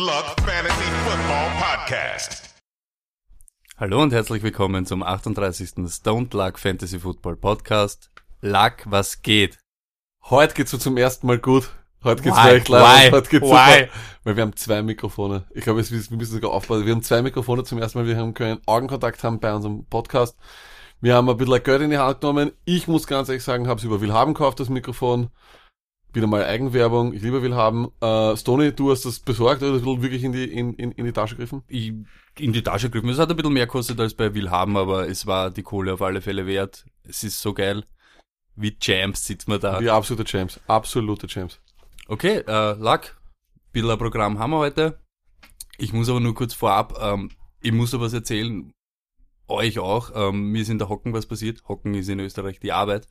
Luck 0.00 0.36
Fantasy 0.46 0.84
Football 1.04 1.48
Podcast. 1.58 2.54
Hallo 3.78 4.00
und 4.00 4.12
herzlich 4.12 4.44
willkommen 4.44 4.86
zum 4.86 5.02
38. 5.02 5.70
Stoned 5.88 6.32
Luck 6.34 6.60
Fantasy 6.60 7.00
Football 7.00 7.34
Podcast. 7.34 8.08
Luck, 8.40 8.74
was 8.84 9.22
geht? 9.22 9.58
Heute 10.26 10.54
geht's 10.54 10.70
so 10.70 10.78
zum 10.78 10.96
ersten 10.98 11.26
Mal 11.26 11.40
gut. 11.40 11.70
Heute 12.04 12.22
geht's 12.22 12.36
Why? 12.36 12.60
gleich 12.60 12.68
live. 12.68 13.06
Why? 13.06 13.10
Heute 13.10 13.28
geht's 13.28 13.46
Why? 13.46 13.80
super. 13.80 13.92
Weil 14.22 14.36
wir 14.36 14.42
haben 14.44 14.54
zwei 14.54 14.82
Mikrofone. 14.82 15.46
Ich 15.50 15.64
glaube, 15.64 15.82
wir 15.82 16.10
wir 16.10 16.16
müssen 16.16 16.34
sogar 16.34 16.52
aufpassen. 16.52 16.86
Wir 16.86 16.94
haben 16.94 17.02
zwei 17.02 17.20
Mikrofone 17.20 17.64
zum 17.64 17.78
ersten 17.80 17.98
Mal. 17.98 18.06
Wir 18.06 18.18
haben 18.18 18.34
können 18.34 18.60
Augenkontakt 18.66 19.24
haben 19.24 19.40
bei 19.40 19.52
unserem 19.52 19.84
Podcast. 19.86 20.36
Wir 21.00 21.16
haben 21.16 21.28
ein 21.28 21.36
bisschen 21.36 21.60
Geld 21.64 21.82
in 21.82 21.90
die 21.90 21.98
Hand 21.98 22.20
genommen. 22.20 22.52
Ich 22.64 22.86
muss 22.86 23.08
ganz 23.08 23.28
ehrlich 23.30 23.42
sagen, 23.42 23.66
habe 23.66 23.78
es 23.78 23.84
über 23.84 24.00
Willhaben 24.00 24.34
gekauft, 24.34 24.60
das 24.60 24.68
Mikrofon. 24.68 25.30
Wieder 26.18 26.26
mal 26.26 26.44
Eigenwerbung. 26.44 27.12
Ich 27.14 27.22
liebe 27.22 27.42
Willhaben. 27.42 27.92
Äh, 28.00 28.36
Stony, 28.36 28.72
du 28.72 28.90
hast 28.90 29.04
das 29.04 29.20
besorgt 29.20 29.62
oder 29.62 29.78
du 29.78 30.02
wirklich 30.02 30.24
in 30.24 30.32
die, 30.32 30.52
in, 30.52 30.74
in, 30.74 30.90
in 30.90 31.04
die 31.04 31.12
Tasche 31.12 31.36
gegriffen? 31.36 31.62
Ich, 31.68 31.92
in 32.40 32.52
die 32.52 32.64
Tasche 32.64 32.90
gegriffen. 32.90 33.10
Es 33.10 33.20
hat 33.20 33.30
ein 33.30 33.36
bisschen 33.36 33.52
mehr 33.52 33.66
gekostet 33.66 34.00
als 34.00 34.14
bei 34.14 34.34
Willhaben, 34.34 34.76
aber 34.76 35.08
es 35.08 35.28
war 35.28 35.52
die 35.52 35.62
Kohle 35.62 35.92
auf 35.92 36.02
alle 36.02 36.20
Fälle 36.20 36.44
wert. 36.44 36.86
Es 37.04 37.22
ist 37.22 37.40
so 37.40 37.54
geil. 37.54 37.84
Wie 38.56 38.76
Champs 38.76 39.26
sitzt 39.26 39.46
man 39.46 39.60
da. 39.60 39.78
Die 39.78 39.90
absolute 39.90 40.24
Champs. 40.24 40.58
Absolute 40.66 41.28
Champs. 41.28 41.60
Okay, 42.08 42.42
äh, 42.48 42.72
Luck, 42.72 43.16
bisschen 43.70 43.88
ein 43.88 43.98
Programm 43.98 44.40
haben 44.40 44.50
wir 44.50 44.58
heute. 44.58 44.98
Ich 45.76 45.92
muss 45.92 46.08
aber 46.08 46.18
nur 46.18 46.34
kurz 46.34 46.52
vorab, 46.52 46.98
ähm, 47.00 47.30
ich 47.60 47.70
muss 47.70 47.94
aber 47.94 48.06
was 48.06 48.12
erzählen, 48.12 48.72
euch 49.46 49.78
auch. 49.78 50.10
Ähm, 50.16 50.50
mir 50.50 50.62
ist 50.62 50.68
in 50.68 50.78
der 50.78 50.88
Hocken 50.88 51.12
was 51.12 51.26
passiert. 51.26 51.62
Hocken 51.68 51.94
ist 51.94 52.08
in 52.08 52.18
Österreich 52.18 52.58
die 52.58 52.72
Arbeit. 52.72 53.06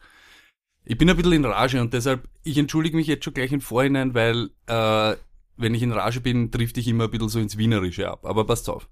Ich 0.90 0.98
bin 0.98 1.10
ein 1.10 1.18
bisschen 1.18 1.34
in 1.34 1.44
Rage 1.44 1.82
und 1.82 1.94
deshalb, 1.94 2.30
ich 2.44 2.58
entschuldige 2.58 2.96
mich 2.96 3.08
jetzt 3.08 3.26
schon 3.26 3.34
gleich 3.34 3.52
im 3.52 3.60
Vorhinein, 3.60 4.14
weil 4.14 4.52
äh, 4.68 5.18
wenn 5.58 5.74
ich 5.74 5.84
in 5.84 5.92
Rage 5.92 6.22
bin, 6.22 6.50
trifft 6.50 6.78
ich 6.78 6.88
immer 6.88 7.06
ein 7.06 7.12
bisschen 7.12 7.28
so 7.28 7.40
ins 7.40 7.58
Wienerische 7.58 8.10
ab. 8.10 8.26
Aber 8.26 8.46
passt 8.46 8.70
auf. 8.70 8.88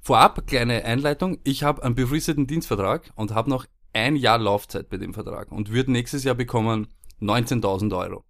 Vorab, 0.00 0.48
kleine 0.48 0.84
Einleitung. 0.84 1.38
Ich 1.44 1.62
habe 1.62 1.84
einen 1.84 1.94
befristeten 1.94 2.48
Dienstvertrag 2.48 3.12
und 3.14 3.32
habe 3.32 3.48
noch 3.48 3.66
ein 3.92 4.16
Jahr 4.16 4.38
Laufzeit 4.38 4.88
bei 4.88 4.96
dem 4.96 5.14
Vertrag 5.14 5.52
und 5.52 5.70
würde 5.70 5.92
nächstes 5.92 6.24
Jahr 6.24 6.34
bekommen 6.34 6.88
19.000 7.20 7.96
Euro. 7.96 8.24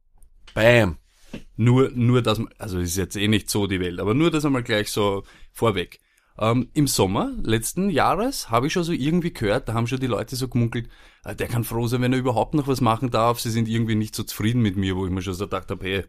Bam. 0.52 0.98
Nur, 1.56 1.91
nur 1.95 2.20
das, 2.20 2.42
also 2.58 2.78
ist 2.78 2.98
jetzt 2.98 3.17
eh 3.17 3.28
nicht 3.28 3.48
so 3.48 3.69
die 3.69 3.80
Welt, 3.80 4.00
aber 4.00 4.12
nur 4.12 4.30
das 4.30 4.45
einmal 4.45 4.64
gleich 4.64 4.91
so 4.91 5.22
vorweg. 5.50 5.98
Ähm, 6.39 6.69
Im 6.74 6.86
Sommer 6.86 7.33
letzten 7.42 7.89
Jahres 7.89 8.50
habe 8.50 8.67
ich 8.67 8.74
schon 8.74 8.84
so 8.84 8.92
irgendwie 8.92 9.33
gehört, 9.33 9.69
da 9.69 9.72
haben 9.72 9.86
schon 9.86 10.00
die 10.00 10.06
Leute 10.06 10.36
so 10.36 10.48
gemunkelt, 10.48 10.91
der 11.24 11.48
kann 11.48 11.64
froh 11.64 11.86
sein, 11.86 12.02
wenn 12.02 12.12
er 12.12 12.18
überhaupt 12.18 12.54
noch 12.54 12.66
was 12.66 12.80
machen 12.80 13.10
darf. 13.10 13.40
Sie 13.40 13.50
sind 13.50 13.68
irgendwie 13.68 13.94
nicht 13.94 14.14
so 14.14 14.22
zufrieden 14.22 14.62
mit 14.62 14.76
mir, 14.76 14.96
wo 14.96 15.04
ich 15.04 15.12
mir 15.12 15.22
schon 15.22 15.34
so 15.34 15.44
gedacht 15.44 15.70
habe, 15.70 15.84
hey, 15.84 16.04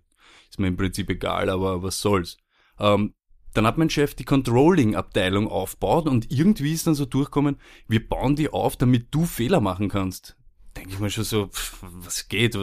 ist 0.49 0.59
mir 0.59 0.67
im 0.67 0.77
Prinzip 0.77 1.09
egal, 1.09 1.49
aber 1.49 1.83
was 1.83 1.99
soll's. 1.99 2.37
Ähm, 2.79 3.13
dann 3.53 3.67
hat 3.67 3.77
mein 3.77 3.89
Chef 3.89 4.15
die 4.15 4.23
Controlling-Abteilung 4.23 5.47
aufgebaut 5.47 6.07
und 6.07 6.31
irgendwie 6.31 6.71
ist 6.71 6.87
dann 6.87 6.95
so 6.95 7.05
durchkommen, 7.05 7.57
wir 7.87 8.07
bauen 8.07 8.35
die 8.35 8.49
auf, 8.49 8.77
damit 8.77 9.07
du 9.11 9.25
Fehler 9.25 9.59
machen 9.59 9.89
kannst. 9.89 10.37
Denke 10.77 10.91
ich 10.91 10.99
mir 10.99 11.09
schon 11.09 11.25
so, 11.25 11.47
pff, 11.47 11.77
was 11.81 12.29
geht, 12.29 12.57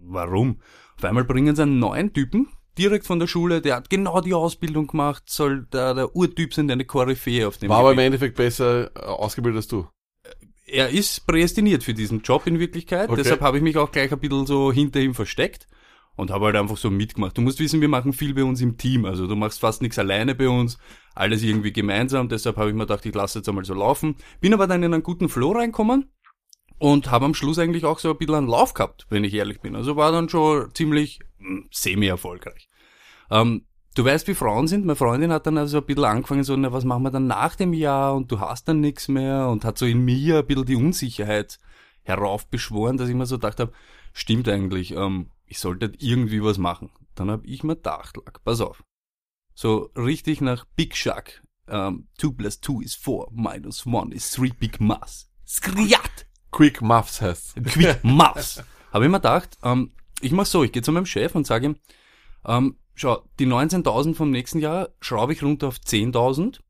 warum? 0.00 0.60
Auf 0.96 1.04
einmal 1.04 1.24
bringen 1.24 1.56
sie 1.56 1.62
einen 1.62 1.80
neuen 1.80 2.12
Typen, 2.12 2.48
direkt 2.78 3.06
von 3.06 3.18
der 3.18 3.26
Schule, 3.26 3.60
der 3.60 3.76
hat 3.76 3.90
genau 3.90 4.20
die 4.20 4.34
Ausbildung 4.34 4.86
gemacht, 4.86 5.24
soll 5.26 5.66
der, 5.72 5.94
der 5.94 6.14
Urtyp 6.14 6.54
sein, 6.54 6.68
der 6.68 6.74
eine 6.74 6.84
Koryphäe 6.84 7.46
auf 7.48 7.58
dem 7.58 7.68
War 7.68 7.80
aber 7.80 7.92
im. 7.92 7.98
Endeffekt 7.98 8.36
besser 8.36 8.96
äh, 8.96 9.00
ausgebildet 9.00 9.58
als 9.58 9.68
du. 9.68 9.88
Er 10.70 10.90
ist 10.90 11.26
prädestiniert 11.26 11.82
für 11.82 11.94
diesen 11.94 12.20
Job 12.22 12.46
in 12.46 12.58
Wirklichkeit, 12.58 13.08
Okay. 13.08 13.22
deshalb 13.22 13.40
habe 13.40 13.56
ich 13.56 13.62
mich 13.62 13.76
auch 13.76 13.90
gleich 13.90 14.12
ein 14.12 14.18
bisschen 14.18 14.46
so 14.46 14.72
hinter 14.72 15.00
ihm 15.00 15.14
versteckt 15.14 15.66
und 16.16 16.30
habe 16.30 16.46
halt 16.46 16.56
einfach 16.56 16.76
so 16.76 16.90
mitgemacht. 16.90 17.38
Du 17.38 17.42
musst 17.42 17.60
wissen, 17.60 17.80
wir 17.80 17.88
machen 17.88 18.12
viel 18.12 18.34
bei 18.34 18.44
uns 18.44 18.60
im 18.60 18.76
Team, 18.76 19.04
also 19.04 19.26
du 19.26 19.36
machst 19.36 19.60
fast 19.60 19.82
nichts 19.82 19.98
alleine 19.98 20.34
bei 20.34 20.48
uns, 20.48 20.78
alles 21.14 21.42
irgendwie 21.42 21.72
gemeinsam, 21.72 22.28
deshalb 22.28 22.56
habe 22.56 22.68
ich 22.68 22.74
mir 22.74 22.86
gedacht, 22.86 23.06
ich 23.06 23.14
lasse 23.14 23.38
jetzt 23.38 23.48
einmal 23.48 23.64
so 23.64 23.74
laufen. 23.74 24.16
Bin 24.40 24.52
aber 24.52 24.66
dann 24.66 24.82
in 24.82 24.92
einen 24.92 25.02
guten 25.02 25.28
Flow 25.28 25.52
reinkommen 25.52 26.10
und 26.78 27.10
habe 27.10 27.24
am 27.24 27.34
Schluss 27.34 27.58
eigentlich 27.58 27.84
auch 27.84 27.98
so 27.98 28.10
ein 28.10 28.18
bisschen 28.18 28.34
einen 28.34 28.46
Lauf 28.48 28.74
gehabt, 28.74 29.06
wenn 29.10 29.24
ich 29.24 29.34
ehrlich 29.34 29.60
bin. 29.60 29.74
Also 29.74 29.96
war 29.96 30.12
dann 30.12 30.28
schon 30.28 30.74
ziemlich 30.74 31.20
hm, 31.38 31.68
semi-erfolgreich. 31.70 32.68
Ähm, 33.30 33.64
du 33.98 34.04
weißt, 34.04 34.28
wie 34.28 34.34
Frauen 34.34 34.68
sind. 34.68 34.86
Meine 34.86 34.96
Freundin 34.96 35.32
hat 35.32 35.46
dann 35.46 35.58
also 35.58 35.78
ein 35.78 35.84
bisschen 35.84 36.04
angefangen, 36.04 36.44
so, 36.44 36.56
na, 36.56 36.72
was 36.72 36.84
machen 36.84 37.02
wir 37.02 37.10
dann 37.10 37.26
nach 37.26 37.56
dem 37.56 37.72
Jahr 37.72 38.14
und 38.14 38.30
du 38.30 38.40
hast 38.40 38.68
dann 38.68 38.80
nichts 38.80 39.08
mehr 39.08 39.48
und 39.48 39.64
hat 39.64 39.76
so 39.76 39.86
in 39.86 40.04
mir 40.04 40.38
ein 40.38 40.46
bisschen 40.46 40.66
die 40.66 40.76
Unsicherheit 40.76 41.58
heraufbeschworen, 42.04 42.96
dass 42.96 43.08
ich 43.08 43.14
mir 43.14 43.26
so 43.26 43.36
gedacht 43.36 43.58
habe, 43.58 43.72
stimmt 44.12 44.48
eigentlich, 44.48 44.92
ähm, 44.92 45.30
ich 45.46 45.58
sollte 45.58 45.92
irgendwie 45.98 46.42
was 46.42 46.58
machen. 46.58 46.90
Dann 47.16 47.30
habe 47.30 47.46
ich 47.46 47.64
mir 47.64 47.74
gedacht, 47.74 48.16
lag, 48.16 48.38
pass 48.44 48.60
auf. 48.60 48.84
So 49.54 49.90
richtig 49.96 50.40
nach 50.40 50.64
Big 50.76 50.96
Shark. 50.96 51.42
Ähm, 51.66 52.06
2 52.18 52.28
plus 52.30 52.60
2 52.60 52.84
is 52.84 52.94
4, 52.94 53.26
minus 53.32 53.86
1 53.86 54.14
is 54.14 54.30
3 54.30 54.50
Big 54.58 54.80
Mass. 54.80 55.28
Skriat! 55.46 56.26
Quick 56.50 56.80
Muffs 56.80 57.20
heißt. 57.20 57.56
Quick 57.64 57.98
Muffs. 58.04 58.62
Habe 58.92 59.04
ich 59.04 59.10
mir 59.10 59.18
gedacht, 59.18 59.58
ähm, 59.62 59.92
ich 60.20 60.32
mach 60.32 60.46
so, 60.46 60.62
ich 60.62 60.72
gehe 60.72 60.82
zu 60.82 60.92
meinem 60.92 61.04
Chef 61.04 61.34
und 61.34 61.46
sage 61.46 61.66
ihm, 61.66 61.76
ähm, 62.46 62.76
schau, 62.94 63.22
die 63.38 63.46
19.000 63.46 64.14
vom 64.14 64.30
nächsten 64.30 64.58
Jahr 64.58 64.90
schraube 65.00 65.32
ich 65.32 65.42
runter 65.42 65.68
auf 65.68 65.76
10.000, 65.76 66.60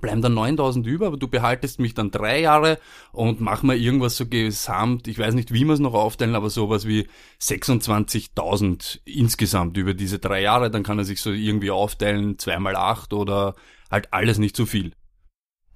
bleiben 0.00 0.22
dann 0.22 0.34
9.000 0.34 0.84
über, 0.84 1.06
aber 1.08 1.16
du 1.16 1.28
behaltest 1.28 1.80
mich 1.80 1.94
dann 1.94 2.10
drei 2.10 2.40
Jahre 2.40 2.78
und 3.12 3.40
mach 3.40 3.62
mal 3.62 3.76
irgendwas 3.76 4.16
so 4.16 4.26
gesamt, 4.26 5.08
ich 5.08 5.18
weiß 5.18 5.34
nicht, 5.34 5.52
wie 5.52 5.64
wir 5.64 5.74
es 5.74 5.80
noch 5.80 5.94
aufteilen, 5.94 6.34
aber 6.34 6.50
sowas 6.50 6.86
wie 6.86 7.08
26.000 7.40 9.00
insgesamt 9.04 9.76
über 9.76 9.94
diese 9.94 10.18
drei 10.18 10.42
Jahre, 10.42 10.70
dann 10.70 10.82
kann 10.82 10.98
er 10.98 11.04
sich 11.04 11.20
so 11.20 11.32
irgendwie 11.32 11.70
aufteilen, 11.70 12.38
zweimal 12.38 12.76
acht 12.76 13.12
oder 13.12 13.54
halt 13.90 14.12
alles 14.12 14.38
nicht 14.38 14.56
so 14.56 14.66
viel. 14.66 14.92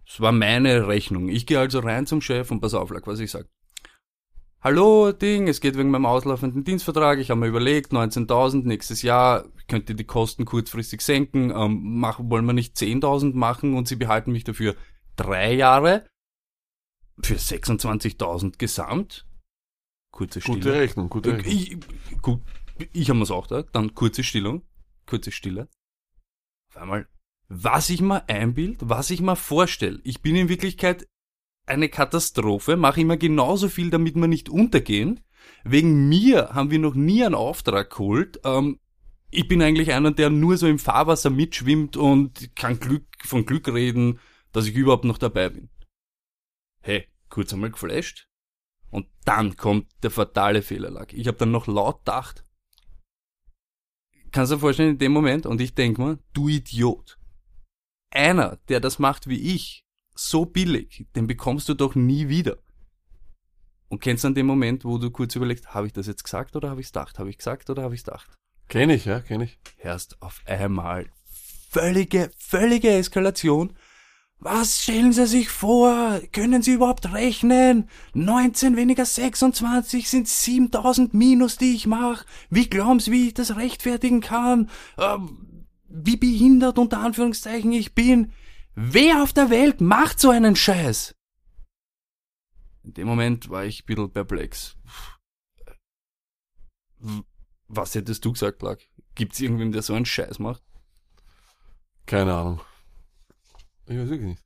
Das 0.07 0.21
war 0.21 0.33
meine 0.33 0.89
Rechnung. 0.89 1.29
Ich 1.29 1.47
gehe 1.47 1.61
also 1.61 1.79
rein 1.79 2.07
zum 2.07 2.21
Chef 2.21 2.51
und 2.51 2.61
pass 2.61 2.75
auf, 2.75 2.91
was 2.91 3.21
ich 3.21 3.31
sag. 3.31 3.47
Hallo, 4.63 5.11
Ding, 5.11 5.49
es 5.49 5.63
geht 5.63 5.79
wegen 5.79 5.91
meinem 5.91 6.05
auslaufenden 6.05 6.65
Dienstvertrag. 6.65 7.19
Ich 7.19 7.31
habe 7.31 7.41
mir 7.41 7.47
überlegt, 7.47 7.93
19.000 7.93 8.67
nächstes 8.67 9.01
Jahr, 9.01 9.47
könnt 9.69 9.89
ihr 9.89 9.97
die 9.97 10.05
Kosten 10.05 10.45
kurzfristig 10.45 11.01
senken. 11.01 11.51
Ähm, 11.51 11.99
machen, 11.99 12.31
wollen 12.31 12.45
wir 12.45 12.53
nicht 12.53 12.77
10.000 12.77 13.35
machen 13.35 13.73
und 13.73 13.89
sie 13.89 13.97
behalten 13.97 14.33
mich 14.33 14.45
dafür 14.45 14.77
drei 15.17 15.55
Jahre 15.55 16.05
für 17.23 17.37
26.000 17.37 18.59
gesamt? 18.59 19.27
Kurze 20.13 20.43
Stille. 20.43 20.59
Gute 20.59 20.73
Rechnung, 20.75 21.09
gute 21.09 21.39
Rechnung. 21.39 21.55
Ich, 21.55 22.21
gut, 22.21 22.43
ich 22.93 23.09
habe 23.09 23.19
mir's 23.19 23.31
auch 23.31 23.47
da. 23.47 23.63
Dann 23.63 23.95
kurze 23.95 24.23
Stillung, 24.23 24.63
kurze 25.07 25.33
Stille. 25.33 25.69
Auf 26.69 26.83
einmal, 26.83 27.09
was 27.49 27.89
ich 27.89 28.03
mir 28.03 28.29
einbild, 28.29 28.77
was 28.83 29.09
ich 29.09 29.23
mir 29.23 29.37
vorstelle. 29.37 30.01
Ich 30.05 30.21
bin 30.21 30.37
in 30.37 30.51
Wirklichkeit 30.51 31.07
eine 31.71 31.89
Katastrophe, 31.89 32.77
mache 32.77 33.01
immer 33.01 33.17
genauso 33.17 33.69
viel, 33.69 33.91
damit 33.91 34.17
wir 34.17 34.27
nicht 34.27 34.49
untergehen. 34.49 35.21
Wegen 35.65 36.09
mir 36.09 36.51
haben 36.51 36.71
wir 36.71 36.79
noch 36.79 36.95
nie 36.95 37.25
einen 37.25 37.35
Auftrag 37.35 37.91
geholt. 37.91 38.41
Ähm, 38.45 38.81
ich 39.31 39.47
bin 39.47 39.63
eigentlich 39.63 39.93
einer, 39.93 40.11
der 40.11 40.29
nur 40.29 40.57
so 40.57 40.67
im 40.67 40.79
Fahrwasser 40.79 41.31
mitschwimmt 41.31 41.97
und 41.97 42.55
kann 42.57 42.81
Glück, 42.81 43.07
von 43.25 43.47
Glück 43.47 43.69
reden, 43.69 44.19
dass 44.53 44.67
ich 44.67 44.75
überhaupt 44.75 45.05
noch 45.05 45.19
dabei 45.19 45.51
bin. 45.51 45.71
Hey, 46.83 47.09
kurz 47.29 47.53
einmal 47.53 47.71
geflasht. 47.71 48.27
Und 48.91 49.07
dann 49.25 49.57
kommt 49.57 49.87
der 50.03 50.11
fatale 50.11 50.63
Fehlerlag. 50.63 51.13
Ich 51.13 51.29
habe 51.29 51.39
dann 51.39 51.53
noch 51.53 51.69
laut 51.69 52.01
gedacht. 52.01 52.45
Kannst 54.33 54.51
du 54.51 54.57
dir 54.57 54.61
vorstellen, 54.61 54.91
in 54.91 54.99
dem 54.99 55.13
Moment, 55.13 55.47
und 55.47 55.61
ich 55.61 55.75
denk 55.75 55.99
mir, 55.99 56.19
du 56.33 56.49
Idiot. 56.49 57.19
Einer, 58.11 58.57
der 58.69 58.81
das 58.81 58.99
macht 58.99 59.29
wie 59.29 59.55
ich, 59.55 59.85
so 60.29 60.45
billig, 60.45 61.07
den 61.17 61.27
bekommst 61.27 61.69
du 61.69 61.75
doch 61.75 61.95
nie 61.95 62.29
wieder. 62.29 62.59
Und 63.89 64.01
kennst 64.01 64.23
du 64.23 64.29
an 64.29 64.35
dem 64.35 64.47
Moment, 64.47 64.85
wo 64.85 64.99
du 64.99 65.11
kurz 65.11 65.35
überlegst, 65.35 65.75
habe 65.75 65.87
ich 65.87 65.93
das 65.93 66.07
jetzt 66.07 66.23
gesagt 66.23 66.55
oder 66.55 66.71
habe 66.71 66.81
ich 66.81 66.87
es 66.87 66.93
gedacht? 66.93 67.19
Habe 67.19 67.31
ich 67.31 67.39
gesagt 67.39 67.71
oder 67.71 67.83
habe 67.83 67.95
ich 67.95 68.01
es 68.01 68.05
gedacht? 68.05 68.31
Kenn 68.69 68.91
ich, 68.91 69.05
ja, 69.05 69.21
kenn 69.21 69.41
ich. 69.41 69.59
Erst 69.79 70.23
auf 70.23 70.43
einmal 70.47 71.07
völlige, 71.71 72.31
völlige 72.39 72.91
Eskalation. 72.91 73.73
Was 74.39 74.83
stellen 74.83 75.13
Sie 75.13 75.27
sich 75.27 75.49
vor? 75.51 76.21
Können 76.33 76.63
Sie 76.63 76.73
überhaupt 76.73 77.13
rechnen? 77.13 77.89
19 78.15 78.77
weniger 78.77 79.05
26 79.05 80.09
sind 80.09 80.29
7000 80.29 81.13
Minus, 81.13 81.59
die 81.59 81.75
ich 81.75 81.87
mache. 81.87 82.25
Wie 82.49 82.71
glauben 82.71 83.01
Sie, 83.01 83.13
wie 83.13 83.29
ich 83.29 83.35
das 83.35 83.57
rechtfertigen 83.57 84.21
kann? 84.21 84.71
Ähm, 84.97 85.67
wie 85.89 86.17
behindert 86.17 86.79
unter 86.79 87.01
Anführungszeichen 87.01 87.73
ich 87.73 87.95
bin? 87.95 88.33
Wer 88.83 89.23
auf 89.23 89.35
der 89.35 89.51
Welt 89.51 89.83
macht 89.83 90.19
so 90.19 90.31
einen 90.31 90.57
Scheiß? 90.57 91.15
In 92.83 92.95
dem 92.95 93.09
Moment 93.09 93.51
war 93.51 93.67
ich 93.67 93.83
ein 93.83 93.85
bisschen 93.85 94.11
perplex. 94.11 94.75
Was 97.69 97.95
hättest 97.95 98.25
du 98.25 98.33
gesagt, 98.33 98.59
Clark? 98.59 98.81
Gibt's 99.15 99.39
irgendwen, 99.39 99.71
der 99.71 99.83
so 99.83 99.93
einen 99.93 100.07
Scheiß 100.07 100.39
macht? 100.39 100.63
Keine 102.07 102.33
Ahnung. 102.33 102.63
Ich 103.85 103.99
weiß 103.99 104.09
wirklich 104.09 104.31
nicht. 104.31 104.45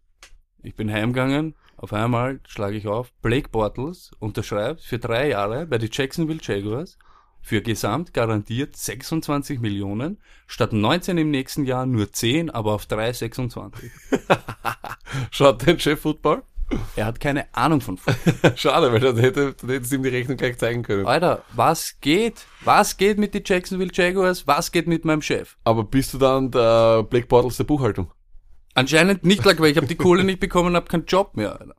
Ich 0.64 0.75
bin 0.75 0.90
heimgegangen, 0.90 1.54
auf 1.76 1.92
einmal 1.92 2.40
schlage 2.48 2.76
ich 2.76 2.88
auf, 2.88 3.12
Blake 3.22 3.50
Bortles 3.50 4.10
unterschreibt 4.19 4.80
für 4.80 4.98
drei 4.98 5.28
Jahre 5.28 5.64
bei 5.64 5.78
den 5.78 5.90
Jacksonville 5.92 6.40
Jaguars 6.42 6.98
für 7.44 7.61
gesamt 7.61 8.14
garantiert 8.14 8.75
26 8.75 9.61
Millionen, 9.61 10.19
statt 10.46 10.73
19 10.73 11.19
im 11.19 11.31
nächsten 11.31 11.67
Jahr 11.67 11.85
nur 11.85 12.11
10, 12.11 12.49
aber 12.49 12.73
auf 12.73 12.87
3 12.87 13.12
26. 13.12 13.91
Schaut 15.31 15.67
dein 15.67 15.79
Chef 15.79 16.00
Football? 16.00 16.43
Er 16.96 17.05
hat 17.05 17.20
keine 17.20 17.55
Ahnung 17.55 17.82
von 17.82 17.99
Fußball. 17.99 18.56
Schade, 18.56 18.91
weil 18.91 19.00
dann 19.00 19.19
hätte, 19.19 19.55
dann 19.61 19.70
hättest 19.70 19.93
du 19.93 19.96
ihm 19.96 20.02
die 20.02 20.08
Rechnung 20.08 20.38
gleich 20.38 20.56
zeigen 20.56 20.82
können. 20.82 21.06
Alter, 21.06 21.44
was 21.52 22.00
geht? 22.00 22.46
Was 22.64 22.96
geht 22.96 23.19
mit 23.19 23.35
den 23.35 23.43
Jacksonville 23.44 23.93
Jaguars? 23.93 24.47
Was 24.47 24.73
geht 24.73 24.87
mit 24.87 25.05
meinem 25.05 25.20
Chef? 25.20 25.58
Aber 25.64 25.85
bist 25.85 26.14
du 26.14 26.19
dann 26.19 26.50
der 26.50 27.02
Black 27.02 27.29
Bottles 27.29 27.58
der 27.58 27.64
Buchhaltung? 27.64 28.11
Anscheinend 28.73 29.23
nicht, 29.23 29.44
weil 29.44 29.70
ich 29.70 29.76
habe 29.76 29.87
die 29.87 29.97
Kohle 29.97 30.25
nicht 30.25 30.40
bekommen 30.40 30.69
und 30.69 30.76
habe 30.76 30.88
keinen 30.88 31.05
Job 31.05 31.37
mehr. 31.37 31.61
Alter. 31.61 31.75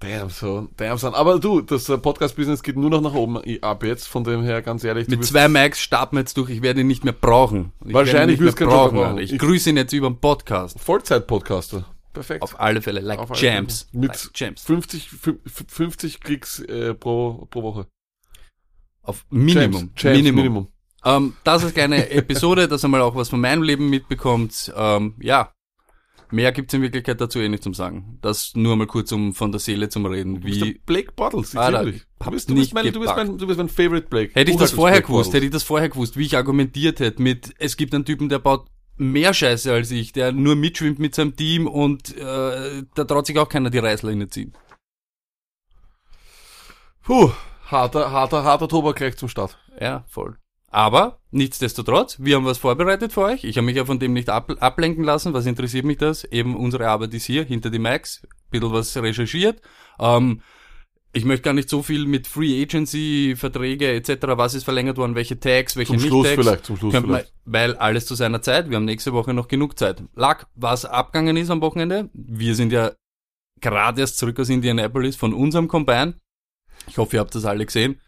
Damn 0.00 0.28
son, 0.28 0.68
damn 0.76 0.98
son. 0.98 1.14
Aber 1.14 1.38
du, 1.38 1.60
das 1.62 1.88
äh, 1.88 1.96
Podcast-Business 1.96 2.62
geht 2.62 2.76
nur 2.76 2.90
noch 2.90 3.00
nach 3.00 3.14
oben 3.14 3.38
ab 3.62 3.84
jetzt, 3.84 4.06
von 4.06 4.22
dem 4.24 4.42
her 4.42 4.60
ganz 4.60 4.84
ehrlich. 4.84 5.08
Mit 5.08 5.24
zwei 5.24 5.48
Macs 5.48 5.80
starten 5.80 6.16
wir 6.16 6.20
jetzt 6.20 6.36
durch. 6.36 6.50
Ich 6.50 6.60
werde 6.62 6.80
ihn 6.82 6.86
nicht 6.88 7.04
mehr 7.04 7.12
brauchen. 7.14 7.72
Ich 7.86 7.94
Wahrscheinlich 7.94 8.38
wirst 8.40 8.60
du 8.60 8.66
brauchen. 8.66 8.96
brauchen. 8.98 9.18
Ich 9.18 9.32
Ich- 9.32 9.38
grüße 9.38 9.70
ihn 9.70 9.76
jetzt 9.78 9.92
über 9.92 10.10
den 10.10 10.18
Podcast. 10.20 10.78
Vollzeit-Podcaster. 10.80 11.86
Perfekt. 12.12 12.42
Auf 12.42 12.60
alle 12.60 12.82
Fälle, 12.82 13.00
like 13.00 13.18
Auf 13.18 13.32
Champs. 13.32 13.88
Fälle. 13.90 14.00
Mit 14.02 14.10
like 14.10 14.34
Champs. 14.34 14.62
50, 14.64 15.08
fün- 15.10 15.38
50 15.46 16.20
Klicks 16.20 16.58
äh, 16.60 16.92
pro, 16.94 17.46
pro 17.50 17.62
Woche. 17.62 17.86
Auf 19.02 19.24
Minimum. 19.30 19.72
Champs, 19.94 20.02
Champs, 20.02 20.16
Minimum. 20.18 20.36
Minimum. 20.42 20.68
Ähm, 21.06 21.34
das 21.44 21.62
ist 21.62 21.78
eine 21.78 22.10
Episode, 22.10 22.68
dass 22.68 22.84
ihr 22.84 22.88
mal 22.88 23.00
auch 23.00 23.14
was 23.16 23.30
von 23.30 23.40
meinem 23.40 23.62
Leben 23.62 23.88
mitbekommt. 23.90 24.72
Ähm, 24.76 25.14
ja, 25.20 25.52
mehr 26.34 26.52
gibt's 26.52 26.74
in 26.74 26.82
Wirklichkeit 26.82 27.20
dazu 27.20 27.38
eh 27.38 27.48
nicht 27.48 27.62
zum 27.62 27.74
Sagen. 27.74 28.18
Das 28.20 28.52
nur 28.54 28.76
mal 28.76 28.86
kurz, 28.86 29.12
um 29.12 29.34
von 29.34 29.52
der 29.52 29.60
Seele 29.60 29.88
zum 29.88 30.04
Reden. 30.06 30.40
Du 30.40 30.46
Wie 30.46 30.80
Blake 30.84 31.12
Bottles, 31.12 31.54
ich 31.54 31.60
dich. 31.60 32.02
Du 32.18 32.30
bist, 32.30 32.48
du, 32.50 32.54
bist 32.54 32.74
nicht 32.74 32.74
mein, 32.74 32.92
du, 32.92 33.00
bist 33.00 33.14
mein, 33.16 33.38
du 33.38 33.46
bist 33.46 33.58
mein 33.58 33.68
Favorite 33.68 34.08
Blake. 34.08 34.32
Hätte 34.34 34.50
ich 34.50 34.56
das 34.56 34.72
vorher 34.72 34.98
Blake 34.98 35.06
gewusst, 35.06 35.28
Bottles. 35.28 35.34
hätte 35.34 35.46
ich 35.46 35.52
das 35.52 35.62
vorher 35.62 35.88
gewusst, 35.88 36.16
wie 36.16 36.24
ich 36.24 36.36
argumentiert 36.36 37.00
hätte 37.00 37.22
mit, 37.22 37.54
es 37.58 37.76
gibt 37.76 37.94
einen 37.94 38.04
Typen, 38.04 38.28
der 38.28 38.38
baut 38.38 38.66
mehr 38.96 39.34
Scheiße 39.34 39.72
als 39.72 39.90
ich, 39.90 40.12
der 40.12 40.32
nur 40.32 40.56
mitschwimmt 40.56 40.98
mit 40.98 41.14
seinem 41.14 41.36
Team 41.36 41.66
und 41.66 42.16
äh, 42.16 42.82
da 42.94 43.04
traut 43.04 43.26
sich 43.26 43.38
auch 43.38 43.48
keiner 43.48 43.70
die 43.70 43.78
Reißleine 43.78 44.28
ziehen. 44.28 44.52
Puh, 47.02 47.30
harter, 47.66 48.10
harter, 48.10 48.44
harter 48.44 48.68
Tobak 48.68 48.96
gleich 48.96 49.16
zum 49.16 49.28
Start. 49.28 49.58
Ja, 49.80 50.04
voll. 50.08 50.38
Aber 50.74 51.20
nichtsdestotrotz, 51.30 52.16
wir 52.18 52.34
haben 52.34 52.46
was 52.46 52.58
vorbereitet 52.58 53.12
für 53.12 53.20
euch. 53.20 53.44
Ich 53.44 53.56
habe 53.58 53.64
mich 53.64 53.76
ja 53.76 53.84
von 53.84 54.00
dem 54.00 54.12
nicht 54.12 54.28
ab 54.28 54.50
ablenken 54.58 55.04
lassen. 55.04 55.32
Was 55.32 55.46
interessiert 55.46 55.84
mich 55.84 55.98
das? 55.98 56.24
Eben 56.24 56.56
unsere 56.56 56.88
Arbeit 56.88 57.14
ist 57.14 57.26
hier, 57.26 57.44
hinter 57.44 57.70
die 57.70 57.78
Macs, 57.78 58.26
bisschen 58.50 58.72
was 58.72 58.96
recherchiert. 58.96 59.62
Ähm, 60.00 60.40
ich 61.12 61.24
möchte 61.24 61.42
gar 61.44 61.52
nicht 61.52 61.68
so 61.68 61.84
viel 61.84 62.06
mit 62.06 62.26
Free 62.26 62.60
Agency, 62.60 63.36
Verträge 63.36 63.92
etc., 63.92 64.26
was 64.30 64.54
ist 64.54 64.64
verlängert 64.64 64.96
worden, 64.96 65.14
welche 65.14 65.38
Tags, 65.38 65.76
welche 65.76 65.92
Zum 65.92 65.96
nicht 65.98 66.08
Schluss 66.08 66.26
Tags. 66.26 66.42
vielleicht, 66.42 66.66
zum 66.66 66.76
Schluss 66.76 66.92
man, 66.92 67.04
vielleicht. 67.04 67.32
weil 67.44 67.76
alles 67.76 68.06
zu 68.06 68.16
seiner 68.16 68.42
Zeit. 68.42 68.68
Wir 68.68 68.76
haben 68.76 68.84
nächste 68.84 69.12
Woche 69.12 69.32
noch 69.32 69.46
genug 69.46 69.78
Zeit. 69.78 70.02
Lack, 70.16 70.48
was 70.56 70.84
abgegangen 70.84 71.36
ist 71.36 71.50
am 71.50 71.60
Wochenende. 71.60 72.10
Wir 72.14 72.56
sind 72.56 72.72
ja 72.72 72.90
gerade 73.60 74.00
erst 74.00 74.18
zurück 74.18 74.40
aus 74.40 74.48
Indianapolis 74.48 75.14
von 75.14 75.34
unserem 75.34 75.68
Combine. 75.68 76.14
Ich 76.88 76.98
hoffe, 76.98 77.14
ihr 77.14 77.20
habt 77.20 77.36
das 77.36 77.44
alle 77.44 77.64
gesehen. 77.64 78.00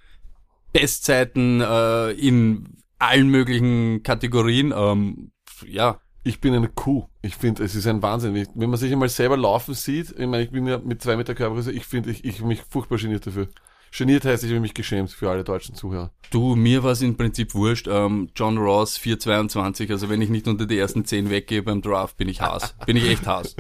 Bestzeiten 0.79 1.61
äh, 1.61 2.11
in 2.13 2.83
allen 2.99 3.29
möglichen 3.29 4.03
Kategorien. 4.03 4.73
Ähm, 4.77 5.31
ja, 5.67 6.01
Ich 6.25 6.41
bin 6.41 6.55
eine 6.55 6.69
Kuh. 6.69 7.07
Ich 7.23 7.37
finde, 7.37 7.63
es 7.65 7.75
ist 7.75 7.87
ein 7.87 8.03
Wahnsinn. 8.03 8.35
Wenn 8.55 8.71
man 8.71 8.79
sich 8.79 8.93
einmal 8.93 9.09
selber 9.09 9.37
laufen 9.37 9.75
sieht, 9.75 10.11
ich 10.11 10.27
meine, 10.27 10.43
ich 10.43 10.51
bin 10.51 10.67
ja 10.67 10.79
mit 10.79 11.01
zwei 11.03 11.17
Meter 11.17 11.35
Körpergröße, 11.35 11.73
ich 11.73 11.87
finde, 11.87 12.11
ich, 12.11 12.25
ich 12.25 12.43
mich 12.43 12.63
furchtbar 12.69 12.99
geniert 12.99 13.27
dafür. 13.27 13.49
Geniert 13.97 14.25
heißt, 14.25 14.45
ich 14.45 14.51
habe 14.51 14.61
mich 14.61 14.75
geschämt 14.75 15.11
für 15.11 15.31
alle 15.31 15.45
deutschen 15.45 15.75
Zuhörer. 15.75 16.11
du, 16.31 16.57
mir 16.57 16.83
war 16.83 16.93
es 16.93 17.01
im 17.01 17.17
Prinzip 17.17 17.55
wurscht. 17.55 17.87
Ähm, 17.89 18.29
John 18.35 18.59
Ross 18.59 18.99
422, 18.99 19.91
also 19.91 20.09
wenn 20.11 20.21
ich 20.21 20.29
nicht 20.29 20.49
unter 20.49 20.67
die 20.67 20.77
ersten 20.79 21.05
10 21.05 21.31
weggehe 21.31 21.63
beim 21.63 21.81
Draft, 21.81 22.17
bin 22.17 22.29
ich 22.29 22.41
Haas. 22.41 22.75
Bin 22.87 22.97
ich 22.97 23.09
echt 23.09 23.27
Haas. 23.27 23.57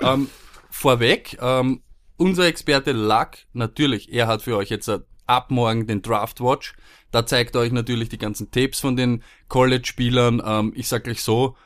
ähm, 0.00 0.28
vorweg, 0.70 1.38
ähm, 1.40 1.82
unser 2.16 2.46
Experte 2.46 2.92
Luck, 2.92 3.30
natürlich, 3.52 4.12
er 4.12 4.26
hat 4.26 4.42
für 4.42 4.56
euch 4.56 4.70
jetzt 4.70 4.88
äh, 4.88 5.00
ab 5.32 5.50
morgen 5.50 5.86
den 5.86 6.02
Draft 6.02 6.40
Watch. 6.40 6.74
Da 7.10 7.26
zeigt 7.26 7.56
euch 7.56 7.72
natürlich 7.72 8.08
die 8.08 8.18
ganzen 8.18 8.50
Tapes 8.50 8.80
von 8.80 8.96
den 8.96 9.22
College-Spielern. 9.48 10.42
Ähm, 10.44 10.72
ich 10.76 10.88
sag 10.88 11.04
gleich 11.04 11.22
so, 11.22 11.56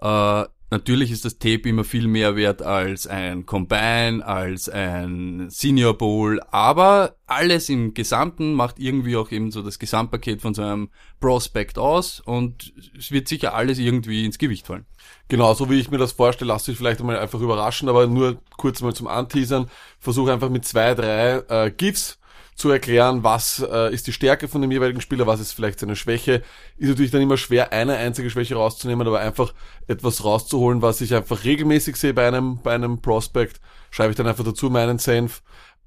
äh, 0.00 0.44
natürlich 0.70 1.10
ist 1.10 1.24
das 1.24 1.38
Tape 1.38 1.68
immer 1.68 1.84
viel 1.84 2.08
mehr 2.08 2.36
wert 2.36 2.60
als 2.60 3.06
ein 3.06 3.46
Combine, 3.46 4.24
als 4.24 4.68
ein 4.68 5.48
Senior 5.48 5.96
Bowl, 5.96 6.40
aber 6.50 7.16
alles 7.26 7.68
im 7.68 7.94
Gesamten 7.94 8.52
macht 8.52 8.78
irgendwie 8.78 9.16
auch 9.16 9.30
eben 9.30 9.50
so 9.50 9.62
das 9.62 9.78
Gesamtpaket 9.78 10.42
von 10.42 10.54
so 10.54 10.62
einem 10.62 10.90
Prospect 11.20 11.78
aus 11.78 12.20
und 12.20 12.74
es 12.98 13.10
wird 13.10 13.28
sicher 13.28 13.54
alles 13.54 13.78
irgendwie 13.78 14.24
ins 14.26 14.38
Gewicht 14.38 14.66
fallen. 14.66 14.86
Genau, 15.28 15.54
so 15.54 15.70
wie 15.70 15.80
ich 15.80 15.90
mir 15.90 15.98
das 15.98 16.12
vorstelle, 16.12 16.48
lasst 16.48 16.68
euch 16.68 16.76
vielleicht 16.76 17.00
einmal 17.00 17.18
einfach 17.18 17.40
überraschen, 17.40 17.88
aber 17.88 18.06
nur 18.06 18.42
kurz 18.56 18.82
mal 18.82 18.94
zum 18.94 19.06
Anteasern. 19.06 19.70
Versuche 19.98 20.32
einfach 20.32 20.50
mit 20.50 20.64
zwei, 20.64 20.94
drei 20.94 21.42
äh, 21.48 21.70
GIFs 21.70 22.18
zu 22.56 22.70
erklären, 22.70 23.22
was 23.22 23.64
äh, 23.70 23.92
ist 23.92 24.06
die 24.06 24.12
Stärke 24.12 24.48
von 24.48 24.62
dem 24.62 24.70
jeweiligen 24.70 25.02
Spieler, 25.02 25.26
was 25.26 25.40
ist 25.40 25.52
vielleicht 25.52 25.78
seine 25.78 25.94
Schwäche. 25.94 26.42
Ist 26.78 26.88
natürlich 26.88 27.10
dann 27.10 27.20
immer 27.20 27.36
schwer, 27.36 27.70
eine 27.72 27.96
einzige 27.96 28.30
Schwäche 28.30 28.56
rauszunehmen, 28.56 29.06
aber 29.06 29.20
einfach 29.20 29.52
etwas 29.86 30.24
rauszuholen, 30.24 30.80
was 30.80 31.02
ich 31.02 31.14
einfach 31.14 31.44
regelmäßig 31.44 31.96
sehe 31.96 32.14
bei 32.14 32.26
einem, 32.26 32.58
bei 32.62 32.74
einem 32.74 33.02
Prospect, 33.02 33.60
schreibe 33.90 34.10
ich 34.10 34.16
dann 34.16 34.26
einfach 34.26 34.44
dazu 34.44 34.70
meinen 34.70 34.98
Senf. 34.98 35.42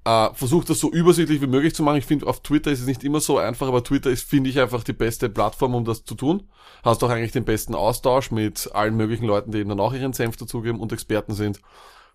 Äh, 0.06 0.30
versucht 0.36 0.70
das 0.70 0.80
so 0.80 0.92
übersichtlich 0.92 1.42
wie 1.42 1.48
möglich 1.48 1.74
zu 1.74 1.82
machen. 1.82 1.98
Ich 1.98 2.06
finde, 2.06 2.28
auf 2.28 2.42
Twitter 2.42 2.72
ist 2.72 2.82
es 2.82 2.88
nicht 2.88 3.04
immer 3.04 3.20
so 3.20 3.40
einfach, 3.40 3.68
aber 3.68 3.84
Twitter 3.84 4.12
ist, 4.12 4.30
finde 4.30 4.52
ich, 4.52 4.60
einfach 4.60 4.84
die 4.84 4.94
beste 4.94 5.28
Plattform, 5.28 5.74
um 5.74 5.86
das 5.86 6.04
zu 6.04 6.14
tun. 6.14 6.50
Hast 6.84 7.04
auch 7.04 7.10
eigentlich 7.10 7.32
den 7.32 7.46
besten 7.46 7.74
Austausch 7.74 8.30
mit 8.30 8.70
allen 8.76 8.96
möglichen 8.96 9.26
Leuten, 9.26 9.52
die 9.52 9.58
eben 9.58 9.70
dann 9.70 9.80
auch 9.80 9.94
ihren 9.94 10.14
Senf 10.14 10.38
dazugeben 10.38 10.80
und 10.80 10.94
Experten 10.94 11.34
sind. 11.34 11.62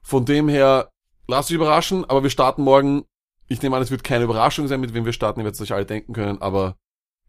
Von 0.01 0.25
dem 0.25 0.49
her, 0.49 0.91
lasst 1.27 1.51
euch 1.51 1.57
überraschen, 1.57 2.05
aber 2.05 2.23
wir 2.23 2.31
starten 2.31 2.63
morgen. 2.63 3.05
Ich 3.49 3.63
nehme 3.63 3.77
an, 3.77 3.83
es 3.83 3.91
wird 3.91 4.05
keine 4.05 4.25
Überraschung 4.25 4.69
sein, 4.69 4.81
mit 4.81 4.95
wem 4.95 5.05
wir 5.05 5.13
starten. 5.13 5.41
Ihr 5.41 5.45
werdet 5.45 5.61
es 5.61 5.61
euch 5.61 5.75
alle 5.75 5.87
denken 5.87 6.13
können, 6.13 6.41
aber 6.41 6.77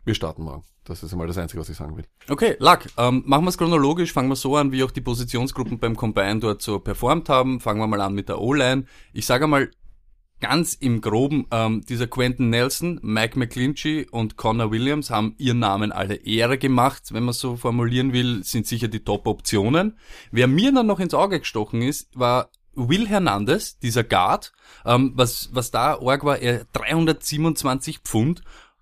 wir 0.06 0.16
starten 0.16 0.44
morgen. 0.44 0.64
Das 0.84 1.02
ist 1.02 1.12
einmal 1.12 1.28
das 1.28 1.38
Einzige, 1.38 1.60
was 1.60 1.70
ich 1.70 1.78
sagen 1.78 1.98
will. 1.98 2.06
Okay, 2.30 2.56
Luck, 2.60 2.82
ähm, 2.98 3.24
machen 3.25 3.44
wir 3.46 3.50
es 3.50 3.58
chronologisch, 3.58 4.13
fangen 4.13 4.30
wir 4.30 4.36
so 4.36 4.56
an, 4.56 4.72
wie 4.72 4.84
auch 4.84 4.92
die 4.92 5.01
Positionsgruppen 5.01 5.80
beim 5.80 5.96
Combine 5.96 6.39
dort 6.39 6.62
so 6.62 6.80
performt 6.80 7.28
haben. 7.28 7.60
Fangen 7.60 7.80
wir 7.80 7.88
mal 7.88 8.01
an 8.01 8.13
mit 8.13 8.30
der 8.30 8.39
O-Line. 8.39 8.86
Ich 9.12 9.25
sage 9.25 9.48
mal, 9.48 9.72
ganz 10.39 10.74
im 10.75 11.01
Groben, 11.01 11.48
ähm, 11.51 11.84
dieser 11.88 12.08
Quentin 12.08 12.51
Nelson, 12.51 13.00
Mike 13.01 13.39
McClinchy 13.39 14.06
und 14.12 14.38
Connor 14.38 14.70
Williams 14.70 15.10
haben 15.10 15.34
ihren 15.38 15.60
Namen 15.60 15.92
alle 15.92 16.16
Ehre 16.16 16.58
gemacht, 16.58 17.13
wenn 17.13 17.24
man 17.24 17.34
so 17.34 17.56
formulieren 17.56 18.13
will, 18.13 18.44
sind 18.44 18.68
sicher 18.68 18.88
die 18.88 19.04
Top-Optionen. 19.04 19.98
Wer 20.32 20.48
mir 20.48 20.72
dann 20.72 20.88
noch 20.88 21.00
ins 21.00 21.13
Auge 21.13 21.39
gestochen 21.39 21.82
ist, 21.82 22.10
war 22.18 22.50
Will 22.75 23.08
Hernandez, 23.08 23.79
dieser 23.79 24.03
Guard, 24.03 24.51
ähm, 24.86 25.13
was, 25.15 25.50
was 25.53 25.72
da 25.72 26.00
arg 26.00 26.24
war, 26.24 26.38
er 26.39 26.65
327 26.74 28.00
Pfund, 28.00 28.41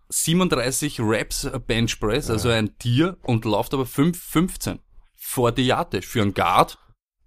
37 0.09 0.99
Reps 0.99 1.45
äh, 1.45 1.59
Bench 1.65 1.99
Press, 1.99 2.29
also 2.29 2.49
ein 2.49 2.77
Tier, 2.77 3.17
und 3.23 3.45
läuft 3.45 3.73
aber 3.73 3.83
5,15. 3.83 4.79
Fortiatisch 5.15 6.05
für 6.07 6.21
einen 6.21 6.33
Guard. 6.33 6.77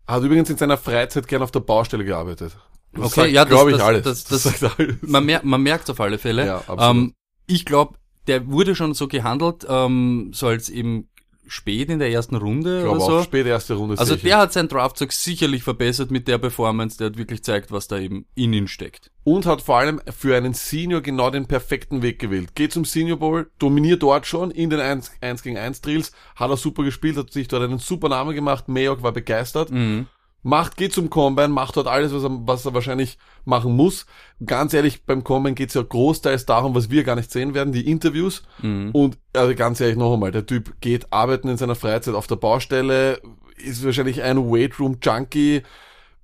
Hat 0.07 0.23
übrigens 0.23 0.51
in 0.51 0.57
seiner 0.57 0.77
Freizeit 0.77 1.27
gern 1.27 1.43
auf 1.43 1.51
der 1.51 1.61
Baustelle 1.61 2.05
gearbeitet. 2.05 2.57
Das 2.93 3.07
Okay, 3.07 3.15
sagt, 3.23 3.31
ja, 3.33 3.45
das- 3.45 3.51
glaube 3.51 3.71
ich 3.73 3.77
das- 3.77 3.87
alles. 3.87 4.03
das- 4.05 4.25
das- 4.25 4.43
sagt 4.61 4.79
alles. 4.79 4.97
Man, 5.03 5.25
mer 5.25 5.41
man 5.45 5.63
merkt 5.63 5.91
auf 5.91 6.01
alle 6.01 6.19
Fälle. 6.19 6.47
Ja, 6.47 6.57
absolut. 6.59 6.81
ähm, 6.83 7.15
ich 7.47 7.65
glaube, 7.65 7.99
der 8.27 8.47
wurde 8.49 8.75
schon 8.77 8.95
so 8.95 9.09
gehandelt, 9.09 9.67
ähm, 9.69 10.31
so 10.33 10.47
als 10.49 10.69
eben 10.69 11.09
spät 11.49 11.91
in 11.91 11.99
der 11.99 12.11
ersten 12.11 12.37
Runde 12.37 12.79
Ich 12.81 12.85
oder 12.85 12.97
glaube 12.97 13.13
so. 13.13 13.19
auch 13.19 13.25
spät 13.25 13.47
erste 13.47 13.75
Runde. 13.75 13.99
Also 13.99 14.15
sicher. 14.15 14.27
der 14.29 14.39
hat 14.39 14.53
sein 14.53 14.69
Draftzug 14.69 15.13
sicherlich 15.13 15.63
verbessert 15.63 16.11
mit 16.11 16.29
der 16.29 16.39
Performance, 16.39 16.99
der 16.99 17.09
hat 17.09 17.17
wirklich 17.19 17.43
zeigt, 17.43 17.71
was 17.73 17.89
da 17.89 17.99
eben 17.99 18.27
in 18.35 18.53
ihn 18.53 18.69
steckt. 18.69 19.11
und 19.25 19.45
hat 19.47 19.61
vor 19.63 19.79
allem 19.79 20.01
für 20.17 20.37
einen 20.37 20.55
Senior 20.55 21.01
genau 21.01 21.31
den 21.31 21.47
perfekten 21.47 22.03
Weg 22.03 22.19
gewählt. 22.21 22.55
Geht 22.55 22.73
zum 22.73 22.85
Senior 22.85 23.19
Bowl, 23.19 23.51
dominiert 23.59 24.03
dort 24.03 24.27
schon 24.27 24.51
in 24.51 24.71
den 24.71 24.81
1, 24.81 25.11
1 25.21 25.43
gegen 25.43 25.57
1 25.59 25.81
Drills, 25.81 26.13
hat 26.37 26.51
er 26.51 26.57
super 26.57 26.85
gespielt, 26.85 27.17
hat 27.17 27.33
sich 27.33 27.49
dort 27.49 27.63
einen 27.65 27.79
super 27.79 28.09
Namen 28.09 28.35
gemacht, 28.35 28.69
Mayock 28.69 29.03
war 29.03 29.13
begeistert, 29.13 29.71
Mhm. 29.71 30.07
Macht, 30.47 30.77
geht 30.77 30.93
zum 30.93 31.11
Combine, 31.11 31.49
macht 31.49 31.77
dort 31.77 31.89
alles, 31.89 32.15
was 32.15 32.23
er, 32.23 32.31
was 32.47 32.65
er 32.65 32.73
wahrscheinlich 32.73 33.19
machen 33.45 33.75
muss. 33.75 34.07
Ganz 34.45 34.73
ehrlich, 34.75 35.05
beim 35.05 35.25
Combine 35.25 35.55
geht 35.57 35.71
es 35.71 35.75
ja 35.75 35.83
großteils 35.83 36.47
darum, 36.47 36.75
was 36.75 36.89
wir 36.89 37.03
gar 37.03 37.17
nicht 37.17 37.33
sehen 37.33 37.53
werden, 37.53 37.73
die 37.73 37.91
Interviews. 37.91 38.45
Mhm. 38.63 38.91
Und 38.93 39.19
also 39.35 39.55
ganz 39.57 39.81
ehrlich 39.81 39.97
noch 39.97 40.15
einmal, 40.15 40.31
der 40.31 40.47
Typ 40.47 40.81
geht 40.81 41.13
arbeiten 41.13 41.49
in 41.49 41.57
seiner 41.57 41.75
Freizeit 41.75 42.15
auf 42.15 42.29
der 42.29 42.37
Baustelle, 42.37 43.21
ist 43.57 43.85
wahrscheinlich 43.85 44.23
ein 44.23 44.39
Weightroom-Junkie. 44.39 45.63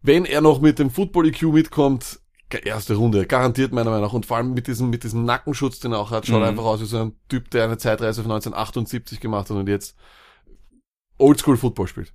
Wenn 0.03 0.25
er 0.25 0.41
noch 0.41 0.61
mit 0.61 0.79
dem 0.79 0.91
Football-EQ 0.91 1.43
mitkommt, 1.45 2.21
erste 2.65 2.95
Runde, 2.95 3.27
garantiert 3.27 3.73
meiner 3.73 3.91
Meinung 3.91 4.07
nach. 4.07 4.13
Und 4.13 4.27
vor 4.27 4.37
allem 4.37 4.55
mit 4.55 4.69
diesem, 4.69 4.89
mit 4.91 5.03
diesem 5.03 5.25
Nackenschutz, 5.25 5.81
den 5.81 5.93
er 5.93 5.99
auch 5.99 6.13
hat, 6.13 6.27
schaut 6.27 6.41
Mhm. 6.43 6.47
einfach 6.49 6.65
aus 6.65 6.81
wie 6.81 6.85
so 6.85 6.99
ein 6.99 7.17
Typ, 7.29 7.51
der 7.51 7.65
eine 7.65 7.79
Zeitreise 7.79 8.23
von 8.23 8.31
1978 8.31 9.19
gemacht 9.19 9.51
hat 9.51 9.57
und 9.57 9.69
jetzt 9.69 9.97
Oldschool-Football 11.19 11.89
spielt. 11.89 12.15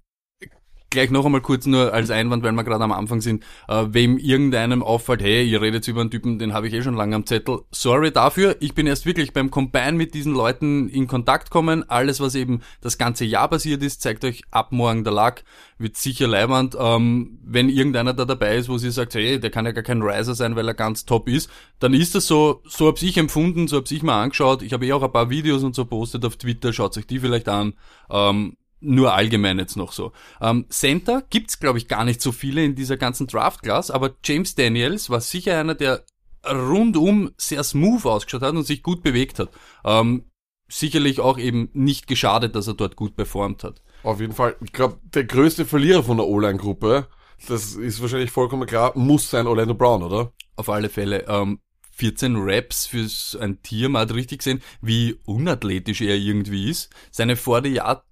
Gleich 0.90 1.10
noch 1.12 1.26
einmal 1.26 1.42
kurz 1.42 1.66
nur 1.66 1.94
als 1.94 2.10
Einwand, 2.10 2.44
weil 2.44 2.52
wir 2.52 2.64
gerade 2.64 2.84
am 2.84 2.92
Anfang 2.92 3.22
sind, 3.22 3.44
äh, 3.68 3.86
wem 3.90 4.18
irgendeinem 4.18 4.84
auffällt, 4.84 5.22
hey, 5.22 5.48
ihr 5.48 5.62
redet 5.62 5.88
über 5.88 6.02
einen 6.02 6.12
Typen, 6.12 6.40
den 6.40 6.54
habe 6.54 6.68
ich 6.68 6.74
eh 6.74 6.82
schon 6.82 6.96
lange 6.96 7.16
am 7.16 7.26
Zettel. 7.26 7.62
Sorry 7.72 8.12
dafür, 8.12 8.56
ich 8.60 8.74
bin 8.74 8.88
erst 8.88 9.06
wirklich 9.06 9.34
beim 9.34 9.52
Combine 9.52 9.94
mit 9.94 10.14
diesen 10.14 10.34
Leuten 10.34 10.90
in 10.90 11.08
Kontakt 11.08 11.50
kommen. 11.50 11.90
Alles, 11.90 12.20
was 12.20 12.36
eben 12.36 12.62
das 12.82 12.98
ganze 12.98 13.26
Jahr 13.26 13.50
passiert 13.50 13.84
ist, 13.84 14.02
zeigt 14.02 14.24
euch 14.24 14.44
ab 14.52 14.72
morgen 14.72 15.04
der 15.04 15.14
Lack. 15.14 15.44
Wird 15.78 15.98
sicher 15.98 16.28
leibend. 16.28 16.76
Ähm, 16.80 17.40
wenn 17.44 17.70
irgendeiner 17.70 18.14
da 18.14 18.26
dabei 18.26 18.58
ist, 18.58 18.70
wo 18.70 18.78
sie 18.78 18.92
sagt, 18.92 19.14
hey, 19.16 19.40
der 19.40 19.50
kann 19.50 19.66
ja 19.66 19.72
gar 19.72 19.84
kein 19.84 20.02
Riser 20.02 20.36
sein, 20.36 20.56
weil 20.56 20.68
er 20.68 20.74
ganz 20.74 21.06
top 21.06 21.28
ist, 21.30 21.50
dann 21.80 21.94
ist 21.94 22.16
das 22.16 22.28
so, 22.28 22.62
so 22.66 22.88
hab's 22.88 23.04
ich 23.04 23.18
empfunden, 23.18 23.68
so 23.68 23.78
hab's 23.78 23.92
ich 23.92 24.04
mal 24.04 24.24
angeschaut. 24.24 24.62
Ich 24.62 24.74
habe 24.74 24.86
eh 24.86 24.94
auch 24.94 25.04
ein 25.04 25.12
paar 25.12 25.30
Videos 25.30 25.64
und 25.64 25.76
so 25.76 25.86
postet 25.86 26.26
auf 26.26 26.38
Twitter, 26.38 26.74
schaut 26.74 26.98
euch 26.98 27.08
die 27.08 27.20
vielleicht 27.20 27.50
an. 27.50 27.74
Ähm, 28.10 28.56
nur 28.80 29.14
allgemein 29.14 29.60
jetzt 29.60 29.76
noch 29.76 29.92
so. 29.92 30.12
Ähm, 30.42 30.66
Center 30.70 31.24
gibt's 31.30 31.60
glaube 31.60 31.78
ich 31.78 31.88
gar 31.88 32.06
nicht 32.06 32.22
so 32.22 32.32
viele 32.32 32.64
in 32.64 32.76
dieser 32.76 32.98
ganzen 32.98 33.28
Draft-Class, 33.28 33.92
aber 33.92 34.16
James 34.24 34.56
Daniels 34.56 35.10
war 35.10 35.22
sicher 35.22 35.60
einer, 35.60 35.76
der 35.76 36.04
rundum 36.46 37.32
sehr 37.38 37.64
smooth 37.64 38.06
ausgeschaut 38.06 38.42
hat 38.42 38.56
und 38.56 38.64
sich 38.66 38.84
gut 38.84 39.04
bewegt 39.04 39.40
hat. 39.40 39.50
Ähm, 39.84 40.26
sicherlich 40.70 41.20
auch 41.20 41.38
eben 41.38 41.70
nicht 41.74 42.08
geschadet, 42.08 42.56
dass 42.56 42.68
er 42.68 42.74
dort 42.74 42.96
gut 42.96 43.16
performt 43.16 43.64
hat. 43.64 43.82
Auf 44.04 44.20
jeden 44.20 44.34
Fall. 44.34 44.56
Ich 44.62 44.74
glaube, 44.74 45.00
der 45.04 45.24
größte 45.26 45.66
Verlierer 45.66 46.04
von 46.04 46.18
der 46.18 46.28
O-Line-Gruppe, 46.28 47.08
das 47.48 47.76
ist 47.76 48.02
wahrscheinlich 48.02 48.32
vollkommen 48.32 48.68
klar, 48.68 48.92
muss 48.96 49.30
sein 49.30 49.48
Orlando 49.48 49.74
Brown, 49.74 50.04
oder? 50.04 50.34
Auf 50.56 50.70
alle 50.70 50.90
Fälle. 50.90 51.26
Ähm, 51.28 51.60
14 51.98 52.36
Raps 52.38 52.86
für 52.86 53.08
ein 53.42 53.62
Tier, 53.64 53.90
man 53.90 54.04
hat 54.04 54.14
richtig 54.14 54.40
gesehen, 54.40 54.62
wie 54.82 55.20
unathletisch 55.26 56.02
er 56.02 56.16
irgendwie 56.16 56.70
ist. 56.70 56.90
Seine 57.12 57.36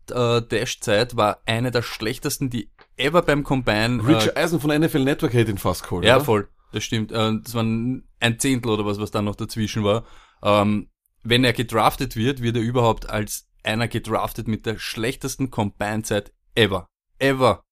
40-Yard-Dash-Zeit 0.10 1.16
war 1.16 1.42
eine 1.46 1.72
der 1.72 1.82
schlechtesten, 1.84 2.50
die 2.50 2.70
ever 2.98 3.22
beim 3.22 3.44
Combine... 3.44 4.06
Rich 4.06 4.36
Eisen 4.36 4.60
von 4.60 4.72
NFL 4.78 5.04
Network 5.04 5.34
hätte 5.34 5.52
ihn 5.52 5.58
fast 5.58 5.84
geholt, 5.84 6.06
Ja, 6.06 6.16
oder? 6.18 6.26
voll. 6.26 6.50
Das 6.72 6.84
stimmt. 6.84 7.12
Äh, 7.12 7.34
Das 7.44 7.54
war 7.54 7.64
ein 7.64 8.04
Zehntel 8.40 8.72
oder 8.72 8.86
was, 8.86 9.00
was 9.00 9.12
da 9.12 9.22
noch 9.22 9.36
dazwischen 9.36 9.84
war. 9.84 10.06
Ähm, 10.44 10.90
Wenn 11.24 11.44
er 11.44 11.54
gedraftet 11.54 12.16
wird, 12.16 12.42
wird 12.42 12.56
er 12.56 12.62
überhaupt 12.64 13.10
als 13.10 13.48
einer 13.64 13.88
gedraftet 13.88 14.48
mit 14.48 14.66
der 14.66 14.78
schlechtesten 14.78 15.50
Combine-Zeit 15.52 16.34
ever. 16.56 16.88
Ever. 17.20 17.64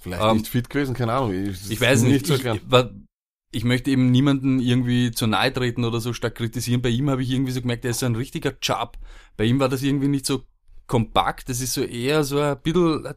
Vielleicht 0.00 0.22
Ähm, 0.22 0.36
nicht 0.38 0.48
fit 0.48 0.68
gewesen, 0.70 0.94
keine 0.94 1.12
Ahnung. 1.12 1.32
Ich, 1.32 1.70
Ich 1.70 1.80
weiß 1.80 2.02
nicht, 2.02 2.26
so 2.26 2.34
ich, 2.34 2.42
ich 3.52 3.64
möchte 3.64 3.90
eben 3.90 4.10
niemanden 4.10 4.58
irgendwie 4.58 5.10
zu 5.10 5.26
nahe 5.26 5.52
treten 5.52 5.84
oder 5.84 6.00
so 6.00 6.12
stark 6.12 6.34
kritisieren. 6.34 6.82
Bei 6.82 6.88
ihm 6.88 7.10
habe 7.10 7.22
ich 7.22 7.30
irgendwie 7.30 7.52
so 7.52 7.60
gemerkt, 7.60 7.84
er 7.84 7.92
ist 7.92 8.00
so 8.00 8.06
ein 8.06 8.16
richtiger 8.16 8.58
Chub. 8.60 8.98
Bei 9.36 9.44
ihm 9.44 9.60
war 9.60 9.68
das 9.68 9.82
irgendwie 9.82 10.08
nicht 10.08 10.26
so 10.26 10.42
kompakt, 10.86 11.48
das 11.48 11.60
ist 11.60 11.74
so 11.74 11.82
eher 11.82 12.24
so 12.24 12.40
ein 12.40 12.60
bisschen 12.62 13.06
ein 13.06 13.14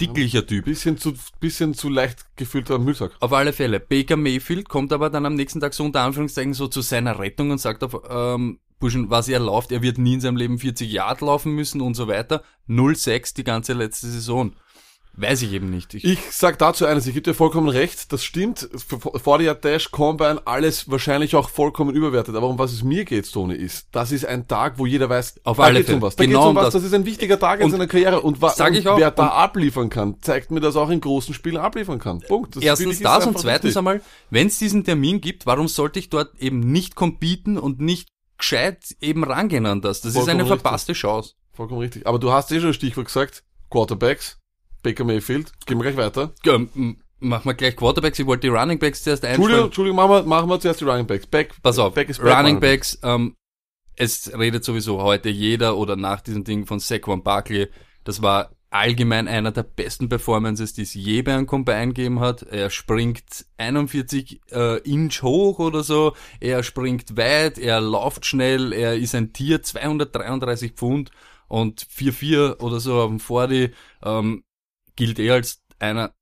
dicklicher 0.00 0.46
Typ. 0.46 0.66
Bisschen 0.66 0.98
zu, 0.98 1.14
bisschen 1.40 1.74
zu 1.74 1.88
leicht 1.88 2.36
gefühlter 2.36 2.78
Müllsack. 2.78 3.12
Auf 3.20 3.32
alle 3.32 3.52
Fälle. 3.52 3.80
Baker 3.80 4.16
Mayfield 4.16 4.68
kommt 4.68 4.92
aber 4.92 5.10
dann 5.10 5.26
am 5.26 5.34
nächsten 5.34 5.60
Tag 5.60 5.74
so 5.74 5.84
unter 5.84 6.00
Anführungszeichen 6.00 6.54
so 6.54 6.68
zu 6.68 6.82
seiner 6.82 7.18
Rettung 7.18 7.50
und 7.50 7.58
sagt 7.58 7.82
auf, 7.82 7.96
ähm, 8.08 8.58
Burschen, 8.78 9.10
was 9.10 9.28
er 9.28 9.38
läuft, 9.38 9.70
er 9.70 9.80
wird 9.80 9.98
nie 9.98 10.14
in 10.14 10.20
seinem 10.20 10.36
Leben 10.36 10.58
40 10.58 10.90
Yard 10.90 11.20
laufen 11.20 11.54
müssen 11.54 11.80
und 11.80 11.94
so 11.94 12.08
weiter. 12.08 12.42
0,6 12.68 13.36
die 13.36 13.44
ganze 13.44 13.74
letzte 13.74 14.08
Saison. 14.08 14.54
Weiß 15.14 15.42
ich 15.42 15.52
eben 15.52 15.68
nicht. 15.68 15.92
Ich, 15.92 16.04
Ich 16.04 16.18
sag 16.30 16.58
dazu 16.58 16.86
eines, 16.86 17.06
ich 17.06 17.12
gebe 17.12 17.22
dir 17.24 17.34
vollkommen 17.34 17.68
recht, 17.68 18.12
das 18.14 18.24
stimmt. 18.24 18.66
Vor 19.22 19.38
der 19.38 19.54
Dash, 19.54 19.90
Combine, 19.90 20.40
alles 20.46 20.90
wahrscheinlich 20.90 21.36
auch 21.36 21.50
vollkommen 21.50 21.94
überwertet. 21.94 22.34
Aber 22.34 22.48
um 22.48 22.58
was 22.58 22.72
es 22.72 22.82
mir 22.82 23.04
geht, 23.04 23.30
Tony, 23.30 23.54
ist, 23.54 23.88
das 23.92 24.10
ist 24.10 24.24
ein 24.24 24.48
Tag, 24.48 24.78
wo 24.78 24.86
jeder 24.86 25.10
weiß, 25.10 25.40
Auf 25.44 25.58
da 25.58 25.64
alle 25.64 25.80
geht's 25.80 25.90
um 25.90 25.96
Fälle. 25.96 26.02
was. 26.02 26.16
Da 26.16 26.24
Genau 26.24 26.38
geht's 26.38 26.44
um 26.44 26.50
um 26.50 26.56
was, 26.56 26.64
das. 26.64 26.72
das 26.74 26.84
ist 26.84 26.94
ein 26.94 27.04
wichtiger 27.04 27.38
Tag 27.38 27.60
in 27.60 27.66
Und 27.66 27.72
seiner 27.72 27.86
Karriere. 27.86 28.22
Und, 28.22 28.40
wa- 28.40 28.54
sag 28.54 28.74
ich 28.74 28.88
auch. 28.88 28.96
wer 28.98 29.10
da 29.10 29.28
abliefern 29.28 29.90
kann, 29.90 30.16
zeigt 30.22 30.50
mir 30.50 30.60
das 30.60 30.76
auch 30.76 30.88
in 30.88 31.02
großen 31.02 31.34
Spielen 31.34 31.58
abliefern 31.58 31.98
kann. 31.98 32.20
Punkt. 32.20 32.56
Das 32.56 32.62
Erstens 32.62 32.94
ist 32.94 33.04
das 33.04 33.26
und 33.26 33.38
zweitens 33.38 33.64
wichtig. 33.64 33.76
einmal, 33.76 34.00
wenn 34.30 34.46
es 34.46 34.56
diesen 34.58 34.82
Termin 34.82 35.20
gibt, 35.20 35.44
warum 35.44 35.68
sollte 35.68 35.98
ich 35.98 36.08
dort 36.08 36.34
eben 36.38 36.60
nicht 36.60 36.94
competen 36.94 37.58
und 37.58 37.80
nicht 37.80 38.08
gescheit 38.38 38.96
eben 39.02 39.24
rangehen 39.24 39.66
an 39.66 39.82
das? 39.82 40.00
Das 40.00 40.12
ist 40.12 40.14
Vollkommen 40.14 40.40
eine 40.40 40.42
richtig. 40.44 40.62
verpasste 40.62 40.92
Chance. 40.94 41.34
Vollkommen 41.52 41.80
richtig. 41.80 42.06
Aber 42.06 42.18
du 42.18 42.32
hast 42.32 42.50
eh 42.50 42.60
schon 42.60 42.68
ein 42.70 42.74
Stichwort 42.74 43.06
gesagt, 43.08 43.44
Quarterbacks, 43.68 44.38
Baker 44.82 45.04
Mayfield. 45.04 45.52
Gehen 45.66 45.78
wir 45.78 45.90
gleich 45.90 45.96
weiter. 45.96 46.32
Ja, 46.44 46.58
Machen 47.24 47.44
wir 47.44 47.54
gleich 47.54 47.76
Quarterbacks. 47.76 48.18
Ich 48.18 48.26
wollte 48.26 48.48
die 48.48 48.48
Running 48.48 48.80
Backs 48.80 49.04
zuerst 49.04 49.22
Entschuldigung, 49.22 49.46
einstellen. 49.46 49.66
Entschuldigung, 49.66 49.96
machen 49.96 50.10
wir, 50.10 50.22
machen 50.24 50.50
wir 50.50 50.58
zuerst 50.58 50.80
die 50.80 50.84
Running 50.84 51.06
Backs. 51.06 51.26
Back, 51.26 51.54
Pass 51.62 51.78
auf, 51.78 51.94
Back 51.94 52.08
ist 52.08 52.20
back, 52.20 52.36
Running 52.36 52.58
Backs, 52.58 52.98
ähm, 53.04 53.36
es 53.94 54.36
redet 54.36 54.64
sowieso 54.64 55.00
heute 55.00 55.28
jeder 55.28 55.76
oder 55.76 55.94
nach 55.94 56.20
diesem 56.20 56.42
Ding 56.42 56.66
von 56.66 56.80
Saquon 56.80 57.22
Barkley. 57.22 57.68
Das 58.02 58.22
war 58.22 58.50
allgemein 58.70 59.28
einer 59.28 59.52
der 59.52 59.62
besten 59.62 60.08
Performances, 60.08 60.72
die 60.72 60.82
es 60.82 60.94
je 60.94 61.22
bei 61.22 61.34
einem 61.34 61.46
Combine 61.46 61.88
gegeben 61.88 62.20
hat. 62.20 62.42
Er 62.42 62.70
springt 62.70 63.46
41 63.58 64.40
äh, 64.50 64.78
Inch 64.78 65.22
hoch 65.22 65.58
oder 65.58 65.84
so, 65.84 66.14
er 66.40 66.62
springt 66.62 67.16
weit, 67.16 67.58
er 67.58 67.80
läuft 67.80 68.24
schnell, 68.24 68.72
er 68.72 68.96
ist 68.96 69.14
ein 69.14 69.32
Tier, 69.32 69.62
233 69.62 70.72
Pfund 70.72 71.10
und 71.48 71.86
4-4 71.86 72.60
oder 72.60 72.80
so 72.80 73.00
auf 73.00 73.10
dem 73.10 73.20
40, 73.20 73.74
ähm, 74.02 74.42
gilt 74.96 75.18
er 75.18 75.34
als 75.34 75.62
einer 75.78 76.14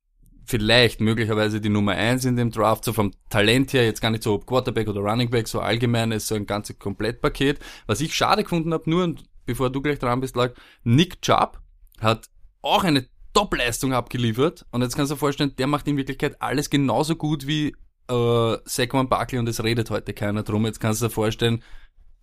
vielleicht 0.45 0.99
möglicherweise 0.99 1.61
die 1.61 1.69
Nummer 1.69 1.93
eins 1.93 2.25
in 2.25 2.35
dem 2.35 2.51
Draft, 2.51 2.83
so 2.83 2.93
vom 2.93 3.11
Talent 3.29 3.73
her, 3.73 3.85
jetzt 3.85 4.01
gar 4.01 4.11
nicht 4.11 4.23
so 4.23 4.33
ob 4.33 4.45
Quarterback 4.45 4.87
oder 4.87 5.01
Running 5.01 5.29
Back, 5.29 5.47
so 5.47 5.59
allgemein 5.59 6.11
ist 6.11 6.27
so 6.27 6.35
ein 6.35 6.45
ganzes 6.45 6.77
Komplettpaket. 6.77 7.59
Was 7.87 8.01
ich 8.01 8.13
schade 8.13 8.43
gefunden 8.43 8.73
habe, 8.73 8.89
nur 8.89 9.03
und 9.03 9.23
bevor 9.45 9.69
du 9.69 9.81
gleich 9.81 9.99
dran 9.99 10.19
bist, 10.19 10.35
lag, 10.35 10.51
Nick 10.83 11.21
Chubb 11.21 11.61
hat 11.99 12.27
auch 12.61 12.83
eine 12.83 13.07
Top-Leistung 13.33 13.93
abgeliefert 13.93 14.65
und 14.71 14.81
jetzt 14.81 14.95
kannst 14.95 15.11
du 15.11 15.15
dir 15.15 15.19
vorstellen, 15.19 15.55
der 15.57 15.67
macht 15.67 15.87
in 15.87 15.97
Wirklichkeit 15.97 16.41
alles 16.41 16.69
genauso 16.69 17.15
gut 17.15 17.47
wie 17.47 17.75
äh, 18.09 18.57
Saquon 18.65 19.07
Barkley 19.07 19.39
und 19.39 19.47
es 19.47 19.63
redet 19.63 19.89
heute 19.89 20.13
keiner 20.13 20.43
drum. 20.43 20.65
Jetzt 20.65 20.79
kannst 20.79 21.01
du 21.01 21.05
dir 21.05 21.11
vorstellen, 21.11 21.63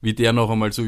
wie 0.00 0.12
der 0.12 0.32
noch 0.32 0.50
einmal 0.50 0.72
so 0.72 0.82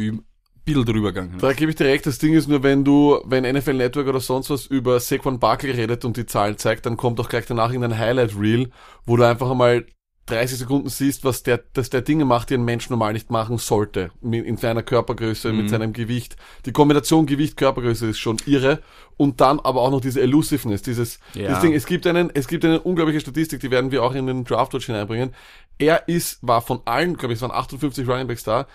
bisschen 0.64 0.84
drüber 0.84 1.12
gegangen. 1.12 1.36
Da 1.40 1.52
gebe 1.52 1.70
ich 1.70 1.76
dir 1.76 1.86
recht, 1.86 2.06
das 2.06 2.18
Ding 2.18 2.34
ist 2.34 2.48
nur, 2.48 2.62
wenn 2.62 2.84
du, 2.84 3.20
wenn 3.24 3.44
NFL 3.44 3.74
Network 3.74 4.06
oder 4.08 4.20
sonst 4.20 4.50
was 4.50 4.66
über 4.66 5.00
Saquon 5.00 5.38
Barkley 5.38 5.72
redet 5.72 6.04
und 6.04 6.16
die 6.16 6.26
Zahlen 6.26 6.58
zeigt, 6.58 6.86
dann 6.86 6.96
kommt 6.96 7.18
auch 7.20 7.28
gleich 7.28 7.46
danach 7.46 7.72
in 7.72 7.82
ein 7.84 7.98
Highlight 7.98 8.38
Reel, 8.38 8.70
wo 9.06 9.16
du 9.16 9.24
einfach 9.26 9.50
einmal 9.50 9.86
30 10.26 10.58
Sekunden 10.58 10.88
siehst, 10.90 11.24
was 11.24 11.42
der, 11.42 11.58
dass 11.72 11.90
der 11.90 12.02
Dinge 12.02 12.24
macht, 12.24 12.50
die 12.50 12.54
ein 12.54 12.64
Mensch 12.64 12.88
normal 12.88 13.14
nicht 13.14 13.30
machen 13.32 13.58
sollte. 13.58 14.12
Mit- 14.20 14.44
In 14.46 14.56
seiner 14.58 14.84
Körpergröße, 14.84 15.50
Mhm. 15.50 15.56
mit 15.58 15.70
seinem 15.70 15.92
Gewicht. 15.92 16.36
Die 16.66 16.72
Kombination 16.72 17.26
Gewicht-Körpergröße 17.26 18.06
ist 18.06 18.18
schon 18.20 18.36
irre. 18.46 18.80
Und 19.16 19.40
dann 19.40 19.58
aber 19.58 19.80
auch 19.80 19.90
noch 19.90 20.00
diese 20.00 20.20
Elusiveness, 20.20 20.82
dieses, 20.82 21.18
Ja. 21.34 21.48
dieses 21.48 21.60
Ding. 21.62 21.72
Es 21.74 21.84
gibt 21.84 22.06
einen, 22.06 22.30
es 22.32 22.46
gibt 22.46 22.64
eine 22.64 22.78
unglaubliche 22.80 23.18
Statistik, 23.20 23.58
die 23.60 23.72
werden 23.72 23.90
wir 23.90 24.04
auch 24.04 24.14
in 24.14 24.28
den 24.28 24.44
Draft 24.44 24.72
Watch 24.72 24.86
hineinbringen. 24.86 25.34
Er 25.78 26.06
ist, 26.06 26.38
war 26.46 26.62
von 26.62 26.80
allen, 26.84 27.16
glaube 27.16 27.32
ich, 27.32 27.38
es 27.38 27.42
waren 27.42 27.50
58 27.50 28.06
Running 28.06 28.28
Backs 28.28 28.44
da, 28.44 28.66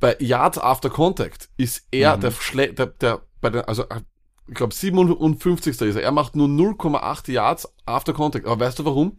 bei 0.00 0.16
Yards 0.18 0.58
after 0.58 0.90
Contact 0.90 1.48
ist 1.56 1.86
er 1.90 2.16
Mhm. 2.16 2.20
der, 2.22 2.30
Schle 2.32 2.72
der, 2.72 2.86
der, 2.86 3.20
bei 3.40 3.50
der, 3.50 3.68
also, 3.68 3.84
ich 4.48 4.54
glaube 4.54 4.74
57. 4.74 5.68
ist 5.88 5.96
er. 5.96 6.02
Er 6.02 6.10
macht 6.12 6.34
nur 6.36 6.48
0,8 6.48 7.30
Yards 7.30 7.72
after 7.86 8.12
Contact. 8.12 8.46
Aber 8.46 8.64
weißt 8.64 8.78
du 8.78 8.84
warum? 8.84 9.18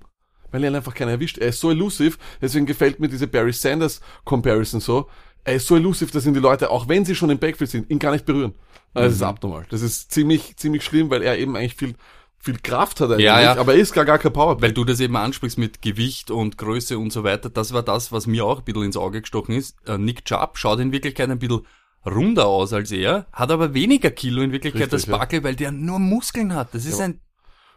Weil 0.51 0.63
er 0.65 0.73
einfach 0.75 0.93
keiner 0.93 1.11
erwischt. 1.11 1.37
Er 1.37 1.47
ist 1.49 1.59
so 1.61 1.71
elusive, 1.71 2.17
deswegen 2.41 2.65
gefällt 2.65 2.99
mir 2.99 3.07
diese 3.07 3.27
Barry 3.27 3.53
Sanders 3.53 4.01
Comparison 4.25 4.81
so. 4.81 5.07
Er 5.43 5.55
ist 5.55 5.67
so 5.67 5.75
elusive, 5.75 6.11
dass 6.11 6.25
ihn 6.25 6.33
die 6.33 6.39
Leute, 6.41 6.69
auch 6.69 6.87
wenn 6.89 7.05
sie 7.05 7.15
schon 7.15 7.29
im 7.29 7.39
Backfield 7.39 7.69
sind, 7.69 7.89
ihn 7.89 7.97
gar 7.99 8.11
nicht 8.11 8.25
berühren. 8.25 8.53
Also 8.93 9.07
Das 9.07 9.15
ist 9.15 9.21
abnormal. 9.23 9.65
Das 9.69 9.81
ist 9.81 10.11
ziemlich, 10.11 10.57
ziemlich 10.57 10.83
schlimm, 10.83 11.09
weil 11.09 11.21
er 11.23 11.37
eben 11.39 11.55
eigentlich 11.55 11.75
viel, 11.75 11.95
viel 12.41 12.57
Kraft 12.61 12.99
hat 13.01 13.11
eigentlich, 13.11 13.25
Ja, 13.25 13.41
ja. 13.41 13.55
aber 13.57 13.73
er 13.75 13.79
ist 13.79 13.93
gar, 13.93 14.05
gar 14.05 14.17
kein 14.17 14.33
Powerplay. 14.33 14.67
Weil 14.67 14.73
du 14.73 14.83
das 14.83 14.99
eben 14.99 15.15
ansprichst 15.15 15.57
mit 15.57 15.81
Gewicht 15.81 16.31
und 16.31 16.57
Größe 16.57 16.97
und 16.97 17.11
so 17.13 17.23
weiter, 17.23 17.49
das 17.49 17.71
war 17.73 17.83
das, 17.83 18.11
was 18.11 18.27
mir 18.27 18.45
auch 18.45 18.59
ein 18.59 18.63
bisschen 18.65 18.83
ins 18.83 18.97
Auge 18.97 19.21
gestochen 19.21 19.55
ist. 19.55 19.75
Äh, 19.87 19.97
Nick 19.97 20.25
Chubb 20.25 20.57
schaut 20.57 20.79
in 20.79 20.91
Wirklichkeit 20.91 21.29
ein 21.29 21.39
bisschen 21.39 21.61
runder 22.05 22.47
aus 22.47 22.73
als 22.73 22.91
er, 22.91 23.27
hat 23.31 23.51
aber 23.51 23.75
weniger 23.75 24.09
Kilo 24.09 24.41
in 24.41 24.51
Wirklichkeit 24.51 24.81
Richtig, 24.91 24.93
als 24.93 25.05
ja. 25.05 25.17
Barkley, 25.17 25.43
weil 25.43 25.55
der 25.55 25.71
nur 25.71 25.99
Muskeln 25.99 26.55
hat. 26.55 26.73
Das 26.73 26.85
ist 26.85 26.97
Ja. 26.99 27.05
ein, 27.05 27.21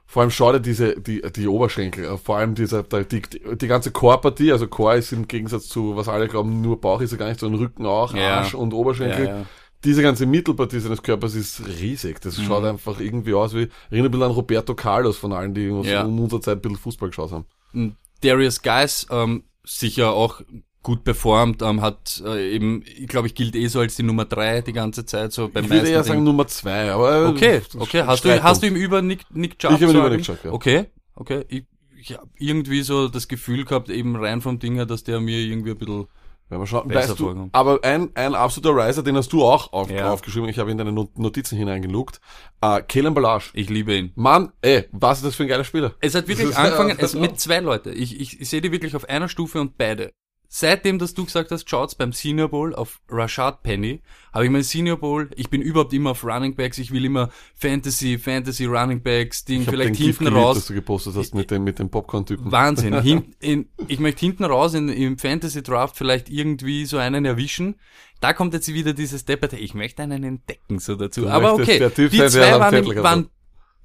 Vor 0.06 0.22
allem 0.22 0.30
schau 0.30 0.52
dir 0.52 0.60
diese, 0.60 1.00
die, 1.00 1.20
die 1.34 1.46
Oberschenkel, 1.48 2.04
äh, 2.04 2.16
vor 2.18 2.36
allem 2.38 2.54
dieser, 2.54 2.82
die, 2.82 3.20
die, 3.22 3.66
ganze 3.66 3.90
Core-Partie, 3.90 4.52
also 4.52 4.66
Core 4.66 4.96
ist 4.98 5.12
im 5.12 5.28
Gegensatz 5.28 5.68
zu, 5.68 5.96
was 5.96 6.08
alle 6.08 6.28
glauben, 6.28 6.60
nur 6.62 6.80
Bauch 6.80 7.00
ist 7.02 7.10
ja 7.12 7.16
gar 7.18 7.28
nicht 7.28 7.40
so, 7.40 7.46
ein 7.46 7.54
Rücken 7.54 7.84
auch, 7.86 8.14
Ja. 8.14 8.38
Arsch 8.38 8.54
und 8.54 8.72
Oberschenkel. 8.74 9.46
Diese 9.84 10.02
ganze 10.02 10.24
Mittelpartie 10.26 10.80
seines 10.80 11.02
Körpers 11.02 11.34
ist 11.34 11.62
riesig. 11.66 12.20
Das 12.20 12.38
Mhm. 12.38 12.44
schaut 12.44 12.64
einfach 12.64 12.98
irgendwie 13.00 13.34
aus 13.34 13.54
wie, 13.54 13.68
erinnert 13.90 14.08
ein 14.08 14.10
bisschen 14.12 14.22
an 14.24 14.30
Roberto 14.32 14.74
Carlos 14.74 15.16
von 15.18 15.32
allen, 15.32 15.52
die 15.54 15.68
uns 15.68 15.86
Ja. 15.86 16.04
um 16.04 16.18
unserer 16.20 16.40
Zeit 16.40 16.58
ein 16.58 16.62
bisschen 16.62 16.78
Fußball 16.78 17.10
geschaut 17.10 17.32
haben. 17.32 17.96
Darius 18.22 18.62
Guys, 18.62 19.06
ähm, 19.10 19.44
sicher 19.64 20.12
auch 20.12 20.40
gut 20.82 21.02
performt, 21.04 21.62
ähm, 21.62 21.80
hat 21.80 22.22
äh, 22.26 22.54
eben, 22.54 22.82
ich 22.84 23.08
glaube, 23.08 23.26
ich 23.26 23.34
gilt 23.34 23.56
eh 23.56 23.66
so 23.68 23.80
als 23.80 23.96
die 23.96 24.02
Nummer 24.02 24.24
drei 24.26 24.60
die 24.60 24.72
ganze 24.74 25.04
Zeit, 25.06 25.32
so 25.32 25.48
beim 25.48 25.64
Ich 25.64 25.70
würde 25.70 25.88
eher 25.88 26.04
sagen. 26.04 26.22
Nummer 26.24 26.46
zwei, 26.46 26.90
aber. 26.92 27.28
Okay, 27.30 27.60
das 27.64 27.80
okay. 27.80 28.00
ist 28.00 28.06
Hast 28.06 28.24
du, 28.24 28.42
hast 28.42 28.62
du 28.62 28.66
ihm 28.66 28.76
über 28.76 29.00
Nick, 29.02 29.20
Nick 29.30 29.58
Chubb 29.58 29.72
Ich 29.72 29.82
habe 29.82 29.92
ihn 29.92 29.98
über? 29.98 30.10
Nick 30.10 30.22
Chubb, 30.24 30.38
ja. 30.44 30.52
Okay, 30.52 30.86
okay. 31.14 31.44
Ich, 31.48 31.64
ich 31.98 32.12
habe 32.14 32.28
irgendwie 32.38 32.82
so 32.82 33.08
das 33.08 33.28
Gefühl 33.28 33.64
gehabt, 33.64 33.88
eben 33.88 34.14
rein 34.16 34.42
vom 34.42 34.58
Ding 34.58 34.74
her, 34.74 34.84
dass 34.86 35.04
der 35.04 35.20
mir 35.20 35.38
irgendwie 35.38 35.70
ein 35.70 35.78
bisschen 35.78 36.06
Wenn 36.50 36.60
wir 36.60 36.66
schauen, 36.66 36.88
Besser 36.88 37.10
weißt 37.10 37.20
du, 37.20 37.48
aber 37.52 37.80
ein, 37.82 38.10
ein 38.14 38.34
absoluter 38.34 38.76
Riser, 38.86 39.02
den 39.02 39.16
hast 39.16 39.32
du 39.32 39.42
auch 39.44 39.72
auf, 39.72 39.90
Ja. 39.90 40.12
aufgeschrieben, 40.12 40.48
ich 40.48 40.58
habe 40.58 40.70
in 40.70 40.78
deine 40.78 40.92
Not- 40.92 41.18
Notizen 41.18 41.56
hineingelugt, 41.56 42.20
äh, 42.60 42.82
Kellen 42.82 43.14
Balazs. 43.14 43.50
Ich 43.54 43.70
liebe 43.70 43.94
ihn. 43.96 44.12
Mann, 44.14 44.52
ey, 44.60 44.86
was 44.92 45.18
ist 45.18 45.24
das 45.26 45.34
für 45.36 45.44
ein 45.44 45.48
geiler 45.48 45.64
Spieler? 45.64 45.94
Es 46.00 46.14
hat 46.14 46.28
wirklich 46.28 46.54
angefangen 46.56 46.96
es 46.98 47.14
mit 47.14 47.40
zwei 47.40 47.60
Leute. 47.60 47.90
Ich, 47.92 48.20
ich, 48.20 48.40
ich 48.40 48.48
sehe 48.48 48.60
die 48.60 48.70
wirklich 48.72 48.94
auf 48.94 49.08
einer 49.08 49.28
Stufe 49.28 49.60
und 49.60 49.78
beide. 49.78 50.12
Seitdem, 50.56 51.00
dass 51.00 51.14
du 51.14 51.24
gesagt 51.24 51.50
hast, 51.50 51.68
schaut's 51.68 51.96
beim 51.96 52.12
Senior 52.12 52.48
Bowl 52.48 52.76
auf 52.76 53.00
Rashad 53.08 53.64
Penny, 53.64 54.02
habe 54.32 54.44
ich 54.44 54.52
mein 54.52 54.62
Senior 54.62 54.98
Bowl, 54.98 55.28
ich 55.34 55.50
bin 55.50 55.60
überhaupt 55.60 55.92
immer 55.92 56.12
auf 56.12 56.22
Running 56.22 56.54
Backs, 56.54 56.78
ich 56.78 56.92
will 56.92 57.04
immer 57.04 57.30
Fantasy, 57.56 58.18
Fantasy 58.18 58.66
Running 58.66 59.02
Backs, 59.02 59.44
Ding, 59.44 59.64
vielleicht 59.64 59.96
hinten 59.96 60.26
geliebt, 60.26 60.36
raus. 60.36 60.54
das 60.58 60.66
du 60.66 60.74
gepostet 60.74 61.16
hast 61.16 61.34
mit 61.34 61.50
dem, 61.50 61.64
mit 61.64 61.80
dem 61.80 61.90
Popcorn-Typen. 61.90 62.52
Wahnsinn. 62.52 63.00
Hin, 63.02 63.34
in, 63.40 63.68
ich 63.88 63.98
möchte 63.98 64.20
hinten 64.20 64.44
raus 64.44 64.74
in, 64.74 64.88
im 64.90 65.18
Fantasy 65.18 65.60
Draft 65.64 65.96
vielleicht 65.96 66.30
irgendwie 66.30 66.84
so 66.84 66.98
einen 66.98 67.24
erwischen. 67.24 67.74
Da 68.20 68.32
kommt 68.32 68.54
jetzt 68.54 68.72
wieder 68.72 68.92
dieses 68.92 69.24
Depperte, 69.24 69.56
ich 69.56 69.74
möchte 69.74 70.04
einen 70.04 70.22
entdecken 70.22 70.78
so 70.78 70.94
dazu. 70.94 71.22
Du 71.22 71.30
Aber 71.30 71.54
okay, 71.54 71.80
die 71.96 72.16
sein, 72.16 72.30
zwei 72.30 72.60
waren, 72.60 72.74
im- 72.74 73.02
waren 73.02 73.28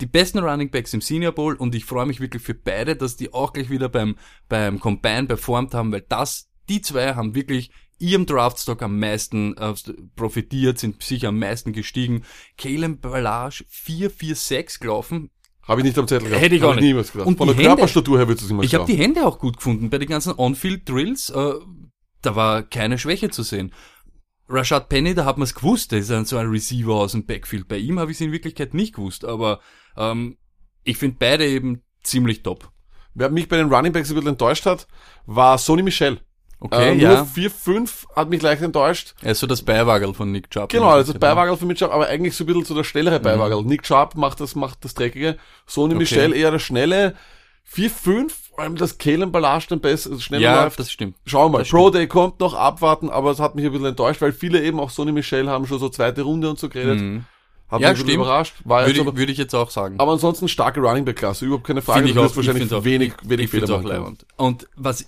die 0.02 0.06
besten 0.06 0.40
Running 0.40 0.70
Backs 0.70 0.94
im 0.94 1.02
Senior 1.02 1.32
Bowl 1.32 1.56
und 1.56 1.76
ich 1.76 1.86
freue 1.86 2.06
mich 2.06 2.20
wirklich 2.22 2.42
für 2.44 2.54
beide, 2.54 2.96
dass 2.96 3.18
die 3.18 3.34
auch 3.34 3.54
gleich 3.54 3.70
wieder 3.70 3.90
beim, 3.90 4.16
beim 4.48 4.80
Combine 4.80 5.26
performt 5.26 5.74
haben, 5.74 5.92
weil 5.92 6.06
das, 6.08 6.49
die 6.70 6.82
zwei 6.82 7.16
haben 7.16 7.36
wirklich 7.36 7.72
ihrem 7.98 8.26
Draftstock 8.26 8.82
am 8.82 8.98
meisten 9.00 9.58
äh, 9.58 9.74
profitiert, 10.16 10.80
sind 10.80 11.04
sicher 11.04 11.30
am 11.30 11.40
meisten 11.40 11.74
gestiegen. 11.74 12.24
Kalen 12.58 13.00
Balage 13.00 13.66
4-4-6 13.72 14.80
gelaufen, 14.80 15.30
Habe 15.68 15.82
ich 15.82 15.86
nicht 15.86 15.98
am 15.98 16.08
Zettel 16.08 16.30
gehabt. 16.30 16.42
Hätte 16.44 16.56
ich 16.56 16.64
auch 16.64 16.70
Hab 16.70 16.76
nicht. 16.78 16.86
niemals 16.86 17.12
gedacht. 17.12 17.28
Und 17.28 17.38
Von 17.38 17.48
der 17.48 17.56
Hände- 17.58 17.68
Körperstatur 17.70 18.18
her 18.20 18.28
würdest 18.28 18.44
du 18.44 18.46
es 18.46 18.52
immer 18.52 18.64
Ich 18.64 18.74
habe 18.76 18.86
die 18.86 18.96
Hände 18.98 19.26
auch 19.26 19.38
gut 19.40 19.58
gefunden 19.58 19.90
bei 19.90 19.98
den 19.98 20.08
ganzen 20.08 20.34
On-Field-Drills. 20.38 21.30
Äh, 21.32 21.54
da 22.22 22.36
war 22.36 22.64
keine 22.64 22.98
Schwäche 22.98 23.30
zu 23.30 23.44
sehen. 23.44 23.74
Rashad 24.48 24.90
Penny, 24.90 25.14
da 25.14 25.26
hat 25.26 25.38
man 25.38 25.44
es 25.44 25.54
gewusst, 25.54 25.92
der 25.92 26.00
ist 26.00 26.10
ein, 26.12 26.26
so 26.26 26.38
ein 26.38 26.48
Receiver 26.48 26.94
aus 26.96 27.12
dem 27.12 27.26
Backfield. 27.26 27.68
Bei 27.68 27.78
ihm 27.78 28.00
habe 28.00 28.12
ich 28.12 28.18
es 28.18 28.22
in 28.22 28.32
Wirklichkeit 28.32 28.74
nicht 28.74 28.96
gewusst, 28.96 29.24
aber 29.26 29.60
ähm, 29.96 30.38
ich 30.84 30.98
finde 30.98 31.18
beide 31.20 31.46
eben 31.48 31.84
ziemlich 32.02 32.42
top. 32.42 32.72
Wer 33.14 33.30
mich 33.30 33.48
bei 33.48 33.58
den 33.58 33.72
Running 33.72 33.92
Backs 33.94 34.10
ein 34.10 34.16
bisschen 34.16 34.30
enttäuscht 34.30 34.66
hat, 34.66 34.88
war 35.26 35.58
Sonny 35.60 35.84
Michel. 35.84 36.20
Okay, 36.62 36.90
äh, 36.92 36.96
ja. 36.96 37.10
Nur 37.16 37.26
4-5 37.26 37.90
hat 38.16 38.30
mich 38.30 38.42
leicht 38.42 38.62
enttäuscht. 38.62 39.14
Er 39.22 39.32
ist 39.32 39.40
so 39.40 39.48
das 39.48 39.62
Beiwagel 39.62 40.14
von 40.14 40.32
Nick 40.32 40.50
Chubb. 40.52 40.70
Genau, 40.70 40.90
also 40.90 41.14
das 41.14 41.20
Beiwagel 41.20 41.56
für 41.56 41.66
mich, 41.66 41.82
aber 41.84 42.08
eigentlich 42.08 42.36
so 42.36 42.44
ein 42.44 42.48
bisschen 42.48 42.66
so 42.66 42.76
der 42.76 42.84
schnellere 42.84 43.20
Beiwagel. 43.22 43.64
Nick 43.64 43.86
Sharp 43.88 44.16
macht 44.16 44.42
das, 44.42 44.56
macht 44.56 44.84
das 44.84 44.94
Dreckige. 44.94 45.38
Sonny 45.66 45.94
Okay. 45.94 46.00
Michel 46.00 46.34
eher 46.34 46.52
der 46.52 46.60
schnelle. 46.60 47.16
4-5, 47.72 48.32
vor 48.50 48.60
allem 48.64 48.76
das 48.76 48.98
Kalen 48.98 49.32
Ballage 49.32 49.68
dann 49.70 49.80
besser, 49.80 50.10
also 50.10 50.22
schneller 50.22 50.42
Ja, 50.44 50.64
läuft. 50.64 50.80
das 50.80 50.92
stimmt. 50.92 51.16
Schauen 51.26 51.52
wir 51.52 51.60
mal. 51.60 51.66
Pro 51.66 51.90
Day 51.92 52.08
kommt 52.08 52.40
noch, 52.40 52.56
abwarten, 52.56 53.10
aber 53.10 53.32
es 53.32 53.40
hat 53.40 53.56
mich 53.56 53.64
ein 53.66 53.72
bisschen 53.72 53.86
enttäuscht, 53.88 54.22
weil 54.22 54.34
viele 54.34 54.62
eben 54.64 54.80
auch 54.80 54.90
Sonny 54.90 55.12
Michel 55.12 55.48
haben 55.48 55.68
schon 55.68 55.78
so 55.80 55.88
zweite 55.90 56.24
Runde 56.24 56.50
und 56.50 56.58
so 56.60 56.68
geredet. 56.68 57.00
Mhm. 57.00 57.26
Hat 57.70 57.82
Ja, 57.82 57.90
mich 57.92 58.00
stimmt. 58.00 58.16
überrascht. 58.16 58.56
War 58.64 58.88
Würde, 58.88 59.00
aber, 59.02 59.12
ich- 59.12 59.18
würde 59.18 59.32
ich 59.32 59.38
jetzt 59.38 59.54
auch 59.54 59.70
sagen. 59.70 60.00
aber 60.00 60.14
ansonsten 60.14 60.48
starke 60.48 60.80
Running 60.80 61.06
Back 61.06 61.18
Klasse, 61.18 61.46
überhaupt 61.46 61.68
keine 61.68 61.84
Frage. 61.84 62.00
Finde 62.00 62.10
ich 62.10 62.16
du 62.16 62.24
wirst 62.24 62.36
wahrscheinlich 62.36 62.64
ich 62.64 62.70
find's 62.70 62.82
auch, 62.82 62.86
wenig, 62.86 63.14
ich, 63.22 63.30
wenig 63.30 63.50
Fehler 63.52 63.68
machen. 63.82 64.18
Und 64.38 64.68
was, 64.76 65.08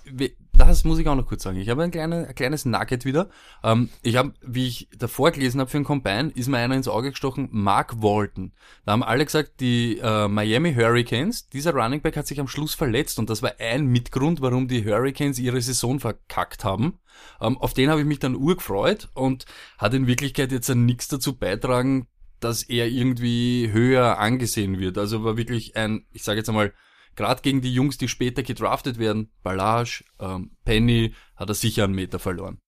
das 0.64 0.84
muss 0.84 0.98
ich 0.98 1.08
auch 1.08 1.14
noch 1.14 1.26
kurz 1.26 1.42
sagen. 1.42 1.58
Ich 1.58 1.68
habe 1.68 1.82
ein, 1.82 1.90
kleine, 1.90 2.28
ein 2.28 2.34
kleines 2.34 2.64
Nugget 2.64 3.04
wieder. 3.04 3.28
Ähm, 3.62 3.90
ich 4.02 4.16
habe, 4.16 4.32
wie 4.42 4.66
ich 4.66 4.88
davor 4.98 5.30
gelesen 5.30 5.60
habe 5.60 5.70
für 5.70 5.78
einen 5.78 5.84
Combine, 5.84 6.30
ist 6.34 6.48
mir 6.48 6.58
einer 6.58 6.74
ins 6.74 6.88
Auge 6.88 7.10
gestochen, 7.10 7.48
Mark 7.52 8.02
Walton. 8.02 8.52
Da 8.84 8.92
haben 8.92 9.02
alle 9.02 9.24
gesagt, 9.24 9.60
die 9.60 9.98
äh, 9.98 10.28
Miami 10.28 10.74
Hurricanes, 10.74 11.48
dieser 11.48 11.72
Running 11.72 12.02
Back 12.02 12.16
hat 12.16 12.26
sich 12.26 12.40
am 12.40 12.48
Schluss 12.48 12.74
verletzt 12.74 13.18
und 13.18 13.30
das 13.30 13.42
war 13.42 13.52
ein 13.58 13.86
Mitgrund, 13.86 14.40
warum 14.40 14.68
die 14.68 14.84
Hurricanes 14.84 15.38
ihre 15.38 15.60
Saison 15.60 16.00
verkackt 16.00 16.64
haben. 16.64 16.98
Ähm, 17.40 17.58
auf 17.58 17.74
den 17.74 17.90
habe 17.90 18.00
ich 18.00 18.06
mich 18.06 18.18
dann 18.18 18.36
urgefreut 18.36 19.08
und 19.14 19.46
hat 19.78 19.94
in 19.94 20.06
Wirklichkeit 20.06 20.52
jetzt 20.52 20.68
nichts 20.68 21.08
dazu 21.08 21.36
beitragen, 21.36 22.06
dass 22.40 22.62
er 22.62 22.88
irgendwie 22.88 23.70
höher 23.72 24.18
angesehen 24.18 24.78
wird. 24.78 24.98
Also 24.98 25.24
war 25.24 25.36
wirklich 25.36 25.76
ein, 25.76 26.06
ich 26.12 26.24
sage 26.24 26.38
jetzt 26.38 26.48
einmal, 26.48 26.72
gerade 27.16 27.42
gegen 27.42 27.60
die 27.60 27.72
Jungs, 27.72 27.98
die 27.98 28.08
später 28.08 28.42
gedraftet 28.42 28.98
werden, 28.98 29.30
Balage, 29.42 30.04
ähm, 30.18 30.56
Penny, 30.64 31.14
hat 31.36 31.48
er 31.48 31.54
sicher 31.54 31.84
einen 31.84 31.94
Meter 31.94 32.18
verloren. 32.18 32.58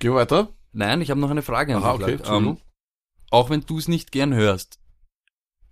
Wir 0.00 0.14
weiter. 0.14 0.54
Nein, 0.72 1.00
ich 1.00 1.10
habe 1.10 1.20
noch 1.20 1.30
eine 1.30 1.42
Frage 1.42 1.76
an 1.76 1.82
Aha, 1.82 1.98
dich. 1.98 2.20
okay, 2.20 2.36
ähm, 2.36 2.58
auch 3.30 3.50
wenn 3.50 3.62
du 3.62 3.78
es 3.78 3.88
nicht 3.88 4.12
gern 4.12 4.34
hörst, 4.34 4.80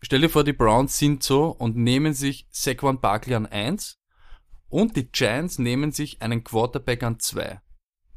stell 0.03 0.20
dir 0.20 0.31
vor, 0.31 0.44
die 0.44 0.53
Browns 0.53 0.99
sind 0.99 1.22
so 1.22 1.46
und 1.46 1.77
nehmen 1.77 2.12
sich 2.12 2.49
Saquon 2.51 3.01
Barkley 3.01 3.35
an 3.35 3.46
eins 3.46 4.01
und 4.68 4.96
die 4.96 5.11
Giants 5.11 5.59
nehmen 5.59 5.92
sich 5.92 6.22
einen 6.22 6.44
Quarterback 6.44 7.03
an 7.03 7.20
zwei. 7.20 7.61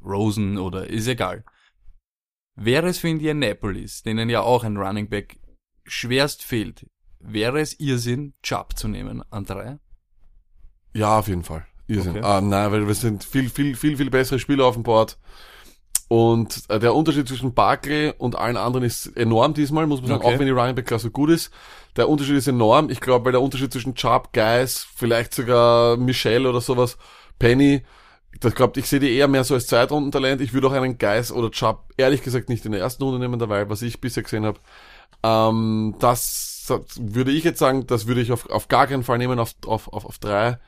Rosen 0.01 0.57
oder 0.57 0.87
ist 0.87 1.07
egal. 1.07 1.43
Wäre 2.55 2.87
es 2.87 2.99
für 2.99 3.09
Indianapolis, 3.09 4.01
denen 4.03 4.29
ja 4.29 4.41
auch 4.41 4.63
ein 4.63 4.77
Running 4.77 5.09
Back 5.09 5.39
schwerst 5.85 6.43
fehlt, 6.43 6.85
wäre 7.19 7.59
es 7.59 7.79
Irrsinn, 7.79 8.33
Chubb 8.43 8.77
zu 8.77 8.87
nehmen 8.87 9.23
an 9.29 9.45
drei? 9.45 9.77
Ja, 10.93 11.19
auf 11.19 11.27
jeden 11.27 11.43
Fall. 11.43 11.65
Irrsinn. 11.87 12.17
Okay. 12.17 12.25
Ah, 12.25 12.41
nein, 12.41 12.71
weil 12.71 12.87
wir 12.87 12.93
sind 12.95 13.23
viel, 13.23 13.49
viel, 13.49 13.75
viel, 13.75 13.97
viel 13.97 14.09
bessere 14.09 14.39
Spieler 14.39 14.65
auf 14.65 14.75
dem 14.75 14.83
Board. 14.83 15.17
Und 16.07 16.63
äh, 16.69 16.79
der 16.79 16.95
Unterschied 16.95 17.27
zwischen 17.27 17.53
Barkley 17.53 18.13
und 18.17 18.35
allen 18.35 18.57
anderen 18.57 18.83
ist 18.85 19.15
enorm 19.15 19.53
diesmal, 19.53 19.85
muss 19.85 20.01
man 20.01 20.09
sagen, 20.09 20.21
Okay. 20.23 20.35
auch 20.35 20.39
wenn 20.39 20.47
die 20.47 20.51
Running 20.51 20.75
Back 20.75 20.87
Klasse 20.87 21.11
gut 21.11 21.29
ist. 21.29 21.51
Der 21.95 22.09
Unterschied 22.09 22.35
ist 22.35 22.47
enorm. 22.47 22.89
Ich 22.89 22.99
glaube, 22.99 23.25
weil 23.25 23.31
der 23.31 23.41
Unterschied 23.41 23.71
zwischen 23.71 23.93
Chubb, 23.93 24.33
Guys, 24.33 24.87
vielleicht 24.95 25.33
sogar 25.35 25.97
Michelle 25.97 26.49
oder 26.49 26.61
sowas, 26.61 26.97
Penny, 27.37 27.83
das 28.39 28.55
glaubt, 28.55 28.77
ich 28.77 28.87
sehe 28.87 28.99
die 28.99 29.11
eher 29.13 29.27
mehr 29.27 29.43
so 29.43 29.53
als 29.53 29.67
Zweitrundentalent. 29.67 30.41
Ich 30.41 30.53
würde 30.53 30.67
auch 30.67 30.71
einen 30.71 30.97
Geis 30.97 31.31
oder 31.31 31.51
Chubb 31.51 31.93
ehrlich 31.97 32.23
gesagt 32.23 32.49
nicht 32.49 32.65
in 32.65 32.71
der 32.71 32.81
ersten 32.81 33.03
Runde 33.03 33.19
nehmen, 33.19 33.39
dabei, 33.39 33.69
was 33.69 33.81
ich 33.83 34.01
bisher 34.01 34.23
gesehen 34.23 34.45
habe. 34.45 34.59
Ähm, 35.21 35.95
das 35.99 36.58
würde 36.97 37.31
ich 37.31 37.43
jetzt 37.43 37.59
sagen, 37.59 37.87
das 37.87 38.07
würde 38.07 38.21
ich 38.21 38.31
auf, 38.31 38.49
auf 38.49 38.67
gar 38.67 38.87
keinen 38.87 39.03
Fall 39.03 39.17
nehmen 39.17 39.39
auf, 39.39 39.53
auf, 39.65 39.87
auf, 39.91 40.05
auf 40.05 40.17
drei. 40.19 40.59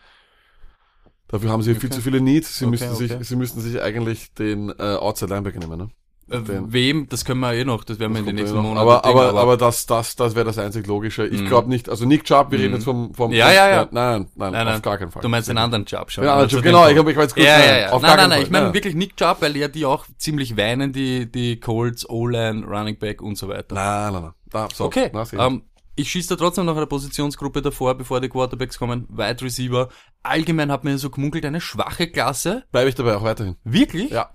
Dafür 1.28 1.50
haben 1.50 1.62
sie 1.64 1.74
viel 1.76 1.90
Okay. 1.90 1.96
zu 1.96 2.02
viele 2.02 2.20
Needs. 2.22 2.58
Sie 2.58 2.66
Okay, 2.66 2.72
müssten 2.72 2.96
sich, 2.96 3.14
okay. 3.14 3.24
sie 3.24 3.36
müssten 3.38 3.62
sich 3.62 3.82
eigentlich 3.82 4.34
den 4.34 4.70
äh, 4.70 4.96
Outside 4.96 5.34
Linebacker 5.34 5.60
nehmen, 5.60 5.78
ne? 5.78 5.90
Äh, 6.30 6.42
Den- 6.42 6.72
wem, 6.72 7.08
das 7.10 7.26
können 7.26 7.40
wir 7.42 7.54
eh 7.54 7.64
noch, 7.66 7.84
das 7.84 8.00
werden 8.00 8.14
wir 8.14 8.20
in 8.20 8.26
den 8.26 8.36
nächsten 8.36 8.56
noch. 8.56 8.64
Monaten. 8.64 8.88
aber, 8.88 9.06
aber, 9.06 9.40
aber 9.40 9.58
das, 9.58 9.86
das, 9.86 10.16
das 10.16 10.36
wäre 10.36 10.46
das 10.46 10.58
einzig 10.58 10.88
Logische. 10.88 11.26
Ich 11.28 11.42
Mhm. 11.42 11.48
glaube 11.48 11.70
nicht, 11.70 11.90
also 11.90 12.06
Nick 12.06 12.24
Chubb, 12.26 12.52
wir 12.52 12.60
reden 12.60 12.70
Mhm. 12.70 12.76
jetzt 12.76 12.84
vom, 12.86 13.14
vom, 13.14 13.32
Ja, 13.32 13.52
ja, 13.52 13.70
ja. 13.70 13.88
Nein, 13.92 14.28
nein, 14.36 14.52
nein, 14.52 14.66
Nein, 14.66 14.76
auf 14.76 14.82
gar 14.82 14.98
keinen 14.98 15.12
Fall. 15.12 15.22
Du 15.22 15.30
meinst 15.30 15.50
den 15.50 15.58
anderen 15.58 15.84
Job 15.86 16.12
schon. 16.12 16.24
Ja, 16.26 16.36
Also 16.36 16.58
Chubb, 16.58 16.64
genau, 16.64 16.88
ich 16.88 16.98
habe 16.98 17.12
ich 17.12 17.18
weiß 17.18 17.34
kurz, 17.34 17.46
Ja, 17.46 17.58
nein, 17.58 17.68
ja, 17.68 17.78
ja. 17.80 17.90
auf 17.92 18.02
Nein, 18.02 18.10
gar 18.10 18.10
nein, 18.10 18.18
keinen 18.18 18.30
nein, 18.30 18.38
Fall. 18.38 18.44
ich 18.44 18.52
meine 18.52 18.66
ja. 18.68 18.74
wirklich 18.74 18.96
Nick 18.96 19.18
Chubb, 19.18 19.38
weil 19.42 19.58
ja 19.58 19.68
die 19.70 19.86
auch 19.86 20.06
ziemlich 20.18 20.56
weinen, 20.58 20.94
die, 20.94 21.30
die 21.32 21.60
Colts, 21.60 22.08
O-Line, 22.10 22.66
Running 22.66 22.98
Back 22.98 23.22
und 23.22 23.38
so 23.38 23.48
weiter. 23.50 23.76
Nein, 23.76 24.14
nein, 24.14 24.22
nein. 24.24 24.32
Da, 24.50 24.68
so, 24.74 24.86
okay, 24.86 25.10
na, 25.14 25.24
sehen. 25.26 25.64
Ich 26.02 26.10
schieße 26.12 26.30
da 26.30 26.36
trotzdem 26.36 26.66
noch 26.66 26.76
eine 26.78 26.88
Positionsgruppe 26.88 27.62
davor, 27.62 27.96
bevor 27.96 28.20
die 28.22 28.30
Quarterbacks 28.30 28.78
kommen. 28.78 29.08
Wide 29.10 29.42
Receiver. 29.44 29.90
Allgemein 30.24 30.72
hat 30.72 30.84
mir 30.84 30.98
so 30.98 31.10
gemunkelt, 31.10 31.46
eine 31.46 31.62
schwache 31.62 32.08
Klasse. 32.08 32.64
Bleibe 32.72 32.90
ich 32.90 32.96
dabei 32.96 33.16
auch 33.16 33.24
weiterhin. 33.24 33.56
Wirklich? 33.64 34.12
Ja. 34.12 34.32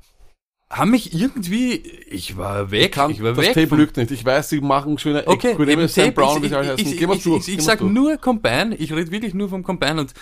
Haben 0.69 0.91
mich 0.91 1.15
irgendwie, 1.15 1.75
ich 2.09 2.37
war 2.37 2.73
weg, 2.73 2.93
Kann, 2.93 3.13
ich 3.13 3.23
war 3.23 3.35
das 3.35 3.45
weg. 3.47 3.55
Tape 3.55 3.69
von- 3.69 3.79
lügt 3.79 3.97
nicht. 3.97 4.11
Ich 4.11 4.25
weiß, 4.25 4.49
sie 4.49 4.61
machen 4.61 4.99
schöne 4.99 5.25
Okay, 5.27 5.53
eben 5.53 5.87
Sam 5.87 6.07
Tape, 6.07 6.13
Brown, 6.13 6.43
wie 6.43 6.47
ich, 6.47 6.51
sie 6.51 6.57
alle 6.57 6.65
ich, 6.67 6.71
heißen. 6.73 6.87
ich, 6.87 7.01
ich, 7.03 7.27
ich, 7.27 7.49
ich 7.49 7.57
mal 7.59 7.63
sag 7.63 7.81
nur 7.83 8.17
Combine, 8.17 8.75
ich 8.75 8.93
rede 8.93 9.13
wirklich 9.13 9.33
nur 9.33 9.49
vom 9.49 9.63
Combine 9.63 10.01
und 10.01 10.15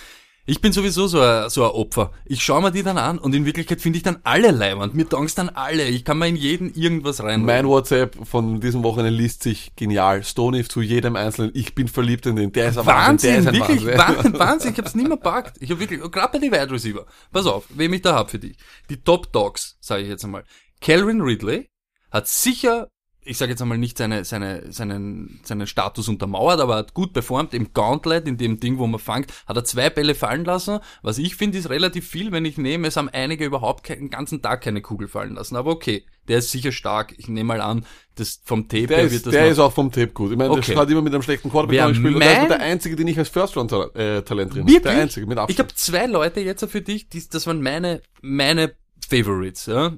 ich 0.47 0.61
bin 0.61 0.73
sowieso 0.73 1.07
so 1.07 1.21
ein, 1.21 1.49
so 1.49 1.65
ein 1.65 1.71
Opfer. 1.71 2.11
Ich 2.27 2.45
schaue 2.45 2.61
mir 2.61 2.71
die 2.71 2.83
dann 2.83 2.99
an 2.99 3.19
und 3.19 3.35
in 3.35 3.47
Wirklichkeit 3.47 3.81
finde 3.81 3.97
ich 3.97 4.03
dann 4.03 4.19
alle 4.25 4.51
leibend. 4.51 4.95
Mir 4.95 5.09
taugen's 5.09 5.35
dann 5.35 5.49
alle. 5.49 5.85
Ich 5.85 6.05
kann 6.05 6.19
mir 6.19 6.29
in 6.29 6.37
jeden 6.37 6.75
irgendwas 6.75 7.23
rein. 7.23 7.45
Mein 7.45 7.67
WhatsApp 7.67 8.17
von 8.27 8.61
diesem 8.61 8.83
Wochenende 8.83 9.11
liest 9.11 9.43
sich 9.43 9.75
genial. 9.75 10.23
Stony 10.23 10.63
zu 10.65 10.83
jedem 10.83 11.17
Einzelnen. 11.17 11.51
Ich 11.55 11.75
bin 11.75 11.89
verliebt 11.89 12.27
in 12.27 12.37
den. 12.37 12.53
Der 12.53 12.69
ist 12.69 12.79
ein 12.79 12.85
Wahnsinn. 12.85 13.45
Wahnsinn, 13.47 13.53
Der 13.53 13.53
ist 13.53 13.69
wirklich, 13.69 13.99
Wahnsinn. 13.99 14.39
Wahnsinn, 14.39 14.73
ich 14.73 14.79
hab's 14.79 14.95
nicht 14.95 15.09
mehr 15.09 15.17
packt. 15.17 15.57
Ich 15.61 15.71
hab 15.71 15.79
wirklich, 15.79 16.01
gerade 16.01 16.33
bei 16.33 16.39
den 16.39 16.53
Wide 16.53 16.71
Receiver. 16.71 17.07
Pass 17.33 17.47
auf, 17.47 17.65
wem 17.71 17.95
ich 17.95 18.03
da 18.03 18.15
hab 18.15 18.31
für 18.31 18.39
dich. 18.39 18.59
Die 18.91 18.99
Top 18.99 19.33
Dogs, 19.33 19.79
sage 19.81 20.03
ich 20.03 20.09
jetzt 20.09 20.25
einmal. 20.25 20.45
Calvin 20.81 21.23
Ridley 21.23 21.71
hat 22.11 22.29
sicher, 22.29 22.89
ich 23.25 23.39
sage 23.39 23.51
jetzt 23.53 23.63
einmal 23.63 23.79
nicht 23.79 23.97
seine, 23.99 24.25
seine, 24.25 24.71
seinen, 24.73 25.41
seinen 25.45 25.67
Status 25.67 26.09
untermauert, 26.09 26.61
aber 26.61 26.77
hat 26.77 26.95
gut 26.95 27.13
performt 27.13 27.55
im 27.55 27.73
Gauntlet, 27.73 28.29
in 28.29 28.37
dem 28.37 28.61
Ding, 28.61 28.79
wo 28.79 28.87
man 28.87 29.01
fängt, 29.01 29.33
hat 29.47 29.57
er 29.57 29.65
zwei 29.65 29.91
Bälle 29.91 30.15
fallen 30.15 30.45
lassen. 30.45 30.79
Was 31.03 31.19
ich 31.19 31.37
finde, 31.37 31.59
ist 31.59 31.71
relativ 31.71 32.07
viel, 32.09 32.33
wenn 32.33 32.45
ich 32.45 32.59
nehme, 32.59 32.89
es 32.89 32.97
haben 32.97 33.09
einige 33.09 33.45
überhaupt 33.45 33.85
keinen 33.85 34.11
ganzen 34.11 34.43
Tag 34.43 34.63
keine 34.63 34.83
Kugel 34.83 35.09
fallen 35.09 35.35
lassen. 35.35 35.57
Aber 35.57 35.71
okay, 35.71 36.05
der 36.29 36.39
ist 36.39 36.51
sicher 36.51 36.73
stark. 36.73 37.15
Ich 37.19 37.29
nehme 37.29 37.49
mal 37.49 37.61
an, 37.61 37.85
das 38.15 38.41
vom 38.45 38.69
Tape 38.69 38.87
Der, 38.87 38.97
her 38.99 39.07
ist, 39.07 39.13
wird 39.13 39.27
das 39.27 39.33
der 39.33 39.49
ist 39.49 39.59
auch 39.59 39.73
vom 39.73 39.91
Tape 39.91 40.09
gut. 40.09 40.33
Ich 40.33 40.39
meine, 40.39 40.51
Okay. 40.51 40.73
der 40.73 40.83
hat 40.83 40.91
immer 40.91 41.03
mit 41.03 41.13
einem 41.13 41.23
schlechten 41.23 41.51
Quarterback 41.51 41.89
gespielt. 41.89 42.21
Der 42.23 42.43
ist 42.43 42.49
der 42.51 42.61
einzige, 42.61 42.97
den 42.97 43.09
ich 43.09 43.19
als 43.19 43.29
First-Round-Talent 43.29 43.97
äh, 43.97 44.23
Talent 44.23 44.55
drin 44.55 44.63
habe. 44.63 44.81
Der 44.81 44.93
einzige, 44.93 45.27
mit 45.27 45.37
Ich 45.37 45.43
Abstand. 45.43 45.59
habe 45.69 45.75
zwei 45.77 46.07
Leute 46.07 46.41
jetzt 46.41 46.65
für 46.71 46.81
dich, 46.81 47.09
die, 47.09 47.23
das 47.29 47.47
waren 47.47 47.63
meine, 47.63 48.01
meine 48.23 48.75
Favorites. 49.09 49.67
Ja. 49.67 49.97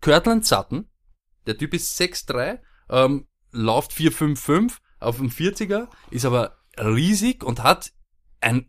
Kirtland 0.00 0.46
Sutton, 0.46 0.86
der 1.46 1.58
Typ 1.58 1.74
ist 1.74 2.00
6'3, 2.00 2.58
ähm, 2.90 3.26
läuft 3.52 3.92
4'5'5 3.92 4.78
auf 4.98 5.16
dem 5.16 5.30
40er, 5.30 5.88
ist 6.10 6.24
aber 6.24 6.56
riesig 6.78 7.42
und 7.42 7.62
hat 7.62 7.92
ein 8.40 8.66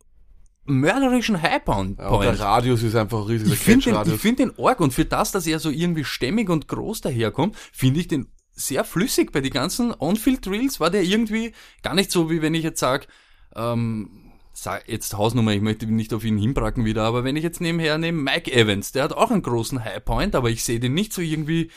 mörderischen 0.66 1.42
High-Point. 1.42 2.00
Ja, 2.00 2.20
der 2.20 2.40
Radius 2.40 2.84
ist 2.84 2.96
einfach 2.96 3.28
riesig. 3.28 3.52
ich 3.52 3.60
finde 3.60 3.92
den, 3.92 4.14
ich 4.14 4.22
find 4.22 4.40
den 4.40 4.58
arg 4.58 4.80
und 4.80 4.94
für 4.94 5.06
das, 5.06 5.32
dass 5.32 5.48
er 5.48 5.60
so 5.60 5.70
irgendwie 5.70 6.04
stämmig 6.04 6.50
und 6.50 6.68
groß 6.68 7.02
daherkommt, 7.02 7.56
finde 7.72 8.00
ich 8.00 8.08
den 8.08 8.28
sehr 8.52 8.84
flüssig. 8.84 9.32
Bei 9.32 9.42
den 9.42 9.52
ganzen 9.52 9.94
On-Field-Drills 9.98 10.80
war 10.80 10.90
der 10.90 11.04
irgendwie 11.04 11.54
gar 11.82 11.96
nicht 11.96 12.12
so, 12.12 12.30
wie 12.30 12.42
wenn 12.42 12.54
ich 12.54 12.64
jetzt 12.64 12.80
sage, 12.80 13.08
ähm, 13.56 14.32
sag 14.54 14.88
jetzt 14.88 15.18
Hausnummer, 15.18 15.52
ich 15.54 15.62
möchte 15.62 15.88
nicht 15.88 16.14
auf 16.14 16.24
ihn 16.24 16.38
hinbracken 16.38 16.86
wieder, 16.86 17.04
aber 17.04 17.24
wenn 17.24 17.36
ich 17.36 17.44
jetzt 17.44 17.62
nebenher 17.62 17.98
nehme 17.98 18.22
Mike 18.22 18.52
Evans, 18.52 18.92
der 18.92 19.04
hat 19.04 19.14
auch 19.14 19.32
einen 19.32 19.42
großen 19.42 19.84
High-Point, 19.84 20.36
aber 20.36 20.50
ich 20.50 20.64
sehe 20.64 20.80
den 20.80 20.94
nicht 20.94 21.14
so 21.14 21.22
irgendwie, 21.22 21.72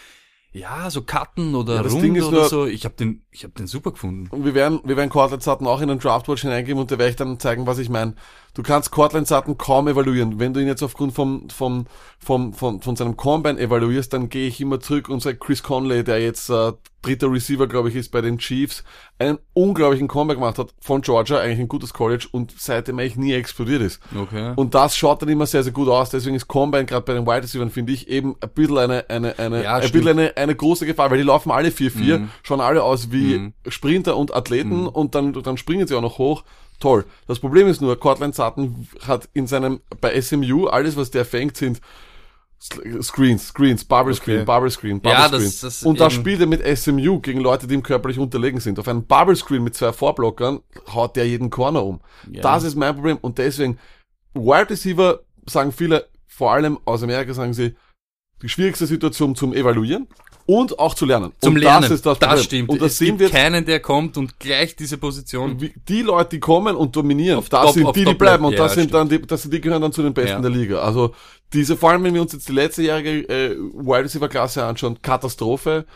ja, 0.55 0.89
so 0.89 1.03
cutten 1.03 1.55
oder 1.57 1.75
Ja, 1.75 1.81
rund 1.83 2.11
oder 2.23 2.31
nur- 2.31 2.49
so. 2.49 2.65
Ich 2.67 2.85
habe 2.85 2.95
den, 2.95 3.23
ich 3.33 3.43
habe 3.43 3.53
den 3.55 3.67
super 3.67 3.91
gefunden. 3.91 4.29
Und 4.31 4.45
wir 4.45 4.55
werden, 4.55 4.81
wir 4.85 4.97
werden 4.97 5.11
Cortland 5.11 5.43
Sutton 5.43 5.67
auch 5.67 5.81
in 5.81 5.89
den 5.89 5.99
Draftwatch 5.99 6.43
hineingeben 6.43 6.81
und 6.81 6.91
da 6.91 6.97
werde 6.99 7.11
ich 7.11 7.17
dann 7.17 7.39
zeigen, 7.41 7.67
was 7.67 7.79
ich 7.79 7.89
meine. 7.91 8.15
Du 8.55 8.63
kannst 8.63 8.93
Cortland 8.93 9.27
Sutton 9.27 9.59
kaum 9.59 9.89
evaluieren. 9.89 10.39
Wenn 10.39 10.55
du 10.55 10.61
ihn 10.61 10.69
jetzt 10.69 10.83
aufgrund 10.83 11.13
vom, 11.13 11.49
vom, 11.51 11.87
vom, 12.19 12.53
von, 12.53 12.81
von 12.81 12.95
seinem 12.97 13.17
Combine 13.17 13.59
evaluierst, 13.59 14.13
dann 14.13 14.29
gehe 14.29 14.47
ich 14.47 14.61
immer 14.61 14.79
zurück 14.79 15.09
und 15.09 15.21
sage 15.21 15.39
Chris 15.39 15.63
Conley, 15.65 16.05
der 16.05 16.23
jetzt 16.23 16.49
äh, 16.51 16.73
dritter 17.03 17.31
Receiver, 17.33 17.67
glaube 17.67 17.89
ich, 17.89 17.97
ist 17.97 18.13
bei 18.13 18.21
den 18.21 18.39
Chiefs, 18.39 18.85
einen 19.19 19.39
unglaublichen 19.55 20.07
Comeback 20.07 20.37
gemacht 20.39 20.59
hat 20.59 20.73
von 20.81 21.01
Georgia, 21.03 21.39
eigentlich 21.39 21.59
ein 21.59 21.69
gutes 21.69 21.93
College 21.93 22.29
und 22.31 22.55
seitdem 22.57 22.99
eigentlich 23.01 23.17
nie 23.17 23.33
explodiert 23.33 23.83
ist. 23.83 24.01
Okay. 24.17 24.53
Und 24.55 24.75
das 24.75 24.97
schaut 24.97 25.21
dann 25.21 25.29
immer 25.29 25.47
sehr, 25.47 25.65
sehr 25.65 25.73
gut 25.73 25.89
aus. 25.89 26.11
Deswegen 26.11 26.37
ist 26.37 26.47
Combine 26.47 26.85
gerade 26.87 27.05
bei 27.05 27.15
den 27.15 27.27
Wide 27.27 27.43
Receivers, 27.43 27.73
finde 27.73 27.93
ich, 27.93 28.09
eben 28.09 28.37
ein 28.41 28.49
bisschen 28.51 28.79
eine, 28.79 29.11
eine, 29.11 29.37
eine, 29.39 29.65
Ja, 29.65 29.75
ein 29.77 29.83
stimmt. 29.83 30.05
bisschen 30.05 30.19
eine, 30.21 30.37
eine 30.37 30.55
große 30.55 30.87
Gefahr, 30.87 31.11
weil 31.11 31.19
die 31.19 31.25
laufen 31.25 31.51
alle 31.51 31.71
4-4, 31.71 32.19
Mhm. 32.19 32.31
schauen 32.45 32.61
alle 32.61 32.85
aus 32.85 33.11
wie 33.11 33.53
Sprinter 33.67 34.17
und 34.17 34.33
Athleten 34.35 34.87
und 34.87 35.17
dann, 35.17 35.33
dann 35.33 35.57
springen 35.57 35.89
sie 35.89 35.97
auch 35.97 36.01
noch 36.03 36.19
hoch. 36.19 36.45
Toll. 36.81 37.05
Das 37.27 37.39
Problem 37.39 37.67
ist 37.69 37.81
nur, 37.81 37.99
Cortland 37.99 38.35
Sutton 38.35 38.89
hat 39.07 39.29
in 39.33 39.47
seinem, 39.47 39.81
bei 40.01 40.21
SMU, 40.21 40.67
alles 40.67 40.97
was 40.97 41.11
der 41.11 41.25
fängt, 41.25 41.57
sind 41.57 41.81
Screens, 43.03 43.49
Screens, 43.49 43.85
Bubble 43.85 44.15
Screen, 44.15 44.37
Okay. 44.39 44.45
Bubble 44.47 44.71
Screen, 44.71 45.01
Bubble 45.01 45.13
Ja, 45.19 45.29
Screen. 45.29 45.43
das- 45.45 45.61
das 45.61 45.83
und 45.83 46.01
da 46.01 46.09
spielt 46.09 46.41
er 46.41 46.47
mit 46.47 46.63
SMU 46.65 47.21
gegen 47.21 47.41
Leute, 47.41 47.67
die 47.67 47.75
ihm 47.75 47.83
körperlich 47.83 48.19
unterlegen 48.19 48.59
sind. 48.61 48.79
Auf 48.79 48.89
einem 48.89 49.05
Bubble 49.05 49.37
Screen 49.37 49.63
mit 49.63 49.75
zwei 49.75 49.93
Vorblockern 49.93 50.61
haut 50.95 51.17
der 51.17 51.27
jeden 51.29 51.51
Corner 51.51 51.85
um. 51.85 52.01
Ja. 52.31 52.41
Das 52.41 52.65
ist 52.65 52.75
mein 52.75 52.95
Problem 52.95 53.19
und 53.21 53.37
deswegen 53.39 53.79
Wide 54.33 54.71
Receiver 54.71 55.21
sagen 55.47 55.73
viele, 55.73 56.09
vor 56.27 56.53
allem 56.53 56.79
aus 56.87 57.03
Amerika 57.03 57.35
sagen 57.35 57.53
sie, 57.53 57.75
die 58.43 58.49
schwierigste 58.49 58.87
Situation 58.87 59.35
zum 59.35 59.53
Evaluieren 59.53 60.09
und 60.47 60.79
auch 60.79 60.95
zu 60.95 61.07
lernen. 61.07 61.33
Zum 61.41 61.55
und 61.55 61.61
Lernen. 61.61 61.83
Das 61.83 61.91
ist 61.93 62.05
das 62.07 62.19
Problem. 62.19 62.43
stimmt. 62.43 62.69
Und 62.71 62.83
das 62.83 62.93
es 62.93 62.99
sehen 62.99 63.07
gibt 63.09 63.21
wir 63.21 63.27
jetzt 63.29 63.35
keinen, 63.37 63.65
der 63.65 63.81
kommt 63.81 64.17
und 64.17 64.39
gleich 64.39 64.77
diese 64.77 64.99
Position. 64.99 65.59
die 65.89 66.03
Leute, 66.03 66.31
die 66.31 66.41
kommen 66.41 66.77
und 66.77 66.95
dominieren, 66.95 67.39
Auf 67.39 67.49
das 67.49 67.63
Top- 67.67 67.75
sind 67.75 67.97
die, 67.97 68.05
die 68.05 68.15
bleiben 68.15 68.45
und 68.45 68.59
das 68.59 68.75
Ja, 68.75 68.83
sind 68.83 68.93
dann 68.95 69.09
die, 69.09 69.21
das 69.23 69.43
sind 69.43 69.55
die 69.55 69.61
gehören 69.61 69.81
dann 69.83 69.93
zu 69.93 70.03
den 70.03 70.13
Besten 70.15 70.31
Ja. 70.31 70.41
der 70.41 70.51
Liga. 70.51 70.79
Also 70.81 71.15
diese, 71.53 71.77
vor 71.77 71.91
allem 71.91 72.05
wenn 72.05 72.15
wir 72.15 72.23
uns 72.23 72.33
jetzt 72.33 72.49
die 72.49 72.53
letztejährige 72.53 73.29
äh, 73.29 73.57
Wide 73.57 74.05
Receiver 74.05 74.29
Klasse 74.29 74.65
anschauen, 74.65 75.01
Katastrophe. 75.03 75.87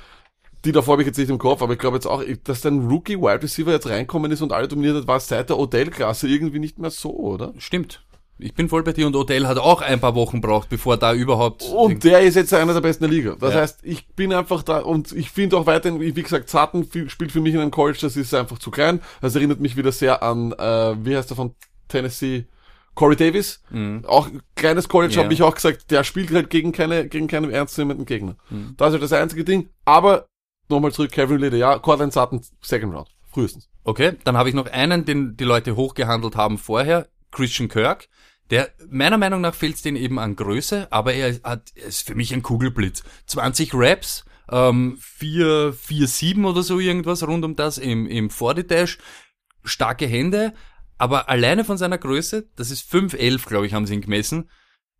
Die 0.64 0.72
davor 0.72 0.92
habe 0.94 1.02
ich 1.02 1.06
jetzt 1.06 1.18
nicht 1.18 1.30
im 1.30 1.38
Kopf, 1.38 1.62
aber 1.62 1.74
ich 1.74 1.78
glaube 1.78 1.96
jetzt 1.98 2.06
auch, 2.06 2.20
dass 2.42 2.66
ein 2.66 2.88
Rookie 2.88 3.16
Wide 3.20 3.42
Receiver 3.44 3.70
jetzt 3.70 3.88
reinkommen 3.88 4.32
ist 4.32 4.42
und 4.42 4.52
alle 4.52 4.66
dominiert 4.66 4.96
hat, 4.96 5.06
war 5.06 5.20
seit 5.20 5.50
der 5.50 5.58
Odell-Klasse 5.58 6.26
irgendwie 6.26 6.58
nicht 6.58 6.80
mehr 6.80 6.90
so, 6.90 7.10
oder? 7.14 7.54
Stimmt. 7.58 8.02
Ich 8.40 8.54
bin 8.54 8.68
voll 8.68 8.82
bei 8.84 8.92
dir 8.92 9.06
und 9.06 9.16
Odell 9.16 9.46
hat 9.46 9.58
auch 9.58 9.82
ein 9.82 9.98
paar 10.00 10.14
Wochen 10.14 10.40
braucht, 10.40 10.68
bevor 10.68 10.96
da 10.96 11.12
überhaupt. 11.12 11.62
Und 11.64 12.04
der 12.04 12.20
ist 12.20 12.36
jetzt 12.36 12.54
einer 12.54 12.72
der 12.72 12.80
besten 12.80 13.04
der 13.04 13.10
Liga. 13.12 13.36
Das 13.40 13.52
Ja. 13.54 13.60
heißt, 13.60 13.80
ich 13.82 14.06
bin 14.08 14.32
einfach 14.32 14.62
da 14.62 14.78
und 14.78 15.10
ich 15.12 15.30
finde 15.30 15.56
auch 15.56 15.66
weiterhin, 15.66 16.00
wie 16.00 16.12
gesagt, 16.22 16.54
viel- 16.90 17.10
spielt 17.10 17.32
für 17.32 17.40
mich 17.40 17.54
in 17.54 17.60
einem 17.60 17.70
College, 17.72 17.98
das 18.00 18.16
ist 18.16 18.32
einfach 18.34 18.58
zu 18.58 18.70
klein. 18.70 19.00
Das 19.20 19.34
erinnert 19.34 19.58
mich 19.60 19.76
wieder 19.76 19.90
sehr 19.90 20.22
an, 20.22 20.52
äh, 20.52 21.04
wie 21.04 21.16
heißt 21.16 21.30
der 21.30 21.36
von 21.36 21.54
Tennessee? 21.88 22.46
Corey 22.94 23.14
Davis. 23.16 23.62
Auch 24.06 24.28
kleines 24.56 24.88
College, 24.88 25.12
Mhm. 25.14 25.18
Ja. 25.18 25.24
habe 25.24 25.34
ich 25.34 25.42
auch 25.42 25.54
gesagt, 25.54 25.90
der 25.92 26.02
spielt 26.04 26.32
halt 26.32 26.50
gegen 26.50 26.72
keine, 26.72 27.08
gegen 27.08 27.28
keinen 27.28 27.50
ernstzunehmenden 27.50 28.06
Gegner. 28.06 28.36
Mhm. 28.50 28.74
Das 28.76 28.88
ist 28.88 28.92
halt 28.94 29.02
das 29.04 29.12
einzige 29.12 29.44
Ding. 29.44 29.68
Aber 29.84 30.26
nochmal 30.68 30.92
zurück, 30.92 31.12
Kevin 31.12 31.38
Lede, 31.38 31.56
ja, 31.58 31.78
Cortland 31.78 32.12
Sutton, 32.12 32.40
Second 32.60 32.94
Round. 32.94 33.08
Frühestens. 33.32 33.68
Okay, 33.84 34.12
dann 34.24 34.36
habe 34.36 34.48
ich 34.48 34.54
noch 34.54 34.66
einen, 34.66 35.04
den 35.04 35.36
die 35.36 35.44
Leute 35.44 35.76
hochgehandelt 35.76 36.34
haben 36.36 36.58
vorher, 36.58 37.06
Christian 37.30 37.68
Kirk. 37.68 38.08
Der, 38.50 38.70
meiner 38.88 39.18
Meinung 39.18 39.40
nach 39.42 39.54
fehlt 39.54 39.76
es 39.76 39.82
den 39.82 39.96
eben 39.96 40.18
an 40.18 40.34
Größe, 40.36 40.88
aber 40.90 41.12
er 41.12 41.38
hat, 41.44 41.70
er 41.74 41.86
ist 41.88 42.06
für 42.06 42.14
mich 42.14 42.32
ein 42.32 42.42
Kugelblitz. 42.42 43.02
20 43.26 43.70
Raps, 43.74 44.24
ähm, 44.50 44.98
4, 45.00 45.74
4, 45.74 46.06
7 46.06 46.44
oder 46.46 46.62
so 46.62 46.78
irgendwas 46.78 47.26
rund 47.26 47.44
um 47.44 47.56
das 47.56 47.76
im, 47.78 48.06
im 48.06 48.30
40 48.30 48.66
Dash, 48.68 48.98
starke 49.64 50.06
Hände, 50.06 50.54
aber 50.96 51.28
alleine 51.28 51.64
von 51.64 51.76
seiner 51.76 51.98
Größe, 51.98 52.48
das 52.56 52.70
ist 52.70 52.90
5'11, 52.90 53.46
glaube 53.46 53.66
ich, 53.66 53.74
haben 53.74 53.86
sie 53.86 53.94
ihn 53.94 54.00
gemessen. 54.00 54.48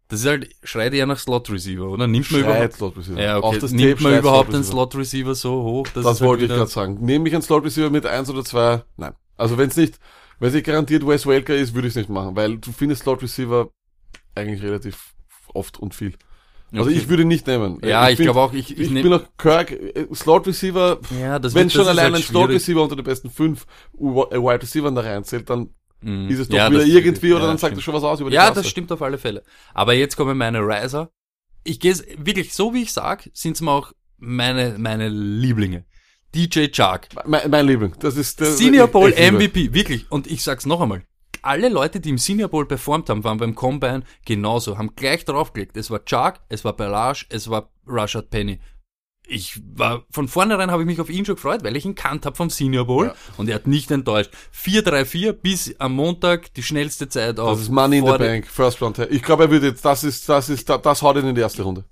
Das 0.08 0.20
ist 0.20 0.26
halt, 0.26 0.48
schreit 0.62 0.94
eher 0.94 1.04
nach 1.06 1.18
Slot 1.18 1.50
Receiver, 1.50 1.84
oder? 1.88 2.06
Nimmt 2.06 2.30
man 2.30 2.40
überhaupt, 2.40 2.74
Slot 2.74 2.96
Receiver. 2.96 3.20
ja, 3.22 3.42
okay. 3.42 3.58
das 3.58 3.72
Nimmt 3.72 4.00
man 4.00 4.18
überhaupt 4.18 4.48
Receiver. 4.48 4.64
Slot 4.64 4.94
Receiver 4.96 5.34
so 5.34 5.62
hoch? 5.62 5.86
Das 5.94 6.04
es 6.04 6.06
halt 6.06 6.20
wollte 6.20 6.44
ich 6.44 6.48
wieder- 6.50 6.58
gerade 6.58 6.70
sagen. 6.70 6.98
Nehme 7.04 7.28
ich 7.28 7.34
einen 7.34 7.42
Slot 7.42 7.64
Receiver 7.64 7.90
mit 7.90 8.06
eins 8.06 8.30
oder 8.30 8.42
zwei? 8.44 8.84
Nein. 8.96 9.12
Also 9.36 9.58
wenn 9.58 9.68
es 9.68 9.76
nicht, 9.76 9.98
es 10.40 10.54
nicht 10.54 10.66
garantiert 10.66 11.06
Wes 11.06 11.26
Welker 11.26 11.54
ist, 11.54 11.74
würde 11.74 11.88
ich 11.88 11.92
es 11.92 11.96
nicht 11.96 12.08
machen, 12.10 12.36
weil 12.36 12.58
du 12.58 12.70
findest 12.72 13.02
Slot 13.02 13.22
Receiver 13.22 13.70
eigentlich 14.34 14.62
relativ 14.62 15.14
oft 15.54 15.78
und 15.78 15.94
viel. 15.94 16.14
Also 16.70 16.84
Okay. 16.90 16.98
ich 16.98 17.08
würde 17.08 17.22
ihn 17.22 17.28
nicht 17.28 17.46
nehmen. 17.46 17.78
Ja, 17.82 18.08
ich, 18.10 18.16
find- 18.18 18.26
glaube 18.26 18.40
auch, 18.40 18.52
ich, 18.52 18.72
ich, 18.78 18.92
Ich, 18.92 19.02
bin 19.02 19.12
auch 19.12 19.24
Kirk, 19.38 19.72
äh, 19.72 20.06
Slot 20.14 20.46
Receiver, 20.46 20.98
ja, 21.18 21.38
das 21.38 21.54
wenn 21.54 21.62
wird- 21.64 21.72
schon 21.72 21.80
das 21.80 21.88
allein 21.88 22.12
halt 22.12 22.16
ein 22.16 22.22
Slot. 22.22 22.50
Receiver 22.50 22.82
unter 22.82 22.94
den 22.96 23.04
besten 23.04 23.30
fünf 23.30 23.66
äh, 23.94 23.98
Wide 24.00 24.62
Receiver 24.62 24.90
da 24.90 25.00
reinzählt, 25.00 25.48
dann 25.48 25.70
Mhm. 26.02 26.28
ist 26.28 26.38
es 26.38 26.48
doch 26.48 26.56
Ja, 26.56 26.70
wieder 26.70 26.84
irgendwie 26.84 27.32
oder 27.32 27.40
ja, 27.42 27.46
dann 27.48 27.58
sagt 27.58 27.74
er 27.76 27.80
schon 27.82 27.94
was 27.94 28.04
aus 28.04 28.20
über 28.20 28.30
die 28.30 28.36
Ja, 28.36 28.44
Klasse. 28.46 28.60
das 28.60 28.68
stimmt 28.70 28.92
auf 28.92 29.02
alle 29.02 29.18
Fälle. 29.18 29.42
Aber 29.74 29.94
jetzt 29.94 30.16
kommen 30.16 30.36
meine 30.38 30.60
Riser. 30.60 31.10
Ich 31.64 31.80
gehe 31.80 31.92
wirklich, 32.18 32.54
so 32.54 32.72
wie 32.72 32.82
ich 32.82 32.92
sag, 32.92 33.28
sind's 33.32 33.60
mir 33.62 33.72
auch 33.72 33.92
meine, 34.18 34.76
meine 34.78 35.08
Lieblinge. 35.08 35.86
DJ 36.34 36.66
Chark. 36.70 37.08
Mein, 37.26 37.50
mein 37.50 37.66
Liebling, 37.66 37.94
das 38.00 38.16
ist 38.16 38.40
der 38.40 38.48
Senior 38.52 38.88
Bowl. 38.88 39.10
MVP, 39.10 39.72
wirklich. 39.72 40.10
Und 40.10 40.26
ich 40.26 40.42
sag's 40.42 40.66
noch 40.66 40.80
einmal. 40.80 41.02
Alle 41.42 41.68
Leute, 41.68 42.00
die 42.00 42.10
im 42.10 42.18
Senior 42.18 42.48
Bowl 42.48 42.66
performt 42.66 43.08
haben, 43.08 43.22
waren 43.24 43.38
beim 43.38 43.54
Combine 43.54 44.02
genauso, 44.26 44.76
haben 44.76 44.94
gleich 44.96 45.24
draufgelegt. 45.24 45.76
Es 45.76 45.90
war 45.90 46.00
Chark, 46.04 46.40
es 46.48 46.64
war 46.64 46.72
Belage, 46.74 47.26
es 47.30 47.48
war 47.48 47.70
Rashad 47.86 48.28
Penny. 48.30 48.58
Ich 49.30 49.60
war, 49.74 50.04
von 50.10 50.26
vornherein 50.26 50.70
habe 50.70 50.82
ich 50.82 50.86
mich 50.86 51.00
auf 51.00 51.10
ihn 51.10 51.24
schon 51.26 51.34
gefreut, 51.36 51.62
weil 51.62 51.76
ich 51.76 51.84
ihn 51.84 51.94
kannt 51.94 52.24
habe 52.24 52.34
vom 52.34 52.48
Senior 52.50 52.86
Bowl 52.86 53.06
Ja. 53.06 53.14
und 53.36 53.48
er 53.48 53.56
hat 53.56 53.66
nicht 53.66 53.90
enttäuscht. 53.90 54.30
4-3-4 54.54 55.32
bis 55.32 55.74
am 55.78 55.92
Montag 55.94 56.52
die 56.54 56.62
schnellste 56.62 57.08
Zeit 57.08 57.38
auf. 57.38 57.50
Das 57.52 57.60
ist 57.60 57.70
Money 57.70 57.98
in 57.98 58.06
the 58.06 58.12
Bank, 58.18 58.46
First 58.46 58.80
Round. 58.80 58.98
Ich 59.10 59.22
glaube, 59.22 59.44
er 59.44 59.50
wird 59.50 59.62
jetzt, 59.64 59.84
das 59.84 60.02
ist, 60.02 60.28
das 60.28 60.48
ist, 60.48 60.68
das, 60.68 60.80
das 60.82 61.02
haut 61.02 61.16
ihn 61.16 61.26
in 61.26 61.34
die 61.34 61.40
erste 61.42 61.62
Runde. 61.62 61.84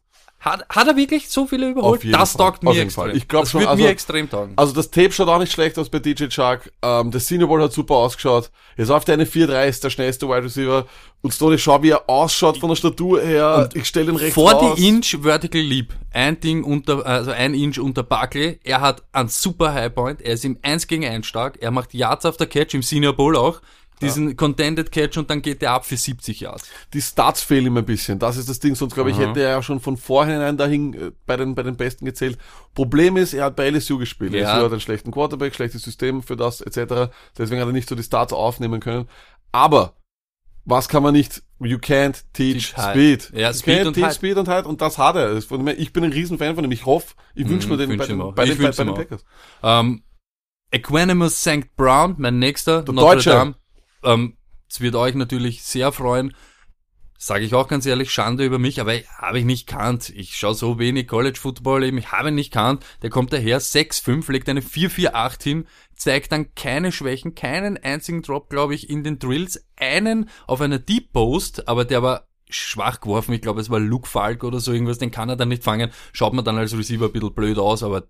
Hat, 0.47 0.65
hat 0.69 0.87
er 0.87 0.97
wirklich 0.97 1.29
so 1.29 1.45
viele 1.47 1.71
überholt? 1.71 2.03
Das 2.13 2.33
Fall. 2.33 2.39
taugt 2.47 2.63
mir 2.63 2.71
extrem. 2.81 2.91
Fall. 3.09 3.17
Ich 3.17 3.27
glaub 3.27 3.43
das 3.43 3.51
schon, 3.51 3.61
wird 3.63 3.71
also- 3.71 3.83
mir 3.83 3.91
extrem 3.91 4.31
taugen. 4.31 4.53
Also 4.55 4.73
das 4.75 4.91
Tape 4.93 5.11
schaut 5.11 5.27
auch 5.27 5.41
nicht 5.41 5.51
schlecht 5.51 5.77
aus 5.77 5.89
bei 5.89 5.99
DJ 5.99 6.31
Shark. 6.31 6.71
Ähm, 6.83 7.11
der 7.11 7.21
Senior 7.21 7.49
Bowl 7.49 7.61
hat 7.61 7.73
super 7.73 7.97
ausgeschaut. 7.97 8.51
Jetzt 8.77 8.91
auf 8.91 9.05
der 9.05 9.19
4-3 9.27 9.67
ist 9.67 9.83
der 9.83 9.91
schnellste 9.91 10.29
Wide 10.29 10.45
Receiver. 10.45 10.87
Und 11.23 11.35
Stoney, 11.35 11.59
schau, 11.59 11.83
wie 11.83 11.91
er 11.91 12.09
ausschaut 12.09 12.59
von 12.59 12.69
der 12.69 12.77
Statur 12.77 13.21
her. 13.21 13.69
ich 13.75 13.87
stelle 13.87 14.13
ihn 14.13 14.17
rechts 14.17 14.35
Vor 14.35 14.53
raus. 14.53 14.77
die 14.77 14.87
Inch 14.89 15.19
Vertical 15.21 15.61
Leap. 15.61 15.93
Ein 16.13 16.39
Ding 16.39 16.63
unter, 16.63 17.05
also 17.05 17.33
ein 17.33 17.53
Inch 17.53 17.79
unter 17.81 18.05
Buckley. 18.05 18.61
Er 18.63 18.81
hat 18.81 19.03
einen 19.13 19.29
super 19.29 19.75
High 19.75 19.93
Point. 19.93 20.23
Er 20.23 20.35
ist 20.35 20.45
im 20.45 20.59
1 20.63 20.87
gegen 20.87 21.05
1 21.05 21.27
stark. 21.27 21.59
Er 21.61 21.73
macht 21.73 21.93
Yards 21.93 22.25
auf 22.25 22.37
der 22.37 22.47
Catch, 22.47 22.75
im 22.75 22.83
Senior 22.83 23.15
Bowl 23.15 23.37
auch. 23.37 23.61
Diesen 24.03 24.37
Contended 24.37 24.93
Catch 24.93 25.17
und 25.17 25.31
dann 25.31 25.41
geht 25.41 25.63
er 25.63 25.73
ab 25.73 25.87
für 25.87 25.97
70 25.97 26.41
Yards. 26.41 26.69
Die 26.93 27.01
Stats 27.01 27.43
fehlen 27.43 27.67
ihm 27.67 27.77
ein 27.79 27.85
bisschen. 27.87 28.19
Das 28.19 28.37
ist 28.37 28.49
das 28.49 28.59
Ding. 28.61 28.75
Sonst 28.75 28.95
glaube 28.95 29.11
ich, 29.11 29.19
hätte 29.19 29.41
er 29.41 29.51
ja 29.51 29.63
schon 29.63 29.81
von 29.81 29.97
vornherein 29.97 30.59
dahin 30.59 30.93
äh, 30.93 31.13
bei 31.25 31.37
den, 31.39 31.55
bei 31.55 31.63
den 31.63 31.77
Besten 31.77 32.05
gezählt. 32.05 32.37
Problem 32.75 33.17
ist, 33.17 33.33
er 33.33 33.45
hat 33.47 33.57
bei 33.57 33.71
LSU 33.71 33.97
gespielt. 33.99 34.35
Ja. 34.35 34.55
LSU 34.57 34.65
hat 34.67 34.73
einen 34.73 34.81
schlechten 34.81 35.11
Quarterback, 35.13 35.55
schlechtes 35.55 35.83
System 35.83 36.23
für 36.23 36.37
das, 36.37 36.61
etc. 36.61 37.11
Deswegen 37.39 37.61
hat 37.61 37.69
er 37.69 37.73
nicht 37.73 37.89
so 37.89 37.95
die 37.95 38.03
Stats 38.03 38.33
aufnehmen 38.35 38.81
können. 38.81 39.09
Aber, 39.53 39.95
was 40.67 40.89
kann 40.89 41.03
man 41.03 41.15
nicht? 41.15 41.43
You 41.59 41.79
can't 41.79 42.23
teach, 42.35 42.75
Teach 42.75 42.77
height. 42.77 43.23
speed. 43.23 43.33
Ja, 43.35 43.49
you 43.51 43.55
Speed 43.57 43.79
can't 43.81 43.87
und 43.87 43.95
teach 43.95 44.05
height. 44.05 44.15
speed 44.15 44.37
und 44.37 44.49
height. 44.49 44.67
Und 44.67 44.83
das 44.83 44.99
hat 44.99 45.17
er. 45.17 45.37
Ich 45.79 45.93
bin 45.95 46.05
ein 46.05 46.13
Riesenfan 46.13 46.55
von 46.55 46.65
ihm. 46.65 46.73
Ich 46.73 46.85
hoffe, 46.85 47.15
ich 47.35 47.49
wünsche 47.49 47.69
mir 47.69 47.79
den 47.79 47.89
wünsch 47.89 47.99
bei 48.01 48.07
den, 48.09 48.19
bei 48.35 48.45
den, 48.45 48.59
bei, 48.59 48.71
bei 48.73 48.85
den. 48.85 48.95
Packers. 48.95 49.25
Ähm, 49.63 50.03
Equanimous 50.71 51.41
St. 51.41 51.75
Brown, 51.77 52.17
mein 52.19 52.39
nächster, 52.39 52.83
Der 52.83 52.93
Notre 52.93 53.15
Deutsche. 53.17 53.31
Dame. 53.31 53.55
Ähm, 54.03 54.37
es 54.69 54.81
wird 54.81 54.95
euch 54.95 55.15
natürlich 55.15 55.63
sehr 55.63 55.93
freuen. 55.93 56.35
Sage 57.19 57.45
ich 57.45 57.55
auch 57.55 57.67
ganz 57.67 57.87
ehrlich, 57.87 58.11
Schande 58.11 58.45
über 58.45 58.59
mich, 58.59 58.79
aber 58.79 58.93
habe 59.17 59.39
ich 59.39 59.47
nicht 59.47 59.67
kannt. 59.67 60.11
Ich 60.11 60.37
schaue 60.37 60.55
so 60.55 60.79
wenig 60.79 61.09
College 61.09 61.39
Football 61.41 61.85
eben, 61.85 61.97
ich 61.97 62.13
habe 62.13 62.29
ihn 62.29 62.35
nicht 62.35 62.53
kannt. 62.53 62.85
Der 63.01 63.09
kommt 63.09 63.33
daher, 63.33 63.61
6-5, 63.61 64.31
legt 64.31 64.49
eine 64.51 64.61
4-4-8 64.61 65.43
hin, 65.43 65.67
zeigt 65.95 66.33
dann 66.33 66.55
keine 66.55 66.93
Schwächen, 66.93 67.35
keinen 67.35 67.79
einzigen 67.79 68.21
Drop, 68.21 68.51
glaube 68.51 68.75
ich, 68.75 68.91
in 68.91 69.03
den 69.03 69.19
Drills. 69.19 69.67
Einen 69.77 70.29
auf 70.47 70.61
einer 70.61 70.79
Deep 70.79 71.13
Post, 71.13 71.69
aber 71.69 71.87
der 71.87 72.03
war 72.03 72.29
schwach 72.51 73.01
geworfen. 73.01 73.33
Ich 73.33 73.41
glaube, 73.41 73.63
es 73.63 73.71
war 73.71 73.81
Luke 73.81 74.09
Falk 74.09 74.45
oder 74.45 74.61
so 74.61 74.73
irgendwas, 74.73 74.99
den 74.99 75.11
kann 75.11 75.31
er 75.31 75.37
dann 75.37 75.49
nicht 75.49 75.65
fangen. 75.65 75.91
Schaut 76.13 76.35
man 76.35 76.45
dann 76.45 76.59
als 76.59 76.77
Receiver 76.77 77.07
ein 77.07 77.13
bisschen 77.13 77.35
blöd 77.35 77.59
aus, 77.59 77.83
aber 77.83 78.05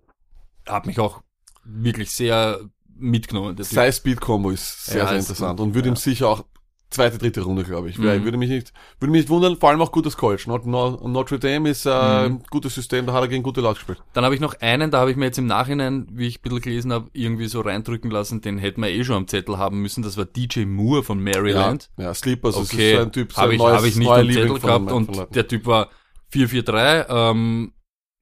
hat 0.67 0.85
mich 0.85 0.99
auch 0.99 1.21
wirklich 1.63 2.11
sehr 2.11 2.59
mitgenommen. 2.99 3.55
der 3.55 3.65
Typ. 3.65 3.75
Sein 3.75 3.91
Speed-Combo 3.93 4.49
ist 4.51 4.85
sehr, 4.85 4.97
Ja, 5.03 5.07
sehr 5.09 5.17
ist 5.17 5.29
interessant 5.29 5.59
und 5.59 5.73
würde 5.75 5.87
Ja. 5.89 5.93
ihm 5.93 5.97
sicher 5.97 6.29
auch 6.29 6.45
zweite, 6.89 7.17
dritte 7.17 7.41
Runde, 7.41 7.65
glaube 7.65 7.89
ich. 7.89 7.97
Mhm. 7.97 8.23
Würde 8.23 8.37
mich 8.37 8.49
nicht, 8.49 8.71
würde 8.99 9.11
mich 9.11 9.23
nicht 9.23 9.29
wundern, 9.29 9.57
vor 9.57 9.69
allem 9.69 9.81
auch 9.81 9.91
gutes 9.91 10.15
College. 10.15 10.43
Not, 10.47 10.65
Not, 10.65 11.03
Notre 11.05 11.37
Dame 11.37 11.69
ist 11.69 11.85
äh, 11.85 11.89
Mhm. 11.89 11.95
ein 12.35 12.43
gutes 12.49 12.75
System, 12.75 13.05
da 13.05 13.11
hat 13.11 13.23
er 13.23 13.27
gegen 13.27 13.43
gute 13.43 13.59
Leute 13.59 13.75
gespielt. 13.75 14.01
Dann 14.13 14.23
habe 14.23 14.35
ich 14.35 14.39
noch 14.39 14.53
einen, 14.61 14.89
da 14.89 14.99
habe 15.01 15.11
ich 15.11 15.17
mir 15.17 15.25
jetzt 15.25 15.37
im 15.37 15.47
Nachhinein, 15.47 16.07
wie 16.13 16.27
ich 16.27 16.39
ein 16.39 16.41
bisschen 16.43 16.61
gelesen 16.61 16.93
habe, 16.93 17.09
irgendwie 17.11 17.47
so 17.47 17.59
reindrücken 17.59 18.09
lassen, 18.09 18.39
den 18.39 18.57
hätten 18.57 18.81
wir 18.81 18.89
eh 18.89 19.03
schon 19.03 19.17
am 19.17 19.27
Zettel 19.27 19.57
haben 19.57 19.81
müssen. 19.81 20.01
Das 20.01 20.15
war 20.15 20.23
DJ 20.23 20.63
Moore 20.63 21.03
von 21.03 21.21
Maryland. 21.21 21.89
Ja, 21.97 22.05
ja 22.05 22.13
Sleepers, 22.13 22.55
das 22.55 22.71
okay, 22.71 22.91
ist 22.93 22.97
so 22.97 23.03
ein 23.03 23.11
Typ, 23.11 23.33
so 23.33 23.41
habe 23.41 23.53
ich, 23.53 23.59
neues, 23.59 23.77
hab 23.77 23.83
ich 23.85 23.95
nicht 23.97 24.09
am 24.09 24.31
Zettel 24.31 24.59
gehabt 24.59 24.91
und 24.91 25.35
der 25.35 25.47
Typ 25.47 25.65
war 25.65 25.89
4-4-3. 26.33 27.05
Ähm, 27.09 27.73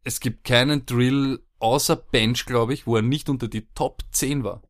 es 0.03 0.19
gibt 0.19 0.43
keinen 0.43 0.85
Drill 0.87 1.39
außer 1.65 1.95
Bench, 1.95 2.45
glaube 2.45 2.73
ich, 2.73 2.87
wo 2.87 2.95
er 2.95 3.01
nicht 3.01 3.27
unter 3.29 3.47
die 3.47 3.67
Top 3.73 4.03
10 4.11 4.43
war. 4.43 4.61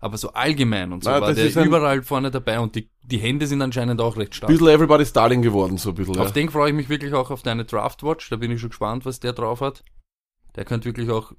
Aber 0.00 0.18
so 0.18 0.32
allgemein 0.32 0.92
und 0.92 1.04
so 1.04 1.10
Na, 1.10 1.20
war 1.20 1.32
der 1.32 1.44
ist 1.46 1.56
ein- 1.56 1.66
überall 1.66 2.02
vorne 2.02 2.30
dabei 2.32 2.58
und 2.58 2.74
die, 2.74 2.90
die 3.04 3.18
Hände 3.18 3.46
sind 3.46 3.62
anscheinend 3.62 4.00
auch 4.00 4.16
recht 4.16 4.34
stark. 4.34 4.50
bisschen 4.50 4.66
Everybody's 4.68 5.12
Darling 5.12 5.42
geworden, 5.42 5.78
so 5.78 5.90
ein 5.90 5.94
bisschen. 5.94 6.18
Auf 6.18 6.26
Ja. 6.28 6.32
den 6.32 6.50
freue 6.50 6.70
ich 6.70 6.74
mich 6.76 6.88
wirklich 6.88 7.14
auch 7.14 7.30
auf 7.30 7.42
deine 7.42 7.64
Draftwatch. 7.64 8.28
Da 8.30 8.36
bin 8.36 8.50
ich 8.50 8.60
schon 8.60 8.70
gespannt, 8.70 9.04
was 9.06 9.20
der 9.20 9.32
drauf 9.32 9.60
hat. 9.60 9.84
Der 10.56 10.64
könnte 10.64 10.86
wirklich 10.86 11.08
auch. 11.10 11.32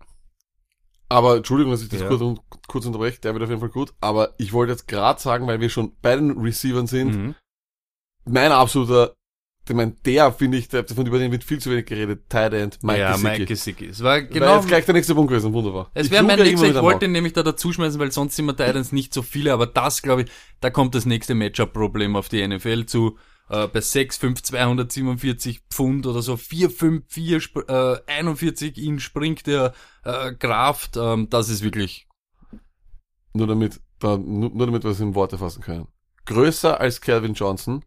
Aber 1.09 1.35
Entschuldigung, 1.37 1.71
dass 1.73 1.83
ich 1.83 1.89
das 1.89 2.01
Ja. 2.01 2.07
kurz, 2.07 2.39
kurz 2.67 2.85
unterbreche, 2.85 3.19
der 3.19 3.33
wird 3.33 3.43
auf 3.43 3.49
jeden 3.49 3.59
Fall 3.59 3.69
gut. 3.69 3.93
Aber 3.99 4.33
ich 4.37 4.53
wollte 4.53 4.71
jetzt 4.71 4.87
gerade 4.87 5.19
sagen, 5.19 5.45
weil 5.45 5.59
wir 5.59 5.69
schon 5.69 5.95
bei 6.01 6.15
den 6.15 6.31
Receivern 6.39 6.87
sind, 6.87 7.13
Mhm. 7.15 7.35
mein 8.25 8.51
absoluter, 8.53 9.13
ich 9.67 9.75
meine, 9.75 9.91
der 10.05 10.31
finde 10.33 10.57
ich, 10.57 10.67
der, 10.67 10.85
von 10.87 11.05
über 11.05 11.19
den 11.19 11.31
wird 11.31 11.43
viel 11.43 11.59
zu 11.59 11.71
wenig 11.71 11.85
geredet, 11.85 12.29
Tight 12.29 12.53
End, 12.53 12.83
Mike 12.83 12.99
ja, 12.99 13.11
Gesicki. 13.13 13.29
Mike 13.29 13.45
Gesicki. 13.45 13.85
Es 13.87 14.03
war 14.03 14.21
Genau. 14.21 14.33
genau. 14.33 14.55
jetzt 14.57 14.67
gleich 14.67 14.85
der 14.85 14.93
nächste 14.93 15.15
Punkt 15.15 15.29
gewesen, 15.29 15.53
wunderbar. 15.53 15.89
Es 15.93 16.07
Ich 16.07 16.11
wäre 16.11 16.23
mein 16.23 16.37
nächster, 16.39 16.67
ich 16.67 16.75
wollte 16.81 17.05
ihn 17.05 17.11
nämlich 17.13 17.33
da 17.33 17.43
dazuschmeißen, 17.43 17.99
weil 17.99 18.11
sonst 18.11 18.35
sind 18.35 18.45
wir 18.45 18.55
Titans 18.57 18.91
nicht 18.91 19.13
so 19.13 19.21
viele, 19.21 19.53
aber 19.53 19.65
das, 19.67 20.01
glaube 20.01 20.23
ich, 20.23 20.31
da 20.59 20.69
kommt 20.69 20.95
das 20.95 21.05
nächste 21.05 21.33
Matchup-Problem 21.35 22.15
auf 22.15 22.27
die 22.29 22.45
NFL 22.45 22.85
zu. 22.85 23.17
Äh, 23.49 23.67
bei 23.67 23.81
6, 23.81 24.17
5, 24.17 24.41
247 24.41 25.61
Pfund 25.69 26.07
oder 26.07 26.21
so, 26.21 26.37
4, 26.37 26.69
5, 26.69 27.03
4, 27.07 27.37
sp- 27.43 27.67
äh, 27.67 27.97
41 28.07 28.77
ihn 28.77 28.99
springt 28.99 29.47
der 29.47 29.73
äh, 30.05 30.33
Kraft. 30.33 30.95
Ähm, 30.97 31.29
das 31.29 31.49
ist 31.49 31.61
wirklich 31.61 32.07
Nur 33.33 33.47
damit, 33.47 33.81
da, 33.99 34.17
nur, 34.17 34.49
nur 34.49 34.65
damit 34.67 34.83
wir 34.83 34.91
es 34.91 34.99
in 34.99 35.15
Worte 35.15 35.37
fassen 35.37 35.61
können. 35.61 35.87
Größer 36.25 36.79
als 36.79 37.01
Calvin 37.01 37.33
Johnson, 37.33 37.83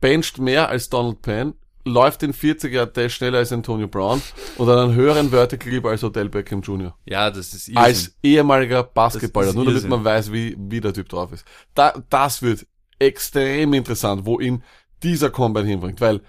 bencht 0.00 0.38
mehr 0.38 0.68
als 0.68 0.88
Donald 0.88 1.22
Penn, 1.22 1.54
läuft 1.84 2.22
den 2.22 2.34
40er 2.34 2.86
Dash 2.86 3.14
schneller 3.14 3.38
als 3.38 3.52
Antonio 3.52 3.86
Brown 3.86 4.20
und 4.58 4.68
hat 4.68 4.78
einen 4.78 4.94
höheren 4.94 5.30
Vertical 5.30 5.70
Leap 5.70 5.86
als 5.86 6.02
Odell 6.02 6.28
Beckham 6.28 6.60
Jr. 6.60 6.96
Ja, 7.06 7.30
das 7.30 7.54
ist 7.54 7.68
Irrsinn. 7.68 7.76
als 7.76 8.16
ehemaliger 8.22 8.82
Basketballer, 8.82 9.52
nur 9.52 9.66
damit 9.66 9.88
man 9.88 10.04
weiß, 10.04 10.32
wie, 10.32 10.56
wie 10.58 10.80
der 10.80 10.92
Typ 10.92 11.08
drauf 11.08 11.32
ist. 11.32 11.44
Da, 11.74 11.94
das 12.10 12.42
wird 12.42 12.66
extrem 12.98 13.72
interessant, 13.74 14.26
wo 14.26 14.40
ihn 14.40 14.62
dieser 15.02 15.30
Combine 15.30 15.68
hinbringt, 15.68 16.00
weil 16.00 16.20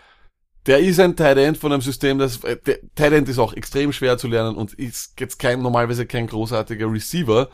der 0.68 0.80
ist 0.80 1.00
ein 1.00 1.16
Tight 1.16 1.38
End 1.38 1.58
von 1.58 1.72
einem 1.72 1.82
System, 1.82 2.20
das, 2.20 2.44
äh, 2.44 2.58
der 2.58 2.80
Tight 2.94 3.14
End 3.14 3.30
ist 3.30 3.40
auch 3.40 3.54
extrem 3.54 3.94
schwer 3.94 4.18
zu 4.18 4.28
lernen 4.28 4.56
und 4.56 4.74
ist 4.74 5.20
jetzt 5.20 5.40
kein, 5.40 5.62
normalerweise 5.62 6.06
kein 6.06 6.28
großartiger 6.28 6.92
Receiver. 6.92 7.50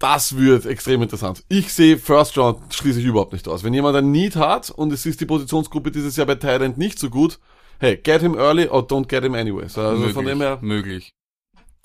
Das 0.00 0.34
wird 0.34 0.64
extrem 0.64 1.02
interessant. 1.02 1.44
Ich 1.48 1.74
sehe 1.74 1.98
First 1.98 2.38
Round 2.38 2.74
schließe 2.74 3.00
ich 3.00 3.04
überhaupt 3.04 3.34
nicht 3.34 3.46
aus. 3.46 3.62
Wenn 3.62 3.74
jemand 3.74 3.96
ein 3.96 4.10
Need 4.10 4.34
hat 4.34 4.70
und 4.70 4.92
es 4.94 5.04
ist 5.04 5.20
die 5.20 5.26
Positionsgruppe 5.26 5.90
dieses 5.90 6.16
Jahr 6.16 6.26
bei 6.26 6.34
End 6.34 6.78
nicht 6.78 6.98
so 6.98 7.10
gut, 7.10 7.38
hey, 7.80 7.98
get 7.98 8.22
him 8.22 8.34
early 8.34 8.66
or 8.66 8.82
don't 8.82 9.08
get 9.08 9.22
him 9.22 9.34
anyways. 9.34 9.76
Also 9.76 9.98
möglich, 9.98 10.14
von 10.14 10.24
dem 10.24 10.40
her, 10.40 10.58
möglich. 10.62 11.12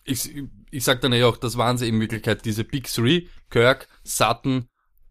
Ich, 0.05 0.31
ich 0.71 0.83
sag 0.85 1.01
dann 1.01 1.11
ja 1.11 1.27
auch, 1.27 1.35
das 1.35 1.57
waren 1.57 1.77
sie 1.77 1.89
in 1.89 1.99
Wirklichkeit, 1.99 2.45
diese 2.45 2.63
Big 2.63 2.87
Three, 2.87 3.23
Kirk, 3.49 3.89
Sutton 4.05 4.69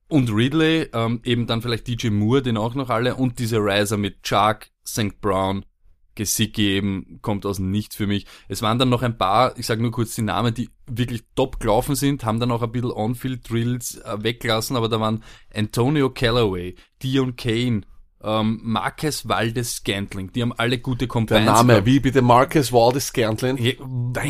und 0.09 0.31
Ridley, 0.31 0.89
ähm, 0.95 1.21
eben 1.25 1.47
dann 1.47 1.61
vielleicht 1.61 1.87
DJ 1.87 2.09
Moore, 2.09 2.41
den 2.41 2.57
auch 2.57 2.75
noch 2.75 2.89
alle, 2.89 3.17
und 3.17 3.39
diese 3.39 3.59
Riser 3.59 3.99
mit 3.99 4.23
Chuck, 4.23 4.69
St. 4.87 5.21
Brown, 5.21 5.67
Gesicki 6.15 6.71
eben, 6.71 7.19
kommt 7.23 7.47
aus 7.47 7.59
Nichts 7.59 7.97
für 7.97 8.07
mich. 8.07 8.27
Es 8.49 8.63
waren 8.63 8.79
dann 8.79 8.89
noch 8.89 9.03
ein 9.03 9.19
paar, 9.19 9.59
ich 9.59 9.67
sag 9.67 9.81
nur 9.81 9.91
kurz 9.91 10.15
die 10.15 10.23
Namen, 10.23 10.55
die 10.55 10.71
wirklich 10.87 11.23
top 11.35 11.61
gelaufen 11.61 11.95
sind, 11.95 12.25
haben 12.25 12.41
dann 12.41 12.51
auch 12.51 12.63
ein 12.63 12.73
bisschen 12.73 12.91
On-Field-Drills 12.93 13.97
äh, 14.03 14.23
weggelassen, 14.23 14.77
aber 14.77 14.89
da 14.89 15.01
waren 15.01 15.23
Antonio 15.55 16.11
Callaway, 16.11 16.77
Dion 17.03 17.37
Kane, 17.37 17.83
ähm, 18.23 18.61
Marcus 18.63 19.29
Valdes 19.29 19.77
Scantling, 19.77 20.33
die 20.33 20.43
haben 20.43 20.53
alle 20.53 20.79
gute 20.79 21.01
der 21.01 21.09
Combines 21.09 21.45
Name, 21.47 21.75
gehabt. 21.75 21.87
wie 21.87 22.01
bitte 22.01 22.23
Marcus 22.23 22.73
Waldes 22.73 23.09
Scantlin. 23.09 23.57
Hey, 23.57 23.79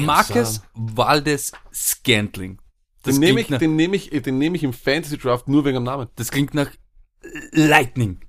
Marcus 0.00 0.62
Valdes 0.74 1.52
Scantling. 1.72 2.58
Das 3.02 3.14
Den 3.16 3.20
nehme 3.20 3.40
ich, 3.40 3.50
nach, 3.50 3.58
den 3.58 3.76
nehme 3.76 3.96
ich, 3.96 4.10
den 4.10 4.38
nehme 4.38 4.56
ich 4.56 4.62
im 4.64 4.72
Fantasy 4.72 5.18
Draft 5.18 5.46
nur 5.46 5.64
wegen 5.64 5.74
dem 5.76 5.84
Namen. 5.84 6.08
das 6.16 6.30
klingt 6.30 6.54
nach 6.54 6.70
Lightning. 7.52 8.20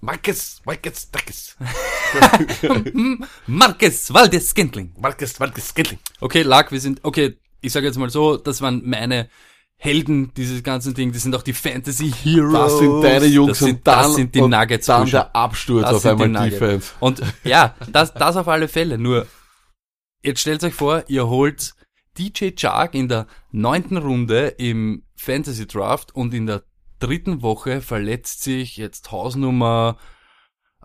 Marcus, 0.00 0.60
Marcus, 0.64 1.08
Marcus. 1.12 1.56
Marcus 3.46 4.12
Valdes 4.12 4.50
Scantling. 4.50 4.92
Marcus, 4.98 5.38
Marcus 5.38 5.68
Scantlin. 5.68 5.98
Okay, 6.20 6.42
Lack, 6.42 6.72
wir 6.72 6.80
sind, 6.80 7.00
okay, 7.02 7.38
ich 7.60 7.72
sage 7.72 7.86
jetzt 7.86 7.98
mal 7.98 8.10
so, 8.10 8.36
das 8.36 8.60
waren 8.60 8.82
meine 8.84 9.28
Helden 9.76 10.32
dieses 10.34 10.62
ganzen 10.62 10.94
Ding, 10.94 11.12
das 11.12 11.22
sind 11.22 11.34
auch 11.34 11.42
die 11.42 11.52
Fantasy 11.52 12.12
Heroes. 12.12 12.52
Das 12.52 12.78
sind 12.78 13.00
deine 13.02 13.26
Jungs 13.26 13.48
das 13.50 13.58
sind, 13.58 13.76
und 13.78 13.86
dann, 13.86 14.02
das 14.02 14.14
sind 14.14 14.34
die 14.34 14.40
und 14.40 14.50
Nuggets. 14.50 14.86
dann 14.86 15.10
der 15.10 15.34
Absturz 15.34 15.82
Das 15.82 15.94
auf 15.94 16.02
die 16.02 16.08
einmal 16.08 16.28
Nuggets. 16.28 16.58
Defense. 16.58 16.92
Und 17.00 17.22
ja, 17.44 17.74
das, 17.90 18.14
das 18.14 18.36
auf 18.36 18.46
alle 18.48 18.68
Fälle. 18.68 18.96
Nur, 18.98 19.26
jetzt 20.22 20.40
stellt 20.40 20.62
euch 20.62 20.74
vor, 20.74 21.04
ihr 21.08 21.26
holt 21.26 21.74
DJ 22.16 22.50
Chark 22.50 22.94
in 22.94 23.08
der 23.08 23.26
neunten 23.50 23.96
Runde 23.96 24.48
im 24.58 25.02
Fantasy 25.16 25.66
Draft 25.66 26.14
und 26.14 26.32
in 26.34 26.46
der 26.46 26.62
dritten 27.00 27.42
Woche 27.42 27.80
verletzt 27.80 28.42
sich 28.44 28.76
jetzt 28.76 29.10
Hausnummer 29.10 29.96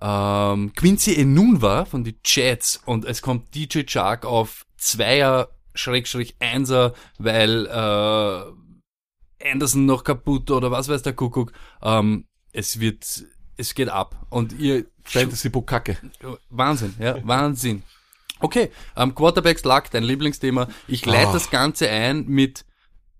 ähm, 0.01 0.73
Quincy 0.75 1.15
Enunwa 1.15 1.85
von 1.85 2.03
die 2.03 2.17
Jets 2.25 2.81
und 2.85 3.05
es 3.05 3.21
kommt 3.21 3.53
DJ 3.55 3.83
Chark 3.83 4.25
auf 4.25 4.65
Zweier 4.77 5.49
Schrägstrich 5.73 6.35
Einser, 6.39 6.93
weil 7.19 7.65
äh, 7.67 9.49
Anderson 9.51 9.85
noch 9.85 10.03
kaputt 10.03 10.49
oder 10.51 10.71
was 10.71 10.89
weiß 10.89 11.03
der 11.03 11.13
Kuckuck. 11.13 11.51
Ähm, 11.81 12.25
es 12.51 12.79
wird, 12.79 13.05
es 13.57 13.75
geht 13.75 13.89
ab 13.89 14.25
und 14.29 14.53
ihr 14.53 14.85
Fantasy 15.03 15.49
Bukake. 15.49 15.97
Wahnsinn, 16.49 16.95
ja, 16.99 17.17
Wahnsinn. 17.23 17.83
Okay, 18.39 18.69
ähm, 18.95 19.15
Quarterbacks 19.15 19.63
lag 19.63 19.89
dein 19.89 20.03
Lieblingsthema. 20.03 20.67
Ich 20.87 21.05
leite 21.05 21.29
Ah. 21.29 21.33
das 21.33 21.49
Ganze 21.49 21.89
ein 21.89 22.25
mit 22.27 22.65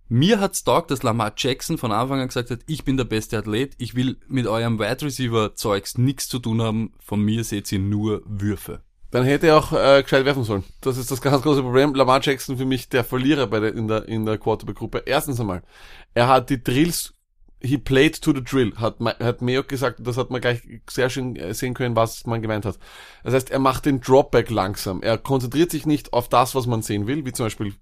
mir 0.10 0.40
hat's 0.40 0.64
taugt, 0.64 0.92
dass 0.92 1.04
Lamar 1.04 1.34
Jackson 1.36 1.78
von 1.78 1.92
Anfang 1.92 2.20
an 2.22 2.28
gesagt 2.28 2.52
hat, 2.52 2.60
ich 2.68 2.84
bin 2.84 2.98
der 2.98 3.04
beste 3.04 3.38
Athlet, 3.38 3.74
ich 3.78 3.96
will 3.96 4.18
mit 4.28 4.48
eurem 4.48 4.80
Wide 4.80 5.06
Receiver 5.06 5.56
Zeugs 5.56 5.98
nichts 5.98 6.28
zu 6.28 6.40
tun 6.40 6.62
haben, 6.62 6.94
von 7.00 7.22
mir 7.22 7.44
seht 7.44 7.72
ihr 7.72 7.80
nur 7.80 8.22
Würfe. 8.26 8.82
Dann 9.12 9.24
hätte 9.24 9.48
er 9.48 9.58
auch 9.58 9.72
äh, 9.72 10.04
gescheit 10.04 10.26
werfen 10.26 10.44
sollen. 10.44 10.64
Das 10.82 10.98
ist 10.98 11.12
das 11.12 11.22
ganz 11.22 11.42
große 11.42 11.62
Problem. 11.62 11.96
Lamar 11.96 12.20
Jackson 12.22 12.58
für 12.58 12.66
mich 12.66 12.90
der 12.90 13.04
Verlierer 13.04 13.48
bei 13.48 13.60
der, 13.60 13.74
in 13.74 13.88
der, 13.88 14.08
in 14.08 14.26
der 14.26 14.38
Quarterback-Gruppe. 14.38 15.04
Erstens 15.06 15.40
einmal, 15.40 15.64
er 16.14 16.28
hat 16.28 16.50
die 16.50 16.62
Drills, 16.62 17.14
he 17.62 17.78
played 17.78 18.22
to 18.22 18.34
the 18.34 18.44
drill, 18.44 18.74
hat, 18.76 19.00
hat 19.00 19.42
Mayock 19.42 19.70
gesagt, 19.70 20.00
das 20.06 20.18
hat 20.18 20.30
man 20.30 20.42
gleich 20.42 20.62
sehr 20.90 21.10
schön 21.10 21.38
äh, 21.38 21.54
sehen 21.54 21.74
können, 21.74 21.96
was 21.96 22.26
man 22.26 22.42
gemeint 22.42 22.66
hat. 22.66 22.78
Das 23.24 23.34
heißt, 23.34 23.50
er 23.50 23.60
macht 23.60 23.86
den 23.86 24.02
Dropback 24.02 24.50
langsam. 24.50 25.02
Er 25.02 25.18
konzentriert 25.18 25.72
sich 25.72 25.86
nicht 25.86 26.12
auf 26.12 26.28
das, 26.28 26.54
was 26.54 26.68
man 26.68 26.82
sehen 26.82 27.08
will, 27.08 27.26
wie 27.26 27.32
zum 27.32 27.46
Beispiel 27.46 27.74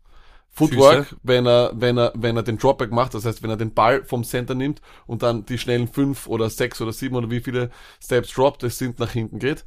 Footwork, 0.55 1.07
Füße. 1.07 1.19
wenn 1.23 1.45
er, 1.45 1.71
wenn 1.75 1.97
er, 1.97 2.13
wenn 2.15 2.37
er 2.37 2.43
den 2.43 2.57
Dropback 2.57 2.89
macht, 2.89 3.13
das 3.13 3.25
heißt, 3.25 3.43
wenn 3.43 3.49
er 3.49 3.57
den 3.57 3.73
Ball 3.73 4.05
vom 4.05 4.23
Center 4.23 4.55
nimmt 4.55 4.81
und 5.05 5.21
dann 5.21 5.45
die 5.45 5.57
schnellen 5.57 5.89
fünf 5.89 6.27
oder 6.27 6.49
sechs 6.49 6.79
oder 6.79 6.93
sieben 6.93 7.15
oder 7.15 7.29
wie 7.29 7.41
viele 7.41 7.71
Steps 8.01 8.33
droppt, 8.33 8.63
es 8.63 8.77
sind 8.77 8.97
nach 8.99 9.11
hinten 9.11 9.39
geht. 9.39 9.65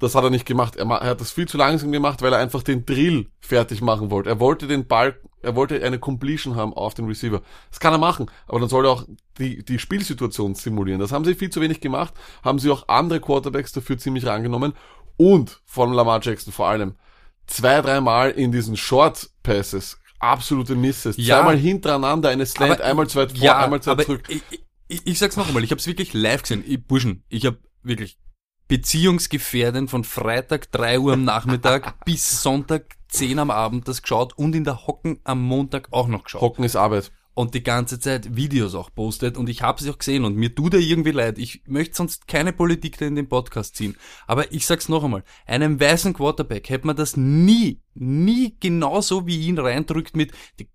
Das 0.00 0.16
hat 0.16 0.24
er 0.24 0.30
nicht 0.30 0.44
gemacht. 0.44 0.74
Er, 0.74 0.88
hat 0.88 1.20
das 1.20 1.30
viel 1.30 1.46
zu 1.46 1.56
langsam 1.56 1.92
gemacht, 1.92 2.20
weil 2.20 2.32
er 2.32 2.40
einfach 2.40 2.64
den 2.64 2.84
Drill 2.84 3.28
fertig 3.38 3.80
machen 3.80 4.10
wollte. 4.10 4.28
Er 4.28 4.40
wollte 4.40 4.66
den 4.66 4.88
Ball, 4.88 5.16
er 5.40 5.54
wollte 5.54 5.80
eine 5.84 6.00
Completion 6.00 6.56
haben 6.56 6.74
auf 6.74 6.94
den 6.94 7.06
Receiver. 7.06 7.40
Das 7.70 7.78
kann 7.78 7.94
er 7.94 7.98
machen, 7.98 8.28
aber 8.48 8.58
dann 8.58 8.68
soll 8.68 8.86
er 8.86 8.90
auch 8.90 9.04
die, 9.38 9.64
die 9.64 9.78
Spielsituation 9.78 10.56
simulieren. 10.56 11.00
Das 11.00 11.12
haben 11.12 11.24
sie 11.24 11.36
viel 11.36 11.50
zu 11.50 11.60
wenig 11.60 11.80
gemacht, 11.80 12.12
haben 12.42 12.58
sie 12.58 12.72
auch 12.72 12.88
andere 12.88 13.20
Quarterbacks 13.20 13.70
dafür 13.70 13.98
ziemlich 13.98 14.26
rangenommen 14.26 14.72
und 15.16 15.60
von 15.64 15.92
Lamar 15.92 16.18
Jackson 16.20 16.52
vor 16.52 16.66
allem 16.66 16.96
zwei, 17.46 17.80
dreimal 17.80 18.32
in 18.32 18.50
diesen 18.50 18.76
Short 18.76 19.30
Passes 19.44 20.00
absolute 20.24 20.74
Misses. 20.74 21.16
Ja. 21.18 21.38
Zweimal 21.38 21.56
hintereinander 21.56 22.28
eine 22.30 22.46
Slant, 22.46 22.80
Aber- 22.80 22.84
einmal 22.84 23.08
zwei 23.08 23.28
vor, 23.28 23.36
ja, 23.36 23.58
einmal 23.58 23.80
zwei 23.82 23.96
zurück. 23.96 24.22
Ich, 24.28 24.42
ich, 24.88 25.06
ich 25.06 25.18
sag's 25.18 25.36
noch 25.36 25.48
einmal, 25.48 25.64
ich 25.64 25.70
habe 25.70 25.78
es 25.80 25.86
wirklich 25.86 26.12
live 26.14 26.42
gesehen. 26.42 26.64
Ich, 26.66 26.84
Burschen, 26.86 27.24
ich 27.28 27.46
habe 27.46 27.58
wirklich 27.82 28.18
beziehungsgefährdend 28.68 29.90
von 29.90 30.04
Freitag 30.04 30.70
3 30.72 30.98
Uhr 30.98 31.12
am 31.14 31.24
Nachmittag 31.24 31.94
bis 32.04 32.42
Sonntag 32.42 32.96
10 33.08 33.38
am 33.38 33.50
Abend 33.50 33.88
das 33.88 34.02
geschaut 34.02 34.32
und 34.36 34.54
in 34.54 34.64
der 34.64 34.86
Hocken 34.86 35.20
am 35.24 35.42
Montag 35.42 35.88
auch 35.92 36.08
noch 36.08 36.24
geschaut. 36.24 36.40
Hocken 36.40 36.64
ist 36.64 36.76
Arbeit. 36.76 37.12
Und 37.34 37.54
die 37.54 37.62
ganze 37.62 37.98
Zeit 37.98 38.36
Videos 38.36 38.74
auch 38.74 38.94
postet 38.94 39.36
und 39.36 39.48
ich 39.48 39.62
habe 39.62 39.82
sie 39.82 39.90
auch 39.90 39.98
gesehen 39.98 40.24
und 40.24 40.36
mir 40.36 40.54
tut 40.54 40.74
er 40.74 40.80
irgendwie 40.80 41.10
leid. 41.10 41.38
Ich 41.38 41.62
möchte 41.66 41.96
sonst 41.96 42.28
keine 42.28 42.52
Politik 42.52 43.00
in 43.00 43.16
den 43.16 43.28
Podcast 43.28 43.76
ziehen. 43.76 43.96
Aber 44.26 44.52
ich 44.52 44.66
sag's 44.66 44.88
noch 44.88 45.02
einmal, 45.02 45.24
einem 45.46 45.80
weißen 45.80 46.14
Quarterback 46.14 46.70
hätte 46.70 46.86
man 46.86 46.96
das 46.96 47.16
nie, 47.16 47.80
nie 47.94 48.56
genauso 48.60 49.26
wie 49.26 49.48
ihn 49.48 49.58
reindrückt 49.58 50.16
mit, 50.16 50.32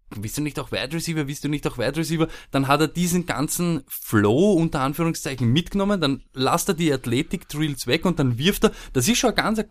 willst 0.10 0.38
du 0.38 0.42
nicht 0.42 0.60
auch 0.60 0.72
Wide 0.72 0.94
Receiver, 0.94 1.28
willst 1.28 1.46
du 1.46 1.50
nicht 1.50 1.66
auch 1.66 1.78
Wide 1.78 1.96
Receiver? 1.96 2.28
Dann 2.52 2.68
hat 2.68 2.82
er 2.82 2.88
diesen 2.90 3.26
ganzen 3.26 3.84
Flow 3.88 4.54
unter 4.54 4.82
Anführungszeichen 4.82 5.52
mitgenommen, 5.52 6.02
dann 6.02 6.24
lasst 6.34 6.68
er 6.68 6.76
die 6.76 6.92
Athletik-Drills 6.92 7.88
weg 7.88 8.06
und 8.06 8.20
dann 8.20 8.38
wirft 8.38 8.66
er, 8.66 8.72
das 8.92 9.08
ist 9.08 9.20
schon 9.20 9.30
eine 9.30 9.42
ganz 9.42 9.64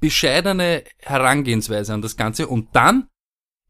bescheidene 0.00 0.84
Herangehensweise 0.98 1.92
an 1.92 2.02
das 2.02 2.16
Ganze 2.16 2.46
und 2.46 2.68
dann 2.72 3.08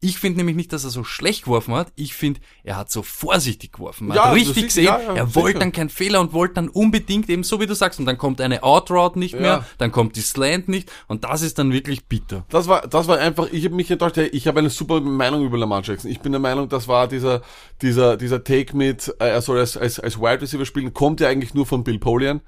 ich 0.01 0.17
finde 0.17 0.37
nämlich 0.37 0.55
nicht, 0.55 0.71
dass 0.71 0.85
er 0.85 0.91
so 0.91 1.03
schlecht 1.03 1.43
geworfen 1.43 1.73
hat. 1.73 1.91
Ich 1.95 2.13
finde, 2.13 2.39
er 2.63 2.77
hat 2.77 2.89
so 2.89 3.03
vorsichtig 3.03 3.73
geworfen. 3.73 4.07
Man 4.07 4.15
Ja, 4.15 4.25
hat 4.29 4.35
richtig 4.35 4.65
gesehen, 4.65 4.85
ja, 4.85 4.99
ja, 4.99 5.13
er 5.13 5.35
wollte 5.35 5.59
dann 5.59 5.73
keinen 5.73 5.89
Fehler 5.89 6.21
und 6.21 6.31
wollte 6.31 6.53
dann 6.55 6.69
unbedingt 6.69 7.29
eben 7.29 7.43
so 7.43 7.59
wie 7.59 7.65
du 7.65 7.75
sagst. 7.75 7.99
Und 7.99 8.05
dann 8.05 8.17
kommt 8.17 8.39
eine 8.39 8.63
Outroute 8.63 9.19
nicht 9.19 9.37
mehr, 9.37 9.65
dann 9.77 9.91
kommt 9.91 10.15
die 10.15 10.21
Slant 10.21 10.69
nicht 10.69 10.89
und 11.07 11.25
das 11.25 11.41
ist 11.41 11.59
dann 11.59 11.73
wirklich 11.73 12.05
bitter. 12.05 12.45
Das 12.49 12.69
war, 12.69 12.87
das 12.87 13.07
war 13.09 13.19
einfach, 13.19 13.51
ich 13.51 13.65
habe 13.65 13.75
mich 13.75 13.91
enttäuscht, 13.91 14.17
ich 14.17 14.47
habe 14.47 14.59
eine 14.59 14.69
super 14.69 15.01
Meinung 15.01 15.43
über 15.43 15.57
Lamar 15.57 15.81
Jackson. 15.83 16.09
Ich 16.09 16.21
bin 16.21 16.31
der 16.31 16.39
Meinung, 16.39 16.69
das 16.69 16.87
war 16.87 17.09
dieser, 17.09 17.41
dieser, 17.81 18.15
dieser 18.15 18.43
Take 18.43 18.77
mit, 18.77 19.13
äh, 19.19 19.27
er 19.29 19.41
soll 19.41 19.59
als, 19.59 19.75
als, 19.75 19.99
als 19.99 20.17
Wide 20.17 20.41
Receiver 20.41 20.65
spielen, 20.65 20.93
kommt 20.93 21.19
ja 21.19 21.27
eigentlich 21.27 21.53
nur 21.53 21.65
von 21.65 21.83
Bill 21.83 21.99
Polian, 21.99 22.39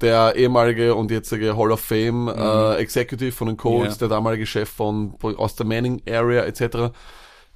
der 0.00 0.36
ehemalige 0.36 0.94
und 0.94 1.10
jetzige 1.10 1.56
Hall 1.56 1.72
of 1.72 1.80
Fame 1.80 2.28
äh, 2.28 2.74
Executive 2.76 3.32
von 3.32 3.48
den 3.48 3.56
Colts, 3.56 3.84
Mhm. 3.84 3.90
Ja. 3.90 3.96
der 3.98 4.08
damalige 4.08 4.46
Chef 4.46 4.68
von, 4.68 5.14
aus 5.22 5.56
der 5.56 5.66
Manning 5.66 6.02
Area 6.08 6.44
etc. 6.44 6.92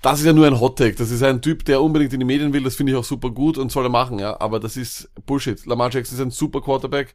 Das 0.02 0.18
ist 0.18 0.26
ja 0.26 0.32
nur 0.32 0.46
ein 0.48 0.58
Hot 0.60 0.78
Take. 0.78 0.96
Das 0.96 1.10
ist 1.12 1.22
ein 1.22 1.40
Typ, 1.40 1.64
der 1.64 1.80
unbedingt 1.80 2.12
in 2.12 2.18
die 2.18 2.26
Medien 2.26 2.52
will. 2.52 2.64
Das 2.64 2.74
finde 2.74 2.92
ich 2.92 2.98
auch 2.98 3.04
super 3.04 3.30
gut 3.30 3.56
und 3.58 3.70
soll 3.70 3.86
er 3.86 3.90
machen, 3.90 4.18
ja. 4.18 4.40
Aber 4.40 4.58
das 4.58 4.76
ist 4.76 5.08
Bullshit. 5.26 5.64
Lamar 5.66 5.90
Jackson 5.92 6.16
ist 6.18 6.22
ein 6.22 6.30
super 6.32 6.60
Quarterback. 6.60 7.14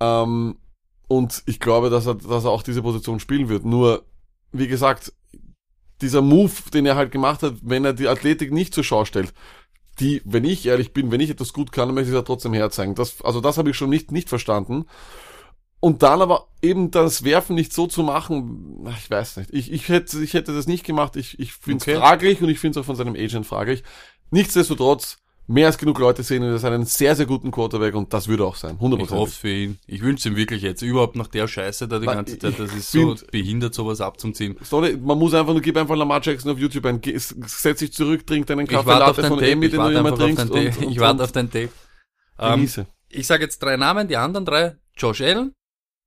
Ähm, 0.00 0.56
und 1.08 1.42
ich 1.46 1.58
glaube, 1.60 1.88
dass 1.90 2.06
er, 2.06 2.16
dass 2.16 2.44
er 2.44 2.50
auch 2.50 2.62
diese 2.62 2.82
Position 2.82 3.20
spielen 3.20 3.48
wird. 3.48 3.64
Nur, 3.64 4.04
wie 4.52 4.68
gesagt, 4.68 5.12
dieser 6.02 6.22
Move, 6.22 6.52
den 6.72 6.86
er 6.86 6.96
halt 6.96 7.10
gemacht 7.12 7.42
hat, 7.42 7.54
wenn 7.62 7.84
er 7.84 7.92
die 7.94 8.08
Athletik 8.08 8.52
nicht 8.52 8.74
zur 8.74 8.84
Schau 8.84 9.04
stellt, 9.04 9.32
die, 10.00 10.22
wenn 10.24 10.44
ich 10.44 10.66
ehrlich 10.66 10.92
bin, 10.92 11.10
wenn 11.10 11.20
ich 11.20 11.30
etwas 11.30 11.52
gut 11.52 11.72
kann, 11.72 11.88
dann 11.88 11.94
möchte 11.94 12.10
ich 12.10 12.14
es 12.14 12.20
ja 12.20 12.22
trotzdem 12.24 12.54
herzeigen. 12.54 12.94
Das, 12.94 13.22
also 13.22 13.40
das 13.40 13.58
habe 13.58 13.70
ich 13.70 13.76
schon 13.76 13.90
nicht, 13.90 14.10
nicht 14.12 14.28
verstanden. 14.28 14.86
Und 15.82 16.02
dann 16.02 16.20
aber 16.20 16.48
eben 16.60 16.90
das 16.90 17.24
Werfen 17.24 17.54
nicht 17.54 17.72
so 17.72 17.86
zu 17.86 18.02
machen, 18.02 18.84
ach, 18.86 18.98
ich 18.98 19.10
weiß 19.10 19.38
nicht. 19.38 19.50
Ich, 19.52 19.72
ich, 19.72 19.88
hätte, 19.88 20.22
ich 20.22 20.34
hätte 20.34 20.54
das 20.54 20.66
nicht 20.66 20.84
gemacht. 20.84 21.16
Ich, 21.16 21.38
ich 21.38 21.54
finde 21.54 21.78
es 21.78 21.88
Okay. 21.88 21.96
fraglich 21.96 22.42
und 22.42 22.50
ich 22.50 22.58
finde 22.58 22.78
es 22.78 22.82
auch 22.82 22.86
von 22.86 22.96
seinem 22.96 23.14
Agent 23.14 23.46
fraglich. 23.46 23.82
Nichtsdestotrotz, 24.30 25.18
mehr 25.50 25.66
als 25.66 25.78
genug 25.78 25.98
Leute 25.98 26.22
sehen 26.22 26.44
ihn 26.44 26.50
als 26.52 26.64
einen 26.64 26.84
sehr, 26.84 27.16
sehr 27.16 27.26
guten 27.26 27.50
Quarterback 27.50 27.94
und 27.94 28.12
das 28.12 28.28
würde 28.28 28.44
auch 28.44 28.54
sein. 28.54 28.78
100%. 28.78 29.02
Ich 29.02 29.10
hoffe 29.10 29.32
für 29.32 29.50
ihn. 29.50 29.78
Ich 29.86 30.00
wünsche 30.00 30.28
ihm 30.28 30.36
wirklich 30.36 30.62
jetzt 30.62 30.82
überhaupt 30.82 31.16
nach 31.16 31.26
der 31.26 31.48
Scheiße 31.48 31.88
da 31.88 31.98
die 31.98 32.06
Nein, 32.06 32.18
ganze 32.18 32.38
Zeit. 32.38 32.58
Das 32.58 32.72
ist 32.72 32.92
so 32.92 33.16
behindert, 33.32 33.74
sowas 33.74 34.00
abzuziehen. 34.00 34.56
Sorry, 34.62 34.96
man 34.96 35.18
muss 35.18 35.34
einfach 35.34 35.52
nur, 35.52 35.60
gib 35.60 35.76
einfach 35.76 35.96
Lamar 35.96 36.20
Jackson 36.22 36.52
auf 36.52 36.58
YouTube 36.58 36.86
ein, 36.86 37.00
setz 37.02 37.80
dich 37.80 37.92
zurück, 37.92 38.26
trink 38.26 38.46
deinen 38.46 38.66
Kaffee 38.66 38.90
Latte 38.90 39.24
von. 39.24 39.40
Emmy, 39.42 39.66
Ich 39.66 39.72
den 39.72 39.80
du 39.80 39.84
warte 39.84 39.98
immer 39.98 40.14
trinkst 40.14 40.50
und, 40.50 40.52
und, 40.52 40.90
Ich 40.90 41.00
warte 41.00 41.14
und 41.14 41.22
auf 41.22 41.32
dein 41.32 41.50
Tape. 41.50 41.70
Ähm, 42.38 42.54
genieße. 42.54 42.86
ich 43.08 43.26
sage 43.26 43.42
jetzt 43.42 43.58
drei 43.58 43.76
Namen, 43.76 44.06
die 44.06 44.16
anderen 44.16 44.46
drei, 44.46 44.76
Josh 44.96 45.20
Allen, 45.20 45.52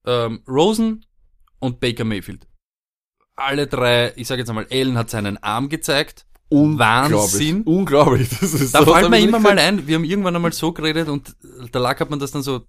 ähm, 0.06 0.42
Rosen 0.48 1.06
und 1.60 1.82
Baker 1.82 2.06
Mayfield. 2.06 2.48
Alle 3.36 3.68
drei, 3.68 4.14
ich 4.16 4.28
sage 4.28 4.40
jetzt 4.42 4.50
einmal, 4.50 4.68
Allen 4.72 4.98
hat 4.98 5.10
seinen 5.10 5.38
Arm 5.38 5.68
gezeigt. 5.68 6.26
Wahnsinn. 6.54 7.64
Unglaublich. 7.64 8.30
Das 8.30 8.54
ist 8.54 8.74
Da 8.74 8.84
sowas 8.84 9.00
fällt 9.00 9.12
mir 9.12 9.20
immer 9.20 9.40
mal 9.40 9.58
ein, 9.58 9.88
wir 9.88 9.96
haben 9.96 10.04
irgendwann 10.04 10.36
einmal 10.36 10.54
so 10.54 10.72
geredet 10.72 11.10
und 11.10 11.36
da 11.72 11.80
lag 11.80 12.00
hat 12.00 12.10
man 12.10 12.20
das 12.20 12.32
dann 12.32 12.44
so, 12.44 12.66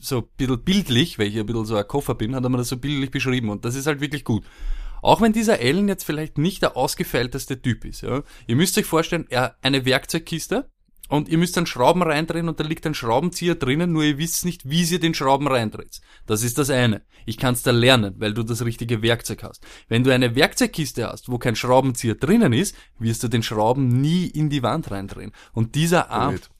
so 0.00 0.18
ein 0.18 0.24
bisschen 0.36 0.64
bildlich, 0.64 1.18
weil 1.18 1.28
ich 1.28 1.38
ein 1.38 1.46
bisschen 1.46 1.66
so 1.66 1.76
ein 1.76 1.86
Koffer 1.86 2.14
bin, 2.14 2.34
hat 2.34 2.42
man 2.42 2.54
das 2.54 2.68
so 2.68 2.76
bildlich 2.76 3.10
beschrieben 3.10 3.50
und 3.50 3.64
das 3.64 3.74
ist 3.74 3.86
halt 3.86 4.00
wirklich 4.00 4.24
gut. 4.24 4.44
Auch 5.02 5.20
wenn 5.20 5.32
dieser 5.34 5.60
Allen 5.60 5.86
jetzt 5.86 6.04
vielleicht 6.04 6.38
nicht 6.38 6.62
der 6.62 6.76
ausgefeilteste 6.76 7.60
Typ 7.60 7.84
ist, 7.84 8.00
ja. 8.00 8.22
Ihr 8.46 8.56
müsst 8.56 8.78
euch 8.78 8.86
vorstellen, 8.86 9.26
er 9.28 9.56
eine 9.60 9.84
Werkzeugkiste 9.84 10.70
und 11.08 11.28
ihr 11.28 11.38
müsst 11.38 11.56
dann 11.56 11.66
Schrauben 11.66 12.02
reindrehen 12.02 12.48
und 12.48 12.58
da 12.60 12.64
liegt 12.64 12.86
ein 12.86 12.94
Schraubenzieher 12.94 13.54
drinnen, 13.54 13.92
nur 13.92 14.02
ihr 14.04 14.18
wisst 14.18 14.44
nicht, 14.44 14.68
wie 14.68 14.82
ihr 14.84 15.00
den 15.00 15.14
Schrauben 15.14 15.46
reindreht. 15.46 16.00
Das 16.26 16.42
ist 16.42 16.58
das 16.58 16.70
eine. 16.70 17.02
Ich 17.26 17.36
kann 17.38 17.54
es 17.54 17.62
da 17.62 17.70
lernen, 17.70 18.14
weil 18.18 18.32
du 18.34 18.42
das 18.42 18.64
richtige 18.64 19.02
Werkzeug 19.02 19.42
hast. 19.42 19.62
Wenn 19.88 20.04
du 20.04 20.12
eine 20.12 20.34
Werkzeugkiste 20.34 21.06
hast, 21.08 21.28
wo 21.30 21.38
kein 21.38 21.56
Schraubenzieher 21.56 22.14
drinnen 22.14 22.52
ist, 22.52 22.74
wirst 22.98 23.22
du 23.22 23.28
den 23.28 23.42
Schrauben 23.42 24.00
nie 24.00 24.26
in 24.26 24.48
die 24.50 24.62
Wand 24.62 24.90
reindrehen. 24.90 25.32
Und 25.52 25.74
dieser 25.74 26.10
Arm, 26.10 26.34
Poet. 26.34 26.50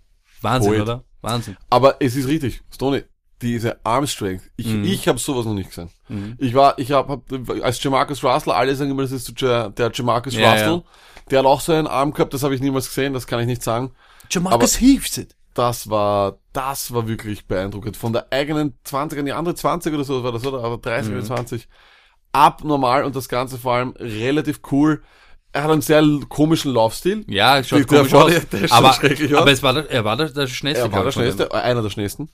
Wahnsinn, 0.42 0.70
Poet. 0.72 0.82
oder? 0.82 1.04
Wahnsinn. 1.22 1.56
Aber 1.70 1.96
es 2.00 2.14
ist 2.16 2.28
richtig, 2.28 2.62
Stoney, 2.72 3.02
diese 3.40 3.84
Arm 3.84 4.06
Strength. 4.06 4.50
Ich, 4.56 4.66
Mhm. 4.66 4.84
ich 4.84 5.08
habe 5.08 5.18
sowas 5.18 5.46
noch 5.46 5.54
nicht 5.54 5.70
gesehen. 5.70 5.90
Ich 6.38 6.54
war, 6.54 6.78
ich 6.78 6.92
habe 6.92 7.12
hab, 7.12 7.62
als 7.62 7.82
Jamarcus 7.82 8.22
Russell, 8.22 8.52
alle 8.52 8.74
sagen 8.76 8.90
immer, 8.90 9.02
das 9.02 9.12
ist 9.12 9.40
der 9.40 9.72
Jamarcus 9.92 10.34
Ja, 10.34 10.52
Russell. 10.52 10.66
ja. 10.68 10.82
Der 11.30 11.38
hat 11.38 11.46
auch 11.46 11.60
so 11.62 11.72
einen 11.72 11.86
Arm 11.86 12.12
gehabt, 12.12 12.34
das 12.34 12.42
habe 12.42 12.54
ich 12.54 12.60
niemals 12.60 12.88
gesehen, 12.88 13.14
das 13.14 13.26
kann 13.26 13.40
ich 13.40 13.46
nicht 13.46 13.62
sagen. 13.62 13.92
Jamarcus 14.30 14.80
it. 14.80 15.36
Das 15.54 15.88
war, 15.88 16.38
das 16.52 16.92
war 16.92 17.06
wirklich 17.06 17.46
beeindruckend. 17.46 17.96
Von 17.96 18.12
der 18.12 18.26
eigenen 18.32 18.74
20 18.84 19.18
an 19.20 19.26
die 19.26 19.32
andere 19.32 19.54
20 19.54 19.94
oder 19.94 20.02
so 20.04 20.24
war 20.24 20.32
das, 20.32 20.44
oder? 20.44 20.64
Aber 20.64 20.78
30 20.78 21.10
Mhm. 21.12 21.18
oder 21.18 21.26
20. 21.26 21.68
Abnormal 22.32 23.04
und 23.04 23.14
das 23.14 23.28
Ganze 23.28 23.58
vor 23.58 23.74
allem 23.74 23.90
relativ 23.98 24.60
cool. 24.72 25.02
Er 25.52 25.62
hat 25.62 25.70
einen 25.70 25.82
sehr 25.82 26.02
komischen 26.28 26.72
Laufstil. 26.72 27.24
Ja, 27.28 27.62
schaut 27.62 27.88
Der 27.90 28.04
komisch 28.04 28.10
dir, 28.10 28.40
der 28.58 28.68
schaut 28.68 28.72
aber, 28.72 29.38
aber 29.40 29.52
es 29.52 29.62
war 29.62 29.72
der, 29.74 29.88
er 29.88 30.04
war 30.04 30.16
der, 30.16 30.30
der 30.30 30.48
schnellste. 30.48 30.82
Er 30.84 30.92
war 30.92 31.04
der 31.04 31.12
schnellste, 31.12 31.54
einer 31.54 31.80
der 31.82 31.90
schnellsten. 31.90 32.28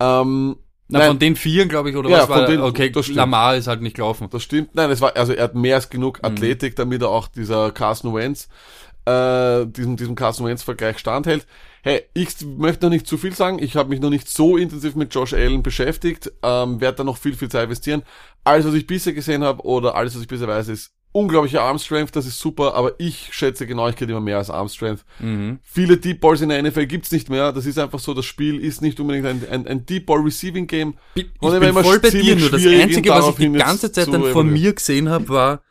Ähm, 0.00 0.56
Na, 0.88 0.98
Nein. 1.00 1.08
von 1.08 1.18
den 1.20 1.36
vieren, 1.36 1.68
glaube 1.68 1.90
ich, 1.90 1.96
oder 1.96 2.08
Ja, 2.10 2.18
was 2.22 2.28
war 2.28 2.36
von 2.38 2.46
der? 2.46 2.56
denen- 2.56 2.62
Okay, 2.64 2.90
das 2.90 3.04
stimmt. 3.06 3.16
Lamar 3.18 3.56
ist 3.56 3.66
halt 3.68 3.82
nicht 3.82 3.94
gelaufen. 3.96 4.28
Das 4.30 4.42
stimmt. 4.42 4.74
Nein, 4.74 4.90
es 4.90 5.00
war, 5.00 5.16
also 5.16 5.32
er 5.32 5.44
hat 5.44 5.54
mehr 5.54 5.76
als 5.76 5.86
Mhm. 5.86 5.90
genug 5.90 6.18
Athletik, 6.22 6.74
damit 6.76 7.02
er 7.02 7.08
auch 7.10 7.28
dieser 7.28 7.70
Carson 7.70 8.12
Wentz, 8.14 8.48
äh, 9.06 9.66
diesem, 9.66 9.96
diesem 9.96 10.14
Carson 10.14 10.46
Wentz 10.46 10.62
Vergleich 10.62 10.98
standhält. 10.98 11.46
Hey, 11.82 12.02
ich 12.14 12.28
möchte 12.44 12.86
noch 12.86 12.90
nicht 12.90 13.06
zu 13.06 13.16
viel 13.16 13.32
sagen. 13.32 13.62
Ich 13.62 13.76
habe 13.76 13.88
mich 13.88 14.00
noch 14.00 14.10
nicht 14.10 14.28
so 14.28 14.56
intensiv 14.56 14.96
mit 14.96 15.14
Josh 15.14 15.32
Allen 15.32 15.62
beschäftigt, 15.62 16.32
ähm, 16.42 16.80
werde 16.80 16.98
da 16.98 17.04
noch 17.04 17.16
viel, 17.16 17.34
viel 17.34 17.48
Zeit 17.48 17.64
investieren. 17.64 18.02
Alles, 18.42 18.66
was 18.66 18.74
ich 18.74 18.86
bisher 18.86 19.12
gesehen 19.12 19.44
habe 19.44 19.64
oder 19.64 19.94
alles, 19.94 20.14
was 20.14 20.22
ich 20.22 20.28
bisher 20.28 20.48
weiß, 20.48 20.68
ist 20.68 20.92
unglaubliche 21.16 21.62
Arm 21.62 21.78
Strength, 21.78 22.14
das 22.14 22.26
ist 22.26 22.38
super, 22.38 22.74
aber 22.74 22.92
ich 22.98 23.30
schätze 23.32 23.66
Genauigkeit 23.66 24.08
immer 24.10 24.20
mehr 24.20 24.36
als 24.36 24.50
Arm 24.50 24.68
Strength. 24.68 25.04
Mhm. 25.18 25.60
Viele 25.62 25.96
Deep 25.96 26.20
Balls 26.20 26.42
in 26.42 26.50
der 26.50 26.62
NFL 26.62 26.86
gibt's 26.86 27.10
nicht 27.10 27.30
mehr. 27.30 27.52
Das 27.52 27.64
ist 27.64 27.78
einfach 27.78 28.00
so, 28.00 28.12
das 28.12 28.26
Spiel 28.26 28.60
ist 28.60 28.82
nicht 28.82 29.00
unbedingt 29.00 29.26
ein, 29.26 29.42
ein, 29.50 29.66
ein 29.66 29.86
Deep 29.86 30.06
Ball 30.06 30.20
Receiving 30.20 30.66
Game. 30.66 30.94
Ich, 31.14 31.24
ich 31.24 31.40
bin 31.40 31.72
voll 31.72 32.00
bei 32.00 32.10
dir, 32.10 32.36
nur 32.36 32.50
das 32.50 32.66
Einzige, 32.66 33.10
was 33.10 33.28
ich 33.30 33.36
die 33.36 33.52
ganze 33.52 33.90
Zeit 33.90 34.12
dann 34.12 34.24
von 34.24 34.52
mir 34.52 34.74
gesehen 34.74 35.08
habe, 35.08 35.28
war 35.28 35.62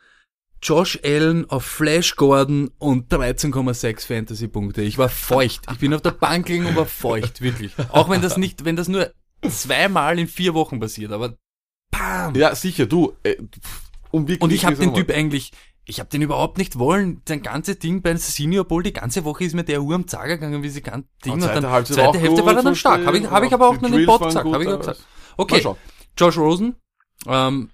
Josh 0.62 0.98
Allen 1.04 1.48
auf 1.50 1.64
Flash 1.64 2.16
Gordon 2.16 2.70
und 2.78 3.12
13,6 3.12 4.06
Fantasy-Punkte. 4.06 4.82
Ich 4.82 4.98
war 4.98 5.08
feucht. 5.08 5.62
Ich 5.70 5.78
bin 5.78 5.94
auf 5.94 6.02
der 6.02 6.12
Bank 6.12 6.46
gelegen 6.46 6.66
und 6.66 6.76
war 6.76 6.86
feucht, 6.86 7.40
wirklich. 7.40 7.72
Auch 7.90 8.08
wenn 8.08 8.22
das 8.22 8.36
nicht, 8.36 8.64
wenn 8.64 8.76
das 8.76 8.88
nur 8.88 9.12
zweimal 9.48 10.18
in 10.18 10.28
vier 10.28 10.54
Wochen 10.54 10.80
passiert, 10.80 11.12
aber 11.12 11.36
bam! 11.90 12.34
Ja, 12.34 12.54
sicher, 12.54 12.86
du. 12.86 13.12
Äh, 13.22 13.36
wie 14.12 14.38
Und 14.38 14.52
ich 14.52 14.64
habe 14.64 14.76
den. 14.76 14.94
Typ 14.94 15.10
eigentlich, 15.10 15.52
ich 15.84 16.00
habe 16.00 16.08
den 16.08 16.22
überhaupt 16.22 16.58
nicht 16.58 16.78
wollen. 16.78 17.22
Sein 17.28 17.42
ganze 17.42 17.76
Ding 17.76 18.02
beim 18.02 18.16
Senior 18.16 18.64
Bowl, 18.64 18.82
die 18.82 18.92
ganze 18.92 19.24
Woche 19.24 19.44
ist 19.44 19.54
mir 19.54 19.64
der 19.64 19.82
Uhr 19.82 19.94
am 19.94 20.08
Zager 20.08 20.36
gegangen, 20.36 20.62
wie 20.62 20.68
sie 20.68 20.80
kann 20.80 21.04
Ding. 21.24 21.34
Und, 21.34 21.42
dann 21.42 21.68
Halbzeit 21.68 21.96
zweite 21.96 22.18
Hälfte 22.18 22.44
war 22.44 22.56
er 22.56 22.62
dann 22.62 22.74
stark. 22.74 23.04
Habe 23.04 23.18
ich, 23.18 23.30
hab 23.30 23.44
ich 23.44 23.52
aber 23.52 23.68
auch 23.68 23.74
in 23.74 23.92
den 23.92 24.06
waren 24.06 24.24
gesagt. 24.26 24.46
Habe 24.46 24.64
ich 24.64 24.78
gesagt. 24.78 25.06
Okay. 25.36 25.62
Josh 26.18 26.38
Rosen. 26.38 26.76
Ähm, 27.26 27.70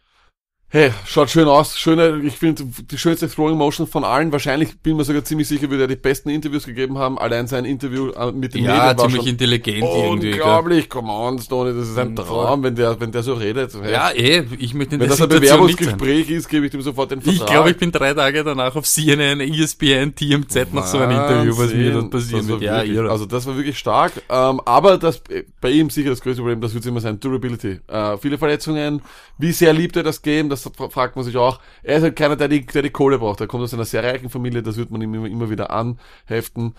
Hey, 0.74 0.90
schaut 1.04 1.28
schön 1.28 1.48
aus. 1.48 1.78
Schöne, 1.78 2.22
ich 2.24 2.38
finde 2.38 2.64
die 2.64 2.96
schönste 2.96 3.28
Throwing 3.28 3.58
Motion 3.58 3.86
von 3.86 4.04
allen. 4.04 4.32
Wahrscheinlich 4.32 4.78
bin 4.78 4.96
mir 4.96 5.04
sogar 5.04 5.22
ziemlich 5.22 5.46
sicher, 5.46 5.68
würde 5.68 5.82
er 5.84 5.86
die 5.86 5.96
besten 5.96 6.30
Interviews 6.30 6.64
gegeben 6.64 6.96
haben. 6.96 7.18
Allein 7.18 7.46
sein 7.46 7.66
Interview 7.66 8.08
äh, 8.12 8.32
mit 8.32 8.54
den 8.54 8.64
ja, 8.64 8.72
Medien 8.72 8.86
war 8.86 8.96
ziemlich 8.96 9.26
intelligent 9.26 9.82
unglaublich. 9.82 10.88
Come 10.88 11.12
on, 11.12 11.38
Stoney, 11.40 11.74
das 11.74 11.90
ist 11.90 11.98
ein 11.98 12.16
Traum, 12.16 12.62
wenn 12.62 12.74
der, 12.74 12.98
wenn 12.98 13.12
der 13.12 13.22
so 13.22 13.34
redet. 13.34 13.74
Hey, 13.82 13.92
Ja, 13.92 14.12
eh, 14.12 14.44
ich 14.58 14.72
möchte 14.72 14.98
wenn 14.98 15.10
das 15.10 15.20
ein. 15.20 15.28
Bewerbungsgespräch 15.28 16.30
ist, 16.30 16.48
gebe 16.48 16.64
ich 16.64 16.72
dem 16.72 16.80
sofort 16.80 17.10
den 17.10 17.20
Vertrag. 17.20 17.42
Ich 17.42 17.52
glaube, 17.52 17.70
ich 17.72 17.76
bin 17.76 17.92
drei 17.92 18.14
Tage 18.14 18.42
danach 18.42 18.74
auf 18.74 18.86
CNN, 18.86 19.40
ESPN, 19.40 20.14
TMZ 20.14 20.72
nach 20.72 20.86
so 20.86 20.96
einem 20.96 21.10
Interview, 21.10 21.52
was 21.58 21.74
mir 21.74 21.92
Wahnsinn. 21.92 22.08
passieren 22.08 22.48
wird. 22.48 22.62
Ja, 22.62 22.82
wirklich. 22.82 23.10
Also 23.10 23.26
das 23.26 23.44
war 23.46 23.56
wirklich 23.58 23.76
stark. 23.76 24.12
Ähm, 24.30 24.58
aber 24.64 24.96
das 24.96 25.22
bei 25.60 25.70
ihm 25.70 25.90
sicher 25.90 26.08
das 26.08 26.22
größte 26.22 26.40
Problem, 26.40 26.62
das 26.62 26.72
wird 26.72 26.86
immer 26.86 27.00
sein, 27.00 27.20
Durability. 27.20 27.80
Äh, 27.88 28.16
viele 28.16 28.38
Verletzungen, 28.38 29.02
wie 29.36 29.52
sehr 29.52 29.74
liebt 29.74 29.96
er 29.96 30.02
das 30.02 30.22
Game, 30.22 30.48
das 30.48 30.61
fra- 30.70 30.88
fragt 30.88 31.16
man 31.16 31.24
sich 31.24 31.36
auch. 31.36 31.60
Er 31.82 31.96
ist 31.98 32.02
halt 32.02 32.16
keiner, 32.16 32.36
der 32.36 32.48
die, 32.48 32.64
der 32.66 32.82
die 32.82 32.90
Kohle 32.90 33.18
braucht. 33.18 33.40
Er 33.40 33.46
kommt 33.46 33.62
aus 33.62 33.74
einer 33.74 33.84
sehr 33.84 34.02
reichen 34.02 34.30
Familie, 34.30 34.62
das 34.62 34.76
wird 34.76 34.90
man 34.90 35.00
ihm 35.02 35.14
immer, 35.14 35.26
immer 35.26 35.50
wieder 35.50 35.70
anheften. 35.70 36.74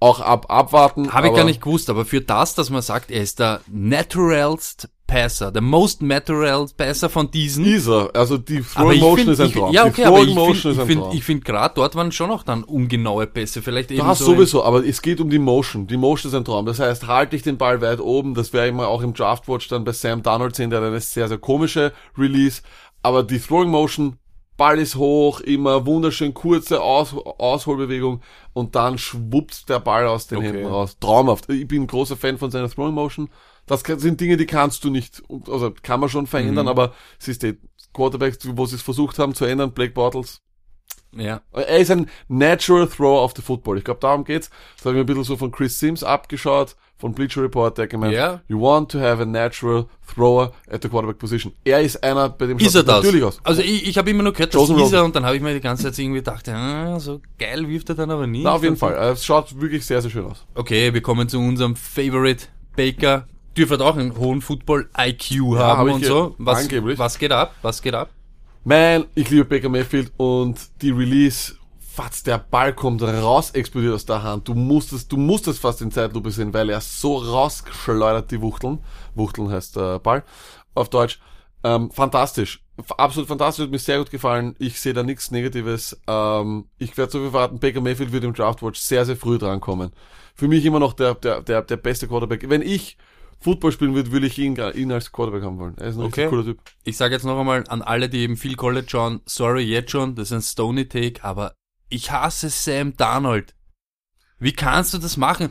Auch 0.00 0.20
ab, 0.20 0.46
abwarten. 0.48 1.12
Habe 1.12 1.28
ich 1.28 1.34
gar 1.34 1.44
nicht 1.44 1.60
gewusst, 1.62 1.88
aber 1.88 2.04
für 2.04 2.20
das, 2.20 2.56
dass 2.56 2.70
man 2.70 2.82
sagt, 2.82 3.10
er 3.12 3.22
ist 3.22 3.38
der 3.38 3.60
naturalst 3.70 4.88
Passer, 5.06 5.52
der 5.52 5.60
most 5.60 6.00
natural 6.00 6.66
Passer 6.74 7.10
von 7.10 7.30
diesen. 7.30 7.66
Ist 7.66 7.86
er. 7.86 8.10
Also 8.14 8.38
die 8.38 8.62
Throwing 8.62 8.92
ich 8.96 9.00
Motion 9.00 9.16
find, 9.18 9.28
ist 9.30 9.40
ein 9.40 9.46
ich, 9.48 9.52
Traum. 9.52 9.72
ja, 9.72 9.84
die 9.84 9.90
okay, 9.90 10.04
aber 10.06 10.20
ich 10.20 10.34
finde, 10.34 10.70
ist 10.70 11.12
ich 11.12 11.18
ich 11.18 11.24
finde 11.24 11.44
gerade 11.44 11.74
dort 11.74 11.94
waren 11.94 12.10
schon 12.12 12.30
auch 12.30 12.42
dann 12.44 12.64
ungenaue 12.64 13.26
Pässe, 13.26 13.60
vielleicht 13.60 13.90
eben 13.90 14.00
Du 14.00 14.06
hast 14.06 14.20
so 14.20 14.32
sowieso, 14.32 14.64
aber 14.64 14.84
es 14.86 15.02
geht 15.02 15.20
um 15.20 15.28
die 15.28 15.38
Motion. 15.38 15.86
Die 15.86 15.98
Motion 15.98 16.30
ist 16.32 16.34
ein 16.36 16.46
Traum. 16.46 16.64
Das 16.64 16.78
heißt, 16.80 17.06
halte 17.06 17.36
ich 17.36 17.42
den 17.42 17.58
Ball 17.58 17.82
weit 17.82 18.00
oben. 18.00 18.32
Das 18.34 18.54
ich 18.54 18.72
mal 18.72 18.86
auch 18.86 19.02
im 19.02 19.12
Draftwatch 19.12 19.68
dann 19.68 19.84
bei 19.84 19.92
Sam 19.92 20.22
Donald 20.22 20.56
sehen, 20.56 20.70
der 20.70 20.80
hat 20.80 20.86
eine 20.86 21.00
sehr, 21.00 21.28
sehr 21.28 21.38
komische 21.38 21.92
Release. 22.16 22.62
Aber 23.02 23.22
die 23.22 23.38
Throwing 23.38 23.70
Motion 23.70 24.16
Ball 24.56 24.78
ist 24.78 24.96
hoch, 24.96 25.40
immer 25.40 25.86
wunderschön 25.86 26.34
kurze 26.34 26.82
Aus 26.82 27.14
Ausholbewegung 27.14 28.20
und 28.52 28.74
dann 28.76 28.98
schwuppt 28.98 29.68
der 29.68 29.80
Ball 29.80 30.06
aus 30.06 30.26
den 30.26 30.38
Okay. 30.38 30.48
Händen 30.48 30.66
raus. 30.66 30.96
Traumhaft. 31.00 31.48
Ich 31.48 31.66
bin 31.66 31.82
ein 31.82 31.86
großer 31.86 32.16
Fan 32.16 32.38
von 32.38 32.50
seiner 32.50 32.68
Throwing 32.70 32.94
Motion. 32.94 33.28
Das 33.66 33.80
sind 33.80 34.20
Dinge, 34.20 34.36
die 34.36 34.46
kannst 34.46 34.84
du 34.84 34.90
nicht, 34.90 35.22
also 35.48 35.72
kann 35.82 36.00
man 36.00 36.08
schon 36.08 36.26
verändern, 36.26 36.68
aber 36.68 36.92
es 37.18 37.28
ist 37.28 37.42
die 37.42 37.58
Quarterbacks, 37.94 38.38
wo 38.56 38.66
sie 38.66 38.74
es 38.76 38.82
versucht 38.82 39.18
haben 39.18 39.34
zu 39.34 39.44
ändern, 39.44 39.72
Blake 39.72 39.92
Bortles, 39.92 40.40
Ja. 41.14 41.42
er 41.52 41.78
ist 41.78 41.90
ein 41.90 42.10
natural 42.28 42.88
thrower 42.88 43.22
of 43.24 43.32
the 43.36 43.42
football. 43.42 43.78
Ich 43.78 43.84
glaube, 43.84 44.00
darum 44.00 44.24
geht's. 44.24 44.50
Das 44.76 44.84
habe 44.84 44.90
ich 44.90 44.94
mir 44.96 45.00
ein 45.04 45.06
bisschen 45.06 45.24
so 45.24 45.36
von 45.36 45.52
Chris 45.52 45.78
Sims 45.78 46.02
abgeschaut, 46.02 46.76
von 47.02 47.12
Bleacher 47.14 47.42
Report, 47.42 47.76
der 47.78 47.88
gemeint, 47.88 48.14
Ja. 48.14 48.40
you 48.46 48.60
want 48.60 48.88
to 48.92 49.00
have 49.00 49.20
a 49.20 49.26
natural 49.26 49.86
thrower 50.14 50.52
at 50.70 50.82
the 50.84 50.88
quarterback 50.88 51.18
position. 51.18 51.52
Er 51.64 51.80
ist 51.80 52.02
einer, 52.04 52.28
bei 52.28 52.46
dem 52.46 52.58
Ist 52.58 52.76
er 52.76 52.84
das? 52.84 53.02
natürlich 53.02 53.24
aus. 53.24 53.40
Also 53.42 53.60
ich, 53.60 53.88
ich 53.88 53.98
habe 53.98 54.08
immer 54.08 54.22
nur 54.22 54.32
gehört, 54.32 54.54
das 54.54 54.60
Chosen 54.60 54.76
ist 54.76 54.82
Rosen. 54.82 54.94
er 54.94 55.04
und 55.04 55.16
dann 55.16 55.26
habe 55.26 55.34
ich 55.34 55.42
mir 55.42 55.52
die 55.52 55.60
ganze 55.60 55.82
Zeit 55.82 55.98
irgendwie 55.98 56.20
gedacht, 56.20 56.48
ah, 56.48 57.00
so 57.00 57.20
geil 57.40 57.68
wirft 57.68 57.88
er 57.88 57.96
dann 57.96 58.10
aber 58.12 58.28
nicht. 58.28 58.44
Na, 58.44 58.52
auf 58.52 58.62
jeden 58.62 58.76
Fall. 58.76 58.94
Es 59.12 59.24
schaut 59.24 59.60
wirklich 59.60 59.84
sehr, 59.84 60.00
sehr 60.00 60.12
schön 60.12 60.26
aus. 60.26 60.46
Okay, 60.54 60.94
wir 60.94 61.00
kommen 61.02 61.28
zu 61.28 61.38
unserem 61.40 61.74
Favorite 61.74 62.46
Baker. 62.76 63.26
Dürfte 63.56 63.84
auch 63.84 63.96
einen 63.96 64.16
hohen 64.16 64.40
Football-IQ 64.40 65.56
haben 65.58 65.78
hab 65.90 65.94
und 65.96 66.04
so. 66.04 66.36
Was, 66.38 66.60
angeblich. 66.60 66.98
was 67.00 67.18
geht 67.18 67.32
ab? 67.32 67.52
Was 67.62 67.82
geht 67.82 67.94
ab? 67.94 68.10
Man, 68.64 69.06
ich 69.16 69.28
liebe 69.28 69.44
Baker 69.44 69.68
Mayfield 69.68 70.12
und 70.18 70.56
die 70.80 70.90
Release, 70.92 71.54
fatz, 71.92 72.22
der 72.22 72.38
Ball 72.38 72.72
kommt 72.74 73.02
raus, 73.02 73.50
explodiert 73.50 73.94
aus 73.94 74.06
der 74.06 74.22
Hand. 74.22 74.48
Du 74.48 74.54
musst 74.54 74.92
es, 74.92 75.08
du 75.08 75.16
musst 75.18 75.46
es 75.46 75.58
fast 75.58 75.82
in 75.82 75.90
Zeitlupe 75.90 76.30
sehen, 76.30 76.54
weil 76.54 76.70
er 76.70 76.80
so 76.80 77.16
rausgeschleudert 77.16 78.30
die 78.30 78.40
Wuchteln. 78.40 78.78
Wuchteln 79.14 79.50
heißt 79.50 79.76
äh, 79.76 79.98
Ball 79.98 80.24
auf 80.74 80.88
Deutsch. 80.88 81.20
Ähm, 81.64 81.90
fantastisch. 81.90 82.64
Absolut 82.96 83.28
fantastisch, 83.28 83.64
hat 83.64 83.70
mir 83.70 83.78
sehr 83.78 83.98
gut 83.98 84.10
gefallen. 84.10 84.56
Ich 84.58 84.80
sehe 84.80 84.94
da 84.94 85.02
nichts 85.02 85.30
Negatives. 85.30 86.00
Ähm, 86.06 86.64
ich 86.78 86.96
werde 86.96 87.12
so 87.12 87.20
viel 87.20 87.30
verraten, 87.30 87.60
Baker 87.60 87.82
Mayfield 87.82 88.10
wird 88.10 88.24
im 88.24 88.32
Draftwatch 88.32 88.80
sehr, 88.80 89.04
sehr 89.04 89.16
früh 89.16 89.38
drankommen. 89.38 89.92
Für 90.34 90.48
mich 90.48 90.64
immer 90.64 90.80
noch 90.80 90.94
der, 90.94 91.14
der, 91.14 91.42
der, 91.42 91.62
der 91.62 91.76
beste 91.76 92.08
Quarterback. 92.08 92.48
Wenn 92.48 92.62
ich 92.62 92.96
Football 93.38 93.72
spielen 93.72 93.94
würde, 93.94 94.12
würde 94.12 94.26
ich 94.26 94.38
ihn, 94.38 94.56
ihn 94.74 94.92
als 94.92 95.12
Quarterback 95.12 95.42
haben 95.42 95.58
wollen. 95.58 95.76
Er 95.76 95.88
ist 95.88 95.96
ein 95.96 96.04
Okay. 96.04 96.28
cooler 96.28 96.44
Typ. 96.44 96.58
Ich 96.84 96.96
sage 96.96 97.14
jetzt 97.14 97.24
noch 97.24 97.38
einmal 97.38 97.64
an 97.68 97.82
alle, 97.82 98.08
die 98.08 98.20
eben 98.20 98.36
viel 98.36 98.56
College 98.56 98.86
schauen, 98.88 99.20
sorry 99.26 99.62
jetzt 99.64 99.90
schon, 99.90 100.14
das 100.14 100.28
ist 100.28 100.32
ein 100.32 100.42
Stony 100.42 100.88
Take, 100.88 101.22
aber 101.22 101.54
ich 101.92 102.10
hasse 102.10 102.48
Sam 102.50 102.96
Darnold. 102.96 103.54
Wie 104.38 104.52
kannst 104.52 104.94
du 104.94 104.98
das 104.98 105.16
machen? 105.16 105.50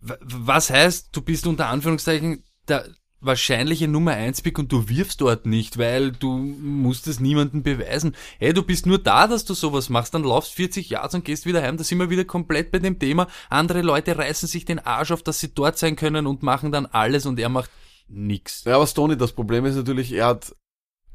Was 0.00 0.70
heißt, 0.70 1.08
du 1.12 1.22
bist 1.22 1.46
unter 1.46 1.68
Anführungszeichen 1.68 2.44
der 2.68 2.88
wahrscheinliche 3.20 3.86
Nummer 3.86 4.12
1 4.12 4.42
Pick 4.42 4.58
und 4.58 4.72
du 4.72 4.88
wirfst 4.88 5.20
dort 5.20 5.46
nicht, 5.46 5.78
weil 5.78 6.10
du 6.10 6.38
musst 6.38 7.06
es 7.06 7.20
niemandem 7.20 7.62
beweisen. 7.62 8.16
Hey, 8.38 8.52
du 8.52 8.62
bist 8.62 8.84
nur 8.84 8.98
da, 8.98 9.28
dass 9.28 9.44
du 9.44 9.54
sowas 9.54 9.88
machst, 9.90 10.14
dann 10.14 10.24
laufst 10.24 10.54
40 10.54 10.90
Yards 10.90 11.14
und 11.14 11.24
gehst 11.24 11.46
wieder 11.46 11.62
heim. 11.62 11.76
Da 11.76 11.84
sind 11.84 11.98
wir 11.98 12.10
wieder 12.10 12.24
komplett 12.24 12.72
bei 12.72 12.80
dem 12.80 12.98
Thema. 12.98 13.28
Andere 13.48 13.82
Leute 13.82 14.18
reißen 14.18 14.48
sich 14.48 14.64
den 14.64 14.80
Arsch 14.80 15.12
auf, 15.12 15.22
dass 15.22 15.38
sie 15.38 15.54
dort 15.54 15.78
sein 15.78 15.94
können 15.94 16.26
und 16.26 16.42
machen 16.42 16.72
dann 16.72 16.86
alles 16.86 17.26
und 17.26 17.38
er 17.38 17.48
macht 17.48 17.70
nix. 18.08 18.64
Ja, 18.64 18.76
aber 18.76 18.86
Stoney, 18.86 19.16
das 19.16 19.32
Problem 19.32 19.64
ist 19.66 19.76
natürlich, 19.76 20.12
er 20.12 20.26
hat, 20.26 20.54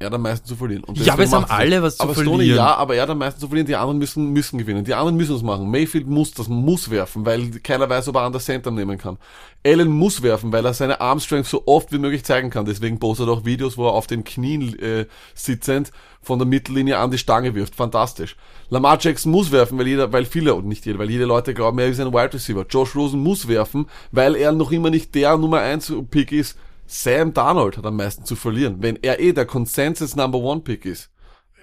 er 0.00 0.06
hat 0.06 0.14
am 0.14 0.22
meisten 0.22 0.46
zu 0.46 0.54
verlieren. 0.54 0.84
Und 0.84 0.96
Ja, 0.98 1.14
aber 1.14 1.24
es 1.24 1.32
haben 1.32 1.46
alle 1.48 1.82
was 1.82 1.96
zu 1.96 2.04
aber 2.04 2.14
verlieren. 2.14 2.36
Stoney, 2.36 2.54
ja, 2.54 2.76
aber 2.76 2.94
er 2.94 3.02
hat 3.02 3.10
am 3.10 3.18
meisten 3.18 3.40
zu 3.40 3.48
verlieren. 3.48 3.66
Die 3.66 3.74
anderen 3.74 3.98
müssen, 3.98 4.32
müssen 4.32 4.56
gewinnen. 4.56 4.84
Die 4.84 4.94
anderen 4.94 5.16
müssen 5.16 5.34
es 5.34 5.42
machen. 5.42 5.68
Mayfield 5.70 6.06
muss 6.06 6.32
das, 6.32 6.46
muss 6.48 6.90
werfen, 6.90 7.26
weil 7.26 7.50
keiner 7.62 7.90
weiß, 7.90 8.06
ob 8.08 8.14
er 8.14 8.22
an 8.22 8.32
der 8.32 8.40
Center 8.40 8.70
nehmen 8.70 8.96
kann. 8.96 9.18
Allen 9.66 9.88
muss 9.88 10.22
werfen, 10.22 10.52
weil 10.52 10.64
er 10.64 10.72
seine 10.72 11.00
Armstrength 11.00 11.48
so 11.48 11.64
oft 11.66 11.90
wie 11.90 11.98
möglich 11.98 12.24
zeigen 12.24 12.50
kann. 12.50 12.64
Deswegen 12.64 13.00
postet 13.00 13.26
er 13.26 13.32
auch 13.32 13.44
Videos, 13.44 13.76
wo 13.76 13.86
er 13.86 13.92
auf 13.92 14.06
den 14.06 14.22
Knien 14.22 14.78
äh, 14.78 15.06
sitzend 15.34 15.90
von 16.22 16.38
der 16.38 16.46
Mittellinie 16.46 16.98
an 16.98 17.10
die 17.10 17.18
Stange 17.18 17.56
wirft. 17.56 17.74
Fantastisch. 17.74 18.36
Lamar 18.70 18.98
Jackson 19.00 19.32
muss 19.32 19.50
werfen, 19.50 19.78
weil 19.78 19.88
jeder, 19.88 20.12
weil 20.12 20.26
viele, 20.26 20.54
und 20.54 20.68
nicht 20.68 20.86
jeder, 20.86 21.00
weil 21.00 21.10
jede 21.10 21.24
Leute 21.24 21.54
glauben, 21.54 21.78
er 21.80 21.88
ist 21.88 21.98
ein 21.98 22.12
Wide 22.12 22.34
Receiver. 22.34 22.64
Josh 22.70 22.94
Rosen 22.94 23.20
muss 23.20 23.48
werfen, 23.48 23.86
weil 24.12 24.36
er 24.36 24.52
noch 24.52 24.70
immer 24.70 24.90
nicht 24.90 25.12
der 25.16 25.36
Nummer 25.36 25.58
1 25.58 25.92
Pick 26.08 26.30
ist. 26.30 26.56
Sam 26.88 27.34
Darnold 27.34 27.76
hat 27.76 27.86
am 27.86 27.96
meisten 27.96 28.24
zu 28.24 28.34
verlieren, 28.34 28.76
wenn 28.80 28.96
er 29.02 29.20
eh 29.20 29.32
der 29.32 29.46
Consensus 29.46 30.16
Number 30.16 30.38
One 30.38 30.62
Pick 30.62 30.84
ist. 30.84 31.10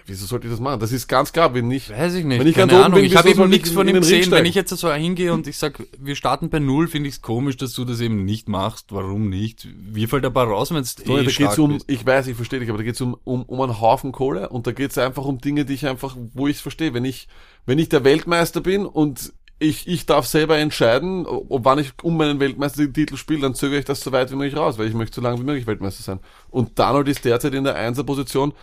Wieso 0.08 0.28
sollte 0.28 0.46
ich 0.46 0.54
das 0.54 0.60
machen? 0.60 0.80
Das 0.80 0.92
ist 0.92 1.08
ganz 1.08 1.34
klar, 1.34 1.56
wenn 1.56 1.68
nicht. 1.68 1.90
Weiß 1.90 2.14
ich 2.14 2.26
nicht. 2.26 2.40
Wenn 2.40 2.46
ich 2.46 2.56
Keine 2.56 2.74
Ahnung. 2.74 3.00
bin, 3.00 3.06
ich 3.06 3.16
habe 3.16 3.28
eben 3.28 3.50
nichts 3.50 3.70
ich 3.70 3.76
von 3.76 3.88
ihm 3.88 3.96
gesehen. 3.96 4.30
Wenn 4.30 4.46
ich 4.46 4.54
jetzt 4.54 4.70
so 4.70 4.94
hingehe 4.94 5.34
und 5.34 5.48
ich 5.48 5.58
sag, 5.58 5.82
wir 5.98 6.16
starten 6.16 6.52
bei 6.52 6.60
Null, 6.60 6.88
finde 6.88 7.10
ich 7.10 7.16
es 7.16 7.22
komisch, 7.24 7.58
dass 7.58 7.74
du 7.74 7.86
das 7.86 8.02
eben 8.02 8.24
nicht 8.24 8.48
machst. 8.48 8.92
Warum 8.92 9.30
nicht? 9.30 9.68
Wir 9.76 10.08
fällt 10.08 10.26
aber 10.26 10.44
raus, 10.44 10.70
wenn 10.70 10.78
es 10.84 10.94
Tony, 10.94 11.22
eh 11.22 11.26
da 11.26 11.32
geht's 11.32 11.58
um, 11.58 11.74
bist. 11.74 11.86
ich 11.90 12.06
weiß, 12.06 12.28
ich 12.28 12.36
verstehe 12.36 12.60
dich, 12.60 12.70
aber 12.70 12.78
da 12.78 12.84
geht's 12.84 13.02
um, 13.02 13.18
um, 13.24 13.44
um 13.44 13.62
einen 13.62 13.82
Haufen 13.82 14.12
Kohle 14.12 14.50
und 14.50 14.68
da 14.68 14.74
geht's 14.74 15.00
einfach 15.00 15.26
um 15.26 15.40
Dinge, 15.40 15.66
die 15.66 15.74
ich 15.74 15.88
einfach, 15.88 16.16
wo 16.34 16.48
ich 16.48 16.58
es 16.58 16.62
verstehe. 16.62 16.94
Wenn 16.94 17.06
ich, 17.06 17.28
wenn 17.66 17.80
ich 17.80 17.90
der 17.90 18.04
Weltmeister 18.04 18.62
bin 18.62 18.86
und 18.86 19.34
ich, 19.58 19.88
ich 19.88 20.06
darf 20.06 20.28
selber 20.28 20.58
entscheiden, 20.58 21.26
ob 21.26 21.64
wann 21.64 21.80
ich 21.80 21.93
um 22.03 22.18
meinen 22.18 22.39
Weltmeistertitel 22.39 23.16
spiele, 23.16 23.41
dann 23.41 23.56
zögere 23.56 23.80
ich 23.80 23.86
das 23.86 24.01
so 24.01 24.12
weit 24.12 24.32
wie 24.32 24.36
möglich 24.36 24.58
raus, 24.58 24.78
weil 24.78 24.88
ich 24.88 24.93
möchte 24.93 25.16
so 25.16 25.22
lange 25.22 25.39
wie 25.39 25.45
möglich 25.45 25.66
Weltmeister 25.66 26.03
sein. 26.03 26.20
Und 26.49 26.78
Donald 26.78 27.08
ist 27.08 27.24
derzeit 27.24 27.53
in 27.53 27.64
der 27.64 27.76
Einser-Position, 27.76 28.53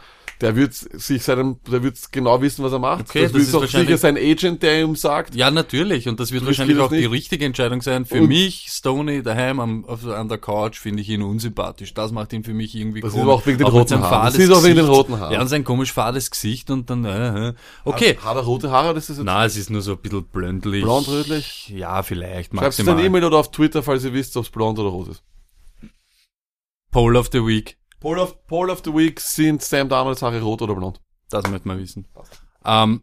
der 0.43 0.57
wird 0.57 0.75
sich 0.75 1.23
seinem, 1.23 1.57
der 1.71 1.83
wird 1.83 1.97
genau 2.13 2.43
wissen, 2.43 2.65
was 2.65 2.73
er 2.73 2.81
macht. 2.81 3.09
Okay, 3.09 3.23
das 3.23 3.33
das 3.33 3.43
ist 3.43 3.55
auch 3.55 3.65
sicher 3.65 3.97
sein 3.97 4.17
Agent, 4.17 4.63
der 4.63 4.83
ihm 4.83 4.97
sagt, 4.97 5.35
Ja, 5.35 5.51
natürlich. 5.51 6.09
Und 6.09 6.19
das 6.21 6.33
wird 6.33 6.45
wahrscheinlich 6.45 6.79
auch 6.81 6.91
die 6.91 6.97
nicht. 6.97 7.11
richtige 7.11 7.45
Entscheidung 7.47 7.81
sein. 7.81 8.05
Für 8.05 8.21
Und- 8.21 8.29
mich, 8.29 8.67
Stoney, 8.69 9.23
daheim 9.23 9.61
am, 9.61 9.85
auf, 9.85 10.05
an 10.07 10.29
der 10.29 10.39
Couch, 10.39 10.79
finde 10.81 11.01
ich 11.03 11.09
ihn 11.09 11.23
unsympathisch. 11.23 11.95
Das 11.95 12.11
macht 12.13 12.33
ihn 12.33 12.43
für 12.43 12.53
mich 12.55 12.75
irgendwie 12.75 13.01
Das 13.01 13.11
ist 13.11 13.15
komisch. 13.15 13.25
aber 13.25 13.35
auch 13.35 13.47
wegen 13.47 13.59
den 13.59 13.65
mit 13.67 13.73
roten 13.73 14.01
Haaren. 14.01 14.25
Das 14.27 14.35
ist 14.37 14.51
auch 14.51 14.65
wegen 14.65 14.77
den 14.77 14.87
roten 14.87 15.19
Haaren. 15.19 15.33
Ja, 15.33 15.41
und 15.41 15.49
sein 15.49 15.63
komisch 15.65 15.93
fades 15.93 16.31
Gesicht 16.31 16.71
und 16.71 16.91
dann, 16.91 17.05
äh, 17.05 17.49
äh. 17.51 17.55
okay. 17.85 18.19
hat 18.23 18.37
er 18.37 18.43
rote 18.43 18.71
Haare, 18.71 18.93
das 18.95 19.09
ist 19.09 19.19
jetzt 19.19 19.25
Na, 19.25 19.45
es 19.45 19.57
ist 19.57 19.71
nur 19.71 19.81
so 19.81 19.93
ein 19.93 19.99
bisschen 19.99 20.25
blöndlich. 20.25 20.83
Blond, 20.83 21.07
rötlich? 21.09 21.69
Ja, 21.69 22.03
vielleicht, 22.03 22.53
Schreibt 22.53 22.73
es 22.73 22.79
maximal. 22.79 22.99
ein 22.99 23.05
E-Mail 23.07 23.25
oder 23.25 23.39
auf 23.39 23.53
Twitter, 23.53 23.83
falls 23.85 24.05
ihr 24.05 24.13
wisst, 24.13 24.37
ob 24.37 24.45
es 24.45 24.51
blond 24.51 24.79
oder 24.81 24.89
rot 24.91 25.09
ist. 25.09 25.23
Poll 26.91 27.17
of 27.17 27.31
the 27.33 27.39
Week. 27.47 27.79
Poll 28.03 28.19
of, 28.19 28.47
Poll 28.49 28.69
of 28.69 28.83
the 28.85 28.93
Week 28.93 29.21
sind 29.21 29.63
Sam 29.63 29.89
Darnolds 29.89 30.23
Haare 30.23 30.43
rot 30.43 30.61
oder 30.61 30.75
blond. 30.75 31.01
Das 31.31 31.49
möchte 31.49 31.69
man 31.69 31.79
wissen. 31.79 32.09
Ähm, 32.65 33.03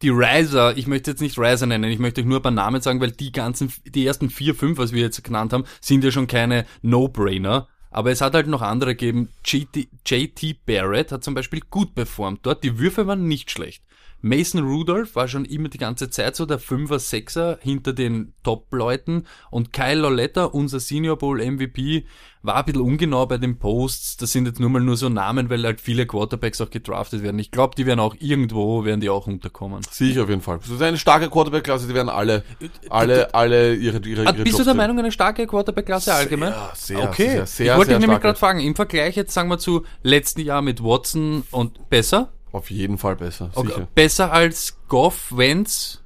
die 0.00 0.08
Riser, 0.08 0.76
ich 0.78 0.86
möchte 0.86 1.10
jetzt 1.10 1.20
nicht 1.20 1.38
Riser 1.38 1.66
nennen, 1.66 1.90
ich 1.90 1.98
möchte 1.98 2.22
euch 2.22 2.26
nur 2.26 2.38
ein 2.38 2.42
paar 2.42 2.50
Namen 2.50 2.80
sagen, 2.80 3.02
weil 3.02 3.10
die 3.10 3.32
ganzen, 3.32 3.70
die 3.84 4.06
ersten 4.06 4.30
vier, 4.30 4.54
fünf, 4.54 4.78
was 4.78 4.92
wir 4.92 5.02
jetzt 5.02 5.22
genannt 5.22 5.52
haben, 5.52 5.64
sind 5.82 6.04
ja 6.04 6.10
schon 6.10 6.26
keine 6.26 6.64
No-Brainer. 6.80 7.68
Aber 7.90 8.10
es 8.10 8.22
hat 8.22 8.34
halt 8.34 8.46
noch 8.46 8.62
andere 8.62 8.94
gegeben. 8.94 9.28
JT, 9.44 9.88
JT 10.06 10.64
Barrett 10.64 11.12
hat 11.12 11.22
zum 11.22 11.34
Beispiel 11.34 11.60
gut 11.68 11.94
performt 11.94 12.40
dort. 12.44 12.64
Die 12.64 12.78
Würfe 12.78 13.06
waren 13.06 13.28
nicht 13.28 13.50
schlecht. 13.50 13.82
Mason 14.20 14.62
Rudolph 14.64 15.14
war 15.14 15.28
schon 15.28 15.44
immer 15.44 15.68
die 15.68 15.78
ganze 15.78 16.10
Zeit 16.10 16.34
so 16.36 16.44
der 16.44 16.58
Fünfer, 16.58 16.98
Sechser 16.98 17.58
hinter 17.60 17.92
den 17.92 18.32
Top-Leuten. 18.42 19.24
Und 19.50 19.72
Kyle 19.72 20.00
Loletta, 20.00 20.44
unser 20.44 20.80
Senior 20.80 21.16
Bowl 21.16 21.38
MVP, 21.40 22.04
war 22.42 22.56
ein 22.56 22.64
bisschen 22.64 22.80
ungenau 22.80 23.26
bei 23.26 23.38
den 23.38 23.58
Posts. 23.58 24.16
Das 24.18 24.32
sind 24.32 24.46
jetzt 24.46 24.60
nur 24.60 24.70
mal 24.70 24.80
nur 24.80 24.96
so 24.96 25.08
Namen, 25.08 25.50
weil 25.50 25.64
halt 25.64 25.80
viele 25.80 26.06
Quarterbacks 26.06 26.60
auch 26.60 26.70
gedraftet 26.70 27.22
werden. 27.22 27.38
Ich 27.38 27.50
glaube, 27.50 27.74
die 27.76 27.86
werden 27.86 28.00
auch 28.00 28.16
irgendwo, 28.18 28.84
werden 28.84 29.00
die 29.00 29.10
auch 29.10 29.26
unterkommen. 29.26 29.82
Sicher 29.90 30.22
auf 30.22 30.28
jeden 30.28 30.40
Fall. 30.42 30.58
Das 30.58 30.68
ist 30.70 30.82
eine 30.82 30.98
starke 30.98 31.28
Quarterback-Klasse, 31.30 31.86
die 31.86 31.94
werden 31.94 32.08
alle, 32.08 32.44
alle, 32.90 33.34
alle 33.34 33.74
ihre, 33.74 33.98
ihre, 33.98 34.26
Ah, 34.26 34.32
ihre 34.32 34.44
Bist 34.44 34.46
du 34.46 34.50
Jobs 34.50 34.56
der 34.56 34.64
sehen. 34.64 34.76
Meinung, 34.76 34.98
eine 34.98 35.12
starke 35.12 35.46
Quarterback-Klasse 35.46 36.14
allgemein? 36.14 36.52
sehr, 36.74 36.98
sehr, 36.98 37.08
okay. 37.08 37.28
sehr, 37.28 37.46
sehr, 37.46 37.72
ich 37.72 37.78
wollte 37.78 37.92
dich 37.92 38.00
nämlich 38.00 38.20
gerade 38.20 38.38
fragen, 38.38 38.60
im 38.60 38.74
Vergleich 38.74 39.16
jetzt 39.16 39.32
sagen 39.34 39.48
wir 39.48 39.58
zu 39.58 39.84
letzten 40.02 40.40
Jahr 40.40 40.62
mit 40.62 40.82
Watson 40.82 41.44
und 41.50 41.88
besser? 41.90 42.32
Auf 42.52 42.70
jeden 42.70 42.98
Fall 42.98 43.16
besser, 43.16 43.50
Okay. 43.54 43.68
sicher. 43.68 43.88
Besser 43.94 44.32
als 44.32 44.76
Goff, 44.88 45.32
Wentz, 45.36 46.00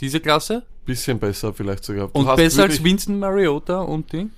diese 0.00 0.20
Klasse? 0.20 0.64
Bisschen 0.84 1.18
besser 1.18 1.52
vielleicht 1.52 1.84
sogar. 1.84 2.08
Du 2.08 2.20
Und 2.20 2.36
besser 2.36 2.64
als 2.64 2.82
Winston 2.84 3.18
Mariota 3.18 3.80
und 3.80 4.12
Ding? 4.12 4.30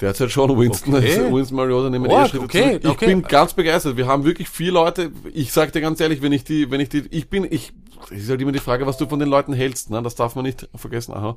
Derzeit 0.00 0.30
schon 0.30 0.56
Winston, 0.58 0.94
Okay. 0.94 1.18
also 1.18 1.36
Winston 1.36 1.56
Mariota 1.56 1.88
nehmen 1.88 2.06
Oh, 2.06 2.10
eher 2.18 2.28
Schritte 2.28 2.44
okay, 2.44 2.62
zurück. 2.68 2.80
Ich 2.84 2.90
okay. 2.90 3.06
bin 3.06 3.22
ganz 3.22 3.54
begeistert. 3.54 3.96
Wir 3.96 4.06
haben 4.06 4.24
wirklich 4.24 4.48
vier 4.48 4.72
Leute. 4.72 5.10
Ich 5.32 5.52
sag 5.52 5.72
dir 5.72 5.80
ganz 5.80 6.00
ehrlich, 6.00 6.20
wenn 6.20 6.32
ich 6.32 6.44
die, 6.44 6.70
wenn 6.70 6.80
ich 6.80 6.88
die, 6.88 7.04
ich 7.10 7.28
bin, 7.28 7.46
ich, 7.48 7.72
es 8.10 8.22
ist 8.24 8.30
halt 8.30 8.40
immer 8.40 8.52
die 8.52 8.58
Frage, 8.58 8.86
was 8.86 8.96
du 8.98 9.06
von 9.06 9.18
den 9.18 9.28
Leuten 9.28 9.52
hältst, 9.52 9.90
ne? 9.90 10.02
Das 10.02 10.14
darf 10.14 10.34
man 10.34 10.44
nicht 10.44 10.68
vergessen. 10.74 11.12
Aha. 11.14 11.36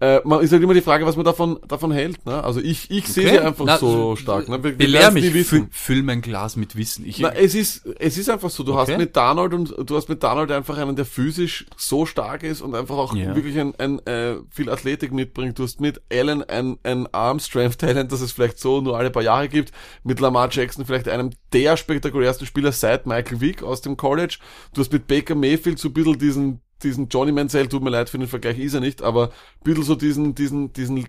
Äh, 0.00 0.20
man 0.24 0.40
ist 0.40 0.52
halt 0.52 0.62
immer 0.62 0.74
die 0.74 0.80
Frage, 0.82 1.06
was 1.06 1.16
man 1.16 1.24
davon, 1.24 1.58
davon 1.66 1.92
hält, 1.92 2.24
ne? 2.26 2.42
Also 2.44 2.60
ich, 2.60 2.90
ich 2.90 3.08
sehe 3.08 3.28
sie 3.28 3.38
einfach 3.38 3.64
Na, 3.66 3.78
so 3.78 4.16
stark, 4.16 4.48
ne? 4.48 4.62
Wir- 4.62 4.72
Belehr 4.72 5.10
mich, 5.10 5.32
wissen. 5.34 5.68
füll, 5.70 6.02
mein 6.02 6.20
Glas 6.22 6.56
mit 6.56 6.76
Wissen. 6.76 7.06
Ich, 7.06 7.18
Na, 7.20 7.30
es 7.34 7.54
ist, 7.54 7.86
es 7.98 8.18
ist 8.18 8.28
einfach 8.30 8.50
so, 8.50 8.62
du 8.62 8.72
Okay. 8.74 8.92
hast 8.92 8.98
mit 8.98 9.16
Darnold 9.16 9.54
und 9.54 9.74
du 9.88 9.96
hast 9.96 10.08
mit 10.08 10.22
Darnold 10.22 10.50
einfach 10.52 10.76
einen, 10.78 10.96
der 10.96 11.06
physisch 11.06 11.66
so 11.76 12.06
stark 12.06 12.42
ist 12.42 12.60
und 12.60 12.74
einfach 12.74 12.96
auch 12.96 13.14
Ja. 13.14 13.34
wirklich 13.34 13.58
ein, 13.58 13.74
ein 13.78 13.98
äh, 14.06 14.36
viel 14.50 14.68
Athletik 14.70 15.12
mitbringt. 15.12 15.58
Du 15.58 15.62
hast 15.62 15.80
mit 15.80 16.00
Allen 16.12 16.42
ein, 16.44 16.78
ein 16.82 17.06
Arm 17.12 17.38
Strength 17.40 17.78
Talent, 17.78 18.12
das 18.12 18.20
es 18.20 18.32
vielleicht 18.32 18.58
so 18.58 18.80
nur 18.80 18.96
alle 18.98 19.10
paar 19.10 19.22
Jahre 19.22 19.48
gibt. 19.48 19.72
Mit 20.04 20.20
Lamar 20.20 20.48
Jackson 20.50 20.84
vielleicht 20.84 21.08
einem 21.08 21.30
der 21.52 21.76
spektakulärsten 21.76 22.46
Spieler 22.46 22.72
seit 22.72 23.06
Michael 23.06 23.40
Vick 23.40 23.62
aus 23.62 23.80
dem 23.80 23.96
College. 23.96 24.38
Du 24.74 24.80
hast 24.82 24.92
mit 24.92 25.06
Baker 25.06 25.34
Mayfield 25.34 25.78
so 25.86 25.90
ein 25.90 25.92
bisschen 25.94 26.18
diesen, 26.18 26.60
diesen 26.82 27.08
Johnny 27.08 27.32
Manziel, 27.32 27.68
tut 27.68 27.82
mir 27.82 27.90
leid 27.90 28.10
für 28.10 28.18
den 28.18 28.28
Vergleich, 28.28 28.58
ist 28.58 28.74
er 28.74 28.80
nicht, 28.80 29.02
aber 29.02 29.28
ein 29.28 29.64
bisschen 29.64 29.84
so 29.84 29.94
diesen, 29.94 30.34
diesen, 30.34 30.72
diesen 30.72 31.06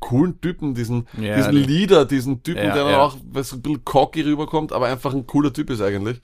coolen 0.00 0.40
Typen, 0.40 0.74
diesen, 0.74 1.06
Ja, 1.20 1.36
diesen 1.36 1.52
die- 1.52 1.62
Leader, 1.62 2.04
diesen 2.04 2.42
Typen, 2.42 2.64
Ja, 2.64 2.74
der 2.74 2.84
dann 2.84 2.92
ja. 2.92 3.02
auch 3.02 3.16
was 3.30 3.52
ein 3.52 3.62
bisschen 3.62 3.84
cocky 3.84 4.20
rüberkommt, 4.22 4.72
aber 4.72 4.86
einfach 4.86 5.14
ein 5.14 5.26
cooler 5.26 5.52
Typ 5.52 5.70
ist 5.70 5.80
eigentlich. 5.80 6.20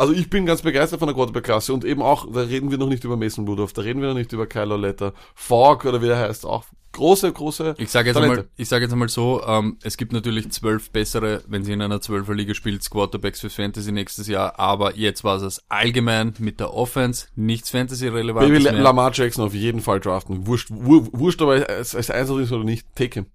Also 0.00 0.14
ich 0.14 0.30
bin 0.30 0.46
ganz 0.46 0.62
begeistert 0.62 0.98
von 0.98 1.08
der 1.08 1.14
Quarterback-Klasse 1.14 1.74
und 1.74 1.84
eben 1.84 2.00
auch, 2.00 2.26
da 2.32 2.40
reden 2.40 2.70
wir 2.70 2.78
noch 2.78 2.88
nicht 2.88 3.04
über 3.04 3.18
Mason 3.18 3.46
Rudolph, 3.46 3.74
da 3.74 3.82
reden 3.82 4.00
wir 4.00 4.08
noch 4.08 4.14
nicht 4.14 4.32
über 4.32 4.46
Kyle 4.46 4.78
Letter, 4.78 5.12
Falk 5.34 5.84
oder 5.84 6.00
wie 6.00 6.08
er 6.08 6.18
heißt, 6.18 6.46
auch 6.46 6.64
große, 6.92 7.30
große 7.30 7.74
Ich 7.76 7.90
sage 7.90 8.08
jetzt 8.08 8.16
einmal, 8.16 8.48
ich 8.56 8.66
sage 8.66 8.84
jetzt 8.84 8.92
einmal 8.92 9.10
so, 9.10 9.42
ähm, 9.46 9.76
es 9.82 9.98
gibt 9.98 10.14
natürlich 10.14 10.50
zwölf 10.52 10.88
bessere, 10.88 11.44
wenn 11.48 11.64
sie 11.64 11.74
in 11.74 11.82
einer 11.82 12.00
zwölfer 12.00 12.32
Liga 12.32 12.54
spielt, 12.54 12.90
Quarterbacks 12.90 13.40
fürs 13.40 13.52
Fantasy 13.52 13.92
nächstes 13.92 14.26
Jahr, 14.26 14.58
aber 14.58 14.96
jetzt 14.96 15.22
war 15.22 15.36
es 15.42 15.62
allgemein 15.68 16.32
mit 16.38 16.60
der 16.60 16.72
Offense 16.72 17.26
nichts 17.36 17.68
Fantasy-relevantes 17.68 18.64
Baby 18.64 18.72
mehr. 18.72 18.82
Lamar 18.82 19.12
Jackson 19.12 19.44
auf 19.44 19.52
jeden 19.52 19.82
Fall 19.82 20.00
draften. 20.00 20.46
Wurscht, 20.46 20.68
wur, 20.70 21.08
wurscht 21.12 21.42
aber 21.42 21.68
als, 21.68 21.94
als 21.94 22.10
Einsatz 22.10 22.38
ist 22.38 22.52
oder 22.52 22.64
nicht, 22.64 22.86
take 22.94 23.20
him. 23.20 23.26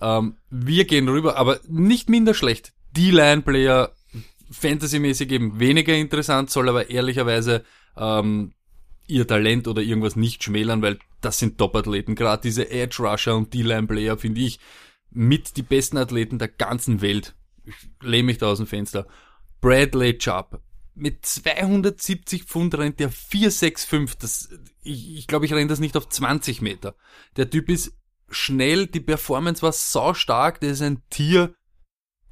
Ähm, 0.00 0.34
wir 0.50 0.84
gehen 0.84 1.08
rüber, 1.08 1.36
aber 1.36 1.60
nicht 1.68 2.10
minder 2.10 2.34
schlecht. 2.34 2.72
Die 2.96 3.12
Line-Player 3.12 3.92
fantasymäßig 4.50 5.30
eben 5.30 5.60
weniger 5.60 5.94
interessant, 5.94 6.50
soll 6.50 6.68
aber 6.68 6.90
ehrlicherweise 6.90 7.64
ähm, 7.96 8.52
ihr 9.06 9.26
Talent 9.26 9.68
oder 9.68 9.82
irgendwas 9.82 10.16
nicht 10.16 10.44
schmälern, 10.44 10.82
weil 10.82 10.98
das 11.20 11.38
sind 11.38 11.58
Top-Athleten. 11.58 12.14
Gerade 12.14 12.42
diese 12.42 12.70
Edge-Rusher 12.70 13.36
und 13.36 13.52
D-Line-Player 13.52 14.18
finde 14.18 14.40
ich 14.42 14.60
mit 15.10 15.56
die 15.56 15.62
besten 15.62 15.96
Athleten 15.96 16.38
der 16.38 16.48
ganzen 16.48 17.00
Welt. 17.00 17.34
Ich 17.64 17.74
lehne 18.02 18.24
mich 18.24 18.38
da 18.38 18.46
aus 18.46 18.58
dem 18.58 18.66
Fenster. 18.66 19.06
Bradley 19.60 20.18
Chubb. 20.18 20.60
Mit 20.94 21.24
270 21.24 22.44
Pfund 22.44 22.76
rennt 22.76 23.00
der 23.00 23.10
465. 23.10 24.18
Das, 24.18 24.48
ich, 24.82 25.16
ich 25.16 25.26
glaube, 25.26 25.46
ich 25.46 25.52
renne 25.52 25.68
das 25.68 25.80
nicht 25.80 25.96
auf 25.96 26.08
20 26.08 26.60
Meter. 26.60 26.94
Der 27.36 27.48
Typ 27.48 27.68
ist 27.68 27.92
schnell, 28.30 28.86
die 28.86 29.00
Performance 29.00 29.62
war 29.62 29.72
sau 29.72 30.12
stark, 30.12 30.60
der 30.60 30.70
ist 30.70 30.82
ein 30.82 31.02
Tier, 31.08 31.54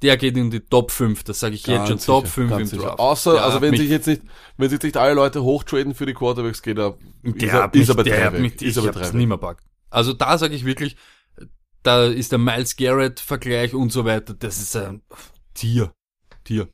der 0.01 0.17
geht 0.17 0.37
in 0.37 0.51
die 0.51 0.59
Top 0.59 0.91
5, 0.91 1.23
das 1.23 1.39
sage 1.39 1.55
ich 1.55 1.65
jetzt 1.65 1.79
schon, 1.79 1.87
Ganz 1.87 2.05
Top 2.05 2.25
sicher, 2.25 2.33
5 2.33 2.49
ganz 2.49 2.61
im 2.61 2.67
sicher. 2.67 2.81
Draft. 2.89 2.99
Außer, 2.99 3.33
Der 3.33 3.43
also 3.43 3.61
wenn 3.61 3.75
sich 3.75 3.89
jetzt 3.89 4.07
nicht, 4.07 4.21
wenn 4.57 4.69
sich 4.69 4.81
nicht 4.81 4.97
alle 4.97 5.13
Leute 5.13 5.43
hochtraden 5.43 5.95
für 5.95 6.05
die 6.05 6.13
Quarterbacks, 6.13 6.61
geht 6.61 6.77
er, 6.77 6.97
ist 7.23 7.41
der 7.41 7.49
er, 7.53 7.63
hat 7.63 7.73
mich, 7.73 7.81
ist 7.83 7.89
er 7.89 7.95
bei 7.95 8.03
der 8.03 8.25
hat 8.25 8.39
mich, 8.39 8.53
Ist 8.61 8.77
ich 8.77 8.77
er 8.77 8.87
hab's 8.93 9.09
drei 9.11 9.17
nicht 9.17 9.27
mehr 9.27 9.37
packt. 9.37 9.63
Also 9.89 10.13
da 10.13 10.37
sage 10.37 10.55
ich 10.55 10.65
wirklich, 10.65 10.97
da 11.83 12.05
ist 12.05 12.31
der 12.31 12.39
Miles 12.39 12.75
Garrett 12.75 13.19
Vergleich 13.19 13.73
und 13.73 13.91
so 13.91 14.05
weiter, 14.05 14.33
das 14.33 14.59
ist 14.59 14.75
ein 14.75 15.01
Tier, 15.53 15.91
Tier. 16.43 16.69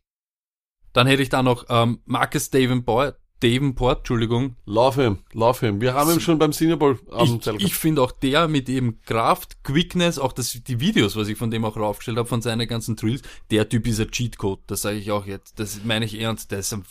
Dann 0.92 1.08
hätte 1.08 1.24
ich 1.24 1.30
da 1.30 1.42
noch 1.44 1.66
ähm, 1.70 2.02
Marcus 2.06 2.50
Davenport, 2.50 3.18
Davenport, 3.44 4.00
Entschuldigung. 4.00 4.56
Love 4.66 5.02
him, 5.04 5.18
love 5.34 5.66
him. 5.66 5.82
Wir 5.82 5.94
haben 5.94 6.12
ihn 6.12 6.20
schon 6.20 6.40
beim 6.40 6.54
Senior 6.54 6.78
Bowl 6.80 6.98
am 7.12 7.40
Ich, 7.58 7.66
ich 7.66 7.76
finde 7.76 8.02
auch 8.02 8.12
der 8.12 8.48
mit 8.48 8.70
eben 8.70 9.00
Kraft, 9.06 9.64
Quickness, 9.64 10.18
auch 10.18 10.32
das, 10.34 10.52
die 10.66 10.80
Videos, 10.80 11.16
was 11.16 11.28
ich 11.28 11.38
von 11.38 11.52
dem 11.52 11.66
auch 11.66 11.76
raufgestellt 11.76 12.18
habe, 12.18 12.28
von 12.30 12.42
seinen 12.42 12.68
ganzen 12.68 12.96
Drills, 12.96 13.22
der 13.52 13.68
Typ 13.68 13.86
ist 13.88 14.00
ein 14.00 14.10
Cheatcode, 14.12 14.62
das 14.68 14.82
sage 14.84 14.98
ich 14.98 15.12
auch 15.12 15.26
jetzt, 15.26 15.60
das 15.60 15.82
meine 15.84 16.06
ich 16.06 16.20
ernst, 16.20 16.52
der 16.52 16.60
ist, 16.60 16.74
ein, 16.74 16.84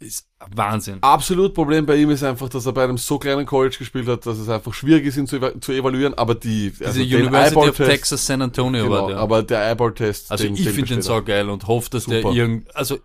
ist 0.00 0.26
Wahnsinn. 0.54 0.98
Absolut 1.02 1.54
Problem 1.54 1.84
bei 1.84 1.96
ihm 1.96 2.10
ist 2.10 2.22
einfach, 2.22 2.48
dass 2.48 2.64
er 2.64 2.72
bei 2.72 2.84
einem 2.84 2.96
so 2.98 3.18
kleinen 3.18 3.44
College 3.44 3.76
gespielt 3.78 4.06
hat, 4.08 4.24
dass 4.24 4.38
es 4.38 4.48
einfach 4.48 4.72
schwierig 4.72 5.04
ist, 5.04 5.16
ihn 5.16 5.26
zu, 5.26 5.36
eva- 5.36 5.60
zu 5.60 5.72
evaluieren, 5.72 6.14
aber 6.14 6.34
die, 6.36 6.72
also 6.80 7.00
Diese 7.02 7.16
den 7.16 7.26
University 7.26 7.68
of 7.68 7.76
Texas 7.76 8.24
San 8.24 8.40
Antonio 8.40 8.84
genau, 8.84 8.94
war 9.02 9.08
der. 9.08 9.18
aber 9.18 9.42
der 9.42 9.60
Eyeball-Test, 9.70 10.30
Also 10.30 10.44
den, 10.44 10.54
ich 10.54 10.68
finde 10.70 10.94
den 10.94 11.02
sau 11.02 11.20
geil 11.22 11.50
und 11.50 11.66
hoffe, 11.66 11.90
dass 11.90 12.06
der 12.06 12.22
Super. 12.22 12.34
irgend, 12.34 12.74
also 12.76 12.98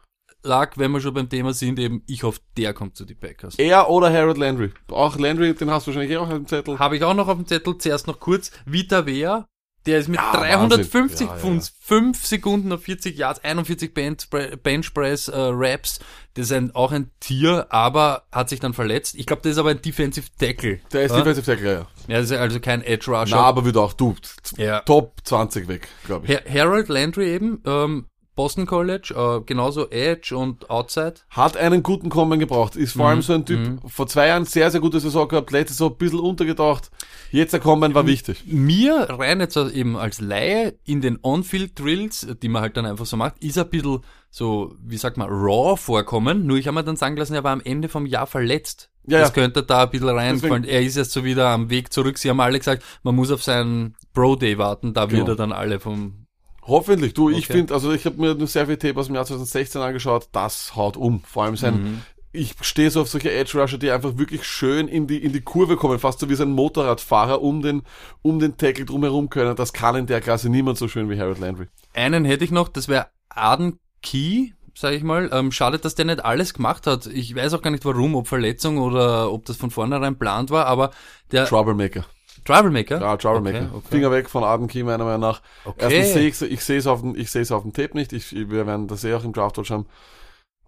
lag, 0.43 0.77
wenn 0.77 0.91
wir 0.91 1.01
schon 1.01 1.13
beim 1.13 1.29
Thema 1.29 1.53
sind, 1.53 1.79
eben, 1.79 2.03
ich 2.07 2.23
hoffe, 2.23 2.39
der 2.57 2.73
kommt 2.73 2.95
zu 2.95 3.05
den 3.05 3.17
Packers. 3.17 3.55
Er 3.57 3.89
oder 3.89 4.11
Harold 4.11 4.37
Landry. 4.37 4.71
Auch 4.89 5.17
Landry, 5.17 5.53
den 5.53 5.71
hast 5.71 5.87
du 5.87 5.91
wahrscheinlich 5.91 6.11
eh 6.11 6.17
auch 6.17 6.27
auf 6.27 6.33
dem 6.33 6.47
Zettel. 6.47 6.79
Habe 6.79 6.97
ich 6.97 7.03
auch 7.03 7.13
noch 7.13 7.27
auf 7.27 7.37
dem 7.37 7.47
Zettel, 7.47 7.77
zuerst 7.77 8.07
noch 8.07 8.19
kurz, 8.19 8.51
Vita 8.65 9.05
Vea, 9.05 9.47
der 9.85 9.99
ist 9.99 10.07
mit 10.07 10.19
Ja, 10.19 10.31
350 10.31 11.27
Wahnsinn. 11.27 11.27
Ja, 11.27 11.33
ja, 11.33 11.39
Pfund, 11.39 11.73
5 11.81 12.25
Sekunden 12.25 12.71
auf 12.71 12.83
40 12.83 13.17
Yards, 13.17 13.43
41 13.43 13.93
Bench, 13.93 14.29
Bench 14.63 14.93
Press 14.93 15.27
äh, 15.27 15.37
Raps, 15.37 15.99
das 16.35 16.45
ist 16.45 16.51
ein, 16.53 16.73
auch 16.73 16.91
ein 16.91 17.11
Tier, 17.19 17.67
aber 17.69 18.23
hat 18.31 18.49
sich 18.49 18.59
dann 18.59 18.73
verletzt. 18.73 19.15
Ich 19.15 19.25
glaube, 19.25 19.41
das 19.41 19.53
ist 19.53 19.57
aber 19.57 19.71
ein 19.71 19.81
Defensive 19.81 20.27
Tackle. 20.39 20.79
Der 20.91 21.03
ist 21.03 21.11
ja? 21.11 21.17
Defensive 21.17 21.45
Tackle, 21.45 21.73
ja. 21.73 21.87
Ja, 22.07 22.19
das 22.21 22.31
ist 22.31 22.37
also 22.37 22.59
kein 22.59 22.81
Edge 22.81 23.11
Rusher. 23.11 23.35
Na, 23.35 23.43
aber 23.43 23.65
wird 23.65 23.77
auch, 23.77 23.93
du, 23.93 24.15
Ja. 24.57 24.79
Top 24.81 25.19
20 25.23 25.67
weg, 25.67 25.87
glaube 26.05 26.25
ich. 26.25 26.31
Her 26.31 26.43
Harold 26.49 26.87
Landry 26.89 27.33
eben, 27.33 27.61
ähm, 27.65 28.07
Boston 28.35 28.65
College, 28.65 29.13
äh, 29.15 29.43
genauso 29.45 29.89
Edge 29.89 30.35
und 30.35 30.69
Outside. 30.69 31.15
Hat 31.29 31.55
einen 31.55 31.83
guten 31.83 32.09
Kommen 32.09 32.39
gebraucht. 32.39 32.75
Ist 32.75 32.93
vor 32.93 33.07
allem 33.09 33.21
so 33.21 33.33
ein 33.33 33.45
Typ, 33.45 33.79
vor 33.87 34.07
zwei 34.07 34.27
Jahren 34.27 34.45
sehr, 34.45 34.71
sehr 34.71 34.81
gute 34.81 34.99
Saison 34.99 35.27
gehabt, 35.27 35.51
letztes 35.51 35.77
so 35.77 35.87
ein 35.89 35.95
bisschen 35.97 36.19
untergetaucht. 36.19 36.89
Jetzt 37.31 37.53
der 37.53 37.59
Kommen 37.59 37.93
war 37.93 38.05
wichtig. 38.07 38.43
mir 38.47 39.07
rein 39.09 39.39
jetzt 39.39 39.55
eben 39.57 39.95
als 39.97 40.19
Laie 40.21 40.73
in 40.83 41.01
den 41.01 41.19
On-Field-Drills, 41.21 42.27
die 42.41 42.49
man 42.49 42.61
halt 42.61 42.77
dann 42.77 42.85
einfach 42.85 43.05
so 43.05 43.17
macht, 43.17 43.43
ist 43.43 43.57
ein 43.57 43.69
bisschen 43.69 43.99
so, 44.29 44.73
wie 44.83 44.97
sagt 44.97 45.17
man, 45.17 45.27
raw 45.29 45.77
vorkommen. 45.77 46.45
Nur 46.47 46.57
ich 46.57 46.65
habe 46.67 46.75
mir 46.75 46.83
dann 46.83 46.95
sagen 46.95 47.15
lassen, 47.17 47.35
er 47.35 47.43
war 47.43 47.51
am 47.51 47.61
Ende 47.63 47.87
vom 47.89 48.05
Jahr 48.07 48.25
verletzt. 48.27 48.89
Ja, 49.05 49.19
das 49.19 49.29
ja. 49.29 49.33
könnte 49.35 49.63
da 49.63 49.83
ein 49.83 49.89
bisschen 49.91 50.09
reinfallen. 50.09 50.63
Deswegen- 50.63 50.75
Er 50.75 50.81
ist 50.81 50.95
jetzt 50.95 51.11
so 51.11 51.23
wieder 51.23 51.49
am 51.49 51.69
Weg 51.69 51.91
zurück. 51.93 52.17
Sie 52.17 52.29
haben 52.29 52.39
alle 52.39 52.57
gesagt, 52.57 52.83
man 53.03 53.15
muss 53.15 53.31
auf 53.31 53.43
seinen 53.43 53.95
Pro-Day 54.13 54.57
warten. 54.57 54.93
Da 54.93 55.05
Genau. 55.05 55.19
wird 55.19 55.29
er 55.29 55.35
dann 55.35 55.51
alle 55.51 55.79
vom... 55.79 56.22
Hoffentlich. 56.65 57.13
Du, 57.13 57.29
ich 57.29 57.45
Okay. 57.45 57.53
finde, 57.53 57.73
also 57.73 57.91
ich 57.91 58.05
habe 58.05 58.19
mir 58.21 58.35
nur 58.35 58.47
sehr 58.47 58.65
viel 58.67 58.77
Tape 58.77 58.99
aus 58.99 59.07
dem 59.07 59.15
Jahr 59.15 59.25
2016 59.25 59.81
angeschaut. 59.81 60.29
Das 60.31 60.75
haut 60.75 60.97
um. 60.97 61.21
Vor 61.21 61.43
allem 61.43 61.57
sein, 61.57 61.73
Mhm. 61.83 62.01
ich 62.31 62.55
stehe 62.61 62.89
so 62.89 63.01
auf 63.01 63.09
solche 63.09 63.31
Edge 63.31 63.59
Rusher, 63.59 63.77
die 63.77 63.91
einfach 63.91 64.17
wirklich 64.17 64.43
schön 64.45 64.87
in 64.87 65.05
die, 65.07 65.17
in 65.23 65.33
die 65.33 65.41
Kurve 65.41 65.75
kommen, 65.75 65.99
fast 65.99 66.19
so 66.19 66.29
wie 66.29 66.35
so 66.35 66.43
ein 66.43 66.51
Motorradfahrer 66.51 67.41
um 67.41 67.61
den, 67.61 67.83
um 68.21 68.39
den 68.39 68.57
Tackle 68.57 68.85
drumherum 68.85 69.29
können. 69.29 69.55
Das 69.55 69.73
kann 69.73 69.95
in 69.95 70.05
der 70.07 70.21
Klasse 70.21 70.49
niemand 70.49 70.77
so 70.77 70.87
schön 70.87 71.09
wie 71.09 71.19
Harold 71.19 71.39
Landry. 71.39 71.67
Einen 71.93 72.25
hätte 72.25 72.43
ich 72.45 72.51
noch, 72.51 72.69
das 72.69 72.87
wäre 72.87 73.07
Arden 73.29 73.79
Key, 74.01 74.51
sage 74.75 74.95
ich 74.95 75.03
mal. 75.03 75.29
Ähm, 75.33 75.51
schade, 75.51 75.79
dass 75.79 75.95
der 75.95 76.05
nicht 76.05 76.23
alles 76.25 76.53
gemacht 76.53 76.87
hat. 76.87 77.05
Ich 77.07 77.35
weiß 77.35 77.53
auch 77.53 77.61
gar 77.61 77.71
nicht 77.71 77.85
warum, 77.85 78.15
ob 78.15 78.27
Verletzung 78.27 78.77
oder 78.79 79.31
ob 79.31 79.45
das 79.45 79.57
von 79.57 79.69
vornherein 79.69 80.17
plant 80.17 80.49
war, 80.49 80.65
aber 80.65 80.91
der 81.31 81.45
Troublemaker. 81.45 82.05
Troublemaker? 82.45 82.99
Ja, 82.99 83.17
Troublemaker. 83.17 83.65
Okay, 83.65 83.75
okay. 83.75 83.87
Finger 83.89 84.11
weg 84.11 84.29
von 84.29 84.43
Arden 84.43 84.67
Key, 84.67 84.83
meiner 84.83 85.05
Meinung 85.05 85.21
nach. 85.21 85.41
Okay. 85.65 85.85
Erstens 85.95 86.13
sehe 86.13 86.27
ich, 86.27 86.41
ich 86.53 86.63
sehe 86.63 86.77
es 86.77 86.87
auf 86.87 87.01
dem, 87.01 87.15
ich 87.15 87.31
sehe 87.31 87.41
es 87.41 87.51
auf 87.51 87.63
dem 87.63 87.73
Tape 87.73 87.95
nicht. 87.97 88.13
Ich, 88.13 88.33
wir 88.33 88.67
werden 88.67 88.87
das 88.87 89.03
eh 89.03 89.13
auch 89.13 89.23
im 89.23 89.33
Draft 89.33 89.57
Watch 89.57 89.71
haben. 89.71 89.85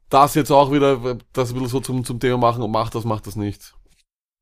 Das 0.09 0.35
jetzt 0.35 0.51
auch 0.51 0.71
wieder, 0.71 1.17
das 1.33 1.49
ein 1.49 1.53
bisschen 1.55 1.67
so 1.67 1.79
zum, 1.79 2.05
zum 2.05 2.19
Thema 2.19 2.37
machen 2.37 2.63
und 2.63 2.71
macht 2.71 2.95
das, 2.95 3.05
macht 3.05 3.27
das 3.27 3.35
nicht. 3.35 3.73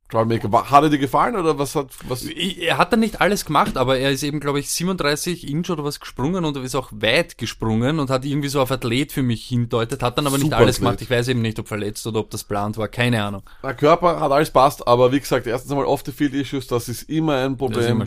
Troublemaker. 0.10 0.70
Hat 0.70 0.84
er 0.84 0.90
dir 0.90 1.00
gefallen 1.00 1.36
oder 1.36 1.58
was 1.58 1.76
hat, 1.76 1.88
was? 2.08 2.24
Er 2.26 2.78
hat 2.78 2.94
dann 2.94 3.00
nicht 3.00 3.20
alles 3.20 3.46
gemacht, 3.46 3.78
aber 3.78 3.98
er 3.98 4.12
ist 4.12 4.22
eben, 4.24 4.40
glaube 4.40 4.60
ich, 4.60 4.70
37 4.70 5.50
Inch 5.50 5.70
oder 5.72 5.84
was 5.84 6.00
gesprungen 6.00 6.46
und 6.46 6.56
er 6.56 6.64
ist 6.64 6.76
auch 6.76 6.90
weit 6.92 7.38
gesprungen 7.38 8.00
und 8.00 8.10
hat 8.10 8.24
irgendwie 8.24 8.50
so 8.50 8.62
auf 8.62 8.72
Athlet 8.72 9.12
für 9.12 9.24
mich 9.24 9.46
hindeutet, 9.46 10.04
hat 10.04 10.18
dann 10.18 10.28
aber 10.28 10.38
nicht 10.38 10.46
Super 10.46 10.58
alles 10.58 10.76
Athlet. 10.76 10.88
gemacht. 10.88 11.02
Ich 11.02 11.10
weiß 11.10 11.28
eben 11.30 11.42
nicht, 11.42 11.58
ob 11.60 11.68
verletzt 11.68 12.06
oder 12.06 12.20
ob 12.20 12.30
das 12.30 12.44
plant 12.44 12.78
war, 12.78 12.88
keine 12.88 13.24
Ahnung. 13.24 13.42
Der 13.64 13.74
Körper 13.74 14.20
hat 14.20 14.32
alles 14.32 14.52
passt, 14.52 14.88
aber 14.88 15.12
wie 15.12 15.20
gesagt, 15.20 15.48
erstens 15.48 15.72
einmal 15.72 15.86
Off-the-Field-Issues, 15.86 16.68
das 16.68 16.90
ist 16.90 17.10
immer 17.10 17.38
ein 17.38 17.58
Problem. 17.58 18.04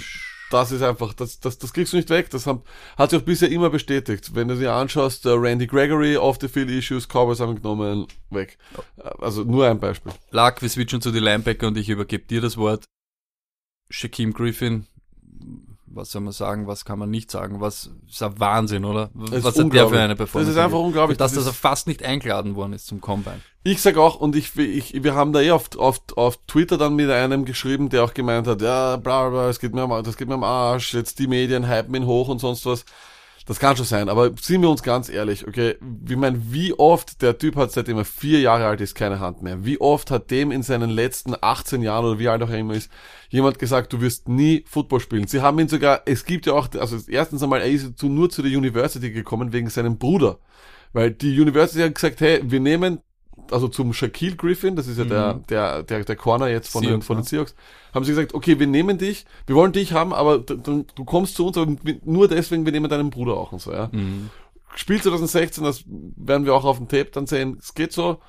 Das 0.51 0.71
ist 0.71 0.83
einfach, 0.83 1.13
das, 1.13 1.41
das, 1.41 1.59
das 1.59 1.73
kriegst 1.73 1.93
du 1.93 1.97
nicht 1.97 2.11
weg. 2.11 2.31
Das 2.31 2.47
hat, 2.47 2.61
hat 2.97 3.11
sich 3.11 3.21
auch 3.21 3.25
bisher 3.25 3.51
immer 3.51 3.71
bestätigt. 3.71 4.35
Wenn 4.35 4.49
du 4.49 4.55
dir 4.55 4.73
anschaust, 4.73 5.25
der 5.25 5.41
Randy 5.41 5.67
Gregory, 5.67 6.17
Off-the-Field-Issues, 6.17 7.09
Cowboys 7.09 7.41
haben 7.41 7.57
genommen, 7.57 8.07
weg. 8.31 8.59
Also 9.19 9.43
nur 9.43 9.69
ein 9.69 9.81
Beispiel. 9.81 10.13
Lag, 10.31 10.63
wir 10.63 10.69
switchen 10.69 11.01
zu 11.01 11.11
die 11.11 11.19
Linebacker 11.19 11.67
und 11.67 11.77
ich 11.77 11.89
übergebe 11.89 12.27
dir 12.27 12.41
das 12.41 12.57
Wort. 12.57 12.85
Shaquem 13.91 14.33
Griffin, 14.33 14.87
was 15.97 16.11
soll 16.11 16.23
man 16.23 16.33
sagen, 16.33 16.67
was 16.67 16.85
kann 16.85 16.99
man 16.99 17.11
nicht 17.11 17.31
sagen? 17.31 17.61
Was 17.61 17.91
ist 18.09 18.23
ein 18.23 18.39
Wahnsinn, 18.39 18.85
oder? 18.85 19.11
Es 19.33 19.45
Was 19.45 19.57
ist 19.57 19.65
hat 19.65 19.73
der 19.73 19.89
für 19.89 19.99
eine 19.99 20.15
Performance? 20.15 20.53
Das 20.53 20.57
ist 20.57 20.65
einfach 20.65 20.79
unglaublich. 20.79 21.17
Für 21.17 21.25
Das, 21.25 21.33
Das 21.33 21.45
dass 21.45 21.53
er 21.53 21.59
fast 21.59 21.87
nicht 21.87 22.05
eingeladen 22.05 22.55
worden 22.55 22.75
ist 22.75 22.87
zum 22.87 23.01
Combine. 23.01 23.41
Ich 23.65 23.83
sag 23.83 23.97
auch, 23.97 24.17
und 24.21 24.37
ich, 24.37 24.57
ich, 24.57 25.03
wir 25.03 25.15
haben 25.15 25.33
da 25.33 25.41
eh 25.41 25.51
auf, 25.51 25.77
auf, 25.77 26.01
auf 26.15 26.39
Twitter 26.47 26.79
dann 26.79 26.95
mit 26.95 27.11
einem 27.11 27.45
geschrieben, 27.45 27.89
der 27.89 28.05
auch 28.05 28.15
gemeint 28.15 28.47
hat, 28.47 28.63
ja, 28.63 28.97
bla, 28.97 29.29
bla, 29.29 29.47
das 29.47 29.59
geht 29.59 29.75
mir 29.75 29.83
am, 29.83 30.05
das 30.05 30.17
geht 30.17 30.29
mir 30.29 30.35
am 30.35 30.45
Arsch, 30.45 30.95
jetzt 30.95 31.19
die 31.19 31.27
Medien 31.27 31.69
hypen 31.69 31.95
ihn 31.95 32.07
hoch 32.07 32.29
und 32.29 32.39
sonst 32.39 32.65
was. 32.67 32.85
Das 33.47 33.61
kann 33.61 33.77
schon 33.77 33.87
sein, 33.87 34.09
aber 34.09 34.33
sind 34.41 34.63
wir 34.63 34.69
uns 34.69 34.83
ganz 34.83 35.09
ehrlich, 35.09 35.47
okay, 35.47 35.77
ich 36.09 36.17
meine, 36.17 36.53
wie 36.53 36.77
oft, 36.77 37.23
der 37.23 37.39
Typ 37.39 37.55
hat 37.55 37.71
seitdem 37.71 37.97
er 37.97 38.05
vier 38.05 38.41
Jahre 38.41 38.67
alt 38.67 38.81
ist, 38.81 38.97
keine 38.97 39.21
Hand 39.21 39.41
mehr. 39.41 39.65
Wie 39.65 39.81
oft 39.81 40.11
hat 40.11 40.33
dem 40.33 40.51
in 40.51 40.65
seinen 40.65 40.91
letzten 40.91 41.35
18 41.41 41.81
Jahren 41.81 42.05
oder 42.07 42.19
wie 42.19 42.29
alt 42.29 42.43
auch 42.43 42.51
immer 42.51 42.75
ist, 42.75 42.91
jemand 43.29 43.61
gesagt, 43.61 43.93
du 43.93 44.01
wirst 44.01 44.29
nie 44.29 44.65
Football 44.67 44.99
spielen. 44.99 45.29
Sie 45.29 45.43
haben 45.43 45.61
ihn 45.61 45.69
sogar, 45.69 46.03
es 46.07 46.25
gibt 46.25 46.47
ja 46.47 46.55
auch, 46.55 46.69
also 46.77 46.99
erstens 47.07 47.41
einmal, 47.41 47.61
er 47.61 47.71
ist 47.71 48.03
nur 48.03 48.29
zu 48.31 48.43
der 48.43 48.51
University 48.51 49.13
gekommen 49.13 49.53
wegen 49.53 49.71
seinem 49.71 49.97
Bruder. 49.97 50.41
Weil 50.93 51.13
die 51.13 51.41
University 51.41 51.83
hat 51.83 51.95
gesagt, 51.95 52.21
hey, 52.21 52.41
wir 52.43 52.59
nehmen, 52.59 52.99
also 53.51 53.69
zum 53.69 53.93
Shaquille 53.93 54.37
Griffin, 54.37 54.77
das 54.77 54.87
ist 54.87 54.99
ja 54.99 55.05
der, 55.05 55.35
der, 55.49 55.83
der, 55.83 56.05
der 56.05 56.17
Corner 56.17 56.49
jetzt 56.49 56.69
von, 56.69 56.83
den, 56.83 56.89
Seahawks, 56.91 57.07
von 57.07 57.17
den 57.17 57.23
ne? 57.23 57.29
Seahawks, 57.29 57.55
haben 57.95 58.05
sie 58.05 58.13
gesagt, 58.13 58.35
okay, 58.35 58.59
wir 58.59 58.67
nehmen 58.67 58.99
dich, 58.99 59.25
wir 59.47 59.57
wollen 59.57 59.73
dich 59.73 59.93
haben, 59.93 60.13
aber 60.13 60.39
d- 60.39 60.57
d- 60.57 60.85
du 60.95 61.05
kommst 61.05 61.37
zu 61.37 61.47
uns, 61.47 61.57
aber 61.57 61.75
nur 62.05 62.29
deswegen, 62.29 62.65
wir 62.65 62.73
nehmen 62.73 62.91
deinen 62.91 63.11
Bruder 63.11 63.35
auch 63.37 63.53
und 63.53 63.61
so, 63.61 63.73
ja. 63.73 63.89
Mhm. 63.93 64.31
Spiel 64.75 65.01
2016, 65.01 65.65
das 65.65 65.85
werden 65.87 66.45
wir 66.45 66.55
auch 66.55 66.65
auf 66.65 66.79
dem 66.79 66.89
Tape 66.89 67.11
dann 67.13 67.27
sehen, 67.27 67.57
es 67.61 67.75
geht 67.75 67.93
so. 67.93 68.21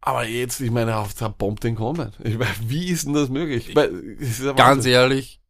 Aber 0.00 0.26
jetzt, 0.26 0.60
ich 0.60 0.72
meine, 0.72 0.96
auf 0.96 1.14
der 1.14 1.28
bombt 1.28 1.62
den 1.62 1.76
kommen. 1.76 2.10
Ich 2.24 2.36
meine, 2.36 2.50
wie 2.66 2.88
ist 2.88 3.06
denn 3.06 3.14
das 3.14 3.28
möglich? 3.28 3.72
Es 3.76 4.40
ist 4.40 4.42
ja 4.42 4.52
Ganz 4.54 4.84
ehrlich, 4.84 5.40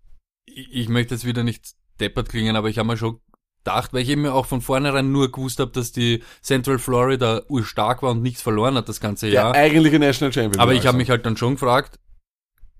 ich, 0.44 0.68
ich 0.72 0.88
möchte 0.90 1.14
jetzt 1.14 1.24
wieder 1.24 1.42
nicht 1.42 1.72
deppert 2.00 2.28
klingen, 2.28 2.54
aber 2.56 2.68
ich 2.68 2.76
habe 2.78 2.86
mir 2.88 2.98
schon 2.98 3.20
gedacht, 3.64 3.92
weil 3.92 4.02
ich 4.02 4.08
eben 4.08 4.26
auch 4.26 4.46
von 4.46 4.60
vornherein 4.60 5.12
nur 5.12 5.30
gewusst 5.30 5.58
habe, 5.60 5.70
dass 5.72 5.92
die 5.92 6.22
Central 6.42 6.78
Florida 6.78 7.42
urstark 7.48 8.02
war 8.02 8.10
und 8.10 8.22
nichts 8.22 8.42
verloren 8.42 8.74
hat 8.74 8.88
das 8.88 9.00
ganze 9.00 9.26
Der 9.26 9.34
Jahr. 9.34 9.54
eigentliche 9.54 9.98
National 9.98 10.32
Champion. 10.32 10.60
Aber 10.60 10.74
ich 10.74 10.86
habe 10.86 10.96
mich 10.96 11.10
halt 11.10 11.24
dann 11.26 11.36
schon 11.36 11.54
gefragt, 11.54 11.98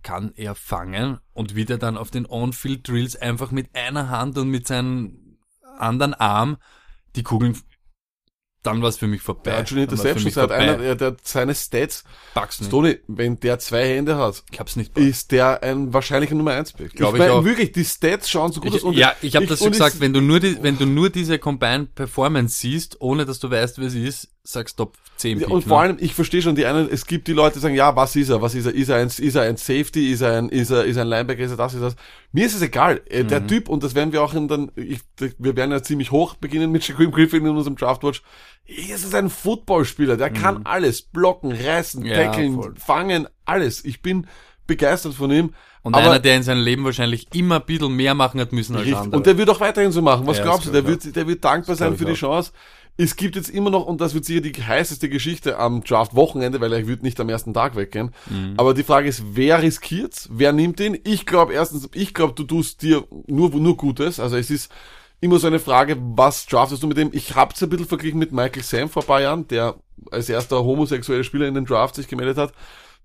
kann 0.03 0.33
er 0.35 0.55
fangen 0.55 1.21
und 1.33 1.55
wird 1.55 1.71
er 1.71 1.79
dann 1.79 1.97
auf 1.97 2.11
den 2.11 2.27
On-Field 2.27 2.89
Drills 2.89 3.15
einfach 3.17 3.53
mit 3.53 3.75
einer 3.75 4.09
Hand 4.11 4.37
und 4.37 4.49
mit 4.49 4.67
seinem 4.67 5.39
anderen 5.79 6.15
Arm 6.15 6.57
die 7.15 7.23
Kugeln, 7.23 7.57
dann 8.63 8.81
war 8.83 8.89
es 8.89 8.97
für 8.97 9.07
mich 9.07 9.23
vorbei. 9.23 9.51
Der 9.51 9.59
hat 9.59 9.69
schon 9.69 9.79
der 9.87 9.89
hat 9.89 10.33
vorbei. 10.33 10.55
einer, 10.57 10.83
er, 10.83 10.95
der 10.95 11.09
hat 11.09 11.19
seine 11.27 11.55
Stats. 11.55 12.05
Pack's 12.35 12.61
nicht. 12.61 12.69
Stoney, 12.69 12.99
wenn 13.09 13.39
der 13.41 13.59
zwei 13.59 13.87
Hände 13.89 14.17
hat, 14.17 14.43
Ich 14.53 14.61
hab's 14.61 14.77
nicht. 14.77 14.97
ist 14.97 15.33
der 15.33 15.63
ein 15.63 15.93
wahrscheinlicher 15.93 16.35
Nummer 16.35 16.53
1 16.53 16.73
Pick. 16.75 16.95
Glaub 16.95 17.15
ich 17.15 17.19
meine, 17.19 17.33
auch. 17.33 17.45
wirklich, 17.45 17.73
die 17.73 17.85
Stats 17.85 18.31
schauen 18.31 18.53
so 18.53 18.61
gut 18.61 18.71
aus. 18.73 18.77
Ich, 18.79 18.85
und 18.85 18.95
ja, 18.95 19.15
ich 19.21 19.35
habe 19.37 19.47
das 19.47 19.59
schon 19.59 19.73
gesagt, 19.73 19.97
ich- 19.97 20.01
wenn 20.01 20.13
du 20.13 20.21
nur 20.21 20.39
die, 20.41 20.63
wenn 20.63 20.79
du 20.79 20.87
nur 20.87 21.11
diese 21.11 21.39
Combined 21.39 21.95
Performance 21.95 22.59
siehst, 22.59 23.01
ohne 23.01 23.27
dass 23.27 23.41
du 23.41 23.51
weißt, 23.51 23.79
wer 23.79 23.91
sie 23.91 24.07
ist, 24.07 24.29
sagst 24.45 24.77
Top 24.77 24.97
10 25.19 25.39
Ja, 25.39 25.47
Pick, 25.47 25.55
und 25.55 25.63
vor 25.63 25.79
ne? 25.83 25.89
allem, 25.91 25.97
ich 26.01 26.15
verstehe 26.15 26.43
schon 26.43 26.57
die 26.57 26.67
einen, 26.67 26.89
es 26.91 27.07
gibt 27.07 27.29
die 27.29 27.33
Leute, 27.33 27.55
die 27.55 27.61
sagen, 27.61 27.75
ja, 27.77 27.95
was 27.95 28.17
ist 28.17 28.29
er, 28.29 28.43
was 28.43 28.55
ist 28.57 28.67
er, 28.67 28.75
ist 28.75 28.89
er 28.89 28.97
ein, 28.97 29.07
ist 29.07 29.35
er 29.37 29.43
ein 29.43 29.57
Safety, 29.57 30.11
ist 30.11 30.21
er 30.21 30.39
ein, 30.39 30.49
ist 30.49 30.71
er, 30.71 30.85
ist 30.85 30.97
er 30.97 31.03
ein 31.03 31.09
Linebacker, 31.09 31.43
ist 31.43 31.53
er 31.53 31.57
das, 31.57 31.75
ist 31.75 31.81
das. 31.83 31.95
Mir 32.33 32.47
ist 32.47 32.55
es 32.57 32.63
egal. 32.63 33.01
Äh, 33.09 33.23
Mhm. 33.23 33.29
Der 33.29 33.47
Typ, 33.47 33.69
und 33.69 33.85
das 33.85 33.95
werden 33.95 34.13
wir 34.13 34.23
auch 34.23 34.35
in 34.35 34.49
dann, 34.49 34.73
ich, 34.75 34.99
wir 35.39 35.55
werden 35.57 35.71
ja 35.71 35.83
ziemlich 35.83 36.11
hoch 36.11 36.35
beginnen 36.35 36.73
mit 36.73 36.83
Shaquem 36.85 37.13
Griffin 37.13 37.47
in 37.47 37.57
unserem 37.57 37.77
Draftwatch. 37.77 38.23
Es 38.67 39.05
ist 39.05 39.15
ein 39.15 39.31
Footballspieler, 39.31 40.17
der 40.17 40.31
kann 40.31 40.63
alles, 40.65 41.03
blocken, 41.03 41.53
reißen, 41.53 42.01
Mhm. 42.03 42.07
Ja, 42.09 42.25
tackeln, 42.25 42.55
voll. 42.55 42.75
fangen, 42.77 43.29
alles. 43.45 43.85
Ich 43.85 44.03
bin 44.03 44.27
begeistert 44.67 45.15
von 45.15 45.31
ihm. 45.31 45.55
Und 45.83 45.95
aber 45.95 46.05
einer, 46.13 46.19
der 46.21 46.37
in 46.37 46.43
seinem 46.45 46.63
Leben 46.63 46.85
wahrscheinlich 46.85 47.27
immer 47.35 47.57
ein 47.57 47.67
bisschen 47.67 47.95
mehr 47.95 48.15
machen 48.15 48.41
hat 48.41 48.53
müssen 48.53 48.75
als 48.77 48.85
Richtig. 48.85 48.99
andere. 48.99 49.17
Und 49.17 49.27
der 49.27 49.37
wird 49.37 49.51
auch 49.51 49.59
weiterhin 49.59 49.91
so 49.91 50.01
machen. 50.01 50.27
Was 50.29 50.39
Ja, 50.39 50.45
glaubst 50.45 50.67
du? 50.69 50.71
Der 50.73 50.87
wird, 50.87 51.15
der 51.17 51.27
wird 51.27 51.45
dankbar 51.45 51.75
sein 51.75 51.97
für 51.97 52.05
die 52.05 52.15
Chance. 52.15 52.53
Es 52.99 53.17
gibt 53.17 53.37
jetzt 53.37 53.49
immer 53.49 53.71
noch, 53.71 53.87
und 53.87 54.01
das 54.01 54.13
wird 54.15 54.25
sicher 54.27 54.43
die 54.43 54.53
heißeste 54.53 55.09
Geschichte 55.09 55.59
am 55.59 55.83
Draft-Wochenende, 55.83 56.61
weil 56.61 56.73
er 56.73 56.87
wird 56.87 57.03
nicht 57.03 57.19
am 57.21 57.29
ersten 57.31 57.55
Tag 57.55 57.75
weggehen. 57.75 58.11
Mhm. 58.29 58.55
Aber 58.59 58.75
die 58.75 58.83
Frage 58.83 59.09
ist, 59.09 59.23
wer 59.35 59.63
riskiert? 59.63 60.29
Wer 60.31 60.53
nimmt 60.53 60.79
ihn? 60.79 60.99
Ich 61.05 61.25
glaube 61.25 61.55
erstens, 61.55 61.89
ich 61.95 62.13
glaube, 62.13 62.35
du 62.35 62.45
tust 62.45 62.83
dir 62.83 63.05
nur, 63.27 63.51
nur 63.51 63.77
Gutes. 63.77 64.21
Also 64.21 64.37
es 64.37 64.51
ist 64.51 64.71
immer 65.21 65.39
so 65.39 65.47
eine 65.47 65.59
Frage, 65.59 65.97
was 65.99 66.47
draftest 66.47 66.83
du 66.83 66.87
mit 66.87 66.97
dem? 66.99 67.11
Ich 67.13 67.35
hab's 67.35 67.63
ein 67.63 67.71
bisschen 67.71 67.87
verglichen 67.87 68.19
mit 68.19 68.33
Michael 68.33 68.63
Sam 68.63 68.89
vor 68.91 69.03
ein 69.03 69.07
paar 69.07 69.21
Jahren, 69.23 69.49
der 69.49 69.77
als 70.11 70.29
erster 70.29 70.63
homosexuelle 70.63 71.25
Spieler 71.25 71.47
in 71.49 71.55
den 71.55 71.65
Draft 71.65 71.95
sich 71.95 72.09
gemeldet 72.09 72.37
hat. 72.37 72.53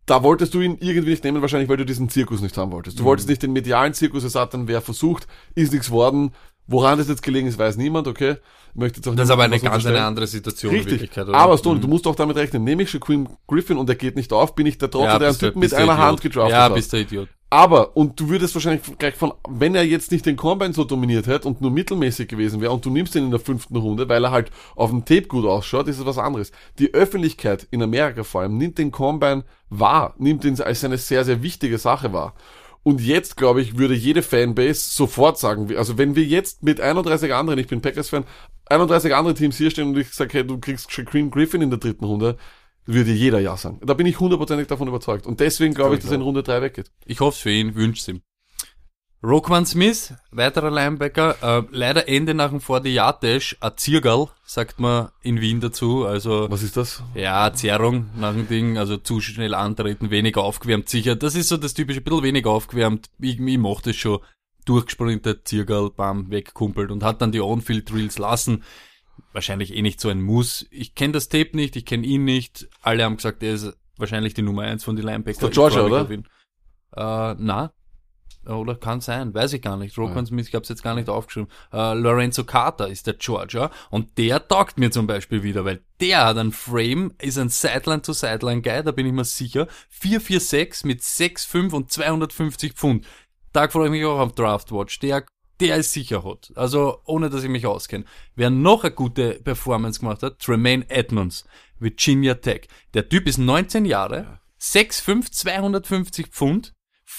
Da 0.06 0.24
wolltest 0.24 0.54
du 0.54 0.62
ihn 0.62 0.78
irgendwie 0.80 1.12
nicht 1.12 1.24
nehmen, 1.24 1.42
wahrscheinlich, 1.42 1.70
weil 1.70 1.78
du 1.78 1.86
diesen 1.86 2.10
Zirkus 2.10 2.42
nicht 2.42 2.58
haben 2.58 2.72
wolltest. 2.72 2.98
Du 2.98 3.04
Mhm. 3.04 3.08
wolltest 3.08 3.30
nicht 3.30 3.44
den 3.44 3.54
medialen 3.54 3.94
Zirkus, 3.94 4.24
es 4.24 4.36
hat 4.36 4.54
dann 4.54 4.68
wer 4.68 4.82
versucht, 4.82 5.28
ist 5.56 5.72
nichts 5.74 5.92
worden. 5.92 6.32
Woran 6.68 6.97
das 6.97 7.07
jetzt 7.07 7.24
gelegen 7.24 7.47
ist, 7.47 7.57
weiß 7.57 7.78
niemand, 7.78 8.07
okay. 8.07 8.36
Möchte 8.74 8.97
jetzt 8.99 9.07
auch 9.07 9.15
das 9.15 9.26
ist 9.26 9.32
aber 9.32 9.43
eine 9.43 9.59
ganz 9.59 9.86
eine 9.86 10.03
andere 10.03 10.28
Situation 10.28 10.74
Richtig. 10.76 11.09
Aber 11.18 11.57
Stone, 11.57 11.78
Mhm. 11.78 11.82
du 11.82 11.88
musst 11.88 12.05
doch 12.05 12.15
damit 12.15 12.36
rechnen. 12.38 12.63
Nehme 12.63 12.84
ich 12.84 12.91
Shaquem 12.91 13.28
Griffin 13.47 13.78
und 13.78 13.89
er 13.89 13.95
geht 13.95 14.15
nicht 14.15 14.32
auf, 14.34 14.53
bin 14.53 14.68
ich 14.68 14.78
der 14.78 14.91
Trottel, 14.91 15.05
ja, 15.07 15.18
der 15.20 15.30
einen 15.30 15.38
Typen 15.39 15.59
mit 15.59 15.74
einer. 15.74 15.97
Hand 15.97 16.22
gedraftet 16.22 16.51
Ja, 16.51 16.63
hat. 16.65 16.76
bist 16.76 16.93
du 16.93 16.97
Idiot. 16.97 17.30
Aber, 17.49 17.95
und 17.95 18.20
du 18.20 18.28
würdest 18.28 18.53
wahrscheinlich 18.55 18.82
gleich 18.99 19.15
von, 19.15 19.32
wenn 19.47 19.74
er 19.74 19.84
jetzt 19.86 20.11
nicht 20.11 20.26
den 20.26 20.36
Combine 20.36 20.74
so 20.74 20.84
dominiert 20.84 21.28
hätte 21.28 21.47
und 21.47 21.61
nur 21.61 21.72
mittelmäßig 21.72 22.28
gewesen 22.28 22.59
wäre 22.59 22.74
und 22.74 22.84
du 22.86 22.89
nimmst 22.89 23.15
ihn 23.15 23.24
in 23.24 23.32
der 23.32 23.39
fünften 23.39 23.78
Runde, 23.78 24.09
weil 24.09 24.26
er 24.26 24.32
halt 24.32 24.51
auf 24.76 24.89
dem 24.89 25.05
Tape 25.05 25.24
gut 25.28 25.45
ausschaut, 25.45 25.88
ist 25.88 25.97
es 25.97 26.05
was 26.05 26.18
anderes. 26.18 26.51
Die 26.78 26.93
Öffentlichkeit 26.93 27.65
in 27.72 27.82
Amerika 27.82 28.24
vor 28.26 28.41
allem 28.41 28.57
nimmt 28.57 28.78
den 28.78 28.91
Combine 28.91 29.45
wahr, 29.70 30.13
nimmt 30.18 30.43
ihn 30.43 30.59
als 30.61 30.84
eine 30.84 30.97
sehr, 30.97 31.24
sehr 31.24 31.41
wichtige 31.41 31.78
Sache 31.78 32.11
wahr. 32.11 32.34
Und 32.88 33.02
jetzt, 33.02 33.36
glaube 33.36 33.60
ich, 33.60 33.78
würde 33.78 33.94
jede 33.94 34.22
Fanbase 34.22 34.92
sofort 34.92 35.38
sagen, 35.38 35.76
also 35.76 35.98
wenn 35.98 36.16
wir 36.16 36.24
jetzt 36.24 36.64
mit 36.64 36.80
31 36.80 37.34
anderen, 37.34 37.60
ich 37.60 37.68
bin 37.68 37.82
Packers-Fan, 37.82 38.24
31 38.68 39.14
andere 39.14 39.34
Teams 39.34 39.58
hier 39.58 39.72
stehen 39.72 39.90
und 39.90 39.98
ich 39.98 40.14
sage, 40.14 40.32
hey, 40.32 40.48
du 40.48 40.58
kriegst 40.58 40.90
Shaquem 40.90 41.30
Griffin 41.30 41.62
in 41.62 41.70
der 41.70 41.80
dritten 41.80 42.06
Runde, 42.06 42.38
würde 42.86 43.12
jeder 43.12 43.42
Ja 43.42 43.58
sagen. 43.58 43.82
Da 43.84 43.94
bin 43.94 44.08
ich 44.08 44.22
hundertprozentig 44.22 44.68
davon 44.68 44.88
überzeugt. 44.88 45.28
Und 45.28 45.42
deswegen 45.42 45.74
glaube 45.74 45.96
ich, 45.96 46.02
dass 46.02 46.12
er 46.12 46.16
in 46.16 46.22
Runde 46.22 46.44
3 46.44 46.62
weggeht. 46.62 46.90
Ich 47.04 47.20
hoffe 47.20 47.38
für 47.38 47.52
ihn, 47.52 47.76
wünsche 47.76 48.10
ihm. 48.10 48.22
Roquan 49.24 49.65
Smith, 49.65 50.13
weiterer 50.32 50.70
Linebacker, 50.70 51.36
äh, 51.41 51.63
leider 51.72 52.07
Ende 52.07 52.36
nach 52.36 52.51
dem 52.51 52.59
40-Yard-Dash, 52.59 53.57
a 53.61 53.76
Ziergal, 53.76 54.28
sagt 54.45 54.80
man 54.80 55.09
in 55.24 55.41
Wien 55.41 55.59
dazu, 55.59 56.05
also 56.05 56.45
Was 56.51 56.61
ist 56.61 56.78
das? 56.78 57.03
ja, 57.15 57.51
Zerrung 57.51 58.09
nach 58.15 58.34
dem 58.34 58.47
Ding, 58.47 58.78
also 58.78 58.97
zu 58.97 59.20
schnell 59.20 59.55
antreten, 59.55 60.11
weniger 60.11 60.43
aufgewärmt, 60.43 60.88
sicher. 60.88 61.15
Das 61.15 61.34
ist 61.34 61.49
so 61.49 61.57
das 61.57 61.74
typische, 61.74 61.99
ein 61.99 62.03
bisschen 62.03 62.24
weniger 62.24 62.51
aufgewärmt. 62.51 63.09
Ich, 63.20 63.39
ich 63.39 63.57
mach 63.57 63.82
das 63.82 63.95
schon. 63.95 64.20
Durchgesprintet, 64.65 65.47
Ziergal, 65.47 65.89
bam, 65.89 66.30
wegkumpelt 66.30 66.91
und 66.91 67.01
hat 67.03 67.22
dann 67.22 67.32
die 67.32 67.39
On-Field-Drills 67.41 68.20
lassen. 68.20 68.63
Wahrscheinlich 69.32 69.74
eh 69.74 69.82
nicht 69.82 69.99
so 70.01 70.09
ein 70.09 70.22
Muss. 70.22 70.68
Ich 70.72 70.93
kenne 70.93 71.13
das 71.13 71.30
Tape 71.30 71.55
nicht, 71.55 71.76
ich 71.76 71.86
kenne 71.86 72.05
ihn 72.05 72.26
nicht. 72.26 72.68
Alle 72.82 73.05
haben 73.05 73.15
gesagt, 73.15 73.41
er 73.43 73.53
ist 73.53 73.74
wahrscheinlich 73.97 74.34
die 74.34 74.41
Nummer 74.41 74.63
eins 74.63 74.84
von 74.84 74.95
den 74.95 75.05
Linebacker. 75.05 75.39
der 75.39 75.49
Ich 75.49 75.55
Georgia, 75.55 75.84
oder? 75.84 76.07
Äh, 76.11 77.36
na. 77.39 77.72
Oder 78.48 78.76
kann 78.76 79.02
sein, 79.02 79.34
weiß 79.34 79.54
ich 79.54 79.62
gar 79.62 79.78
nicht. 79.78 79.98
Roquan 79.98 80.26
Smith, 80.26 80.48
ich 80.48 80.56
hab's 80.56 80.70
jetzt 80.70 80.84
gar 80.84 80.95
nicht 80.95 81.10
aufgeschrieben. 81.10 81.50
Äh, 81.74 81.93
Lorenzo 81.93 82.43
Carter 82.43 82.88
ist 82.88 83.08
der 83.08 83.16
Georgia 83.16 83.72
und 83.89 84.18
der 84.18 84.48
taugt 84.48 84.80
mir 84.80 84.91
zum 84.91 85.08
Beispiel 85.08 85.43
wieder, 85.43 85.66
weil 85.66 85.82
der 86.00 86.26
hat 86.26 86.38
ein 86.38 86.52
Frame, 86.52 87.14
ist 87.22 87.38
ein 87.38 87.50
Sideline-to-Sideline-Guy, 87.50 88.84
da 88.84 88.91
bin 88.91 89.06
ich 89.06 89.14
mir 89.14 89.26
sicher. 89.26 89.68
446 89.89 90.86
mit 90.86 91.02
6,5 91.02 91.74
und 91.74 91.91
250 91.91 92.74
Pfund. 92.74 93.06
Da 93.54 93.68
freue 93.68 93.86
ich 93.86 93.91
mich 93.91 94.06
auch 94.06 94.20
auf 94.20 94.36
Draftwatch. 94.36 95.00
Der, 95.00 95.26
der 95.60 95.78
ist 95.78 95.91
sicher 95.91 96.24
hot. 96.24 96.52
Also, 96.56 97.02
ohne 97.06 97.30
dass 97.30 97.43
ich 97.43 97.50
mich 97.50 97.66
auskenne. 97.66 98.06
Wer 98.36 98.50
noch 98.50 98.84
eine 98.84 98.93
gute 98.93 99.34
Performance 99.43 100.00
gemacht 100.00 100.24
hat, 100.24 100.39
Tremaine 100.39 100.89
Edmonds, 100.89 101.45
Virginia 101.80 102.36
Tech. 102.36 102.68
Der 102.93 103.10
Typ 103.10 103.28
ist 103.28 103.39
19 103.39 103.86
Jahre, 103.86 104.39
6'5", 104.62 105.32
250 105.32 106.28
Pfund, 106.28 106.74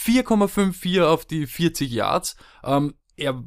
4,54 0.04 1.02
auf 1.02 1.24
die 1.24 1.46
40 1.46 1.90
Yards. 1.90 2.36
Ähm, 2.64 2.94
er, 3.16 3.42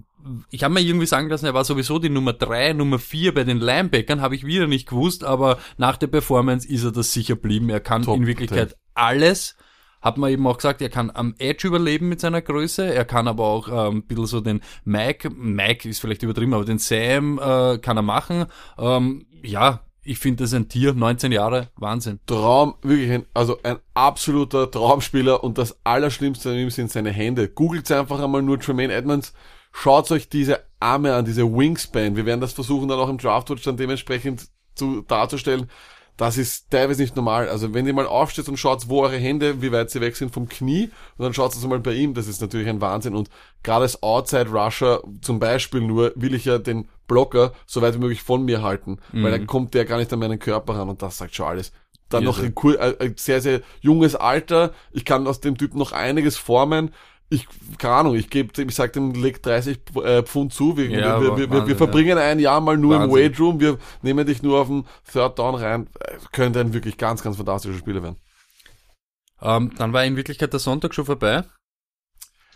ich 0.49 0.63
habe 0.63 0.73
mir 0.73 0.81
irgendwie 0.81 1.05
sagen 1.05 1.29
lassen, 1.29 1.45
er 1.45 1.53
war 1.53 1.63
sowieso 1.63 1.99
die 1.99 2.09
Nummer 2.09 2.33
3, 2.33 2.73
Nummer 2.73 2.99
4 2.99 3.33
bei 3.33 3.43
den 3.43 3.59
Linebackern, 3.59 4.21
habe 4.21 4.35
ich 4.35 4.45
wieder 4.45 4.67
nicht 4.67 4.87
gewusst, 4.87 5.23
aber 5.23 5.57
nach 5.77 5.97
der 5.97 6.07
Performance 6.07 6.67
ist 6.67 6.83
er 6.83 6.91
das 6.91 7.13
sicher 7.13 7.35
blieben. 7.35 7.69
Er 7.69 7.79
kann 7.79 8.03
Top 8.03 8.17
in 8.17 8.27
Wirklichkeit 8.27 8.75
alles. 8.93 9.55
Hat 10.01 10.17
man 10.17 10.31
eben 10.31 10.47
auch 10.47 10.57
gesagt, 10.57 10.81
er 10.81 10.89
kann 10.89 11.11
am 11.11 11.35
Edge 11.37 11.67
überleben 11.67 12.09
mit 12.09 12.19
seiner 12.19 12.41
Größe, 12.41 12.91
er 12.91 13.05
kann 13.05 13.27
aber 13.27 13.45
auch 13.45 13.67
ähm, 13.67 13.97
ein 13.97 14.07
bisschen 14.07 14.25
so 14.25 14.41
den 14.41 14.61
Mike, 14.83 15.29
Mike 15.29 15.87
ist 15.87 15.99
vielleicht 15.99 16.23
übertrieben, 16.23 16.55
aber 16.55 16.65
den 16.65 16.79
Sam 16.79 17.37
äh, 17.37 17.77
kann 17.77 17.97
er 17.97 18.03
machen. 18.03 18.47
Ähm, 18.79 19.27
ja, 19.43 19.85
ich 20.03 20.17
finde 20.19 20.43
das 20.43 20.53
ein 20.53 20.67
Tier, 20.67 20.93
19 20.93 21.31
Jahre, 21.31 21.69
Wahnsinn. 21.75 22.19
Traum, 22.25 22.75
wirklich 22.81 23.11
ein, 23.11 23.25
also 23.33 23.59
ein 23.63 23.77
absoluter 23.93 24.69
Traumspieler 24.69 25.43
und 25.43 25.57
das 25.57 25.77
Allerschlimmste 25.83 26.49
an 26.49 26.57
ihm 26.57 26.69
sind 26.71 26.91
seine 26.91 27.11
Hände. 27.11 27.47
Googelt 27.49 27.91
einfach 27.91 28.19
einmal 28.19 28.41
nur 28.41 28.59
Tremaine 28.59 28.93
Edmonds, 28.93 29.33
schaut 29.71 30.11
euch 30.11 30.27
diese 30.27 30.61
Arme 30.79 31.13
an, 31.13 31.25
diese 31.25 31.45
Wingspan. 31.45 32.15
Wir 32.15 32.25
werden 32.25 32.41
das 32.41 32.53
versuchen 32.53 32.87
dann 32.87 32.99
auch 32.99 33.09
im 33.09 33.19
Draftwatch 33.19 33.63
dann 33.63 33.77
dementsprechend 33.77 34.47
zu 34.75 35.01
darzustellen. 35.01 35.69
Das 36.17 36.37
ist 36.37 36.69
teilweise 36.69 37.01
nicht 37.01 37.15
normal. 37.15 37.49
Also 37.49 37.73
wenn 37.73 37.87
ihr 37.87 37.93
mal 37.93 38.05
aufsteht 38.05 38.47
und 38.49 38.57
schaut, 38.57 38.89
wo 38.89 39.01
eure 39.03 39.17
Hände, 39.17 39.61
wie 39.61 39.71
weit 39.71 39.89
sie 39.89 40.01
weg 40.01 40.15
sind 40.15 40.33
vom 40.33 40.47
Knie, 40.47 40.91
und 41.17 41.23
dann 41.23 41.33
schaut 41.33 41.53
es 41.53 41.65
mal 41.65 41.79
bei 41.79 41.93
ihm, 41.93 42.13
das 42.13 42.27
ist 42.27 42.41
natürlich 42.41 42.67
ein 42.67 42.81
Wahnsinn. 42.81 43.15
Und 43.15 43.29
gerade 43.63 43.83
als 43.83 44.03
Outside 44.03 44.49
Rusher 44.49 45.01
zum 45.21 45.39
Beispiel 45.39 45.81
nur 45.81 46.11
will 46.15 46.33
ich 46.33 46.45
ja 46.45 46.57
den 46.57 46.89
Blocker 47.11 47.51
so 47.65 47.81
weit 47.81 47.93
wie 47.95 47.99
möglich 47.99 48.23
von 48.23 48.43
mir 48.45 48.61
halten, 48.61 48.99
weil 49.11 49.31
dann 49.31 49.47
kommt 49.47 49.73
der 49.73 49.83
gar 49.83 49.97
nicht 49.97 50.13
an 50.13 50.19
meinen 50.19 50.39
Körper 50.39 50.75
ran 50.75 50.87
und 50.87 51.01
das 51.01 51.17
sagt 51.17 51.35
schon 51.35 51.45
alles. 51.45 51.73
Dann 52.07 52.23
noch 52.23 52.39
ein, 52.39 52.53
cool, 52.63 52.75
äh, 52.75 52.95
ein 53.03 53.15
sehr, 53.17 53.41
sehr 53.41 53.61
junges 53.81 54.15
Alter. 54.15 54.73
Ich 54.91 55.03
kann 55.05 55.27
aus 55.27 55.41
dem 55.41 55.57
Typ 55.57 55.75
noch 55.75 55.91
einiges 55.91 56.37
formen. 56.37 56.93
Ich, 57.29 57.47
keine 57.77 57.95
Ahnung, 57.95 58.15
ich 58.15 58.29
gebe, 58.29 58.61
ich 58.61 58.75
sag 58.75 58.93
dem, 58.93 59.13
leg 59.13 59.41
30 59.41 59.79
äh, 60.03 60.23
Pfund 60.23 60.53
zu. 60.53 60.75
Wir, 60.77 60.89
Ja, 60.89 61.21
wir, 61.21 61.31
wir, 61.31 61.37
wir, 61.37 61.51
wir 61.51 61.59
Wahnsinn, 61.59 61.77
verbringen 61.77 62.17
ein 62.17 62.39
Jahr 62.39 62.59
mal 62.59 62.77
nur 62.77 62.95
im 62.95 63.01
Wahnsinn. 63.03 63.19
Weight 63.19 63.39
Room. 63.39 63.59
Wir 63.59 63.77
nehmen 64.01 64.25
dich 64.25 64.43
nur 64.43 64.59
auf 64.59 64.67
den 64.67 64.85
Third 65.11 65.39
Down 65.39 65.55
rein. 65.55 65.87
Äh, 65.99 66.17
Könnte 66.31 66.59
ein 66.59 66.73
wirklich 66.73 66.97
ganz, 66.97 67.23
ganz 67.23 67.37
fantastischer 67.37 67.77
Spieler 67.77 68.03
werden. 68.03 68.17
Ähm, 69.41 69.71
dann 69.77 69.93
war 69.93 70.03
in 70.03 70.17
Wirklichkeit 70.17 70.51
der 70.51 70.59
Sonntag 70.59 70.93
schon 70.93 71.05
vorbei. 71.05 71.43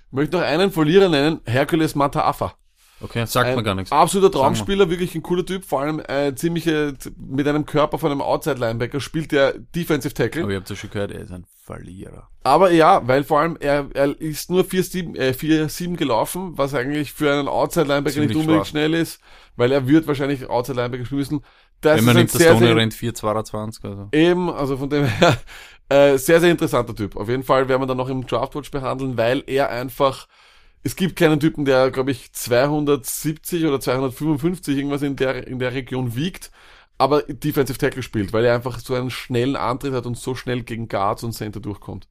Ich 0.07 0.11
möchte 0.11 0.37
noch 0.37 0.43
einen 0.43 0.71
Verlierer 0.71 1.09
nennen, 1.09 1.39
Hercules 1.45 1.95
Mataafa. 1.95 2.55
Okay, 3.01 3.25
sagt 3.25 3.49
Ein 3.49 3.55
man 3.55 3.63
gar 3.65 3.75
nichts. 3.75 3.91
absoluter 3.91 4.33
wir. 4.33 4.41
Traumspieler, 4.41 4.89
wirklich 4.89 5.13
ein 5.15 5.21
cooler 5.21 5.45
Typ, 5.45 5.65
vor 5.65 5.81
allem 5.81 6.01
äh, 6.07 6.33
ziemliche, 6.35 6.93
mit 7.17 7.45
einem 7.47 7.65
Körper 7.65 7.97
von 7.97 8.11
einem 8.11 8.21
Outside-Linebacker 8.21 9.01
spielt 9.01 9.31
der 9.33 9.53
Defensive 9.53 10.13
Tackle. 10.13 10.43
Aber 10.43 10.51
ihr 10.51 10.57
habt 10.57 10.69
ja 10.69 10.75
schon 10.75 10.89
gehört, 10.89 11.11
er 11.11 11.19
ist 11.19 11.31
ein 11.31 11.45
Verlierer. 11.65 12.29
Aber 12.43 12.71
ja, 12.71 13.05
weil 13.07 13.23
vor 13.23 13.39
allem 13.39 13.57
er, 13.59 13.87
er 13.93 14.19
ist 14.21 14.49
nur 14.49 14.63
4-7 14.63 15.17
äh, 15.17 15.31
4-7 15.31 15.97
gelaufen, 15.97 16.57
was 16.57 16.73
eigentlich 16.73 17.11
für 17.11 17.31
einen 17.33 17.47
Outside-Linebacker 17.47 18.19
nicht 18.21 18.35
unbedingt 18.35 18.67
schnell 18.67 18.93
ist, 18.93 19.19
weil 19.57 19.71
er 19.71 19.87
wird 19.87 20.07
wahrscheinlich 20.07 20.47
Outside-Linebacker 20.49 21.05
spielen 21.05 21.19
müssen. 21.19 21.41
Das 21.81 21.97
Wenn 21.97 22.05
man 22.05 22.15
nimmt, 22.15 22.33
der 22.33 22.55
Stone 22.55 22.75
rennt 22.75 22.93
4,22, 22.93 23.83
also. 23.83 24.07
eben, 24.13 24.49
also 24.49 24.77
von 24.77 24.89
dem 24.89 25.05
her, 25.05 25.37
äh, 25.89 26.17
sehr, 26.17 26.39
sehr 26.39 26.51
interessanter 26.51 26.95
Typ. 26.95 27.17
Auf 27.17 27.27
jeden 27.27 27.43
Fall 27.43 27.67
werden 27.67 27.81
wir 27.81 27.87
dann 27.87 27.97
noch 27.97 28.09
im 28.09 28.25
Draftwatch 28.25 28.71
behandeln, 28.71 29.17
weil 29.17 29.43
er 29.47 29.69
einfach 29.69 30.27
es 30.85 30.95
gibt 30.95 31.15
keinen 31.15 31.39
Typen, 31.39 31.65
der, 31.65 31.89
glaube 31.89 32.11
ich, 32.11 32.31
270 32.31 33.65
oder 33.65 33.79
255 33.79 34.77
irgendwas 34.77 35.01
in 35.01 35.15
der, 35.15 35.47
in 35.47 35.57
der 35.57 35.73
Region 35.73 36.15
wiegt, 36.15 36.51
aber 36.99 37.23
Defensive 37.23 37.79
Tackle 37.79 38.03
spielt, 38.03 38.33
weil 38.33 38.45
er 38.45 38.53
einfach 38.53 38.77
so 38.79 38.93
einen 38.93 39.09
schnellen 39.09 39.55
Antritt 39.55 39.93
hat 39.93 40.05
und 40.05 40.15
so 40.15 40.35
schnell 40.35 40.61
gegen 40.61 40.87
Guards 40.87 41.23
und 41.23 41.33
Center 41.33 41.59
durchkommt. 41.59 42.07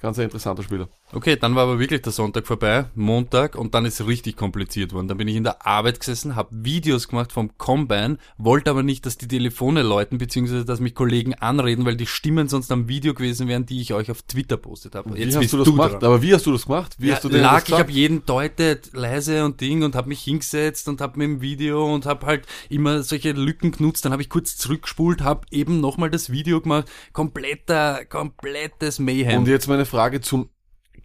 Ganz 0.00 0.18
ein 0.18 0.24
interessanter 0.24 0.64
Spieler. 0.64 0.88
Okay, 1.12 1.36
dann 1.36 1.54
war 1.54 1.62
aber 1.62 1.78
wirklich 1.78 2.02
der 2.02 2.12
Sonntag 2.12 2.48
vorbei, 2.48 2.86
Montag, 2.96 3.54
und 3.54 3.74
dann 3.74 3.84
ist 3.84 4.00
es 4.00 4.06
richtig 4.08 4.36
kompliziert 4.36 4.92
worden. 4.92 5.06
Dann 5.06 5.18
bin 5.18 5.28
ich 5.28 5.36
in 5.36 5.44
der 5.44 5.64
Arbeit 5.64 6.00
gesessen, 6.00 6.34
habe 6.34 6.48
Videos 6.50 7.06
gemacht 7.06 7.30
vom 7.32 7.56
Combine, 7.58 8.18
wollte 8.38 8.70
aber 8.70 8.82
nicht, 8.82 9.06
dass 9.06 9.16
die 9.16 9.28
Telefone 9.28 9.82
läuten, 9.82 10.18
beziehungsweise 10.18 10.64
dass 10.64 10.80
mich 10.80 10.94
Kollegen 10.94 11.34
anreden, 11.34 11.84
weil 11.84 11.96
die 11.96 12.06
Stimmen 12.06 12.48
sonst 12.48 12.72
am 12.72 12.88
Video 12.88 13.14
gewesen 13.14 13.46
wären, 13.46 13.66
die 13.66 13.80
ich 13.80 13.94
euch 13.94 14.10
auf 14.10 14.22
Twitter 14.22 14.56
postet 14.56 14.96
habe. 14.96 15.14
Wie 15.14 15.24
hast 15.24 15.52
du 15.52 15.58
das 15.58 15.66
gemacht? 15.68 15.92
dran. 15.92 16.04
Aber 16.04 16.22
wie 16.22 16.34
hast 16.34 16.44
du 16.44 16.52
das 16.52 16.66
gemacht? 16.66 16.96
Wie 16.98 17.08
Ja, 17.08 17.14
hast 17.14 17.24
du 17.24 17.28
denn 17.28 17.40
lag, 17.40 17.60
das 17.60 17.68
ich 17.68 17.78
habe 17.78 17.92
jeden 17.92 18.26
deutet 18.26 18.90
leise 18.92 19.44
und 19.44 19.60
Ding 19.60 19.84
und 19.84 19.94
habe 19.94 20.08
mich 20.08 20.22
hingesetzt 20.22 20.88
und 20.88 21.00
habe 21.00 21.18
mit 21.18 21.28
dem 21.28 21.40
Video 21.40 21.92
und 21.94 22.04
habe 22.04 22.26
halt 22.26 22.46
immer 22.68 23.04
solche 23.04 23.30
Lücken 23.30 23.70
genutzt. 23.70 24.04
Dann 24.04 24.12
habe 24.12 24.22
ich 24.22 24.28
kurz 24.28 24.56
zurückgespult, 24.56 25.22
habe 25.22 25.46
eben 25.52 25.80
nochmal 25.80 26.10
das 26.10 26.30
Video 26.30 26.60
gemacht. 26.60 26.88
Kompletter, 27.12 28.04
komplettes 28.06 28.98
Mayhem. 28.98 29.38
Und 29.38 29.48
jetzt 29.48 29.68
meine 29.68 29.86
Frage 29.86 30.20
zum 30.20 30.48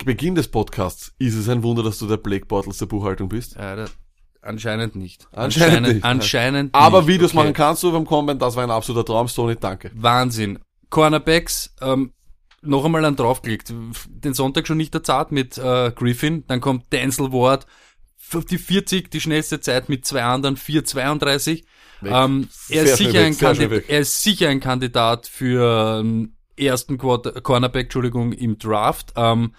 Beginn 0.05 0.35
des 0.35 0.47
Podcasts. 0.47 1.13
Ist 1.19 1.35
es 1.35 1.49
ein 1.49 1.63
Wunder, 1.63 1.83
dass 1.83 1.99
du 1.99 2.07
der 2.07 2.17
Blake 2.17 2.45
Bortles 2.45 2.77
der 2.77 2.85
Buchhaltung 2.85 3.29
bist? 3.29 3.55
Ja, 3.55 3.75
da, 3.75 3.85
anscheinend 4.41 4.95
nicht. 4.95 5.27
Anscheinend 5.31 5.87
nicht. 5.87 6.03
Anscheinend 6.03 6.73
Aber 6.75 6.99
nicht. 6.99 7.09
Videos 7.09 7.31
Okay. 7.31 7.37
machen 7.37 7.53
kannst 7.53 7.83
du 7.83 7.91
beim 7.91 8.05
Combine, 8.05 8.39
das 8.39 8.55
war 8.55 8.63
ein 8.63 8.71
absoluter 8.71 9.05
Traum, 9.05 9.27
Stoney, 9.27 9.55
danke. 9.59 9.91
Wahnsinn. 9.93 10.59
Cornerbacks, 10.89 11.73
ähm, 11.81 12.13
noch 12.61 12.85
einmal 12.85 13.05
an 13.05 13.15
draufgelegt. 13.15 13.73
Den 14.07 14.33
Sonntag 14.33 14.67
schon 14.67 14.77
nicht 14.77 14.93
der 14.93 15.03
Zart 15.03 15.31
mit 15.31 15.57
äh, 15.57 15.91
Griffin. 15.95 16.43
Dann 16.47 16.61
kommt 16.61 16.91
Denzel 16.93 17.31
Ward. 17.31 17.65
Die 18.49 18.57
40, 18.57 19.11
die 19.11 19.19
schnellste 19.19 19.59
Zeit 19.59 19.89
mit 19.89 20.05
zwei 20.05 20.23
anderen, 20.23 20.55
4,32. 20.55 21.47
Weg. 21.47 21.65
Ähm, 22.03 22.47
er, 22.69 22.83
ist 22.83 22.97
sicher 22.97 23.13
weg, 23.13 23.25
ein 23.25 23.37
Kandidat, 23.37 23.83
er 23.89 23.99
ist 23.99 24.23
sicher 24.23 24.49
ein 24.49 24.59
Kandidat 24.59 25.27
für 25.27 25.99
ähm, 25.99 26.33
ersten 26.55 26.97
Quarter, 26.97 27.41
Cornerback, 27.41 27.85
Entschuldigung, 27.85 28.31
im 28.31 28.57
Draft. 28.57 29.13
Ähm, 29.15 29.53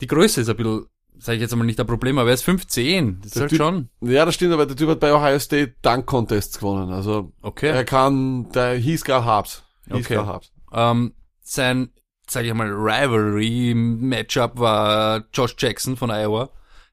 die 0.00 0.06
Größe 0.06 0.40
ist 0.42 0.48
ein 0.48 0.56
bisschen, 0.56 0.86
sage 1.18 1.36
ich 1.36 1.42
jetzt 1.42 1.52
einmal 1.52 1.66
nicht 1.66 1.78
ein 1.80 1.86
Problem, 1.86 2.18
aber 2.18 2.28
er 2.30 2.34
ist 2.34 2.42
15. 2.44 3.20
Das 3.22 3.32
ist 3.32 3.40
halt 3.40 3.50
Typ- 3.52 3.56
schon. 3.58 3.88
Ja, 4.00 4.24
das 4.24 4.34
stimmt, 4.34 4.52
aber 4.54 4.66
der 4.66 4.76
Typ 4.76 4.88
hat 4.88 5.00
bei 5.00 5.12
Ohio 5.14 5.38
State 5.38 5.74
Dunk 5.82 6.06
Contests 6.06 6.58
gewonnen. 6.58 6.90
Also 6.92 7.32
Okay. 7.42 7.68
er 7.68 7.84
kann, 7.84 8.50
der 8.52 8.74
he's 8.76 9.04
got 9.04 9.24
Harps. 9.24 9.62
He's 9.86 10.06
Okay. 10.06 10.16
Harps. 10.18 10.52
Ähm, 10.72 11.14
sein, 11.42 11.90
sage 12.28 12.48
ich 12.48 12.54
mal, 12.54 12.68
Rivalry-Matchup 12.70 14.58
war 14.58 15.24
Josh 15.32 15.54
Jackson 15.58 15.96
von 15.96 16.10
Iowa. 16.10 16.50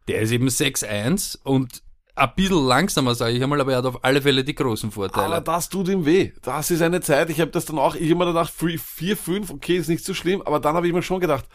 Der 0.08 0.22
ist 0.22 0.32
eben 0.32 0.48
6-1 0.48 1.38
und 1.44 1.82
ein 2.16 2.30
bisschen 2.36 2.66
langsamer, 2.66 3.14
sage 3.14 3.34
ich 3.34 3.44
einmal, 3.44 3.62
aber 3.62 3.74
er 3.74 3.78
hat 3.80 3.86
auf 3.86 4.04
alle 4.04 4.22
Fälle 4.22 4.44
die 4.44 4.56
großen 4.56 4.90
Vorteile. 4.90 5.36
Aber 5.36 5.42
das 5.42 5.70
tut 5.70 5.88
ihm 5.90 6.06
weh. 6.06 6.32
Das 6.42 6.72
ist 6.72 6.82
eine 6.82 7.02
Zeit. 7.02 7.30
Ich 7.30 7.40
habe 7.40 7.52
das 7.52 7.66
dann 7.66 7.78
auch, 7.78 7.94
ich 7.94 8.10
immer 8.10 8.26
gedacht, 8.26 8.52
4, 8.52 9.16
5, 9.18 9.52
okay, 9.52 9.78
ist 9.78 9.88
nicht 9.90 10.04
so 10.04 10.14
schlimm, 10.16 10.42
aber 10.42 10.60
dann 10.60 10.76
habe 10.76 10.88
ich 10.88 10.94
mir 10.94 11.04
schon 11.04 11.20
gedacht, 11.20 11.46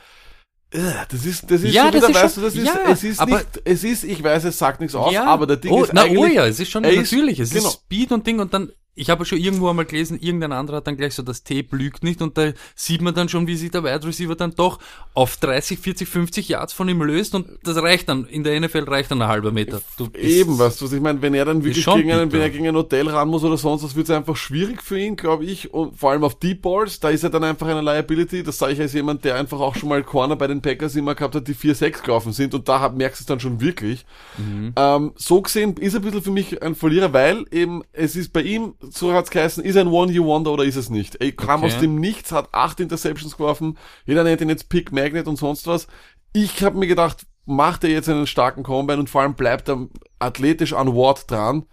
das 0.73 1.27
ist, 1.27 1.51
das 1.51 1.63
ist 1.63 1.75
Ja, 1.75 1.85
schon 1.85 1.93
das 1.93 2.09
wieder, 2.09 2.09
ist 2.09 2.25
weißt 2.25 2.35
schon- 2.35 2.43
du, 2.45 2.49
das 2.49 2.57
ist, 2.59 2.67
ja, 2.67 2.93
es 2.93 3.05
ist 3.05 3.21
aber- 3.21 3.37
nicht, 3.37 3.49
es 3.65 3.85
ist, 3.85 4.05
ich 4.05 4.23
weiß, 4.23 4.45
es 4.45 4.59
sagt 4.59 4.81
nichts 4.81 4.95
aus, 4.95 5.13
ja, 5.13 5.25
aber 5.27 5.47
der 5.47 5.57
Ding 5.59 5.71
oh, 5.73 5.85
ist 5.85 5.93
na, 5.93 6.03
eigentlich, 6.03 6.19
oh 6.19 6.27
ja, 6.27 6.47
es 6.47 6.59
ist 6.61 6.71
schon 6.71 6.83
natürlich, 6.83 7.39
es 7.41 7.51
genau. 7.51 7.69
ist 7.69 7.75
Speed 7.75 8.13
und 8.13 8.27
Ding 8.27 8.41
und 8.41 8.55
dann, 8.55 8.73
ich 8.95 9.09
habe 9.11 9.25
schon 9.25 9.39
irgendwo 9.39 9.69
einmal 9.69 9.85
gelesen, 9.87 10.19
irgendein 10.21 10.53
anderer 10.53 10.79
hat 10.79 10.87
dann 10.87 10.97
gleich 10.97 11.15
so, 11.15 11.23
das 11.23 11.45
Tape 11.45 11.69
lügt 11.77 12.05
nicht 12.05 12.21
und 12.21 12.37
da 12.37 12.53
sieht 12.75 13.01
man 13.01 13.15
dann 13.15 13.29
schon, 13.29 13.47
wie 13.47 13.57
sich 13.57 13.71
der 13.71 13.85
Wide 13.85 14.07
Receiver 14.07 14.35
dann 14.37 14.55
doch 14.55 14.79
auf 15.15 15.37
30, 15.39 15.79
40, 15.79 16.09
50 16.09 16.49
Yards 16.49 16.73
von 16.73 16.89
ihm 16.89 17.03
löst 17.03 17.35
und 17.35 17.47
das 17.65 17.77
reicht 17.77 18.09
dann, 18.09 18.27
in 18.27 18.45
der 18.45 18.61
NFL 18.61 18.85
reicht 18.85 19.11
dann 19.11 19.23
ein 19.23 19.29
halber 19.29 19.51
Meter. 19.53 19.81
Eben, 20.15 20.59
weißt 20.59 20.81
du, 20.81 20.85
was 20.85 20.93
ich 20.93 21.01
meine, 21.01 21.23
wenn 21.23 21.33
er 21.35 21.45
dann 21.47 21.65
wirklich 21.65 21.85
gegen 21.87 22.13
einen, 22.13 22.33
wenn 22.33 22.41
er 22.41 22.51
gegen 22.51 22.69
ein 22.69 22.77
Hotel 22.77 23.09
ran 23.09 23.29
muss 23.29 23.45
oder 23.45 23.57
sonst 23.57 23.83
was, 23.83 23.97
wird 23.97 24.09
es 24.09 24.15
einfach 24.15 24.37
schwierig 24.37 24.83
für 24.83 24.99
ihn, 24.99 25.17
glaube 25.17 25.45
ich. 25.45 25.73
Und 25.73 25.99
vor 25.99 26.11
allem 26.11 26.25
auf 26.25 26.39
Deep 26.39 26.63
Balls, 26.63 27.01
da 27.01 27.09
ist 27.09 27.23
er 27.25 27.31
dann 27.31 27.45
einfach 27.45 27.67
eine 27.69 27.81
Liability. 27.81 28.43
Das 28.43 28.59
sage 28.59 28.75
ich 28.75 28.81
als 28.81 28.93
jemand, 28.93 29.25
der 29.25 29.37
einfach 29.37 29.61
auch 29.61 29.75
schon 29.75 29.89
mal 29.89 30.03
Corner 30.03 30.37
bei 30.37 30.47
den 30.47 30.61
Packers 30.61 30.97
immer 30.97 31.15
gehabt 31.15 31.35
hat, 31.35 31.49
die 31.49 31.55
4-6 31.55 32.03
gelaufen 32.03 32.33
sind. 32.33 32.55
Und 32.55 32.69
da 32.69 32.81
hab- 32.81 32.97
merkst 32.97 33.21
du 33.21 33.23
es 33.23 33.27
dann 33.27 33.41
schon 33.41 33.61
wirklich. 33.61 34.05
Mhm. 34.37 34.73
Ähm, 34.77 35.13
so 35.17 35.41
gesehen 35.41 35.77
ist 35.79 35.95
er 35.95 36.01
ein 36.01 36.05
bisschen 36.05 36.23
für 36.23 36.31
mich 36.31 36.63
ein 36.63 36.75
Verlierer, 36.75 37.13
weil 37.13 37.45
eben 37.51 37.83
es 37.93 38.17
ist 38.17 38.33
bei 38.33 38.43
ihm, 38.43 38.75
so 38.91 39.13
hat's 39.13 39.31
geheißen, 39.31 39.63
ist 39.65 39.77
er 39.77 39.83
ein 39.83 39.89
One-You-Wonder 39.89 40.53
oder 40.53 40.65
ist 40.65 40.77
es 40.77 40.91
nicht? 40.91 41.17
Er 41.17 41.33
kam 41.33 41.63
Okay. 41.63 41.73
aus 41.75 41.81
dem 41.81 41.97
Nichts, 41.97 42.33
hat 42.33 42.49
acht 42.53 42.81
Interceptions 42.81 43.37
geworfen. 43.37 43.79
Jeder 44.05 44.25
nennt 44.25 44.41
ihn 44.41 44.49
jetzt 44.49 44.69
Pick 44.69 44.93
Magnet 44.93 45.29
und 45.29 45.37
sonst 45.37 45.67
was. 45.67 45.87
Ich 46.33 46.63
habe 46.63 46.79
mir 46.79 46.87
gedacht, 46.87 47.27
macht 47.45 47.85
er 47.85 47.91
jetzt 47.91 48.09
einen 48.09 48.27
starken 48.27 48.63
Combine 48.63 48.99
und 49.01 49.11
vor 49.11 49.23
allem 49.23 49.35
bleibt 49.35 49.69
er 49.69 49.89
athletisch 50.19 50.73
an 50.73 50.95
Ward 50.95 51.31
dran, 51.31 51.67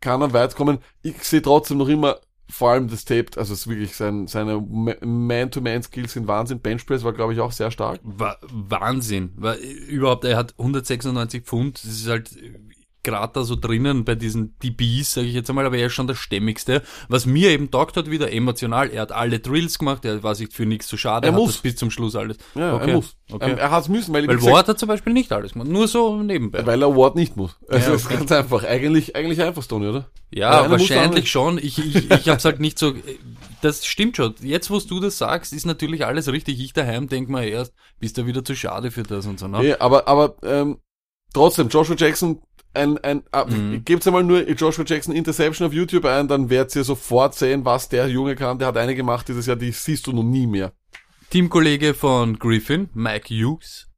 kann 0.00 0.22
er 0.22 0.32
weit 0.32 0.56
kommen. 0.56 0.78
Ich 1.02 1.22
sehe 1.24 1.42
trotzdem 1.42 1.78
noch 1.78 1.88
immer 1.88 2.18
vor 2.50 2.70
allem 2.72 2.88
das 2.88 3.06
Tape, 3.06 3.26
also 3.36 3.54
es 3.54 3.60
ist 3.60 3.66
wirklich 3.68 3.96
sein, 3.96 4.26
seine 4.26 4.60
Ma- 4.60 4.96
Man-to-Man-Skills 5.00 6.12
sind 6.12 6.26
Wahnsinn. 6.26 6.60
Benchpress 6.60 7.02
war, 7.02 7.14
glaube 7.14 7.32
ich, 7.32 7.40
auch 7.40 7.52
sehr 7.52 7.70
stark. 7.70 8.00
Wa 8.02 8.36
Wahnsinn. 8.42 9.32
Weil, 9.36 9.56
überhaupt, 9.58 10.24
er 10.24 10.36
hat 10.36 10.52
196 10.58 11.44
Pfund, 11.44 11.82
das 11.82 11.92
ist 11.92 12.08
halt 12.08 12.30
gerade 13.02 13.32
da 13.34 13.44
so 13.44 13.56
drinnen 13.56 14.04
bei 14.04 14.14
diesen 14.14 14.56
DBs, 14.58 15.14
sage 15.14 15.26
ich 15.26 15.34
jetzt 15.34 15.48
einmal, 15.50 15.66
aber 15.66 15.76
er 15.78 15.86
ist 15.86 15.92
schon 15.94 16.06
der 16.06 16.14
stämmigste. 16.14 16.82
Was 17.08 17.26
mir 17.26 17.50
eben 17.50 17.70
taugt 17.70 17.96
hat, 17.96 18.10
wieder 18.10 18.32
emotional, 18.32 18.90
er 18.90 19.02
hat 19.02 19.12
alle 19.12 19.38
Drills 19.40 19.78
gemacht, 19.78 20.04
er 20.04 20.22
war 20.22 20.34
sich 20.34 20.52
für 20.52 20.66
nichts 20.66 20.86
zu 20.86 20.96
schade, 20.96 21.26
Er 21.28 21.32
hat 21.32 21.40
muss. 21.40 21.58
bis 21.58 21.76
zum 21.76 21.90
Schluss 21.90 22.16
alles. 22.16 22.36
Ja, 22.54 22.74
okay. 22.74 22.90
er 22.90 22.96
muss. 22.96 23.16
Okay. 23.30 23.50
Ähm, 23.52 23.58
er 23.58 23.70
hat 23.70 23.82
es 23.82 23.88
müssen, 23.88 24.12
weil, 24.12 24.26
Weil 24.28 24.36
gesagt, 24.36 24.52
Ward 24.54 24.68
hat 24.68 24.78
zum 24.78 24.88
Beispiel 24.88 25.12
nicht 25.12 25.32
alles 25.32 25.52
gemacht, 25.52 25.68
nur 25.68 25.88
so 25.88 26.22
nebenbei. 26.22 26.64
weil 26.66 26.82
er 26.82 26.94
Ward 26.96 27.16
nicht 27.16 27.36
muss. 27.36 27.56
Also 27.68 27.86
Ja, 27.86 27.92
das 27.92 28.00
ist 28.02 28.06
okay. 28.06 28.16
ganz 28.18 28.32
einfach. 28.32 28.64
Eigentlich, 28.64 29.16
eigentlich 29.16 29.40
einfach, 29.42 29.62
Stoney, 29.62 29.86
oder? 29.88 30.10
Ja, 30.34 30.70
wahrscheinlich 30.70 31.30
schon. 31.30 31.58
Ich, 31.58 31.78
ich, 31.78 32.10
ich 32.10 32.28
hab's 32.28 32.44
halt 32.44 32.60
nicht 32.60 32.78
so. 32.78 32.94
Das 33.60 33.86
stimmt 33.86 34.16
schon. 34.16 34.34
Jetzt, 34.42 34.70
wo 34.70 34.78
du 34.78 34.98
das 34.98 35.18
sagst, 35.18 35.52
ist 35.52 35.66
natürlich 35.66 36.04
alles 36.04 36.28
richtig. 36.32 36.58
Ich 36.60 36.72
daheim 36.72 37.08
denk 37.08 37.28
mal 37.28 37.44
erst, 37.44 37.72
bist 38.00 38.18
du 38.18 38.26
wieder 38.26 38.44
zu 38.44 38.56
schade 38.56 38.90
für 38.90 39.02
das 39.04 39.26
und 39.26 39.38
so. 39.38 39.46
Ne? 39.46 39.58
Nee, 39.60 39.74
aber, 39.74 40.08
aber 40.08 40.34
ähm, 40.42 40.78
trotzdem, 41.32 41.68
Joshua 41.68 41.94
Jackson, 41.96 42.40
ein, 42.74 42.98
ein, 42.98 43.22
Mhm. 43.48 43.74
äh, 43.74 43.78
gebt's 43.80 44.06
einmal 44.06 44.24
nur 44.24 44.48
Joshua 44.48 44.84
Jackson 44.86 45.14
Interception 45.14 45.66
auf 45.66 45.72
YouTube 45.72 46.04
ein, 46.04 46.28
dann 46.28 46.48
werdet 46.50 46.74
ihr 46.76 46.84
sofort 46.84 47.34
sehen, 47.34 47.64
was 47.64 47.88
der 47.88 48.08
Junge 48.08 48.34
kann. 48.36 48.58
Der 48.58 48.68
hat 48.68 48.76
eine 48.76 48.94
gemacht 48.94 49.28
dieses 49.28 49.46
Jahr, 49.46 49.56
die 49.56 49.72
siehst 49.72 50.06
du 50.06 50.12
noch 50.12 50.22
nie 50.22 50.46
mehr. 50.46 50.72
Teamkollege 51.30 51.94
von 51.94 52.38
Griffin, 52.38 52.88
Mike 52.94 53.28
Hughes, 53.34 53.88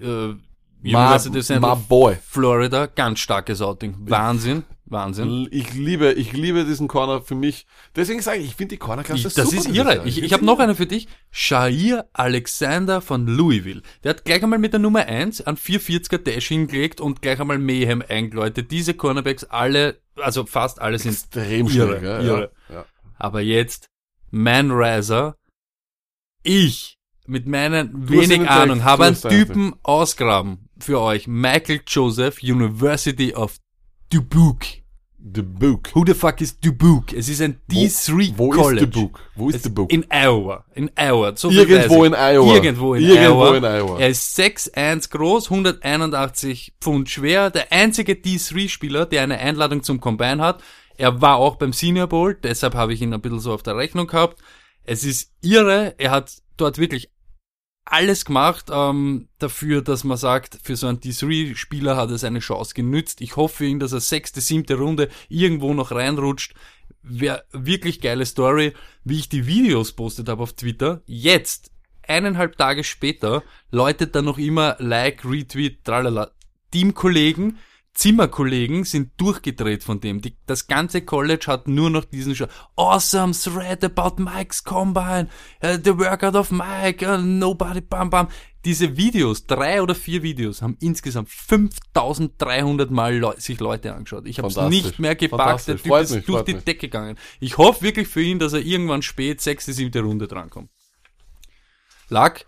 äh, 0.00 0.34
University 0.82 1.38
of 1.38 1.44
Central 1.44 1.76
boy. 1.88 2.16
Florida, 2.24 2.86
ganz 2.86 3.18
starkes 3.18 3.60
Outing. 3.60 3.96
Wahnsinn, 4.00 4.62
Wahnsinn. 4.90 5.48
Ich 5.50 5.74
liebe, 5.74 6.12
ich 6.12 6.32
liebe 6.32 6.64
diesen 6.64 6.88
Corner 6.88 7.20
für 7.20 7.34
mich. 7.34 7.66
Deswegen 7.94 8.22
sage 8.22 8.38
ich, 8.38 8.46
ich 8.46 8.54
finde 8.54 8.74
die 8.74 8.78
Corner 8.78 9.02
Ich, 9.02 9.06
klasse 9.06 9.24
das 9.24 9.50
super 9.50 9.68
ist 9.68 9.76
irre. 9.76 10.02
Ich, 10.04 10.06
ich 10.06 10.14
find's 10.14 10.32
habe 10.32 10.44
noch 10.44 10.58
eine 10.58 10.74
für 10.74 10.86
dich. 10.86 11.08
Shair 11.30 12.08
Alexander 12.12 13.00
von 13.00 13.26
Louisville. 13.26 13.82
Der 14.02 14.10
hat 14.10 14.24
gleich 14.24 14.42
einmal 14.42 14.58
mit 14.58 14.72
der 14.72 14.80
Nummer 14.80 15.06
1 15.06 15.42
an 15.42 15.56
440er 15.56 16.18
Dash 16.18 16.48
hingelegt 16.48 17.00
und 17.00 17.20
gleich 17.20 17.40
einmal 17.40 17.58
Mayhem 17.58 18.02
eingeläutet. 18.06 18.70
Diese 18.70 18.94
Cornerbacks 18.94 19.44
alle, 19.44 20.00
also 20.16 20.46
fast 20.46 20.80
alle 20.80 20.98
sind 20.98 21.12
extrem 21.12 21.66
irre, 21.66 21.98
schnell, 21.98 22.26
irre. 22.26 22.50
Ja, 22.68 22.74
ja. 22.74 22.84
Aber 23.16 23.40
jetzt, 23.40 23.88
Man 24.30 24.70
Riser, 24.70 25.36
ich 26.42 26.98
mit 27.26 27.46
meinen 27.46 28.06
Du 28.06 28.08
wenig 28.08 28.48
Ahnung 28.48 28.84
habe 28.84 29.04
einen 29.04 29.20
Typen 29.20 29.74
ausgraben 29.82 30.70
für 30.78 31.00
euch. 31.00 31.26
Michael 31.26 31.82
Joseph, 31.86 32.42
University 32.42 33.34
of 33.34 33.58
Dubuque. 34.10 34.82
Book. 35.20 35.90
Who 35.94 36.04
the 36.06 36.14
fuck 36.14 36.40
is 36.40 36.58
Dubuque? 36.58 37.12
Es 37.12 37.28
ist 37.28 37.42
ein 37.42 37.60
D3 37.70 38.32
Wo 38.36 38.48
College. 38.48 38.84
ist 38.86 38.92
Book? 38.92 39.20
Wo 39.34 39.50
ist 39.50 39.66
Es- 39.66 39.74
Book? 39.74 39.92
In 39.92 40.06
Iowa. 40.10 40.64
In 40.74 40.90
Iowa. 40.98 41.36
So 41.36 41.50
Irgendwo 41.50 42.04
in. 42.04 42.14
Iowa. 42.14 42.54
Irgendwo 42.54 42.94
in 42.94 43.04
Irgendwo 43.04 43.44
Iowa. 43.44 43.56
in 43.58 43.64
Iowa. 43.64 43.98
Er 44.00 44.08
ist 44.08 44.34
6'1 44.38 45.10
groß, 45.10 45.50
181 45.50 46.72
Pfund 46.80 47.10
schwer. 47.10 47.50
Der 47.50 47.72
einzige 47.72 48.14
D3-Spieler, 48.14 49.04
der 49.06 49.22
eine 49.22 49.38
Einladung 49.38 49.82
zum 49.82 50.00
Combine 50.00 50.42
hat. 50.42 50.62
Er 50.96 51.20
war 51.20 51.36
auch 51.36 51.56
beim 51.56 51.72
Senior 51.74 52.06
Bowl, 52.06 52.34
deshalb 52.34 52.74
habe 52.74 52.94
ich 52.94 53.02
ihn 53.02 53.12
ein 53.12 53.20
bisschen 53.20 53.40
so 53.40 53.52
auf 53.52 53.62
der 53.62 53.76
Rechnung 53.76 54.06
gehabt. 54.06 54.40
Es 54.84 55.04
ist 55.04 55.30
irre. 55.42 55.94
Er 55.98 56.10
hat 56.10 56.32
dort 56.56 56.78
wirklich 56.78 57.10
alles 57.90 58.24
gemacht 58.24 58.66
ähm, 58.70 59.28
dafür, 59.38 59.82
dass 59.82 60.04
man 60.04 60.16
sagt, 60.16 60.58
für 60.62 60.76
so 60.76 60.86
einen 60.86 61.00
D3-Spieler 61.00 61.96
hat 61.96 62.10
er 62.10 62.18
seine 62.18 62.40
Chance 62.40 62.74
genützt. 62.74 63.20
Ich 63.20 63.36
hoffe 63.36 63.58
für 63.58 63.66
ihn, 63.66 63.80
dass 63.80 63.92
er 63.92 64.00
sechste, 64.00 64.40
siebte 64.40 64.76
Runde 64.76 65.08
irgendwo 65.28 65.74
noch 65.74 65.90
reinrutscht. 65.90 66.54
Wäre 67.02 67.44
wirklich 67.52 68.00
geile 68.00 68.26
Story, 68.26 68.74
wie 69.04 69.18
ich 69.18 69.28
die 69.28 69.46
Videos 69.46 69.92
postet 69.92 70.28
habe 70.28 70.42
auf 70.42 70.52
Twitter. 70.52 71.02
Jetzt, 71.06 71.70
eineinhalb 72.06 72.56
Tage 72.56 72.84
später, 72.84 73.42
läutet 73.70 74.14
dann 74.14 74.26
noch 74.26 74.38
immer 74.38 74.76
Like, 74.78 75.24
Retweet, 75.24 75.84
tralala. 75.84 76.30
Teamkollegen, 76.70 77.58
Zimmerkollegen 77.98 78.84
sind 78.84 79.10
durchgedreht 79.16 79.82
von 79.82 79.98
dem. 79.98 80.20
Die, 80.20 80.36
das 80.46 80.68
ganze 80.68 81.02
College 81.02 81.46
hat 81.48 81.66
nur 81.66 81.90
noch 81.90 82.04
diesen 82.04 82.36
Show. 82.36 82.46
Awesome 82.76 83.32
thread 83.32 83.82
about 83.82 84.22
Mike's 84.22 84.62
Combine, 84.62 85.28
uh, 85.64 85.76
the 85.82 85.98
workout 85.98 86.36
of 86.36 86.52
Mike, 86.52 87.04
uh, 87.04 87.18
nobody 87.18 87.80
bam 87.80 88.08
bam. 88.08 88.28
Diese 88.64 88.96
Videos, 88.96 89.46
drei 89.48 89.82
oder 89.82 89.96
vier 89.96 90.22
Videos, 90.22 90.62
haben 90.62 90.76
insgesamt 90.78 91.28
5300 91.28 92.88
Mal 92.88 93.16
Leu 93.16 93.34
sich 93.36 93.58
Leute 93.58 93.92
angeschaut. 93.92 94.26
Ich 94.26 94.38
habe 94.38 94.46
es 94.46 94.56
nicht 94.56 95.00
mehr 95.00 95.16
gepackt. 95.16 95.66
Der. 95.66 95.76
Typ 95.76 95.96
ist 95.96 96.14
mich, 96.14 96.24
durch 96.24 96.44
die 96.44 96.54
mich. 96.54 96.62
Decke 96.62 96.86
gegangen. 96.86 97.18
Ich 97.40 97.58
hoffe 97.58 97.82
wirklich 97.82 98.06
für 98.06 98.22
ihn, 98.22 98.38
dass 98.38 98.52
er 98.52 98.60
irgendwann 98.60 99.02
spät 99.02 99.40
sechste, 99.40 99.72
siebte 99.72 100.02
Runde 100.02 100.28
drankommt. 100.28 100.70
Lack, 102.10 102.44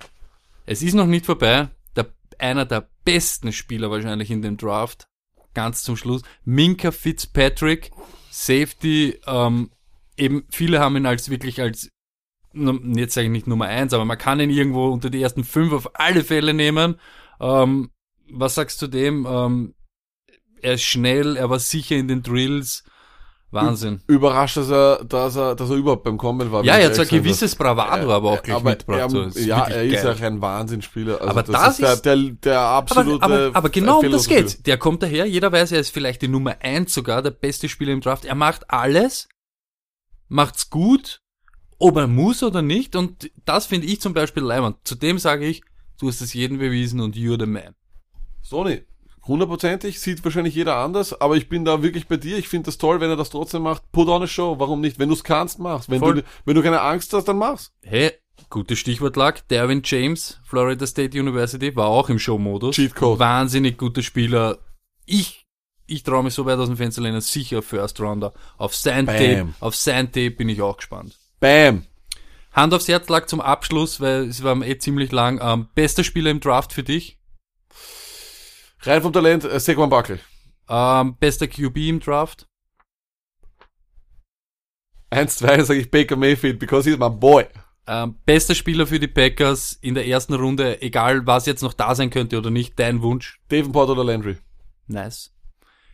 es 0.64 0.80
ist 0.80 0.94
noch 0.94 1.06
nicht 1.06 1.26
vorbei. 1.26 1.70
Der, 1.96 2.06
einer 2.38 2.66
der 2.66 2.88
besten 3.04 3.52
Spieler 3.52 3.90
wahrscheinlich 3.90 4.30
in 4.30 4.42
dem 4.42 4.56
Draft, 4.56 5.08
ganz 5.54 5.82
zum 5.82 5.96
Schluss, 5.96 6.22
Minka 6.44 6.90
Fitzpatrick, 6.90 7.90
Safety, 8.30 9.18
ähm, 9.26 9.70
eben 10.16 10.44
viele 10.50 10.80
haben 10.80 10.96
ihn 10.96 11.06
als 11.06 11.30
wirklich 11.30 11.60
als, 11.60 11.88
jetzt 12.52 13.14
sage 13.14 13.26
ich 13.26 13.32
nicht 13.32 13.46
Nummer 13.46 13.66
eins, 13.66 13.92
aber 13.92 14.04
man 14.04 14.18
kann 14.18 14.40
ihn 14.40 14.50
irgendwo 14.50 14.88
unter 14.88 15.10
die 15.10 15.22
ersten 15.22 15.44
fünf 15.44 15.72
auf 15.72 15.90
alle 15.94 16.24
Fälle 16.24 16.54
nehmen. 16.54 16.96
Ähm, 17.40 17.90
was 18.30 18.54
sagst 18.54 18.80
du 18.82 18.86
dem? 18.86 19.26
Ähm, 19.28 19.74
er 20.62 20.74
ist 20.74 20.82
schnell, 20.82 21.36
er 21.36 21.50
war 21.50 21.58
sicher 21.58 21.96
in 21.96 22.08
den 22.08 22.22
Drills. 22.22 22.84
Wahnsinn. 23.52 24.00
Überrascht, 24.06 24.56
dass 24.56 24.70
er, 24.70 25.04
dass 25.04 25.36
er, 25.36 25.56
dass 25.56 25.70
er 25.70 25.76
überhaupt 25.76 26.04
beim 26.04 26.16
Combat 26.16 26.52
war. 26.52 26.64
Ja, 26.64 26.76
er 26.76 26.86
hat 26.86 26.94
so 26.94 27.02
ein 27.02 27.08
gewisses 27.08 27.56
Bravado 27.56 28.12
aber 28.12 28.30
auch 28.30 28.42
gleich 28.42 28.56
aber 28.56 28.70
mitgebracht. 28.70 29.12
Er, 29.12 29.30
so. 29.30 29.38
Ja, 29.40 29.66
er 29.66 29.84
ist 29.84 30.02
geil. 30.04 30.14
auch 30.14 30.20
ein 30.20 30.40
Wahnsinnsspieler. 30.40 31.14
Also 31.14 31.28
Aber 31.28 31.42
das, 31.42 31.78
das 31.78 31.80
ist 31.80 32.04
der, 32.04 32.16
der, 32.16 32.30
der 32.32 32.60
absolute. 32.60 33.22
Aber, 33.22 33.34
aber, 33.34 33.56
aber 33.56 33.68
genau 33.70 34.00
um 34.00 34.10
das 34.10 34.28
geht's. 34.28 34.62
Der 34.62 34.78
kommt 34.78 35.02
daher, 35.02 35.26
jeder 35.26 35.50
weiß, 35.50 35.72
er 35.72 35.80
ist 35.80 35.90
vielleicht 35.90 36.22
die 36.22 36.28
Nummer 36.28 36.56
eins 36.60 36.94
sogar, 36.94 37.22
der 37.22 37.32
beste 37.32 37.68
Spieler 37.68 37.92
im 37.92 38.00
Draft. 38.00 38.24
Er 38.24 38.36
macht 38.36 38.70
alles, 38.70 39.28
macht's 40.28 40.70
gut, 40.70 41.20
ob 41.78 41.96
er 41.96 42.06
muss 42.06 42.44
oder 42.44 42.62
nicht. 42.62 42.94
Und 42.94 43.32
das 43.44 43.66
finde 43.66 43.88
ich 43.88 44.00
zum 44.00 44.14
Beispiel 44.14 44.44
leibend. 44.44 44.76
Zudem 44.84 45.18
sage 45.18 45.46
ich, 45.46 45.62
du 45.98 46.06
hast 46.06 46.20
es 46.20 46.34
jedem 46.34 46.58
bewiesen 46.58 47.00
und 47.00 47.16
you're 47.16 47.38
the 47.38 47.46
man. 47.46 47.74
Sony, 48.42 48.84
hundertprozentig, 49.30 50.00
sieht 50.00 50.22
wahrscheinlich 50.24 50.54
jeder 50.54 50.76
anders, 50.76 51.18
aber 51.18 51.36
ich 51.36 51.48
bin 51.48 51.64
da 51.64 51.82
wirklich 51.82 52.08
bei 52.08 52.16
dir. 52.16 52.36
Ich 52.36 52.48
finde 52.48 52.66
das 52.66 52.76
toll, 52.76 53.00
wenn 53.00 53.08
er 53.08 53.16
das 53.16 53.30
trotzdem 53.30 53.62
macht. 53.62 53.90
Put 53.92 54.08
on 54.08 54.22
a 54.22 54.26
show, 54.26 54.58
warum 54.58 54.80
nicht? 54.80 54.98
Wenn 54.98 55.08
du 55.08 55.14
es 55.14 55.24
kannst, 55.24 55.58
mach's. 55.58 55.88
Wenn 55.88 56.00
Voll. 56.00 56.14
du, 56.16 56.22
wenn 56.44 56.54
du 56.54 56.62
keine 56.62 56.82
Angst 56.82 57.12
hast, 57.14 57.26
dann 57.28 57.38
mach's. 57.38 57.72
Hey, 57.82 58.12
gutes 58.50 58.78
Stichwort 58.78 59.16
lag. 59.16 59.40
Derwin 59.48 59.82
James, 59.84 60.40
Florida 60.44 60.86
State 60.86 61.18
University, 61.18 61.74
war 61.76 61.86
auch 61.86 62.10
im 62.10 62.18
Show-Modus. 62.18 62.76
Cheatcode. 62.76 63.18
Wahnsinnig 63.18 63.78
guter 63.78 64.02
Spieler. 64.02 64.58
Ich, 65.06 65.46
ich 65.86 66.02
traue 66.02 66.24
mich 66.24 66.34
so 66.34 66.44
weit 66.44 66.58
aus 66.58 66.68
dem 66.68 66.76
Fenster 66.76 67.00
lehnen, 67.00 67.20
sicher 67.20 67.62
First 67.62 68.00
Rounder. 68.00 68.34
Auf 68.58 68.74
Sandtape, 68.74 69.54
auf 69.60 69.74
Sandtape 69.76 70.32
bin 70.32 70.48
ich 70.48 70.60
auch 70.60 70.76
gespannt. 70.76 71.16
Bam! 71.38 71.86
Hand 72.52 72.74
aufs 72.74 72.88
Herz 72.88 73.08
lag 73.08 73.26
zum 73.26 73.40
Abschluss, 73.40 74.00
weil 74.00 74.24
es 74.24 74.42
war 74.42 74.60
eh 74.62 74.76
ziemlich 74.76 75.12
lang. 75.12 75.40
Ähm, 75.40 75.68
bester 75.76 76.02
Spieler 76.02 76.32
im 76.32 76.40
Draft 76.40 76.72
für 76.72 76.82
dich? 76.82 77.19
Rein 78.82 79.02
vom 79.02 79.12
Talent, 79.12 79.44
äh, 79.44 79.60
Saquon 79.60 79.90
Buckley. 79.90 80.18
Ähm, 80.68 81.16
bester 81.18 81.46
QB 81.46 81.76
im 81.76 82.00
Draft? 82.00 82.46
Eins, 85.10 85.36
zwei, 85.36 85.62
sage 85.62 85.80
ich 85.80 85.90
Baker 85.90 86.16
Mayfield, 86.16 86.58
because 86.58 86.88
he's 86.88 86.98
my 86.98 87.10
boy. 87.10 87.46
Ähm, 87.86 88.16
bester 88.24 88.54
Spieler 88.54 88.86
für 88.86 89.00
die 89.00 89.08
Packers 89.08 89.72
in 89.80 89.94
der 89.94 90.06
ersten 90.06 90.34
Runde, 90.34 90.80
egal 90.80 91.26
was 91.26 91.46
jetzt 91.46 91.62
noch 91.62 91.74
da 91.74 91.94
sein 91.94 92.10
könnte 92.10 92.38
oder 92.38 92.50
nicht, 92.50 92.78
dein 92.78 93.02
Wunsch? 93.02 93.40
Davenport 93.48 93.90
oder 93.90 94.04
Landry. 94.04 94.38
Nice. 94.86 95.32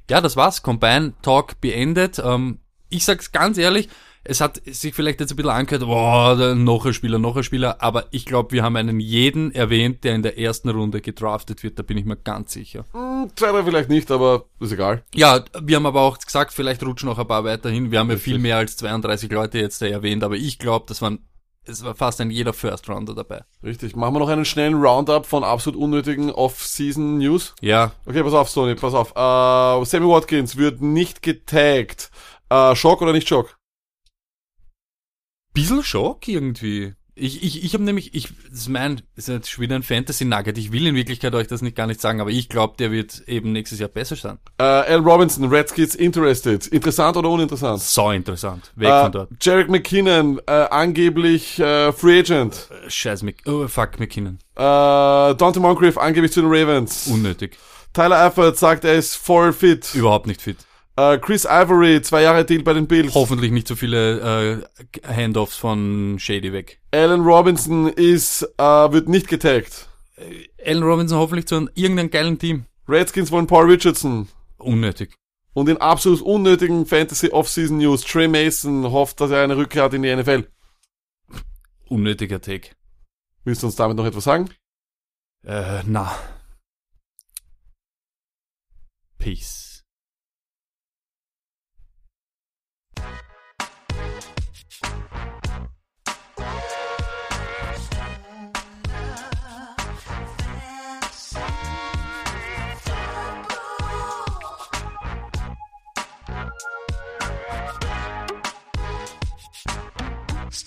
Ja, 0.09 0.21
das 0.21 0.37
war's. 0.37 0.63
Combine 0.63 1.15
Talk 1.23 1.61
beendet. 1.61 2.21
Ähm, 2.23 2.61
ich 2.91 3.05
sag's 3.05 3.33
ganz 3.33 3.59
ehrlich, 3.59 3.89
es 4.29 4.41
hat 4.41 4.61
sich 4.65 4.95
vielleicht 4.95 5.21
jetzt 5.21 5.31
ein 5.33 5.37
bisschen 5.37 5.51
angehört, 5.51 5.85
boah, 5.85 6.55
noch 6.55 6.85
ein 6.85 6.93
Spieler, 6.93 7.19
noch 7.19 7.37
ein 7.37 7.43
Spieler, 7.43 7.81
aber 7.81 8.07
ich 8.11 8.27
glaube, 8.27 8.53
wir 8.53 8.63
haben 8.63 8.77
einen 8.77 9.01
jeden 9.01 9.55
erwähnt, 9.55 10.05
der 10.05 10.15
in 10.15 10.23
der 10.23 10.39
ersten 10.39 10.69
Runde 10.69 11.01
gedraftet 11.01 11.63
wird, 11.63 11.79
da 11.79 11.83
bin 11.83 11.97
ich 11.97 12.05
mir 12.05 12.17
ganz 12.17 12.53
sicher. 12.53 12.85
Hm, 12.93 13.31
zwei, 13.37 13.53
drei 13.53 13.63
vielleicht 13.63 13.89
nicht, 13.89 14.11
aber 14.11 14.47
ist 14.61 14.73
egal. 14.73 15.05
Ja, 15.15 15.45
wir 15.61 15.77
haben 15.77 15.87
aber 15.87 16.03
auch 16.03 16.19
gesagt, 16.19 16.53
vielleicht 16.53 16.83
rutschen 16.85 17.09
noch 17.09 17.19
ein 17.19 17.27
paar 17.27 17.45
weiterhin. 17.45 17.91
Wir 17.91 18.01
haben 18.01 18.11
ja 18.11 18.17
viel 18.17 18.39
mehr 18.39 18.57
als 18.59 18.77
32 18.77 19.31
Leute 19.31 19.59
jetzt 19.59 19.81
erwähnt, 19.83 20.25
aber 20.25 20.35
ich 20.37 20.59
glaube, 20.59 20.87
das 20.89 21.01
waren, 21.03 21.21
es 21.65 21.85
war 21.85 21.95
fast 21.95 22.21
ein 22.21 22.31
jeder 22.31 22.53
First 22.53 22.89
Rounder 22.89 23.15
dabei. 23.15 23.43
Richtig. 23.63 23.97
Machen 23.97 24.15
wir 24.15 24.21
noch 24.21 24.29
einen 24.29 24.45
schnellen 24.45 24.75
Roundup 24.75 25.27
von 25.27 25.45
absolut 25.45 25.81
unnötigen 25.81 26.31
Off-Season 26.31 27.19
News. 27.19 27.55
Ja, 27.61 27.93
Okay, 28.07 28.23
pass 28.23 28.35
auf, 28.35 28.49
Sony, 28.49 28.75
pass 28.75 28.95
auf. 28.95 29.11
Äh, 29.11 29.85
Sammy 29.85 30.09
Watkins 30.09 30.57
wird 30.57 30.81
nicht 30.81 31.23
getaggt. 31.23 32.11
Äh, 32.49 32.77
Schock 32.77 33.03
oder 33.03 33.13
nicht 33.13 33.29
Schock? 33.29 33.56
Bisschen 35.57 35.83
Schock 35.83 36.29
irgendwie. 36.29 36.95
Ich, 37.19 37.43
ich, 37.43 37.65
ich 37.65 37.73
habe 37.73 37.83
nämlich, 37.83 38.15
ich, 38.15 38.29
das 38.51 38.59
ist 38.61 38.69
mein, 38.69 38.97
das 39.15 39.27
ist 39.27 39.35
jetzt 39.35 39.51
schon 39.51 39.63
wieder 39.63 39.75
ein 39.75 39.83
Fantasy-Nugget. 39.83 40.59
Ich 40.59 40.71
will 40.71 40.87
in 40.87 40.95
Wirklichkeit 40.95 41.35
euch 41.35 41.47
das 41.47 41.63
nicht 41.63 41.75
gar 41.75 41.87
nicht 41.87 41.99
sagen, 41.99 42.21
aber 42.21 42.29
ich 42.29 42.51
glaube, 42.51 42.75
der 42.79 42.93
wird 42.93 43.27
eben 43.27 43.53
nächstes 43.53 43.79
Jahr 43.79 43.89
besser 43.89 44.17
sein. 44.17 44.39
Äh, 44.59 44.65
Al 44.65 45.01
Robinson, 45.01 45.49
Redskins 45.49 45.95
interested. 45.95 46.67
Interessant 46.67 47.17
oder 47.17 47.31
uninteressant? 47.31 47.81
So 47.81 48.11
interessant. 48.11 48.71
Weg 48.77 48.89
Äh, 48.89 49.03
von 49.05 49.13
dort. 49.13 49.31
Jarek 49.41 49.71
McKinnon, 49.71 50.41
äh, 50.47 50.51
angeblich 50.51 51.59
äh, 51.59 51.91
Free 51.91 52.19
Agent. 52.19 52.69
Äh, 52.85 52.91
Scheiß 52.91 53.23
Mc, 53.23 53.37
oh, 53.47 53.67
fuck 53.67 53.99
McKinnon. 53.99 54.39
Äh, 54.55 54.61
Dante 54.61 55.59
Moncrief, 55.59 55.97
angeblich 55.97 56.33
zu 56.33 56.43
den 56.43 56.51
Ravens. 56.51 57.07
Unnötig. 57.07 57.57
Tyler 57.95 58.27
Eifert 58.27 58.59
sagt, 58.59 58.85
er 58.85 58.93
ist 58.95 59.15
voll 59.15 59.55
fit. 59.55 59.95
Überhaupt 59.95 60.27
nicht 60.27 60.43
fit. 60.43 60.59
Äh, 60.97 61.19
Chris 61.19 61.45
Ivory, 61.45 62.01
zwei 62.01 62.23
Jahre 62.23 62.45
Deal 62.45 62.63
bei 62.63 62.73
den 62.73 62.87
Bills. 62.87 63.15
Hoffentlich 63.15 63.53
nicht 63.53 63.69
so 63.69 63.77
viele 63.77 64.65
äh, 65.05 65.07
Handoffs 65.07 65.57
von 65.57 66.19
Shady 66.19 66.53
weg. 66.53 66.81
Allen 66.91 67.21
Robinson 67.21 67.89
ist, 67.89 68.43
äh, 68.57 68.63
wird 68.63 69.09
nicht 69.09 69.29
getaggt. 69.29 69.89
Allen 70.65 70.83
Robinson 70.83 71.19
hoffentlich 71.19 71.47
zu 71.47 71.57
einem, 71.57 71.71
irgendeinem 71.75 72.11
geilen 72.11 72.39
Team. 72.39 72.65
Redskins 72.89 73.31
wollen 73.31 73.47
Paul 73.47 73.71
Richardson. 73.71 74.29
Unnötig. 74.57 75.15
Und 75.53 75.69
in 75.69 75.77
absolut 75.79 76.23
unnötigen 76.23 76.87
Fantasy 76.87 77.31
Offseason 77.31 77.79
News, 77.79 78.03
Trey 78.03 78.29
Mason 78.29 78.91
hofft, 78.91 79.21
dass 79.21 79.31
er 79.31 79.43
eine 79.43 79.57
Rückkehr 79.57 79.85
hat 79.85 79.95
in 79.95 80.03
die 80.03 80.15
NFL. 80.15 80.47
Unnötiger 81.89 82.41
Take. 82.41 82.71
Willst 83.45 83.63
du 83.63 83.67
uns 83.67 83.77
damit 83.77 83.97
noch 83.97 84.07
etwas 84.07 84.25
sagen? 84.25 84.51
Äh, 85.45 85.83
na. 85.87 86.19
Peace. 89.19 89.66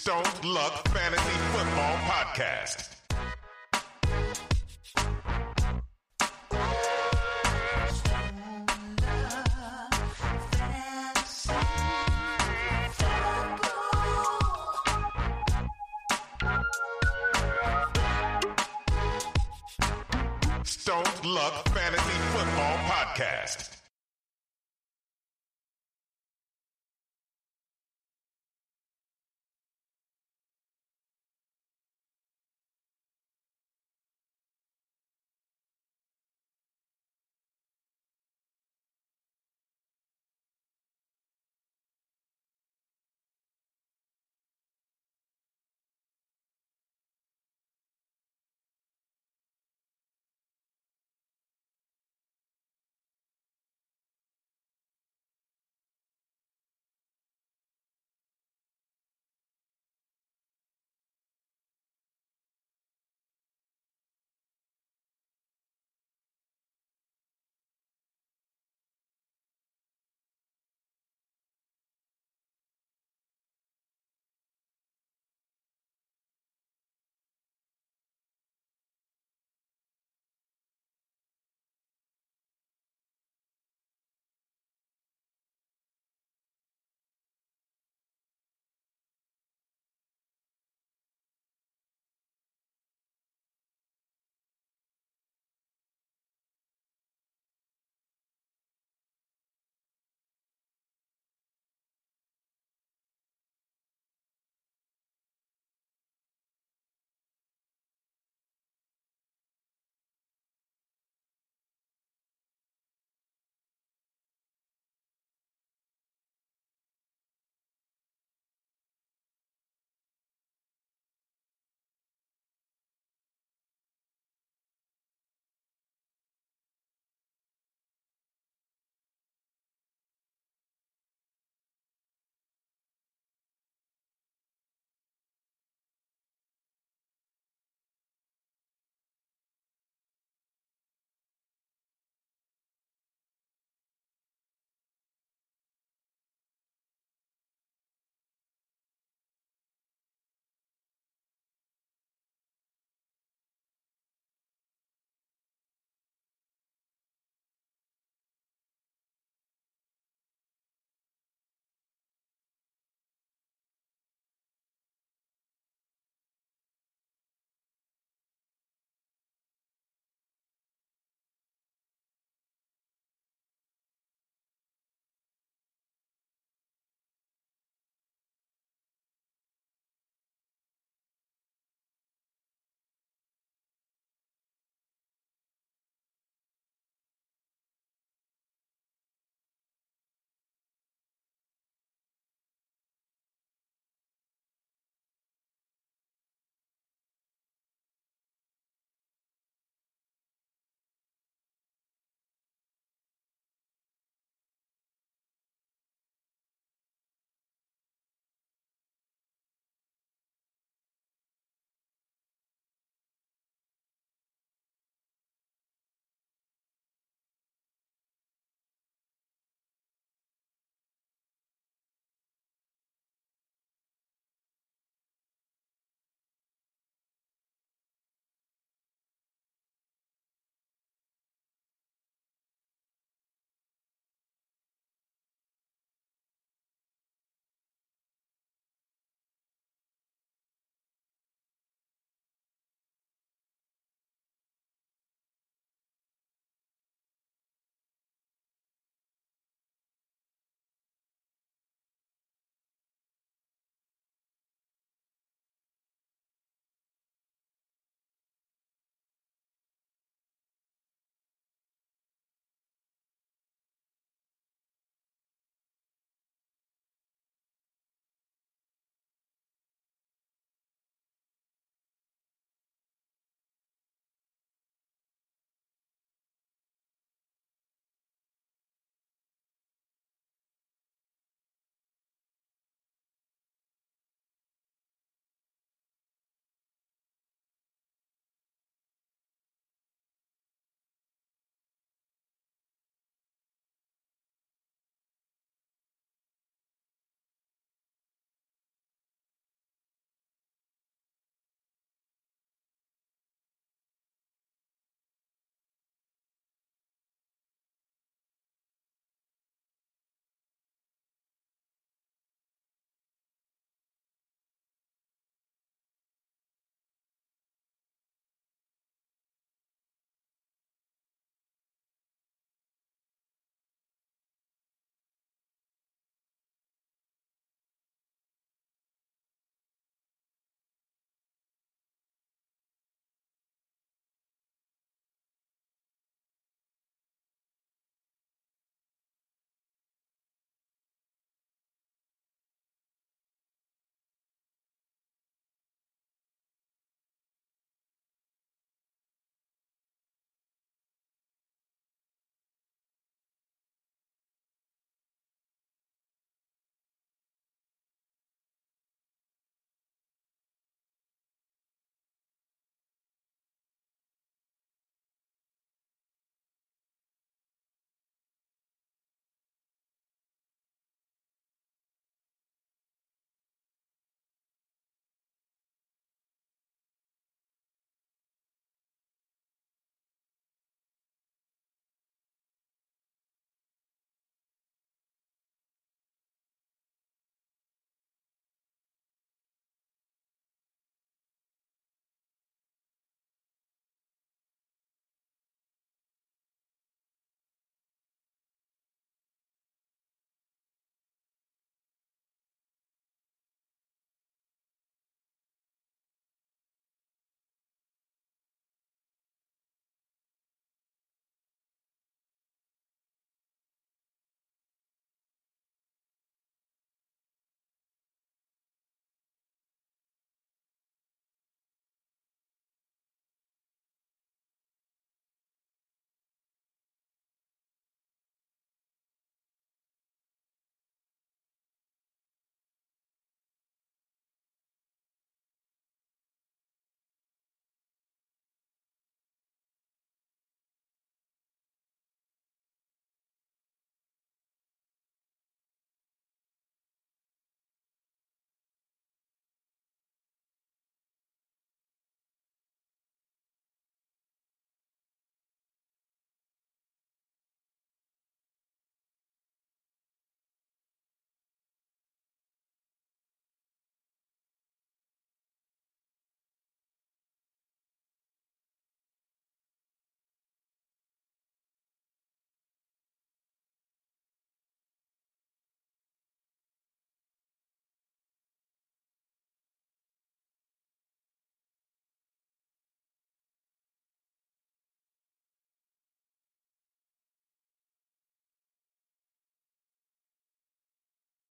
Stone 0.09 0.51
Luck 0.55 0.87
Fantasy 0.87 1.37
Football 1.51 1.95
Podcast. 2.07 2.98